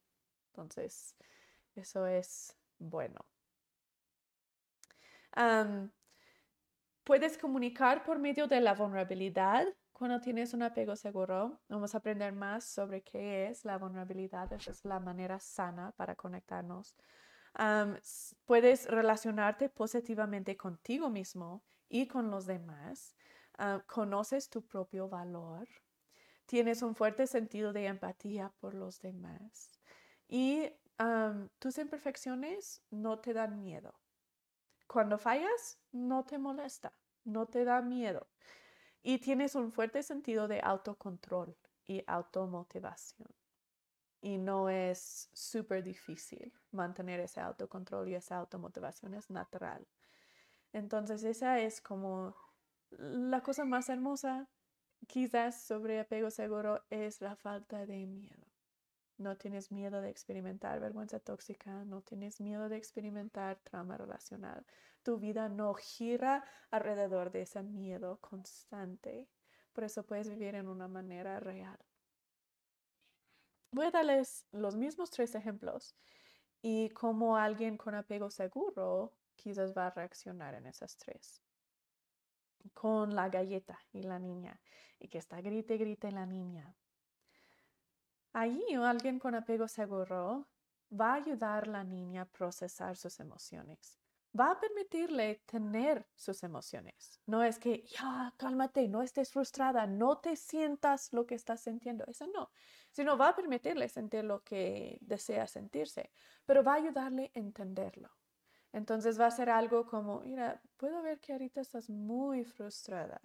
Entonces, 0.51 1.15
eso 1.75 2.07
es 2.07 2.55
bueno. 2.79 3.25
puedes 7.03 7.37
comunicar 7.37 8.03
por 8.03 8.19
medio 8.19 8.47
de 8.47 8.59
la 8.59 8.73
vulnerabilidad 8.73 9.65
cuando 9.93 10.19
tienes 10.19 10.53
un 10.53 10.63
apego 10.63 10.95
seguro. 10.95 11.59
Vamos 11.69 11.93
a 11.93 11.99
aprender 11.99 12.33
más 12.33 12.65
sobre 12.65 13.01
qué 13.01 13.47
es 13.47 13.63
la 13.65 13.77
vulnerabilidad. 13.77 14.51
Esa 14.51 14.71
es 14.71 14.83
la 14.83 14.99
manera 14.99 15.39
sana 15.39 15.91
para 15.95 16.15
conectarnos 16.15 16.95
puedes 18.45 18.85
relacionarte 18.85 19.69
positivamente 19.69 20.55
contigo 20.57 21.09
mismo 21.09 21.63
y 21.89 22.07
con 22.07 22.29
los 22.29 22.45
demás. 22.45 23.15
conoces 23.87 24.49
tu 24.49 24.61
propio 24.65 25.09
valor. 25.09 25.67
Tienes 26.45 26.81
un 26.81 26.95
fuerte 26.95 27.27
sentido 27.27 27.73
de 27.73 27.87
empatía 27.87 28.53
por 28.59 28.73
los 28.73 28.99
demás. 28.99 29.71
Y 30.27 30.69
tus 31.59 31.77
imperfecciones 31.77 32.81
no 32.91 33.19
te 33.19 33.33
dan 33.33 33.59
miedo. 33.59 33.93
Cuando 34.87 35.17
fallas, 35.17 35.79
no 35.91 36.23
te 36.23 36.37
molesta, 36.37 36.93
no 37.25 37.45
te 37.47 37.65
da 37.65 37.81
miedo. 37.81 38.27
Y 39.03 39.19
tienes 39.19 39.55
un 39.55 39.71
fuerte 39.71 40.03
sentido 40.03 40.47
de 40.47 40.61
autocontrol 40.61 41.57
y 41.85 42.03
automotivación 42.07 43.27
y 44.21 44.37
no 44.37 44.69
es 44.69 45.29
súper 45.33 45.83
difícil 45.83 46.53
mantener 46.71 47.19
ese 47.19 47.39
autocontrol 47.39 48.09
y 48.09 48.15
esa 48.15 48.37
automotivación 48.37 49.13
es 49.13 49.29
natural. 49.29 49.87
Entonces 50.73 51.23
esa 51.23 51.59
es 51.59 51.81
como 51.81 52.35
la 52.91 53.41
cosa 53.41 53.65
más 53.65 53.89
hermosa 53.89 54.47
quizás 55.07 55.61
sobre 55.61 55.99
apego 55.99 56.31
seguro 56.31 56.83
es 56.89 57.21
la 57.21 57.35
falta 57.35 57.85
de 57.85 58.05
miedo. 58.07 58.47
No 59.17 59.35
tienes 59.35 59.71
miedo 59.71 60.01
de 60.01 60.09
experimentar 60.09 60.79
vergüenza 60.79 61.19
tóxica, 61.19 61.83
no 61.85 62.01
tienes 62.01 62.39
miedo 62.39 62.69
de 62.69 62.77
experimentar 62.77 63.57
trauma 63.63 63.97
relacional. 63.97 64.63
Tu 65.01 65.17
vida 65.17 65.49
no 65.49 65.73
gira 65.73 66.43
alrededor 66.69 67.31
de 67.31 67.41
ese 67.41 67.63
miedo 67.63 68.19
constante. 68.21 69.27
Por 69.73 69.85
eso 69.85 70.05
puedes 70.05 70.29
vivir 70.29 70.53
en 70.53 70.67
una 70.67 70.87
manera 70.87 71.39
real. 71.39 71.79
Voy 73.71 73.87
a 73.87 73.91
darles 73.91 74.45
los 74.51 74.75
mismos 74.75 75.09
tres 75.09 75.35
ejemplos 75.35 75.95
y 76.61 76.89
cómo 76.89 77.37
alguien 77.37 77.77
con 77.77 77.95
apego 77.95 78.29
seguro 78.29 79.13
quizás 79.35 79.73
va 79.77 79.87
a 79.87 79.91
reaccionar 79.91 80.55
en 80.55 80.65
esas 80.65 80.97
tres. 80.97 81.41
Con 82.73 83.15
la 83.15 83.29
galleta 83.29 83.79
y 83.91 84.03
la 84.03 84.19
niña 84.19 84.59
y 84.99 85.07
que 85.09 85.17
está 85.17 85.41
grite, 85.41 85.77
grite 85.77 86.11
la 86.11 86.25
niña. 86.25 86.75
Allí 88.33 88.73
alguien 88.75 89.19
con 89.19 89.35
apego 89.35 89.67
seguro 89.67 90.47
va 90.89 91.13
a 91.13 91.15
ayudar 91.15 91.65
a 91.65 91.71
la 91.71 91.83
niña 91.83 92.23
a 92.23 92.25
procesar 92.25 92.95
sus 92.95 93.19
emociones 93.19 93.99
va 94.37 94.51
a 94.51 94.59
permitirle 94.59 95.41
tener 95.45 96.07
sus 96.15 96.43
emociones. 96.43 97.21
No 97.25 97.43
es 97.43 97.59
que, 97.59 97.85
ya, 97.87 98.33
cálmate, 98.37 98.87
no 98.87 99.01
estés 99.01 99.31
frustrada, 99.31 99.87
no 99.87 100.19
te 100.19 100.35
sientas 100.35 101.11
lo 101.13 101.25
que 101.25 101.35
estás 101.35 101.61
sintiendo. 101.61 102.05
Eso 102.07 102.27
no, 102.27 102.51
sino 102.97 103.15
va 103.15 103.27
a 103.27 103.35
permitirle 103.35 103.87
sentir 103.89 104.23
lo 104.23 104.43
que 104.43 104.97
desea 105.01 105.45
sentirse, 105.45 106.09
pero 106.47 106.63
va 106.63 106.73
a 106.73 106.77
ayudarle 106.77 107.31
a 107.35 107.37
entenderlo. 107.37 108.09
Entonces 108.73 109.19
va 109.19 109.27
a 109.27 109.37
ser 109.39 109.51
algo 109.51 109.85
como, 109.85 110.21
mira, 110.21 110.63
puedo 110.77 111.03
ver 111.03 111.19
que 111.19 111.33
ahorita 111.33 111.61
estás 111.61 111.91
muy 111.91 112.43
frustrada. 112.43 113.21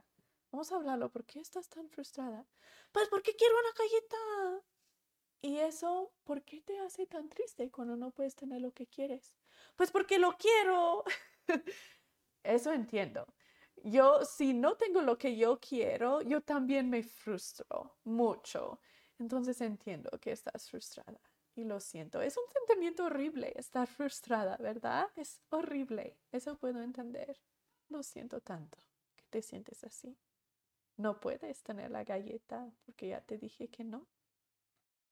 Vamos 0.51 0.71
a 0.71 0.77
hablarlo. 0.77 1.11
¿Por 1.11 1.25
qué 1.25 1.41
estás 1.41 1.71
tan 1.71 1.89
frustrada? 1.89 2.47
Pues 2.93 3.09
porque 3.09 3.35
quiero 3.35 3.55
una 3.55 3.73
galleta. 3.79 4.67
Y 5.41 5.57
eso, 5.57 6.13
¿por 6.25 6.43
qué 6.43 6.61
te 6.61 6.79
hace 6.81 7.07
tan 7.07 7.31
triste 7.31 7.71
cuando 7.71 7.97
no 7.97 8.11
puedes 8.11 8.35
tener 8.35 8.61
lo 8.61 8.73
que 8.73 8.87
quieres? 8.87 9.39
Pues 9.75 9.91
porque 9.91 10.19
lo 10.19 10.37
quiero. 10.37 11.03
eso 12.43 12.75
entiendo. 12.75 13.27
Yo, 13.85 14.23
si 14.27 14.53
no 14.53 14.77
tengo 14.77 15.01
lo 15.01 15.17
que 15.17 15.35
yo 15.35 15.59
quiero, 15.59 16.21
yo 16.21 16.43
también 16.43 16.91
me 16.91 17.03
frustro 17.03 17.97
mucho. 18.05 18.79
Entonces 19.23 19.61
entiendo 19.61 20.11
que 20.21 20.33
estás 20.33 20.69
frustrada 20.69 21.21
y 21.55 21.63
lo 21.63 21.79
siento. 21.79 22.21
Es 22.21 22.37
un 22.37 22.45
sentimiento 22.51 23.05
horrible 23.05 23.53
estar 23.55 23.87
frustrada, 23.87 24.57
¿verdad? 24.57 25.07
Es 25.15 25.41
horrible. 25.51 26.19
Eso 26.33 26.57
puedo 26.59 26.83
entender. 26.83 27.41
Lo 27.89 28.03
siento 28.03 28.41
tanto 28.41 28.79
que 29.15 29.25
te 29.31 29.41
sientes 29.41 29.85
así. 29.85 30.19
No 30.97 31.21
puedes 31.21 31.63
tener 31.63 31.93
la 31.93 32.03
galleta 32.03 32.69
porque 32.85 33.09
ya 33.11 33.21
te 33.21 33.39
dije 33.39 33.69
que 33.69 33.85
no. 33.85 34.09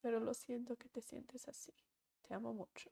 Pero 0.00 0.18
lo 0.18 0.34
siento 0.34 0.76
que 0.76 0.88
te 0.88 1.02
sientes 1.02 1.46
así. 1.46 1.72
Te 2.22 2.34
amo 2.34 2.52
mucho. 2.52 2.90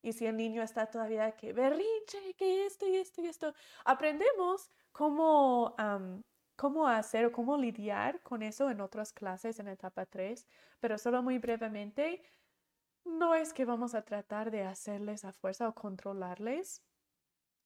Y 0.00 0.14
si 0.14 0.24
el 0.24 0.38
niño 0.38 0.62
está 0.62 0.86
todavía 0.86 1.32
que 1.32 1.52
berrinche, 1.52 2.32
que 2.38 2.64
esto 2.64 2.86
y 2.86 2.96
esto 2.96 3.20
y 3.20 3.26
esto, 3.26 3.54
aprendemos 3.84 4.70
cómo, 4.92 5.76
cómo 6.56 6.88
hacer 6.88 7.26
o 7.26 7.32
cómo 7.32 7.56
lidiar 7.56 8.20
con 8.22 8.42
eso 8.42 8.70
en 8.70 8.80
otras 8.80 9.12
clases 9.12 9.58
en 9.58 9.68
etapa 9.68 10.06
3, 10.06 10.46
pero 10.80 10.98
solo 10.98 11.22
muy 11.22 11.38
brevemente, 11.38 12.22
no 13.04 13.34
es 13.34 13.52
que 13.52 13.64
vamos 13.64 13.94
a 13.94 14.02
tratar 14.02 14.50
de 14.50 14.62
hacerles 14.64 15.24
a 15.24 15.32
fuerza 15.32 15.68
o 15.68 15.74
controlarles, 15.74 16.82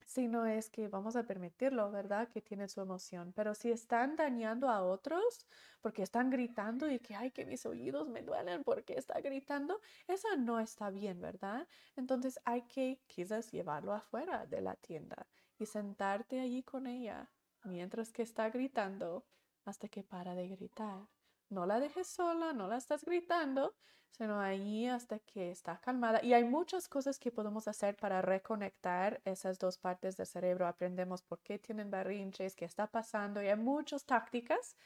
sino 0.04 0.46
es 0.46 0.70
que 0.70 0.88
vamos 0.88 1.16
a 1.16 1.24
permitirlo, 1.24 1.90
¿verdad? 1.90 2.28
Que 2.28 2.40
tienen 2.40 2.68
su 2.70 2.80
emoción. 2.80 3.32
Pero 3.36 3.54
si 3.54 3.70
están 3.70 4.16
dañando 4.16 4.70
a 4.70 4.82
otros 4.82 5.46
porque 5.82 6.02
están 6.02 6.30
gritando 6.30 6.90
y 6.90 6.98
que, 6.98 7.14
ay, 7.14 7.30
que 7.30 7.44
mis 7.44 7.66
oídos 7.66 8.08
me 8.08 8.22
duelen 8.22 8.64
porque 8.64 8.94
está 8.94 9.20
gritando, 9.20 9.80
eso 10.06 10.28
no 10.38 10.60
está 10.60 10.90
bien, 10.90 11.20
¿verdad? 11.20 11.68
Entonces 11.94 12.40
hay 12.44 12.62
que 12.62 13.00
quizás 13.06 13.52
llevarlo 13.52 13.92
afuera 13.92 14.46
de 14.46 14.62
la 14.62 14.76
tienda 14.76 15.26
y 15.58 15.66
sentarte 15.66 16.40
allí 16.40 16.62
con 16.62 16.86
ella 16.86 17.30
mientras 17.64 18.12
que 18.12 18.22
está 18.22 18.50
gritando 18.50 19.24
hasta 19.64 19.88
que 19.88 20.02
para 20.02 20.34
de 20.34 20.48
gritar. 20.48 21.08
No 21.50 21.66
la 21.66 21.80
dejes 21.80 22.06
sola, 22.06 22.52
no 22.52 22.68
la 22.68 22.76
estás 22.76 23.04
gritando, 23.04 23.74
sino 24.10 24.40
ahí 24.40 24.86
hasta 24.86 25.18
que 25.18 25.50
está 25.50 25.80
calmada. 25.80 26.22
Y 26.22 26.32
hay 26.32 26.44
muchas 26.44 26.88
cosas 26.88 27.18
que 27.18 27.30
podemos 27.30 27.68
hacer 27.68 27.96
para 27.96 28.22
reconectar 28.22 29.20
esas 29.24 29.58
dos 29.58 29.78
partes 29.78 30.16
del 30.16 30.26
cerebro. 30.26 30.66
Aprendemos 30.66 31.22
por 31.22 31.40
qué 31.40 31.58
tienen 31.58 31.90
berrinches, 31.90 32.54
qué 32.54 32.64
está 32.64 32.86
pasando 32.86 33.42
y 33.42 33.48
hay 33.48 33.56
muchas 33.56 34.04
tácticas 34.04 34.76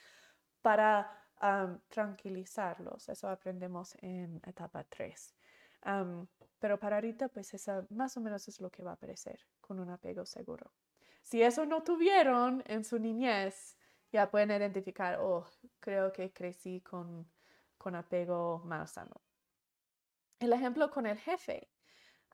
para 0.60 1.18
tranquilizarlos. 1.88 3.08
Eso 3.08 3.28
aprendemos 3.28 3.96
en 4.00 4.40
etapa 4.46 4.84
3. 4.84 5.34
pero 6.60 6.78
para 6.78 6.96
ahorita, 6.96 7.28
pues 7.28 7.54
esa 7.54 7.84
más 7.90 8.16
o 8.16 8.20
menos 8.20 8.46
es 8.46 8.60
lo 8.60 8.70
que 8.70 8.84
va 8.84 8.92
a 8.92 8.94
aparecer 8.94 9.40
con 9.60 9.80
un 9.80 9.90
apego 9.90 10.24
seguro. 10.24 10.72
Si 11.22 11.42
eso 11.42 11.66
no 11.66 11.82
tuvieron 11.82 12.62
en 12.66 12.84
su 12.84 12.98
niñez, 12.98 13.76
ya 14.10 14.30
pueden 14.30 14.50
identificar, 14.50 15.18
oh, 15.20 15.46
creo 15.80 16.12
que 16.12 16.32
crecí 16.32 16.80
con, 16.80 17.30
con 17.78 17.94
apego 17.94 18.60
más 18.64 18.92
sano. 18.92 19.22
El 20.38 20.52
ejemplo 20.52 20.90
con 20.90 21.06
el 21.06 21.18
jefe. 21.18 21.68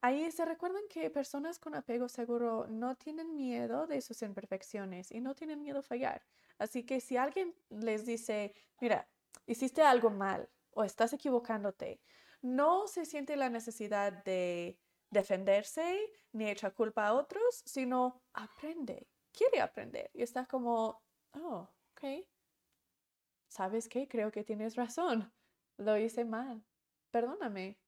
Ahí 0.00 0.30
se 0.30 0.44
recuerdan 0.44 0.82
que 0.88 1.10
personas 1.10 1.58
con 1.58 1.74
apego 1.74 2.08
seguro 2.08 2.66
no 2.68 2.94
tienen 2.96 3.34
miedo 3.34 3.86
de 3.86 4.00
sus 4.00 4.22
imperfecciones 4.22 5.10
y 5.10 5.20
no 5.20 5.34
tienen 5.34 5.60
miedo 5.60 5.80
a 5.80 5.82
fallar. 5.82 6.22
Así 6.58 6.84
que 6.84 7.00
si 7.00 7.16
alguien 7.16 7.54
les 7.68 8.06
dice, 8.06 8.54
mira, 8.80 9.08
hiciste 9.46 9.82
algo 9.82 10.10
mal 10.10 10.48
o 10.70 10.84
estás 10.84 11.12
equivocándote, 11.12 12.00
no 12.42 12.86
se 12.86 13.04
siente 13.04 13.36
la 13.36 13.50
necesidad 13.50 14.12
de 14.24 14.78
defenderse 15.10 15.98
ni 16.32 16.48
echar 16.48 16.74
culpa 16.74 17.06
a 17.06 17.14
otros, 17.14 17.62
sino 17.64 18.22
aprende, 18.32 19.08
quiere 19.32 19.60
aprender 19.60 20.10
y 20.14 20.22
está 20.22 20.46
como, 20.46 21.02
oh, 21.32 21.68
ok, 21.92 22.26
¿sabes 23.48 23.88
qué? 23.88 24.06
Creo 24.08 24.30
que 24.30 24.44
tienes 24.44 24.76
razón, 24.76 25.32
lo 25.76 25.96
hice 25.96 26.24
mal, 26.24 26.64
perdóname. 27.10 27.78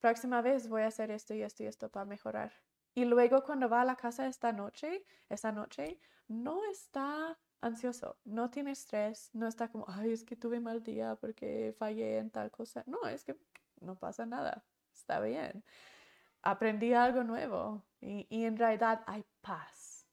Próxima 0.00 0.42
vez 0.42 0.68
voy 0.68 0.82
a 0.82 0.88
hacer 0.88 1.10
esto 1.10 1.34
y 1.34 1.42
esto 1.42 1.62
y 1.62 1.66
esto 1.66 1.88
para 1.88 2.04
mejorar. 2.04 2.52
Y 2.94 3.04
luego 3.04 3.44
cuando 3.44 3.68
va 3.68 3.82
a 3.82 3.84
la 3.84 3.96
casa 3.96 4.26
esta 4.26 4.52
noche, 4.52 5.04
esta 5.28 5.52
noche, 5.52 6.00
no 6.26 6.64
está 6.70 7.38
ansioso, 7.60 8.18
no 8.24 8.50
tiene 8.50 8.72
estrés, 8.72 9.30
no 9.32 9.46
está 9.46 9.68
como, 9.68 9.84
ay, 9.88 10.12
es 10.12 10.24
que 10.24 10.34
tuve 10.34 10.58
mal 10.58 10.82
día 10.82 11.14
porque 11.16 11.74
fallé 11.78 12.18
en 12.18 12.30
tal 12.30 12.50
cosa. 12.50 12.82
No, 12.86 13.06
es 13.06 13.22
que 13.24 13.38
no 13.80 13.94
pasa 13.94 14.26
nada, 14.26 14.64
está 14.92 15.20
bien 15.20 15.64
aprendí 16.42 16.92
algo 16.92 17.22
nuevo 17.24 17.84
y, 18.00 18.44
en 18.44 18.56
realidad 18.56 19.02
hay 19.06 19.24
paz. 19.40 20.06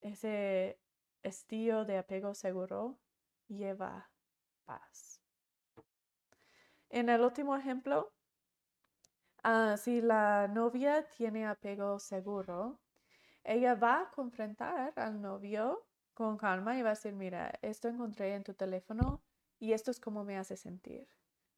Ese 0.00 0.80
estilo 1.22 1.84
de 1.84 1.98
apego 1.98 2.34
seguro 2.34 2.98
lleva 3.48 4.10
paz. 4.64 5.20
En 6.90 7.08
el 7.08 7.20
último 7.20 7.56
ejemplo, 7.56 8.12
ah, 9.42 9.76
si 9.76 10.00
la 10.00 10.48
novia 10.48 11.08
tiene 11.08 11.46
apego 11.46 11.98
seguro, 11.98 12.80
ella 13.44 13.74
va 13.74 14.02
a 14.02 14.10
confrontar 14.10 14.92
al 14.96 15.20
novio 15.20 15.86
con 16.14 16.36
calma 16.36 16.76
y 16.76 16.82
va 16.82 16.90
a 16.90 16.94
decir, 16.94 17.14
mira, 17.14 17.52
esto 17.62 17.88
encontré 17.88 18.34
en 18.34 18.42
tu 18.42 18.54
teléfono 18.54 19.22
y 19.60 19.72
esto 19.72 19.90
es 19.90 20.00
como 20.00 20.24
me 20.24 20.36
hace 20.36 20.56
sentir 20.56 21.08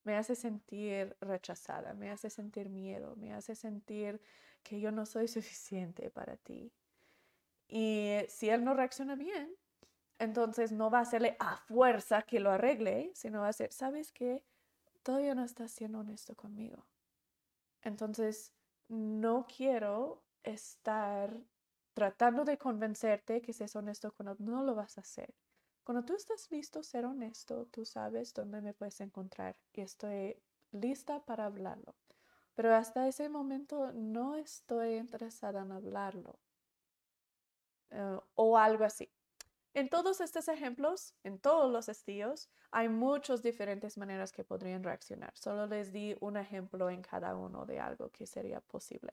me 0.04 0.16
hace 0.16 0.34
sentir 0.34 1.16
rechazada, 1.20 1.94
me 1.94 2.10
hace 2.10 2.30
sentir 2.30 2.68
miedo, 2.68 3.16
me 3.16 3.32
hace 3.32 3.54
sentir 3.54 4.20
que 4.62 4.80
yo 4.80 4.92
no 4.92 5.06
soy 5.06 5.28
suficiente 5.28 6.10
para 6.10 6.36
ti. 6.36 6.72
Y 7.68 8.18
si 8.28 8.50
él 8.50 8.64
no 8.64 8.74
reacciona 8.74 9.14
bien, 9.14 9.54
entonces 10.18 10.72
no 10.72 10.90
va 10.90 10.98
a 10.98 11.02
hacerle 11.02 11.36
a 11.38 11.56
fuerza 11.56 12.22
que 12.22 12.40
lo 12.40 12.50
arregle, 12.50 13.10
sino 13.14 13.40
va 13.40 13.48
a 13.48 13.52
ser, 13.52 13.72
¿sabes 13.72 14.12
qué? 14.12 14.44
Todavía 15.02 15.34
no 15.34 15.44
estás 15.44 15.70
siendo 15.70 16.00
honesto 16.00 16.34
conmigo. 16.34 16.86
Entonces, 17.82 18.52
no 18.88 19.46
quiero 19.46 20.22
estar 20.42 21.32
tratando 21.94 22.44
de 22.44 22.58
convencerte 22.58 23.40
que 23.40 23.52
seas 23.52 23.76
honesto 23.76 24.12
cuando 24.12 24.36
no 24.38 24.62
lo 24.62 24.74
vas 24.74 24.98
a 24.98 25.02
hacer. 25.02 25.34
Cuando 25.90 26.06
tú 26.06 26.14
estás 26.14 26.48
listo 26.52 26.84
ser 26.84 27.04
honesto, 27.04 27.66
tú 27.66 27.84
sabes 27.84 28.32
dónde 28.32 28.60
me 28.60 28.72
puedes 28.72 29.00
encontrar 29.00 29.56
y 29.72 29.80
estoy 29.80 30.40
lista 30.70 31.18
para 31.24 31.46
hablarlo. 31.46 31.96
Pero 32.54 32.76
hasta 32.76 33.08
ese 33.08 33.28
momento 33.28 33.90
no 33.92 34.36
estoy 34.36 34.98
interesada 34.98 35.62
en 35.62 35.72
hablarlo 35.72 36.38
eh, 37.90 38.20
o 38.36 38.56
algo 38.56 38.84
así. 38.84 39.10
En 39.74 39.88
todos 39.88 40.20
estos 40.20 40.46
ejemplos, 40.46 41.16
en 41.24 41.40
todos 41.40 41.72
los 41.72 41.88
estilos, 41.88 42.48
hay 42.70 42.88
muchas 42.88 43.42
diferentes 43.42 43.98
maneras 43.98 44.30
que 44.30 44.44
podrían 44.44 44.84
reaccionar. 44.84 45.36
Solo 45.36 45.66
les 45.66 45.92
di 45.92 46.16
un 46.20 46.36
ejemplo 46.36 46.88
en 46.88 47.02
cada 47.02 47.34
uno 47.34 47.66
de 47.66 47.80
algo 47.80 48.10
que 48.10 48.28
sería 48.28 48.60
posible. 48.60 49.12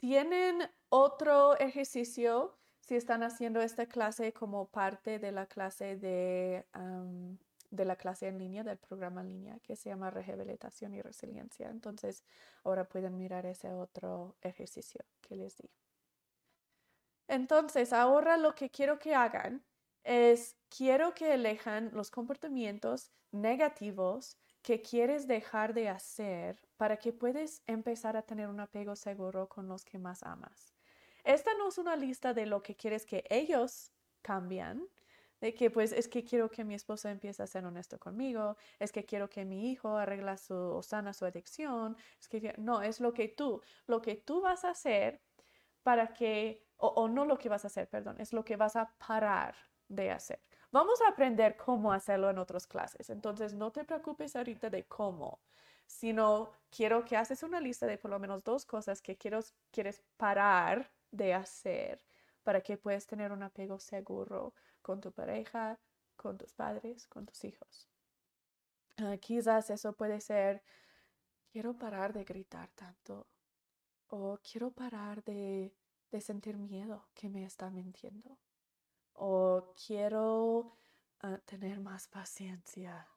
Tienen 0.00 0.70
otro 0.90 1.58
ejercicio 1.58 2.57
si 2.88 2.96
están 2.96 3.22
haciendo 3.22 3.60
esta 3.60 3.84
clase 3.84 4.32
como 4.32 4.70
parte 4.70 5.18
de 5.18 5.30
la 5.30 5.44
clase 5.44 5.98
de, 5.98 6.64
de 7.70 7.84
la 7.84 7.96
clase 7.96 8.28
en 8.28 8.38
línea, 8.38 8.64
del 8.64 8.78
programa 8.78 9.20
en 9.20 9.28
línea 9.28 9.58
que 9.58 9.76
se 9.76 9.90
llama 9.90 10.10
Rehabilitación 10.10 10.94
y 10.94 11.02
Resiliencia. 11.02 11.68
Entonces, 11.68 12.24
ahora 12.64 12.88
pueden 12.88 13.18
mirar 13.18 13.44
ese 13.44 13.74
otro 13.74 14.36
ejercicio 14.40 15.04
que 15.20 15.36
les 15.36 15.58
di. 15.58 15.70
Entonces, 17.26 17.92
ahora 17.92 18.38
lo 18.38 18.54
que 18.54 18.70
quiero 18.70 18.98
que 18.98 19.14
hagan 19.14 19.62
es, 20.02 20.56
quiero 20.74 21.12
que 21.12 21.34
elejan 21.34 21.90
los 21.92 22.10
comportamientos 22.10 23.12
negativos 23.32 24.38
que 24.62 24.80
quieres 24.80 25.26
dejar 25.26 25.74
de 25.74 25.90
hacer 25.90 26.58
para 26.78 26.96
que 26.96 27.12
puedas 27.12 27.60
empezar 27.66 28.16
a 28.16 28.22
tener 28.22 28.48
un 28.48 28.60
apego 28.60 28.96
seguro 28.96 29.46
con 29.46 29.68
los 29.68 29.84
que 29.84 29.98
más 29.98 30.22
amas. 30.22 30.77
Esta 31.28 31.52
no 31.58 31.68
es 31.68 31.76
una 31.76 31.94
lista 31.94 32.32
de 32.32 32.46
lo 32.46 32.62
que 32.62 32.74
quieres 32.74 33.04
que 33.04 33.22
ellos 33.28 33.92
cambian, 34.22 34.88
de 35.42 35.52
que 35.52 35.70
pues 35.70 35.92
es 35.92 36.08
que 36.08 36.24
quiero 36.24 36.48
que 36.50 36.64
mi 36.64 36.74
esposa 36.74 37.10
empiece 37.10 37.42
a 37.42 37.46
ser 37.46 37.66
honesto 37.66 37.98
conmigo, 37.98 38.56
es 38.78 38.92
que 38.92 39.04
quiero 39.04 39.28
que 39.28 39.44
mi 39.44 39.70
hijo 39.70 39.98
arregla 39.98 40.38
su 40.38 40.54
o 40.54 40.82
sana 40.82 41.12
su 41.12 41.26
adicción, 41.26 41.98
es 42.18 42.28
que 42.28 42.54
no, 42.56 42.80
es 42.80 42.98
lo 43.00 43.12
que 43.12 43.28
tú, 43.28 43.60
lo 43.86 44.00
que 44.00 44.14
tú 44.14 44.40
vas 44.40 44.64
a 44.64 44.70
hacer 44.70 45.20
para 45.82 46.14
que, 46.14 46.64
o, 46.78 47.08
no 47.08 47.26
lo 47.26 47.36
que 47.36 47.50
vas 47.50 47.64
a 47.64 47.68
hacer, 47.68 47.90
perdón, 47.90 48.18
es 48.18 48.32
lo 48.32 48.42
que 48.42 48.56
vas 48.56 48.74
a 48.76 48.94
parar 49.06 49.54
de 49.86 50.10
hacer. 50.10 50.40
Vamos 50.72 50.98
a 51.02 51.08
aprender 51.08 51.58
cómo 51.58 51.92
hacerlo 51.92 52.30
en 52.30 52.38
otras 52.38 52.66
clases, 52.66 53.10
entonces 53.10 53.52
no 53.52 53.70
te 53.70 53.84
preocupes 53.84 54.34
ahorita 54.34 54.70
de 54.70 54.86
cómo, 54.86 55.42
sino 55.86 56.52
quiero 56.70 57.04
que 57.04 57.18
haces 57.18 57.42
una 57.42 57.60
lista 57.60 57.86
de 57.86 57.98
por 57.98 58.10
lo 58.10 58.18
menos 58.18 58.42
dos 58.44 58.64
cosas 58.64 59.02
que 59.02 59.18
quieres 59.18 60.02
parar 60.16 60.90
de 61.10 61.34
hacer 61.34 62.04
para 62.42 62.60
que 62.60 62.76
puedas 62.76 63.06
tener 63.06 63.32
un 63.32 63.42
apego 63.42 63.78
seguro 63.78 64.54
con 64.82 65.00
tu 65.00 65.12
pareja, 65.12 65.78
con 66.16 66.38
tus 66.38 66.52
padres, 66.54 67.06
con 67.06 67.26
tus 67.26 67.44
hijos. 67.44 67.88
Ah, 68.96 69.16
quizás 69.18 69.70
eso 69.70 69.92
puede 69.92 70.20
ser, 70.20 70.62
quiero 71.52 71.76
parar 71.76 72.12
de 72.12 72.24
gritar 72.24 72.70
tanto 72.74 73.28
o 74.08 74.38
quiero 74.42 74.70
parar 74.70 75.22
de, 75.24 75.74
de 76.10 76.20
sentir 76.20 76.56
miedo 76.56 77.08
que 77.14 77.28
me 77.28 77.44
está 77.44 77.70
mintiendo 77.70 78.38
o 79.12 79.74
quiero 79.86 80.72
ah, 81.20 81.38
tener 81.44 81.80
más 81.80 82.08
paciencia 82.08 83.08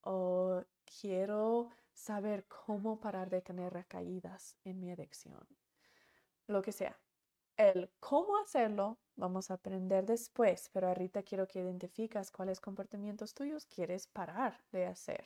o 0.00 0.64
quiero 1.00 1.70
saber 1.92 2.46
cómo 2.46 3.00
parar 3.00 3.30
de 3.30 3.40
tener 3.40 3.72
recaídas 3.72 4.56
en 4.64 4.80
mi 4.80 4.90
adicción. 4.90 5.46
Lo 6.46 6.62
que 6.62 6.72
sea. 6.72 6.98
El 7.56 7.90
cómo 8.00 8.36
hacerlo 8.38 8.98
vamos 9.16 9.50
a 9.50 9.54
aprender 9.54 10.06
después, 10.06 10.70
pero 10.72 10.88
ahorita 10.88 11.22
quiero 11.22 11.46
que 11.46 11.60
identificas 11.60 12.32
cuáles 12.32 12.60
comportamientos 12.60 13.32
tuyos 13.32 13.66
quieres 13.66 14.06
parar 14.08 14.60
de 14.72 14.86
hacer. 14.86 15.24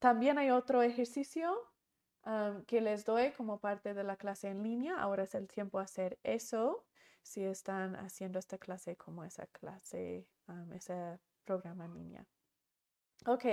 también 0.00 0.36
hay 0.38 0.50
otro 0.50 0.82
ejercicio 0.82 1.56
que 2.66 2.80
les 2.80 3.04
doy 3.04 3.30
como 3.32 3.58
parte 3.58 3.94
de 3.94 4.04
la 4.04 4.16
clase 4.16 4.48
en 4.48 4.62
línea. 4.62 5.00
Ahora 5.00 5.22
es 5.22 5.34
el 5.34 5.46
tiempo 5.46 5.78
de 5.78 5.84
hacer 5.84 6.18
eso 6.24 6.84
si 7.22 7.44
están 7.44 7.94
haciendo 7.96 8.38
esta 8.38 8.58
clase 8.58 8.96
como 8.96 9.24
esa 9.24 9.46
clase, 9.46 10.26
ese 10.74 11.20
programa 11.44 11.84
en 11.84 11.94
línea. 11.94 12.26
Ok, 13.26 13.44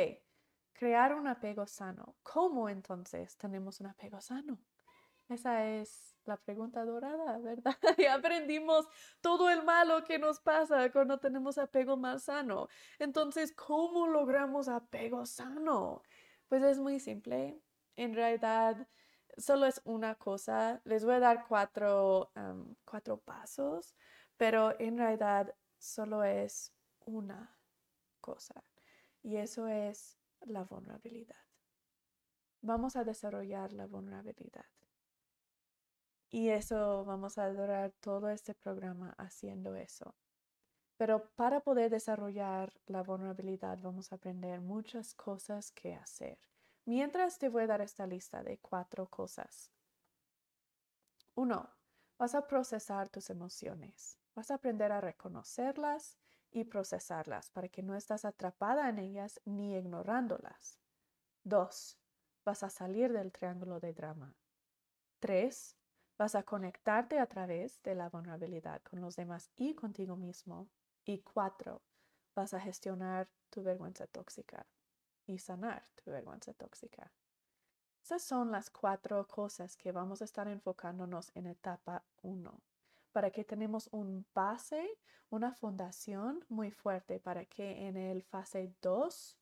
crear 0.73 1.13
un 1.13 1.27
apego 1.27 1.67
sano. 1.67 2.15
¿Cómo 2.23 2.67
entonces 2.67 3.37
tenemos 3.37 3.79
un 3.79 3.87
apego 3.87 4.19
sano? 4.21 4.57
Esa 5.29 5.65
es 5.67 6.15
la 6.25 6.37
pregunta 6.37 6.83
dorada, 6.85 7.37
¿verdad? 7.39 7.75
y 7.97 8.05
aprendimos 8.05 8.87
todo 9.21 9.49
el 9.49 9.63
malo 9.63 10.03
que 10.03 10.19
nos 10.19 10.39
pasa 10.39 10.91
cuando 10.91 11.19
tenemos 11.19 11.57
apego 11.57 11.97
más 11.97 12.23
sano. 12.23 12.67
Entonces, 12.99 13.53
¿cómo 13.53 14.07
logramos 14.07 14.67
apego 14.67 15.25
sano? 15.25 16.01
Pues 16.47 16.63
es 16.63 16.79
muy 16.79 16.99
simple. 16.99 17.59
En 17.95 18.13
realidad, 18.13 18.87
solo 19.37 19.65
es 19.65 19.81
una 19.85 20.15
cosa. 20.15 20.81
Les 20.85 21.05
voy 21.05 21.15
a 21.15 21.19
dar 21.19 21.45
cuatro, 21.47 22.31
cuatro 22.85 23.17
pasos, 23.17 23.95
pero 24.37 24.79
en 24.79 24.97
realidad 24.97 25.55
solo 25.77 26.23
es 26.23 26.73
una 27.05 27.57
cosa. 28.21 28.63
Y 29.23 29.37
eso 29.37 29.67
es 29.67 30.17
la 30.41 30.63
vulnerabilidad. 30.63 31.35
Vamos 32.61 32.95
a 32.95 33.03
desarrollar 33.03 33.73
la 33.73 33.85
vulnerabilidad. 33.85 34.65
Y 36.35 36.49
eso 36.49 37.05
vamos 37.05 37.37
a 37.37 37.49
durar 37.49 37.93
todo 38.01 38.29
este 38.29 38.53
programa 38.53 39.15
haciendo 39.17 39.73
eso. 39.73 40.15
Pero 40.97 41.29
para 41.37 41.61
poder 41.61 41.89
desarrollar 41.89 42.73
la 42.87 43.03
vulnerabilidad 43.03 43.79
vamos 43.81 44.11
a 44.11 44.15
aprender 44.15 44.59
muchas 44.59 45.13
cosas 45.13 45.71
que 45.71 45.95
hacer. 45.95 46.37
Mientras 46.83 47.39
te 47.39 47.47
voy 47.47 47.63
a 47.63 47.67
dar 47.67 47.79
esta 47.79 48.05
lista 48.05 48.43
de 48.43 48.57
cuatro 48.57 49.07
cosas. 49.09 49.71
Uno, 51.35 51.69
vas 52.17 52.35
a 52.35 52.45
procesar 52.45 53.07
tus 53.07 53.29
emociones. 53.29 54.19
Vas 54.35 54.51
a 54.51 54.55
aprender 54.55 54.91
a 54.91 54.99
reconocerlas 54.99 56.17
y 56.51 56.65
procesarlas 56.65 57.49
para 57.49 57.69
que 57.69 57.81
no 57.81 57.95
estás 57.95 58.25
atrapada 58.25 58.89
en 58.89 58.99
ellas 58.99 59.39
ni 59.45 59.77
ignorándolas. 59.77 60.81
Dos, 61.45 61.97
vas 62.43 62.61
a 62.61 62.69
salir 62.69 63.13
del 63.13 63.31
triángulo 63.31 63.79
de 63.79 63.93
drama. 63.93 64.35
Tres, 65.21 65.77
vas 66.17 66.35
a 66.35 66.43
conectarte 66.43 67.19
a 67.19 67.27
través 67.27 67.81
de 67.83 67.95
la 67.95 68.09
vulnerabilidad 68.09 68.81
con 68.83 69.01
los 69.01 69.15
demás 69.15 69.49
y 69.55 69.75
contigo 69.75 70.15
mismo. 70.15 70.69
Y 71.03 71.19
cuatro, 71.19 71.81
vas 72.33 72.53
a 72.53 72.59
gestionar 72.59 73.29
tu 73.49 73.63
vergüenza 73.63 74.07
tóxica 74.07 74.65
y 75.25 75.39
sanar 75.39 75.87
tu 76.03 76.11
vergüenza 76.11 76.53
tóxica. 76.53 77.11
Esas 78.03 78.23
son 78.23 78.51
las 78.51 78.69
cuatro 78.69 79.27
cosas 79.27 79.75
que 79.75 79.91
vamos 79.91 80.21
a 80.21 80.25
estar 80.25 80.47
enfocándonos 80.47 81.31
en 81.35 81.47
etapa 81.47 82.03
1, 82.21 82.61
para 83.11 83.31
que 83.31 83.43
tenemos 83.43 83.87
un 83.91 84.27
base, 84.33 84.99
una 85.29 85.53
fundación 85.53 86.45
muy 86.49 86.69
fuerte 86.69 87.19
para 87.19 87.45
que 87.45 87.87
en 87.87 87.97
el 87.97 88.21
fase 88.21 88.75
2 88.81 89.39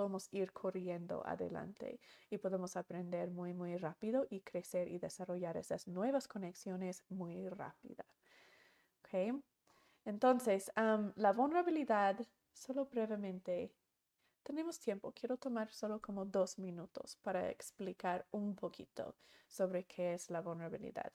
podemos 0.00 0.28
ir 0.32 0.50
corriendo 0.52 1.22
adelante 1.26 2.00
y 2.30 2.38
podemos 2.38 2.74
aprender 2.74 3.30
muy, 3.30 3.52
muy 3.52 3.76
rápido 3.76 4.26
y 4.30 4.40
crecer 4.40 4.88
y 4.88 4.98
desarrollar 4.98 5.58
esas 5.58 5.86
nuevas 5.86 6.26
conexiones 6.26 7.04
muy 7.10 7.50
rápida. 7.50 8.06
¿Ok? 9.00 9.42
Entonces, 10.06 10.72
la 11.16 11.32
vulnerabilidad, 11.34 12.18
solo 12.54 12.86
brevemente, 12.86 13.74
tenemos 14.42 14.80
tiempo. 14.80 15.12
Quiero 15.12 15.36
tomar 15.36 15.70
solo 15.70 16.00
como 16.00 16.24
dos 16.24 16.58
minutos 16.58 17.18
para 17.22 17.50
explicar 17.50 18.26
un 18.30 18.56
poquito 18.56 19.16
sobre 19.48 19.84
qué 19.84 20.14
es 20.14 20.30
la 20.30 20.40
vulnerabilidad. 20.40 21.12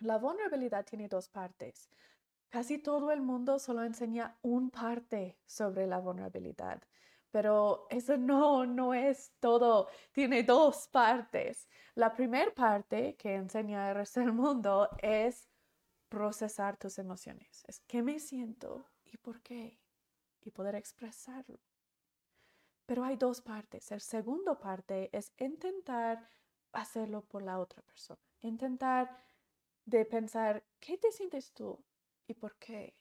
La 0.00 0.18
vulnerabilidad 0.18 0.84
tiene 0.84 1.08
dos 1.08 1.30
partes. 1.30 1.88
Casi 2.50 2.76
todo 2.76 3.12
el 3.12 3.22
mundo 3.22 3.58
solo 3.58 3.82
enseña 3.82 4.36
un 4.42 4.70
parte 4.70 5.38
sobre 5.46 5.86
la 5.86 5.98
vulnerabilidad, 5.98 6.82
pero 7.30 7.86
eso 7.90 8.16
no, 8.16 8.64
no 8.66 8.94
es 8.94 9.32
todo. 9.40 9.88
Tiene 10.12 10.42
dos 10.42 10.88
partes. 10.88 11.68
La 11.94 12.12
primera 12.12 12.54
parte 12.54 13.16
que 13.16 13.34
enseña 13.34 13.90
el 13.90 13.96
resto 13.96 14.20
del 14.20 14.32
mundo 14.32 14.88
es 15.02 15.48
procesar 16.08 16.76
tus 16.76 16.98
emociones. 16.98 17.64
Es 17.66 17.80
qué 17.80 18.02
me 18.02 18.18
siento 18.18 18.86
y 19.04 19.16
por 19.16 19.42
qué. 19.42 19.78
Y 20.40 20.50
poder 20.50 20.76
expresarlo. 20.76 21.60
Pero 22.86 23.04
hay 23.04 23.16
dos 23.16 23.42
partes. 23.42 23.92
El 23.92 24.00
segundo 24.00 24.58
parte 24.58 25.10
es 25.12 25.32
intentar 25.38 26.26
hacerlo 26.72 27.22
por 27.22 27.42
la 27.42 27.58
otra 27.58 27.82
persona. 27.82 28.20
Intentar 28.40 29.18
de 29.84 30.04
pensar, 30.06 30.64
¿qué 30.80 30.96
te 30.96 31.12
sientes 31.12 31.52
tú 31.52 31.84
y 32.26 32.34
por 32.34 32.56
qué? 32.56 32.94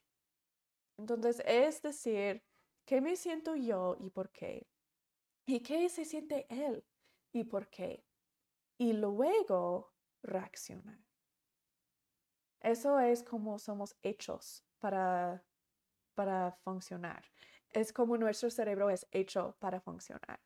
Entonces, 0.98 1.42
es 1.46 1.82
decir, 1.82 2.44
¿qué 2.88 3.02
me 3.02 3.16
siento 3.16 3.56
yo 3.56 3.96
y 4.00 4.10
por 4.10 4.32
qué? 4.32 4.68
¿Y 5.46 5.60
qué 5.60 5.88
se 5.90 6.06
siente 6.06 6.48
él 6.50 6.84
y 7.32 7.44
por 7.44 7.70
qué? 7.70 8.04
Y 8.80 8.94
luego 8.94 9.94
reaccionar. 10.24 11.06
Eso 12.62 13.00
es 13.00 13.22
como 13.22 13.60
somos 13.60 13.96
hechos 14.02 14.66
para, 14.80 15.46
para 16.16 16.54
funcionar 16.64 17.24
es 17.70 17.94
como 17.94 18.18
nuestro 18.18 18.50
cerebro 18.50 18.90
es 18.90 19.08
hecho 19.12 19.56
para 19.60 19.80
funcionar. 19.80 20.40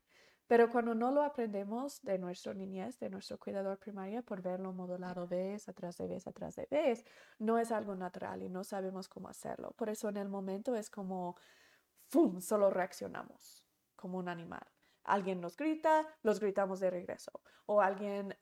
Pero 0.48 0.70
cuando 0.70 0.94
no 0.94 1.12
lo 1.12 1.24
aprendemos 1.24 2.02
de 2.02 2.18
nuestra 2.18 2.54
niñez, 2.54 3.00
de 3.00 3.10
nuestro 3.10 3.40
cuidador 3.40 3.78
primario, 3.80 4.22
por 4.24 4.42
verlo 4.42 4.74
modulado 4.74 5.26
vez 5.26 5.70
atrás 5.70 5.98
de 5.98 6.08
vez 6.08 6.28
atrás 6.28 6.56
de 6.56 6.68
vez, 6.70 7.06
no 7.40 7.58
es 7.58 7.72
algo 7.72 7.96
natural 7.96 8.44
y 8.44 8.50
no 8.50 8.66
sabemos 8.66 9.08
cómo 9.08 9.30
hacerlo. 9.30 9.72
Por 9.78 9.90
eso 9.90 10.10
en 10.10 10.18
el 10.18 10.28
momento 10.28 10.76
es 10.76 10.90
como, 10.90 11.38
¡fum!, 12.12 12.42
solo 12.42 12.70
reaccionamos 12.70 13.66
como 13.96 14.18
un 14.18 14.28
animal. 14.28 14.68
Alguien 15.04 15.40
nos 15.40 15.56
grita, 15.56 16.06
los 16.24 16.40
gritamos 16.40 16.80
de 16.80 16.90
regreso. 16.90 17.32
O 17.66 17.82
alguien 17.82 18.38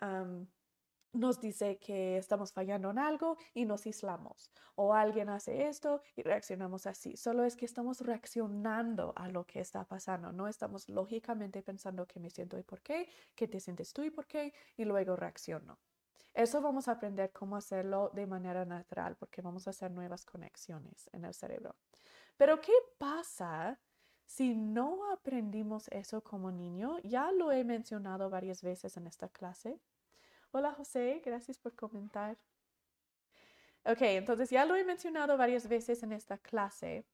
nos 1.13 1.39
dice 1.39 1.77
que 1.77 2.17
estamos 2.17 2.51
fallando 2.51 2.89
en 2.89 2.99
algo 2.99 3.37
y 3.53 3.65
nos 3.65 3.85
aislamos. 3.85 4.51
O 4.75 4.93
alguien 4.93 5.29
hace 5.29 5.67
esto 5.67 6.01
y 6.15 6.23
reaccionamos 6.23 6.87
así. 6.87 7.15
Solo 7.15 7.43
es 7.43 7.55
que 7.55 7.65
estamos 7.65 8.01
reaccionando 8.01 9.13
a 9.15 9.27
lo 9.29 9.45
que 9.45 9.59
está 9.59 9.85
pasando. 9.85 10.31
No 10.31 10.47
estamos 10.47 10.89
lógicamente 10.89 11.61
pensando 11.61 12.07
qué 12.07 12.19
me 12.19 12.29
siento 12.29 12.57
y 12.57 12.63
por 12.63 12.81
qué, 12.81 13.07
qué 13.35 13.47
te 13.47 13.59
sientes 13.59 13.93
tú 13.93 14.03
y 14.03 14.09
por 14.09 14.25
qué, 14.25 14.53
y 14.77 14.85
luego 14.85 15.15
reacciono. 15.15 15.79
Eso 16.33 16.61
vamos 16.61 16.87
a 16.87 16.93
aprender 16.93 17.31
cómo 17.31 17.55
hacerlo 17.55 18.11
de 18.13 18.27
manera 18.27 18.63
natural 18.65 19.15
porque 19.15 19.41
vamos 19.41 19.67
a 19.67 19.71
hacer 19.71 19.91
nuevas 19.91 20.25
conexiones 20.25 21.09
en 21.11 21.25
el 21.25 21.33
cerebro. 21.33 21.75
Pero 22.39 22.61
¿qué 22.61 22.71
pasa 22.97 23.77
si 24.25 24.55
no 24.55 25.11
aprendimos 25.11 25.89
eso 25.89 26.23
como 26.23 26.51
niño? 26.51 26.97
Ya 27.03 27.31
lo 27.33 27.51
he 27.51 27.65
mencionado 27.65 28.29
varias 28.29 28.63
veces 28.63 28.95
en 28.95 29.07
esta 29.07 29.27
clase 29.27 29.79
Hola 30.51 30.71
José, 30.71 31.21
gracias 31.23 31.59
por 31.59 31.75
comentar. 31.75 32.35
Ok, 33.85 34.01
entonces 34.01 34.49
ya 34.49 34.65
lo 34.65 34.75
he 34.75 34.83
mencionado 34.83 35.37
varias 35.37 35.67
veces 35.67 36.01
en 36.01 36.11
esta 36.11 36.39
clase, 36.39 37.05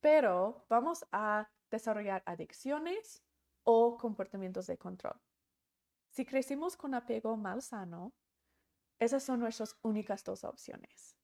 pero 0.00 0.64
vamos 0.68 1.04
a 1.10 1.50
desarrollar 1.72 2.22
adicciones 2.26 3.24
o 3.64 3.96
comportamientos 3.96 4.68
de 4.68 4.78
control. 4.78 5.20
Si 6.10 6.24
crecimos 6.24 6.76
con 6.76 6.94
apego 6.94 7.36
mal 7.36 7.62
sano, 7.62 8.12
esas 9.00 9.24
son 9.24 9.40
nuestras 9.40 9.76
únicas 9.82 10.22
dos 10.22 10.44
opciones. 10.44 11.16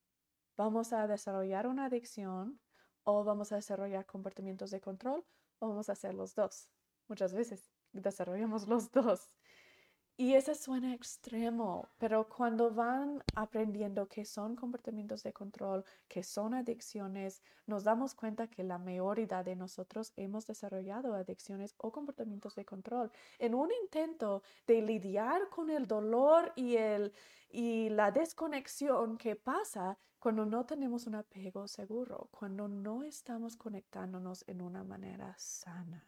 Vamos 0.57 0.93
a 0.93 1.07
desarrollar 1.07 1.69
una 1.69 1.85
adicción 1.85 2.61
o 3.07 3.25
vamos 3.25 3.53
a 3.53 3.57
desarrollar 3.57 4.05
comportamientos 4.05 4.71
de 4.71 4.81
control 4.81 5.25
o 5.61 5.69
vamos 5.69 5.89
a 5.89 5.93
hacer 5.93 6.13
los 6.13 6.35
dos. 6.35 6.71
Muchas 7.09 7.33
veces 7.33 7.71
desarrollamos 7.93 8.67
los 8.67 8.91
dos. 8.91 9.31
Y 10.19 10.33
eso 10.33 10.55
suena 10.55 10.95
extremo, 10.95 11.91
pero 11.99 12.27
cuando 12.27 12.71
van 12.71 13.23
aprendiendo 13.35 14.09
que 14.09 14.25
son 14.25 14.57
comportamientos 14.57 15.23
de 15.23 15.35
control, 15.35 15.85
que 16.09 16.23
son 16.23 16.55
adicciones, 16.55 17.43
nos 17.67 17.85
damos 17.85 18.15
cuenta 18.15 18.49
que 18.49 18.65
la 18.65 18.79
mayoría 18.79 19.43
de 19.45 19.55
nosotros 19.55 20.15
hemos 20.17 20.47
desarrollado 20.47 21.15
adicciones 21.15 21.75
o 21.77 21.93
comportamientos 21.93 22.55
de 22.55 22.65
control 22.65 23.13
en 23.39 23.55
un 23.55 23.71
intento 23.83 24.43
de 24.67 24.81
lidiar 24.81 25.51
con 25.51 25.69
el 25.69 25.87
dolor 25.87 26.51
y, 26.57 26.77
el, 26.77 27.13
y 27.51 27.91
la 27.91 28.11
desconexión 28.11 29.19
que 29.19 29.37
pasa 29.37 29.99
cuando 30.27 30.45
no 30.45 30.67
tenemos 30.67 31.07
un 31.07 31.15
apego 31.15 31.69
seguro, 31.69 32.29
cuando 32.33 32.67
no 32.67 33.05
estamos 33.05 33.57
conectándonos 33.57 34.43
en 34.49 34.61
una 34.61 34.83
manera 34.83 35.33
sana. 35.39 36.05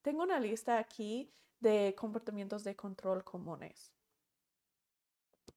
Tengo 0.00 0.22
una 0.22 0.40
lista 0.40 0.78
aquí 0.78 1.30
de 1.58 1.94
comportamientos 1.94 2.64
de 2.64 2.74
control 2.74 3.22
comunes. 3.22 3.92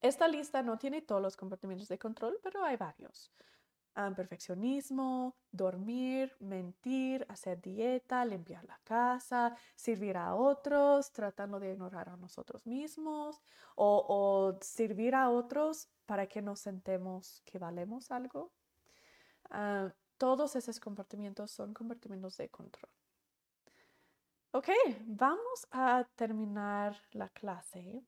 Esta 0.01 0.27
lista 0.27 0.61
no 0.61 0.77
tiene 0.77 1.01
todos 1.01 1.21
los 1.21 1.37
comportamientos 1.37 1.87
de 1.87 1.97
control, 1.97 2.37
pero 2.43 2.65
hay 2.65 2.75
varios. 2.75 3.31
Perfeccionismo, 3.93 5.35
dormir, 5.51 6.35
mentir, 6.39 7.25
hacer 7.29 7.61
dieta, 7.61 8.25
limpiar 8.25 8.63
la 8.65 8.79
casa, 8.83 9.55
servir 9.75 10.17
a 10.17 10.35
otros, 10.35 11.11
tratando 11.11 11.59
de 11.59 11.71
ignorar 11.71 12.09
a 12.09 12.17
nosotros 12.17 12.65
mismos 12.65 13.41
o, 13.75 14.57
servir 14.61 15.15
a 15.15 15.29
otros 15.29 15.89
para 16.05 16.27
que 16.27 16.41
nos 16.41 16.59
sentemos 16.59 17.41
que 17.45 17.59
valemos 17.59 18.09
algo. 18.11 18.51
Ah, 19.51 19.93
todos 20.17 20.55
esos 20.55 20.79
comportamientos 20.79 21.51
son 21.51 21.73
comportamientos 21.73 22.37
de 22.37 22.49
control. 22.49 22.91
Ok, 24.51 24.69
vamos 25.05 25.67
a 25.71 26.07
terminar 26.15 26.95
la 27.11 27.29
clase. 27.29 28.03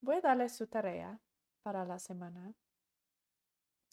voy 0.00 0.16
a 0.16 0.20
darle 0.20 0.48
su 0.48 0.66
tarea 0.66 1.20
para 1.62 1.84
la 1.84 1.98
semana. 1.98 2.54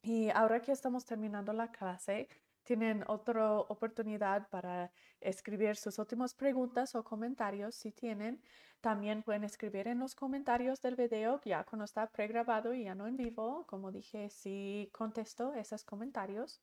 Y 0.01 0.29
ahora 0.29 0.61
que 0.61 0.71
estamos 0.71 1.05
terminando 1.05 1.53
la 1.53 1.71
clase, 1.71 2.27
tienen 2.63 3.03
otra 3.07 3.59
oportunidad 3.61 4.47
para 4.49 4.91
escribir 5.19 5.75
sus 5.75 5.97
últimas 5.97 6.33
preguntas 6.33 6.93
o 6.95 7.03
comentarios 7.03 7.75
si 7.75 7.91
tienen. 7.91 8.41
También 8.79 9.23
pueden 9.23 9.43
escribir 9.43 9.87
en 9.87 9.99
los 9.99 10.15
comentarios 10.15 10.81
del 10.81 10.95
video 10.95 11.41
ya 11.43 11.63
cuando 11.63 11.85
está 11.85 12.07
pregrabado 12.11 12.73
y 12.73 12.83
ya 12.83 12.95
no 12.95 13.07
en 13.07 13.17
vivo. 13.17 13.65
Como 13.67 13.91
dije, 13.91 14.29
si 14.29 14.89
contesto 14.93 15.53
esos 15.53 15.83
comentarios. 15.83 16.61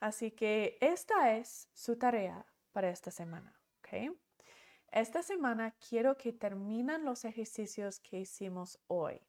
Así 0.00 0.30
que 0.30 0.78
esta 0.80 1.36
es 1.36 1.68
su 1.74 1.96
tarea 1.96 2.46
para 2.72 2.90
esta 2.90 3.10
semana, 3.10 3.58
¿ok? 3.78 4.16
Esta 4.90 5.22
semana 5.22 5.74
quiero 5.88 6.16
que 6.16 6.32
terminen 6.32 7.04
los 7.04 7.24
ejercicios 7.24 8.00
que 8.00 8.20
hicimos 8.20 8.78
hoy. 8.86 9.25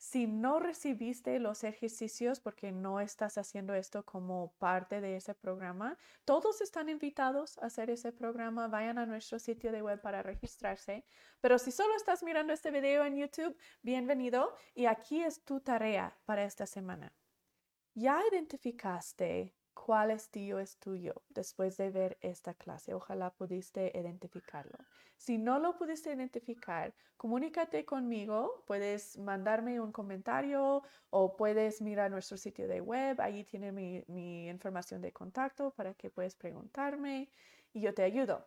Si 0.00 0.26
no 0.26 0.60
recibiste 0.60 1.38
los 1.40 1.62
ejercicios 1.62 2.40
porque 2.40 2.72
no 2.72 3.00
estás 3.00 3.36
haciendo 3.36 3.74
esto 3.74 4.02
como 4.06 4.54
parte 4.54 5.02
de 5.02 5.16
ese 5.16 5.34
programa, 5.34 5.98
todos 6.24 6.62
están 6.62 6.88
invitados 6.88 7.58
a 7.58 7.66
hacer 7.66 7.90
ese 7.90 8.10
programa. 8.10 8.66
Vayan 8.66 8.96
a 8.96 9.04
nuestro 9.04 9.38
sitio 9.38 9.70
de 9.72 9.82
web 9.82 10.00
para 10.00 10.22
registrarse. 10.22 11.04
Pero 11.42 11.58
si 11.58 11.70
solo 11.70 11.94
estás 11.94 12.22
mirando 12.22 12.54
este 12.54 12.70
video 12.70 13.04
en 13.04 13.16
YouTube, 13.16 13.54
bienvenido 13.82 14.56
y 14.74 14.86
aquí 14.86 15.20
es 15.20 15.44
tu 15.44 15.60
tarea 15.60 16.16
para 16.24 16.44
esta 16.44 16.64
semana. 16.64 17.12
Ya 17.92 18.22
identificaste 18.32 19.54
cuál 19.84 20.10
estilo 20.10 20.60
es 20.60 20.78
tuyo 20.78 21.22
después 21.30 21.76
de 21.78 21.90
ver 21.90 22.18
esta 22.20 22.52
clase. 22.54 22.92
Ojalá 22.92 23.30
pudiste 23.30 23.90
identificarlo. 23.94 24.78
Si 25.16 25.38
no 25.38 25.58
lo 25.58 25.76
pudiste 25.76 26.12
identificar, 26.12 26.92
comunícate 27.16 27.84
conmigo. 27.84 28.62
Puedes 28.66 29.16
mandarme 29.18 29.80
un 29.80 29.90
comentario 29.90 30.82
o 31.08 31.36
puedes 31.36 31.80
mirar 31.80 32.10
nuestro 32.10 32.36
sitio 32.36 32.68
de 32.68 32.80
web. 32.80 33.20
Ahí 33.20 33.44
tiene 33.44 33.72
mi, 33.72 34.04
mi 34.06 34.48
información 34.48 35.00
de 35.00 35.12
contacto 35.12 35.70
para 35.70 35.94
que 35.94 36.10
puedas 36.10 36.34
preguntarme 36.34 37.30
y 37.72 37.80
yo 37.80 37.94
te 37.94 38.02
ayudo. 38.02 38.46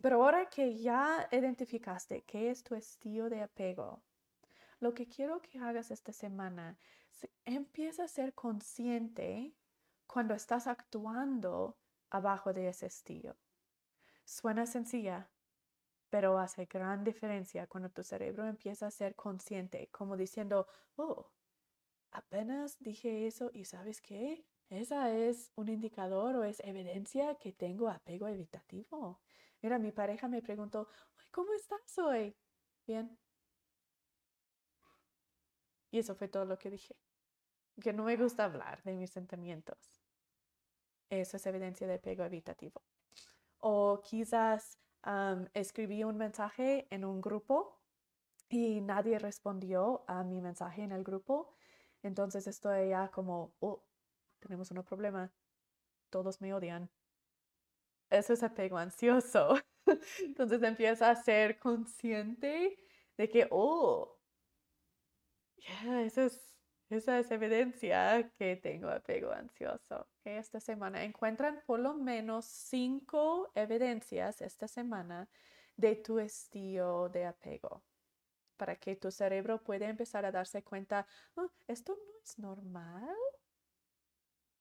Pero 0.00 0.22
ahora 0.22 0.48
que 0.48 0.76
ya 0.76 1.28
identificaste 1.30 2.22
qué 2.22 2.50
es 2.50 2.62
tu 2.62 2.74
estilo 2.74 3.28
de 3.28 3.42
apego, 3.42 4.02
lo 4.80 4.94
que 4.94 5.08
quiero 5.08 5.40
que 5.40 5.58
hagas 5.58 5.90
esta 5.90 6.12
semana 6.12 6.78
es 7.10 7.28
empieza 7.44 8.04
a 8.04 8.08
ser 8.08 8.34
consciente 8.34 9.54
cuando 10.14 10.34
estás 10.34 10.68
actuando 10.68 11.76
abajo 12.08 12.52
de 12.52 12.68
ese 12.68 12.86
estilo. 12.86 13.36
Suena 14.24 14.64
sencilla, 14.64 15.28
pero 16.08 16.38
hace 16.38 16.66
gran 16.66 17.02
diferencia 17.02 17.66
cuando 17.66 17.90
tu 17.90 18.04
cerebro 18.04 18.46
empieza 18.46 18.86
a 18.86 18.92
ser 18.92 19.16
consciente, 19.16 19.88
como 19.90 20.16
diciendo, 20.16 20.68
oh, 20.94 21.32
apenas 22.12 22.78
dije 22.78 23.26
eso 23.26 23.50
y 23.52 23.64
sabes 23.64 24.00
qué, 24.00 24.46
esa 24.68 25.10
es 25.10 25.50
un 25.56 25.68
indicador 25.68 26.36
o 26.36 26.44
es 26.44 26.60
evidencia 26.60 27.34
que 27.34 27.52
tengo 27.52 27.88
apego 27.88 28.28
evitativo. 28.28 29.20
Mira, 29.62 29.80
mi 29.80 29.90
pareja 29.90 30.28
me 30.28 30.42
preguntó, 30.42 30.86
¿cómo 31.32 31.52
estás 31.54 31.98
hoy? 31.98 32.36
Bien. 32.86 33.18
Y 35.90 35.98
eso 35.98 36.14
fue 36.14 36.28
todo 36.28 36.44
lo 36.44 36.56
que 36.56 36.70
dije. 36.70 36.94
Que 37.82 37.92
no 37.92 38.04
me 38.04 38.16
gusta 38.16 38.44
hablar 38.44 38.80
de 38.84 38.94
mis 38.94 39.10
sentimientos. 39.10 39.93
Eso 41.10 41.36
es 41.36 41.46
evidencia 41.46 41.86
de 41.86 41.94
apego 41.94 42.24
evitativo. 42.24 42.82
O 43.58 44.00
quizás 44.02 44.78
escribí 45.52 46.04
un 46.04 46.16
mensaje 46.16 46.86
en 46.90 47.04
un 47.04 47.20
grupo 47.20 47.78
y 48.48 48.80
nadie 48.80 49.18
respondió 49.18 50.04
a 50.06 50.22
mi 50.24 50.40
mensaje 50.40 50.82
en 50.82 50.92
el 50.92 51.04
grupo. 51.04 51.54
Entonces 52.02 52.46
estoy 52.46 52.90
ya 52.90 53.10
como, 53.10 53.54
oh, 53.60 53.82
tenemos 54.38 54.70
un 54.70 54.82
problema. 54.82 55.32
Todos 56.10 56.40
me 56.40 56.54
odian. 56.54 56.90
Eso 58.10 58.32
es 58.32 58.42
apego 58.42 58.78
ansioso. 58.78 59.56
Entonces 60.22 60.62
empieza 60.62 61.10
a 61.10 61.16
ser 61.16 61.58
consciente 61.58 62.78
de 63.16 63.28
que, 63.28 63.48
oh, 63.50 64.18
yeah, 65.56 66.02
eso 66.02 66.22
es 66.22 66.53
esa 66.94 67.18
es 67.18 67.30
evidencia 67.30 68.30
que 68.38 68.56
tengo 68.56 68.88
apego 68.88 69.32
ansioso. 69.32 70.08
Esta 70.24 70.60
semana 70.60 71.04
encuentran 71.04 71.62
por 71.66 71.80
lo 71.80 71.94
menos 71.94 72.46
cinco 72.46 73.50
evidencias 73.54 74.40
esta 74.40 74.68
semana 74.68 75.28
de 75.76 75.96
tu 75.96 76.18
estilo 76.18 77.08
de 77.08 77.26
apego 77.26 77.84
para 78.56 78.76
que 78.76 78.96
tu 78.96 79.10
cerebro 79.10 79.62
pueda 79.62 79.88
empezar 79.88 80.24
a 80.24 80.32
darse 80.32 80.62
cuenta, 80.62 81.06
oh, 81.36 81.50
esto 81.66 81.96
no 81.96 82.20
es 82.22 82.38
normal. 82.38 83.16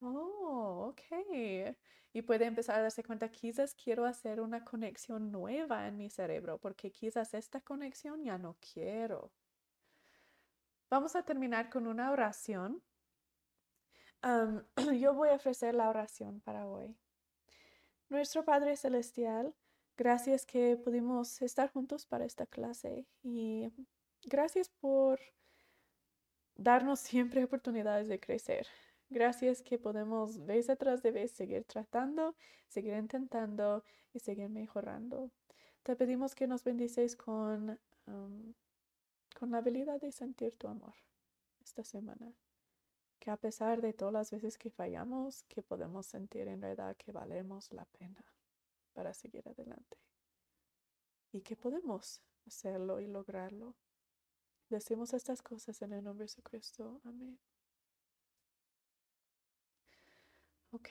Oh, 0.01 0.89
ok. 0.91 1.75
Y 2.13 2.21
puede 2.23 2.45
empezar 2.45 2.77
a 2.79 2.81
darse 2.83 3.03
cuenta, 3.03 3.29
quizás 3.31 3.73
quiero 3.75 4.05
hacer 4.05 4.41
una 4.41 4.63
conexión 4.63 5.31
nueva 5.31 5.87
en 5.87 5.97
mi 5.97 6.09
cerebro, 6.09 6.59
porque 6.59 6.91
quizás 6.91 7.33
esta 7.33 7.61
conexión 7.61 8.23
ya 8.23 8.37
no 8.37 8.57
quiero. 8.59 9.31
Vamos 10.93 11.15
a 11.15 11.23
terminar 11.23 11.71
con 11.71 11.87
una 11.87 12.11
oración. 12.11 12.83
yo 15.01 15.15
voy 15.15 15.29
a 15.29 15.33
ofrecer 15.33 15.73
la 15.73 15.89
oración 15.89 16.39
para 16.41 16.67
hoy. 16.67 16.95
Nuestro 18.09 18.45
Padre 18.45 18.77
Celestial, 18.77 19.55
gracias 19.97 20.45
que 20.45 20.77
pudimos 20.77 21.41
estar 21.41 21.71
juntos 21.71 22.05
para 22.05 22.25
esta 22.25 22.45
clase 22.45 23.07
y 23.23 23.71
gracias 24.23 24.69
por 24.69 25.19
darnos 26.53 26.99
siempre 27.09 27.43
oportunidades 27.43 28.07
de 28.07 28.19
crecer. 28.19 28.67
Gracias 29.09 29.63
que 29.63 29.79
podemos 29.79 30.45
vez 30.45 30.67
tras 30.77 31.01
de 31.01 31.11
vez 31.11 31.31
seguir 31.31 31.63
tratando, 31.63 32.35
seguir 32.67 32.93
intentando 32.93 33.83
y 34.13 34.19
seguir 34.19 34.49
mejorando. 34.49 35.31
Te 35.81 35.95
pedimos 35.95 36.35
que 36.35 36.45
nos 36.45 36.63
bendices 36.63 37.15
con 37.15 37.79
con 39.33 39.51
la 39.51 39.57
habilidad 39.59 39.99
de 39.99 40.11
sentir 40.11 40.55
tu 40.57 40.67
amor 40.67 40.95
esta 41.61 41.83
semana. 41.83 42.33
Que 43.19 43.31
a 43.31 43.37
pesar 43.37 43.81
de 43.81 43.93
todas 43.93 44.13
las 44.13 44.31
veces 44.31 44.57
que 44.57 44.69
fallamos, 44.69 45.43
que 45.43 45.61
podemos 45.61 46.05
sentir 46.05 46.47
en 46.47 46.59
verdad 46.59 46.95
que 46.97 47.11
valemos 47.11 47.71
la 47.71 47.85
pena 47.85 48.23
para 48.93 49.13
seguir 49.13 49.47
adelante. 49.47 49.97
Y 51.31 51.41
que 51.41 51.55
podemos 51.55 52.21
hacerlo 52.45 52.99
y 52.99 53.07
lograrlo. 53.07 53.75
Decimos 54.69 55.13
estas 55.13 55.41
cosas 55.41 55.81
en 55.81 55.93
el 55.93 56.03
nombre 56.03 56.25
de 56.25 56.29
Jesucristo. 56.29 57.01
Amén. 57.05 57.39
Ok, 60.71 60.89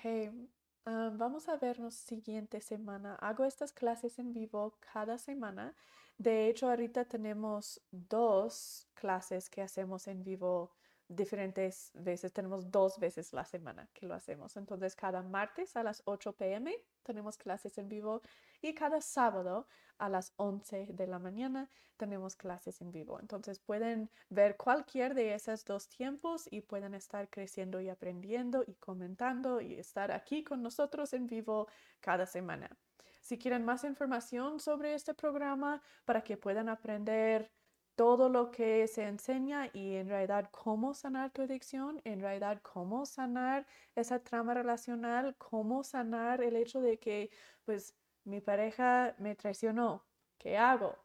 ah, 0.84 1.10
vamos 1.12 1.48
a 1.48 1.56
vernos 1.56 1.94
siguiente 1.94 2.60
semana. 2.60 3.16
Hago 3.16 3.44
estas 3.44 3.72
clases 3.72 4.18
en 4.18 4.32
vivo 4.32 4.78
cada 4.92 5.18
semana 5.18 5.74
de 6.22 6.48
hecho, 6.48 6.70
ahorita 6.70 7.04
tenemos 7.06 7.80
dos 7.90 8.86
clases 8.94 9.50
que 9.50 9.60
hacemos 9.60 10.06
en 10.06 10.22
vivo 10.22 10.70
diferentes 11.08 11.90
veces, 11.94 12.32
tenemos 12.32 12.70
dos 12.70 12.98
veces 13.00 13.32
la 13.32 13.44
semana 13.44 13.88
que 13.92 14.06
lo 14.06 14.14
hacemos. 14.14 14.56
Entonces, 14.56 14.94
cada 14.94 15.22
martes 15.22 15.76
a 15.76 15.82
las 15.82 16.00
8 16.04 16.32
pm 16.34 16.72
tenemos 17.02 17.36
clases 17.36 17.76
en 17.76 17.88
vivo 17.88 18.22
y 18.60 18.72
cada 18.72 19.00
sábado 19.00 19.66
a 19.98 20.08
las 20.08 20.32
11 20.36 20.86
de 20.92 21.06
la 21.08 21.18
mañana 21.18 21.68
tenemos 21.96 22.36
clases 22.36 22.80
en 22.80 22.92
vivo. 22.92 23.18
Entonces, 23.18 23.58
pueden 23.58 24.08
ver 24.28 24.56
cualquier 24.56 25.14
de 25.14 25.34
esos 25.34 25.64
dos 25.64 25.88
tiempos 25.88 26.46
y 26.52 26.60
pueden 26.60 26.94
estar 26.94 27.28
creciendo 27.30 27.80
y 27.80 27.88
aprendiendo 27.88 28.62
y 28.64 28.74
comentando 28.74 29.60
y 29.60 29.74
estar 29.74 30.12
aquí 30.12 30.44
con 30.44 30.62
nosotros 30.62 31.12
en 31.14 31.26
vivo 31.26 31.66
cada 32.00 32.26
semana. 32.26 32.70
Si 33.22 33.38
quieren 33.38 33.64
más 33.64 33.84
información 33.84 34.58
sobre 34.58 34.94
este 34.94 35.14
programa 35.14 35.80
para 36.04 36.22
que 36.24 36.36
puedan 36.36 36.68
aprender 36.68 37.52
todo 37.94 38.28
lo 38.28 38.50
que 38.50 38.88
se 38.88 39.04
enseña 39.04 39.70
y 39.72 39.94
en 39.94 40.08
realidad 40.08 40.50
cómo 40.50 40.92
sanar 40.92 41.30
tu 41.30 41.42
adicción, 41.42 42.00
en 42.04 42.20
realidad 42.20 42.60
cómo 42.62 43.06
sanar 43.06 43.64
esa 43.94 44.18
trama 44.24 44.54
relacional, 44.54 45.36
cómo 45.38 45.84
sanar 45.84 46.42
el 46.42 46.56
hecho 46.56 46.80
de 46.80 46.98
que 46.98 47.30
pues 47.64 47.94
mi 48.24 48.40
pareja 48.40 49.14
me 49.18 49.36
traicionó, 49.36 50.04
¿qué 50.36 50.58
hago? 50.58 50.98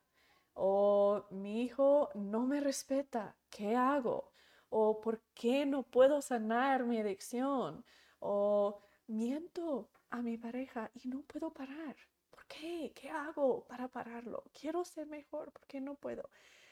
O 0.56 1.24
mi 1.30 1.62
hijo 1.62 2.10
no 2.16 2.48
me 2.48 2.62
respeta, 2.62 3.38
¿qué 3.52 3.76
hago? 3.76 4.34
O 4.70 5.02
¿por 5.02 5.22
qué 5.36 5.68
no 5.68 5.84
puedo 5.84 6.20
sanar 6.24 6.84
mi 6.84 6.98
adicción? 6.98 7.86
O 8.20 8.80
miento 9.06 9.92
a 10.10 10.22
mi 10.22 10.38
pareja 10.38 10.92
y 10.94 11.08
no 11.08 11.22
puedo 11.22 11.52
parar. 11.52 11.96
¿Por 12.30 12.46
qué? 12.48 12.92
¿Qué 12.96 13.10
hago 13.10 13.66
para 13.66 13.88
pararlo? 13.88 14.44
Quiero 14.54 14.84
ser 14.86 15.08
mejor, 15.08 15.52
¿por 15.52 15.66
qué 15.68 15.82
no 15.82 15.96
puedo? 15.96 16.30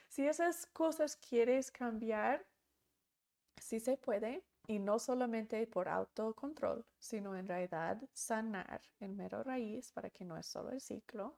Si 0.07 0.28
esas 0.28 0.66
cosas 0.68 1.18
quieres 1.18 1.72
cambiar, 1.72 2.45
sí 3.60 3.80
se 3.80 3.98
puede 3.98 4.44
y 4.68 4.80
no 4.80 4.99
solamente 4.99 5.66
por 5.68 5.90
autocontrol, 5.90 6.86
sino 6.99 7.36
en 7.36 7.48
realidad 7.48 8.02
sanar 8.14 8.82
en 8.99 9.16
mero 9.16 9.44
raíz 9.44 9.91
para 9.91 10.10
que 10.10 10.26
no 10.26 10.38
es 10.38 10.45
solo 10.45 10.72
el 10.72 10.82
ciclo. 10.82 11.38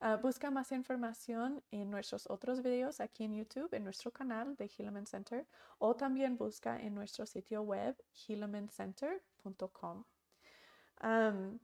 Ah, 0.00 0.16
busca 0.16 0.50
más 0.50 0.72
información 0.72 1.62
en 1.70 1.90
nuestros 1.90 2.28
otros 2.30 2.62
videos 2.62 3.00
aquí 3.00 3.24
en 3.24 3.34
YouTube, 3.34 3.74
en 3.74 3.84
nuestro 3.84 4.10
canal 4.10 4.56
de 4.56 4.70
Helaman 4.78 5.06
Center, 5.06 5.46
o 5.78 5.94
también 5.94 6.38
busca 6.38 6.80
en 6.80 6.94
nuestro 6.94 7.26
sitio 7.26 7.62
web 7.62 7.94
healamancenter.com. 11.00 11.58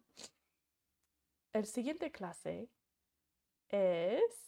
el 1.52 1.66
siguiente 1.66 2.10
clase 2.10 2.68
es 3.68 4.46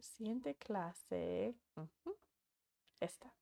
Siguiente 0.00 0.56
clase. 0.56 1.54
Esta. 3.00 3.32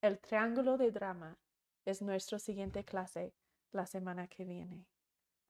El 0.00 0.18
triángulo 0.20 0.76
de 0.76 0.90
drama 0.90 1.36
es 1.84 2.00
nuestra 2.02 2.38
siguiente 2.38 2.84
clase 2.84 3.34
la 3.72 3.86
semana 3.86 4.28
que 4.28 4.44
viene. 4.44 4.86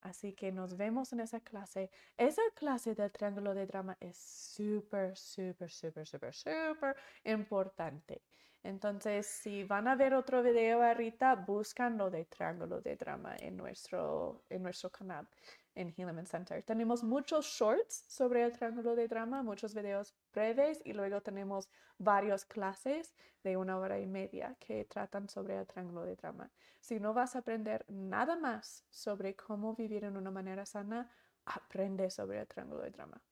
Así 0.01 0.33
que 0.33 0.53
nos 0.53 0.77
vemos 0.77 1.13
en 1.13 1.21
esa 1.21 1.41
clase. 1.41 1.91
Esa 2.17 2.43
clase 2.55 2.95
del 2.95 3.13
triángulo 3.13 3.55
de 3.55 3.67
drama 3.67 3.97
es 4.01 4.17
súper, 4.17 5.17
súper, 5.17 5.71
súper, 5.71 6.07
súper, 6.07 6.35
súper 6.35 6.97
importante. 7.25 8.23
Entonces, 8.67 9.27
si 9.29 9.63
van 9.63 9.87
a 9.87 9.95
ver 9.95 10.13
otro 10.13 10.43
video 10.43 10.83
ahorita, 10.83 11.37
buscan 11.37 11.97
lo 11.97 12.11
de 12.11 12.25
triángulo 12.25 12.81
de 12.81 12.97
drama 12.97 13.37
en 13.39 13.57
nuestro, 13.57 14.43
en 14.51 14.65
nuestro 14.65 14.91
canal 14.91 15.29
en 15.77 15.91
Hilleman 15.91 16.27
Center. 16.27 16.65
Tenemos 16.65 17.05
muchos 17.05 17.47
shorts 17.47 18.07
sobre 18.09 18.43
el 18.43 18.53
triángulo 18.53 18.97
de 18.97 19.07
drama, 19.07 19.45
muchos 19.45 19.73
videos 19.73 20.17
breves 20.35 20.83
y 20.85 20.95
luego 20.95 21.21
tenemos 21.21 21.69
varias 21.99 22.45
clases 22.45 23.15
de 23.45 23.57
una 23.57 23.79
hora 23.79 24.01
y 24.01 24.07
media 24.09 24.57
que 24.59 24.85
tratan 24.85 25.29
sobre 25.29 25.57
el 25.57 25.67
triángulo 25.69 26.03
de 26.03 26.17
drama. 26.17 26.51
Si 26.81 26.99
no 26.99 27.15
vas 27.15 27.37
a 27.37 27.39
aprender 27.39 27.85
nada 27.89 28.35
más 28.35 28.85
sobre 28.91 29.37
cómo 29.37 29.77
vivir 29.77 30.03
en 30.03 30.17
una 30.17 30.33
manera 30.33 30.67
sana, 30.67 31.09
aprende 31.45 32.11
sobre 32.11 32.41
el 32.41 32.49
triángulo 32.49 32.83
de 32.83 32.91
drama. 32.91 33.23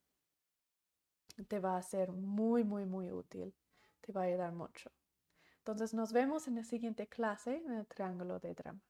Te 1.48 1.58
va 1.58 1.76
a 1.76 1.82
ser 1.82 2.12
muy, 2.12 2.62
muy, 2.62 2.84
muy 2.86 3.10
útil. 3.10 3.52
Te 4.00 4.12
va 4.12 4.20
a 4.20 4.24
ayudar 4.26 4.52
mucho. 4.52 4.92
Entonces 5.66 5.94
nos 5.94 6.12
vemos 6.12 6.46
en 6.46 6.56
la 6.56 6.64
siguiente 6.64 7.06
clase 7.06 7.56
en 7.56 7.72
el 7.72 7.86
triángulo 7.86 8.38
de 8.38 8.52
drama. 8.52 8.82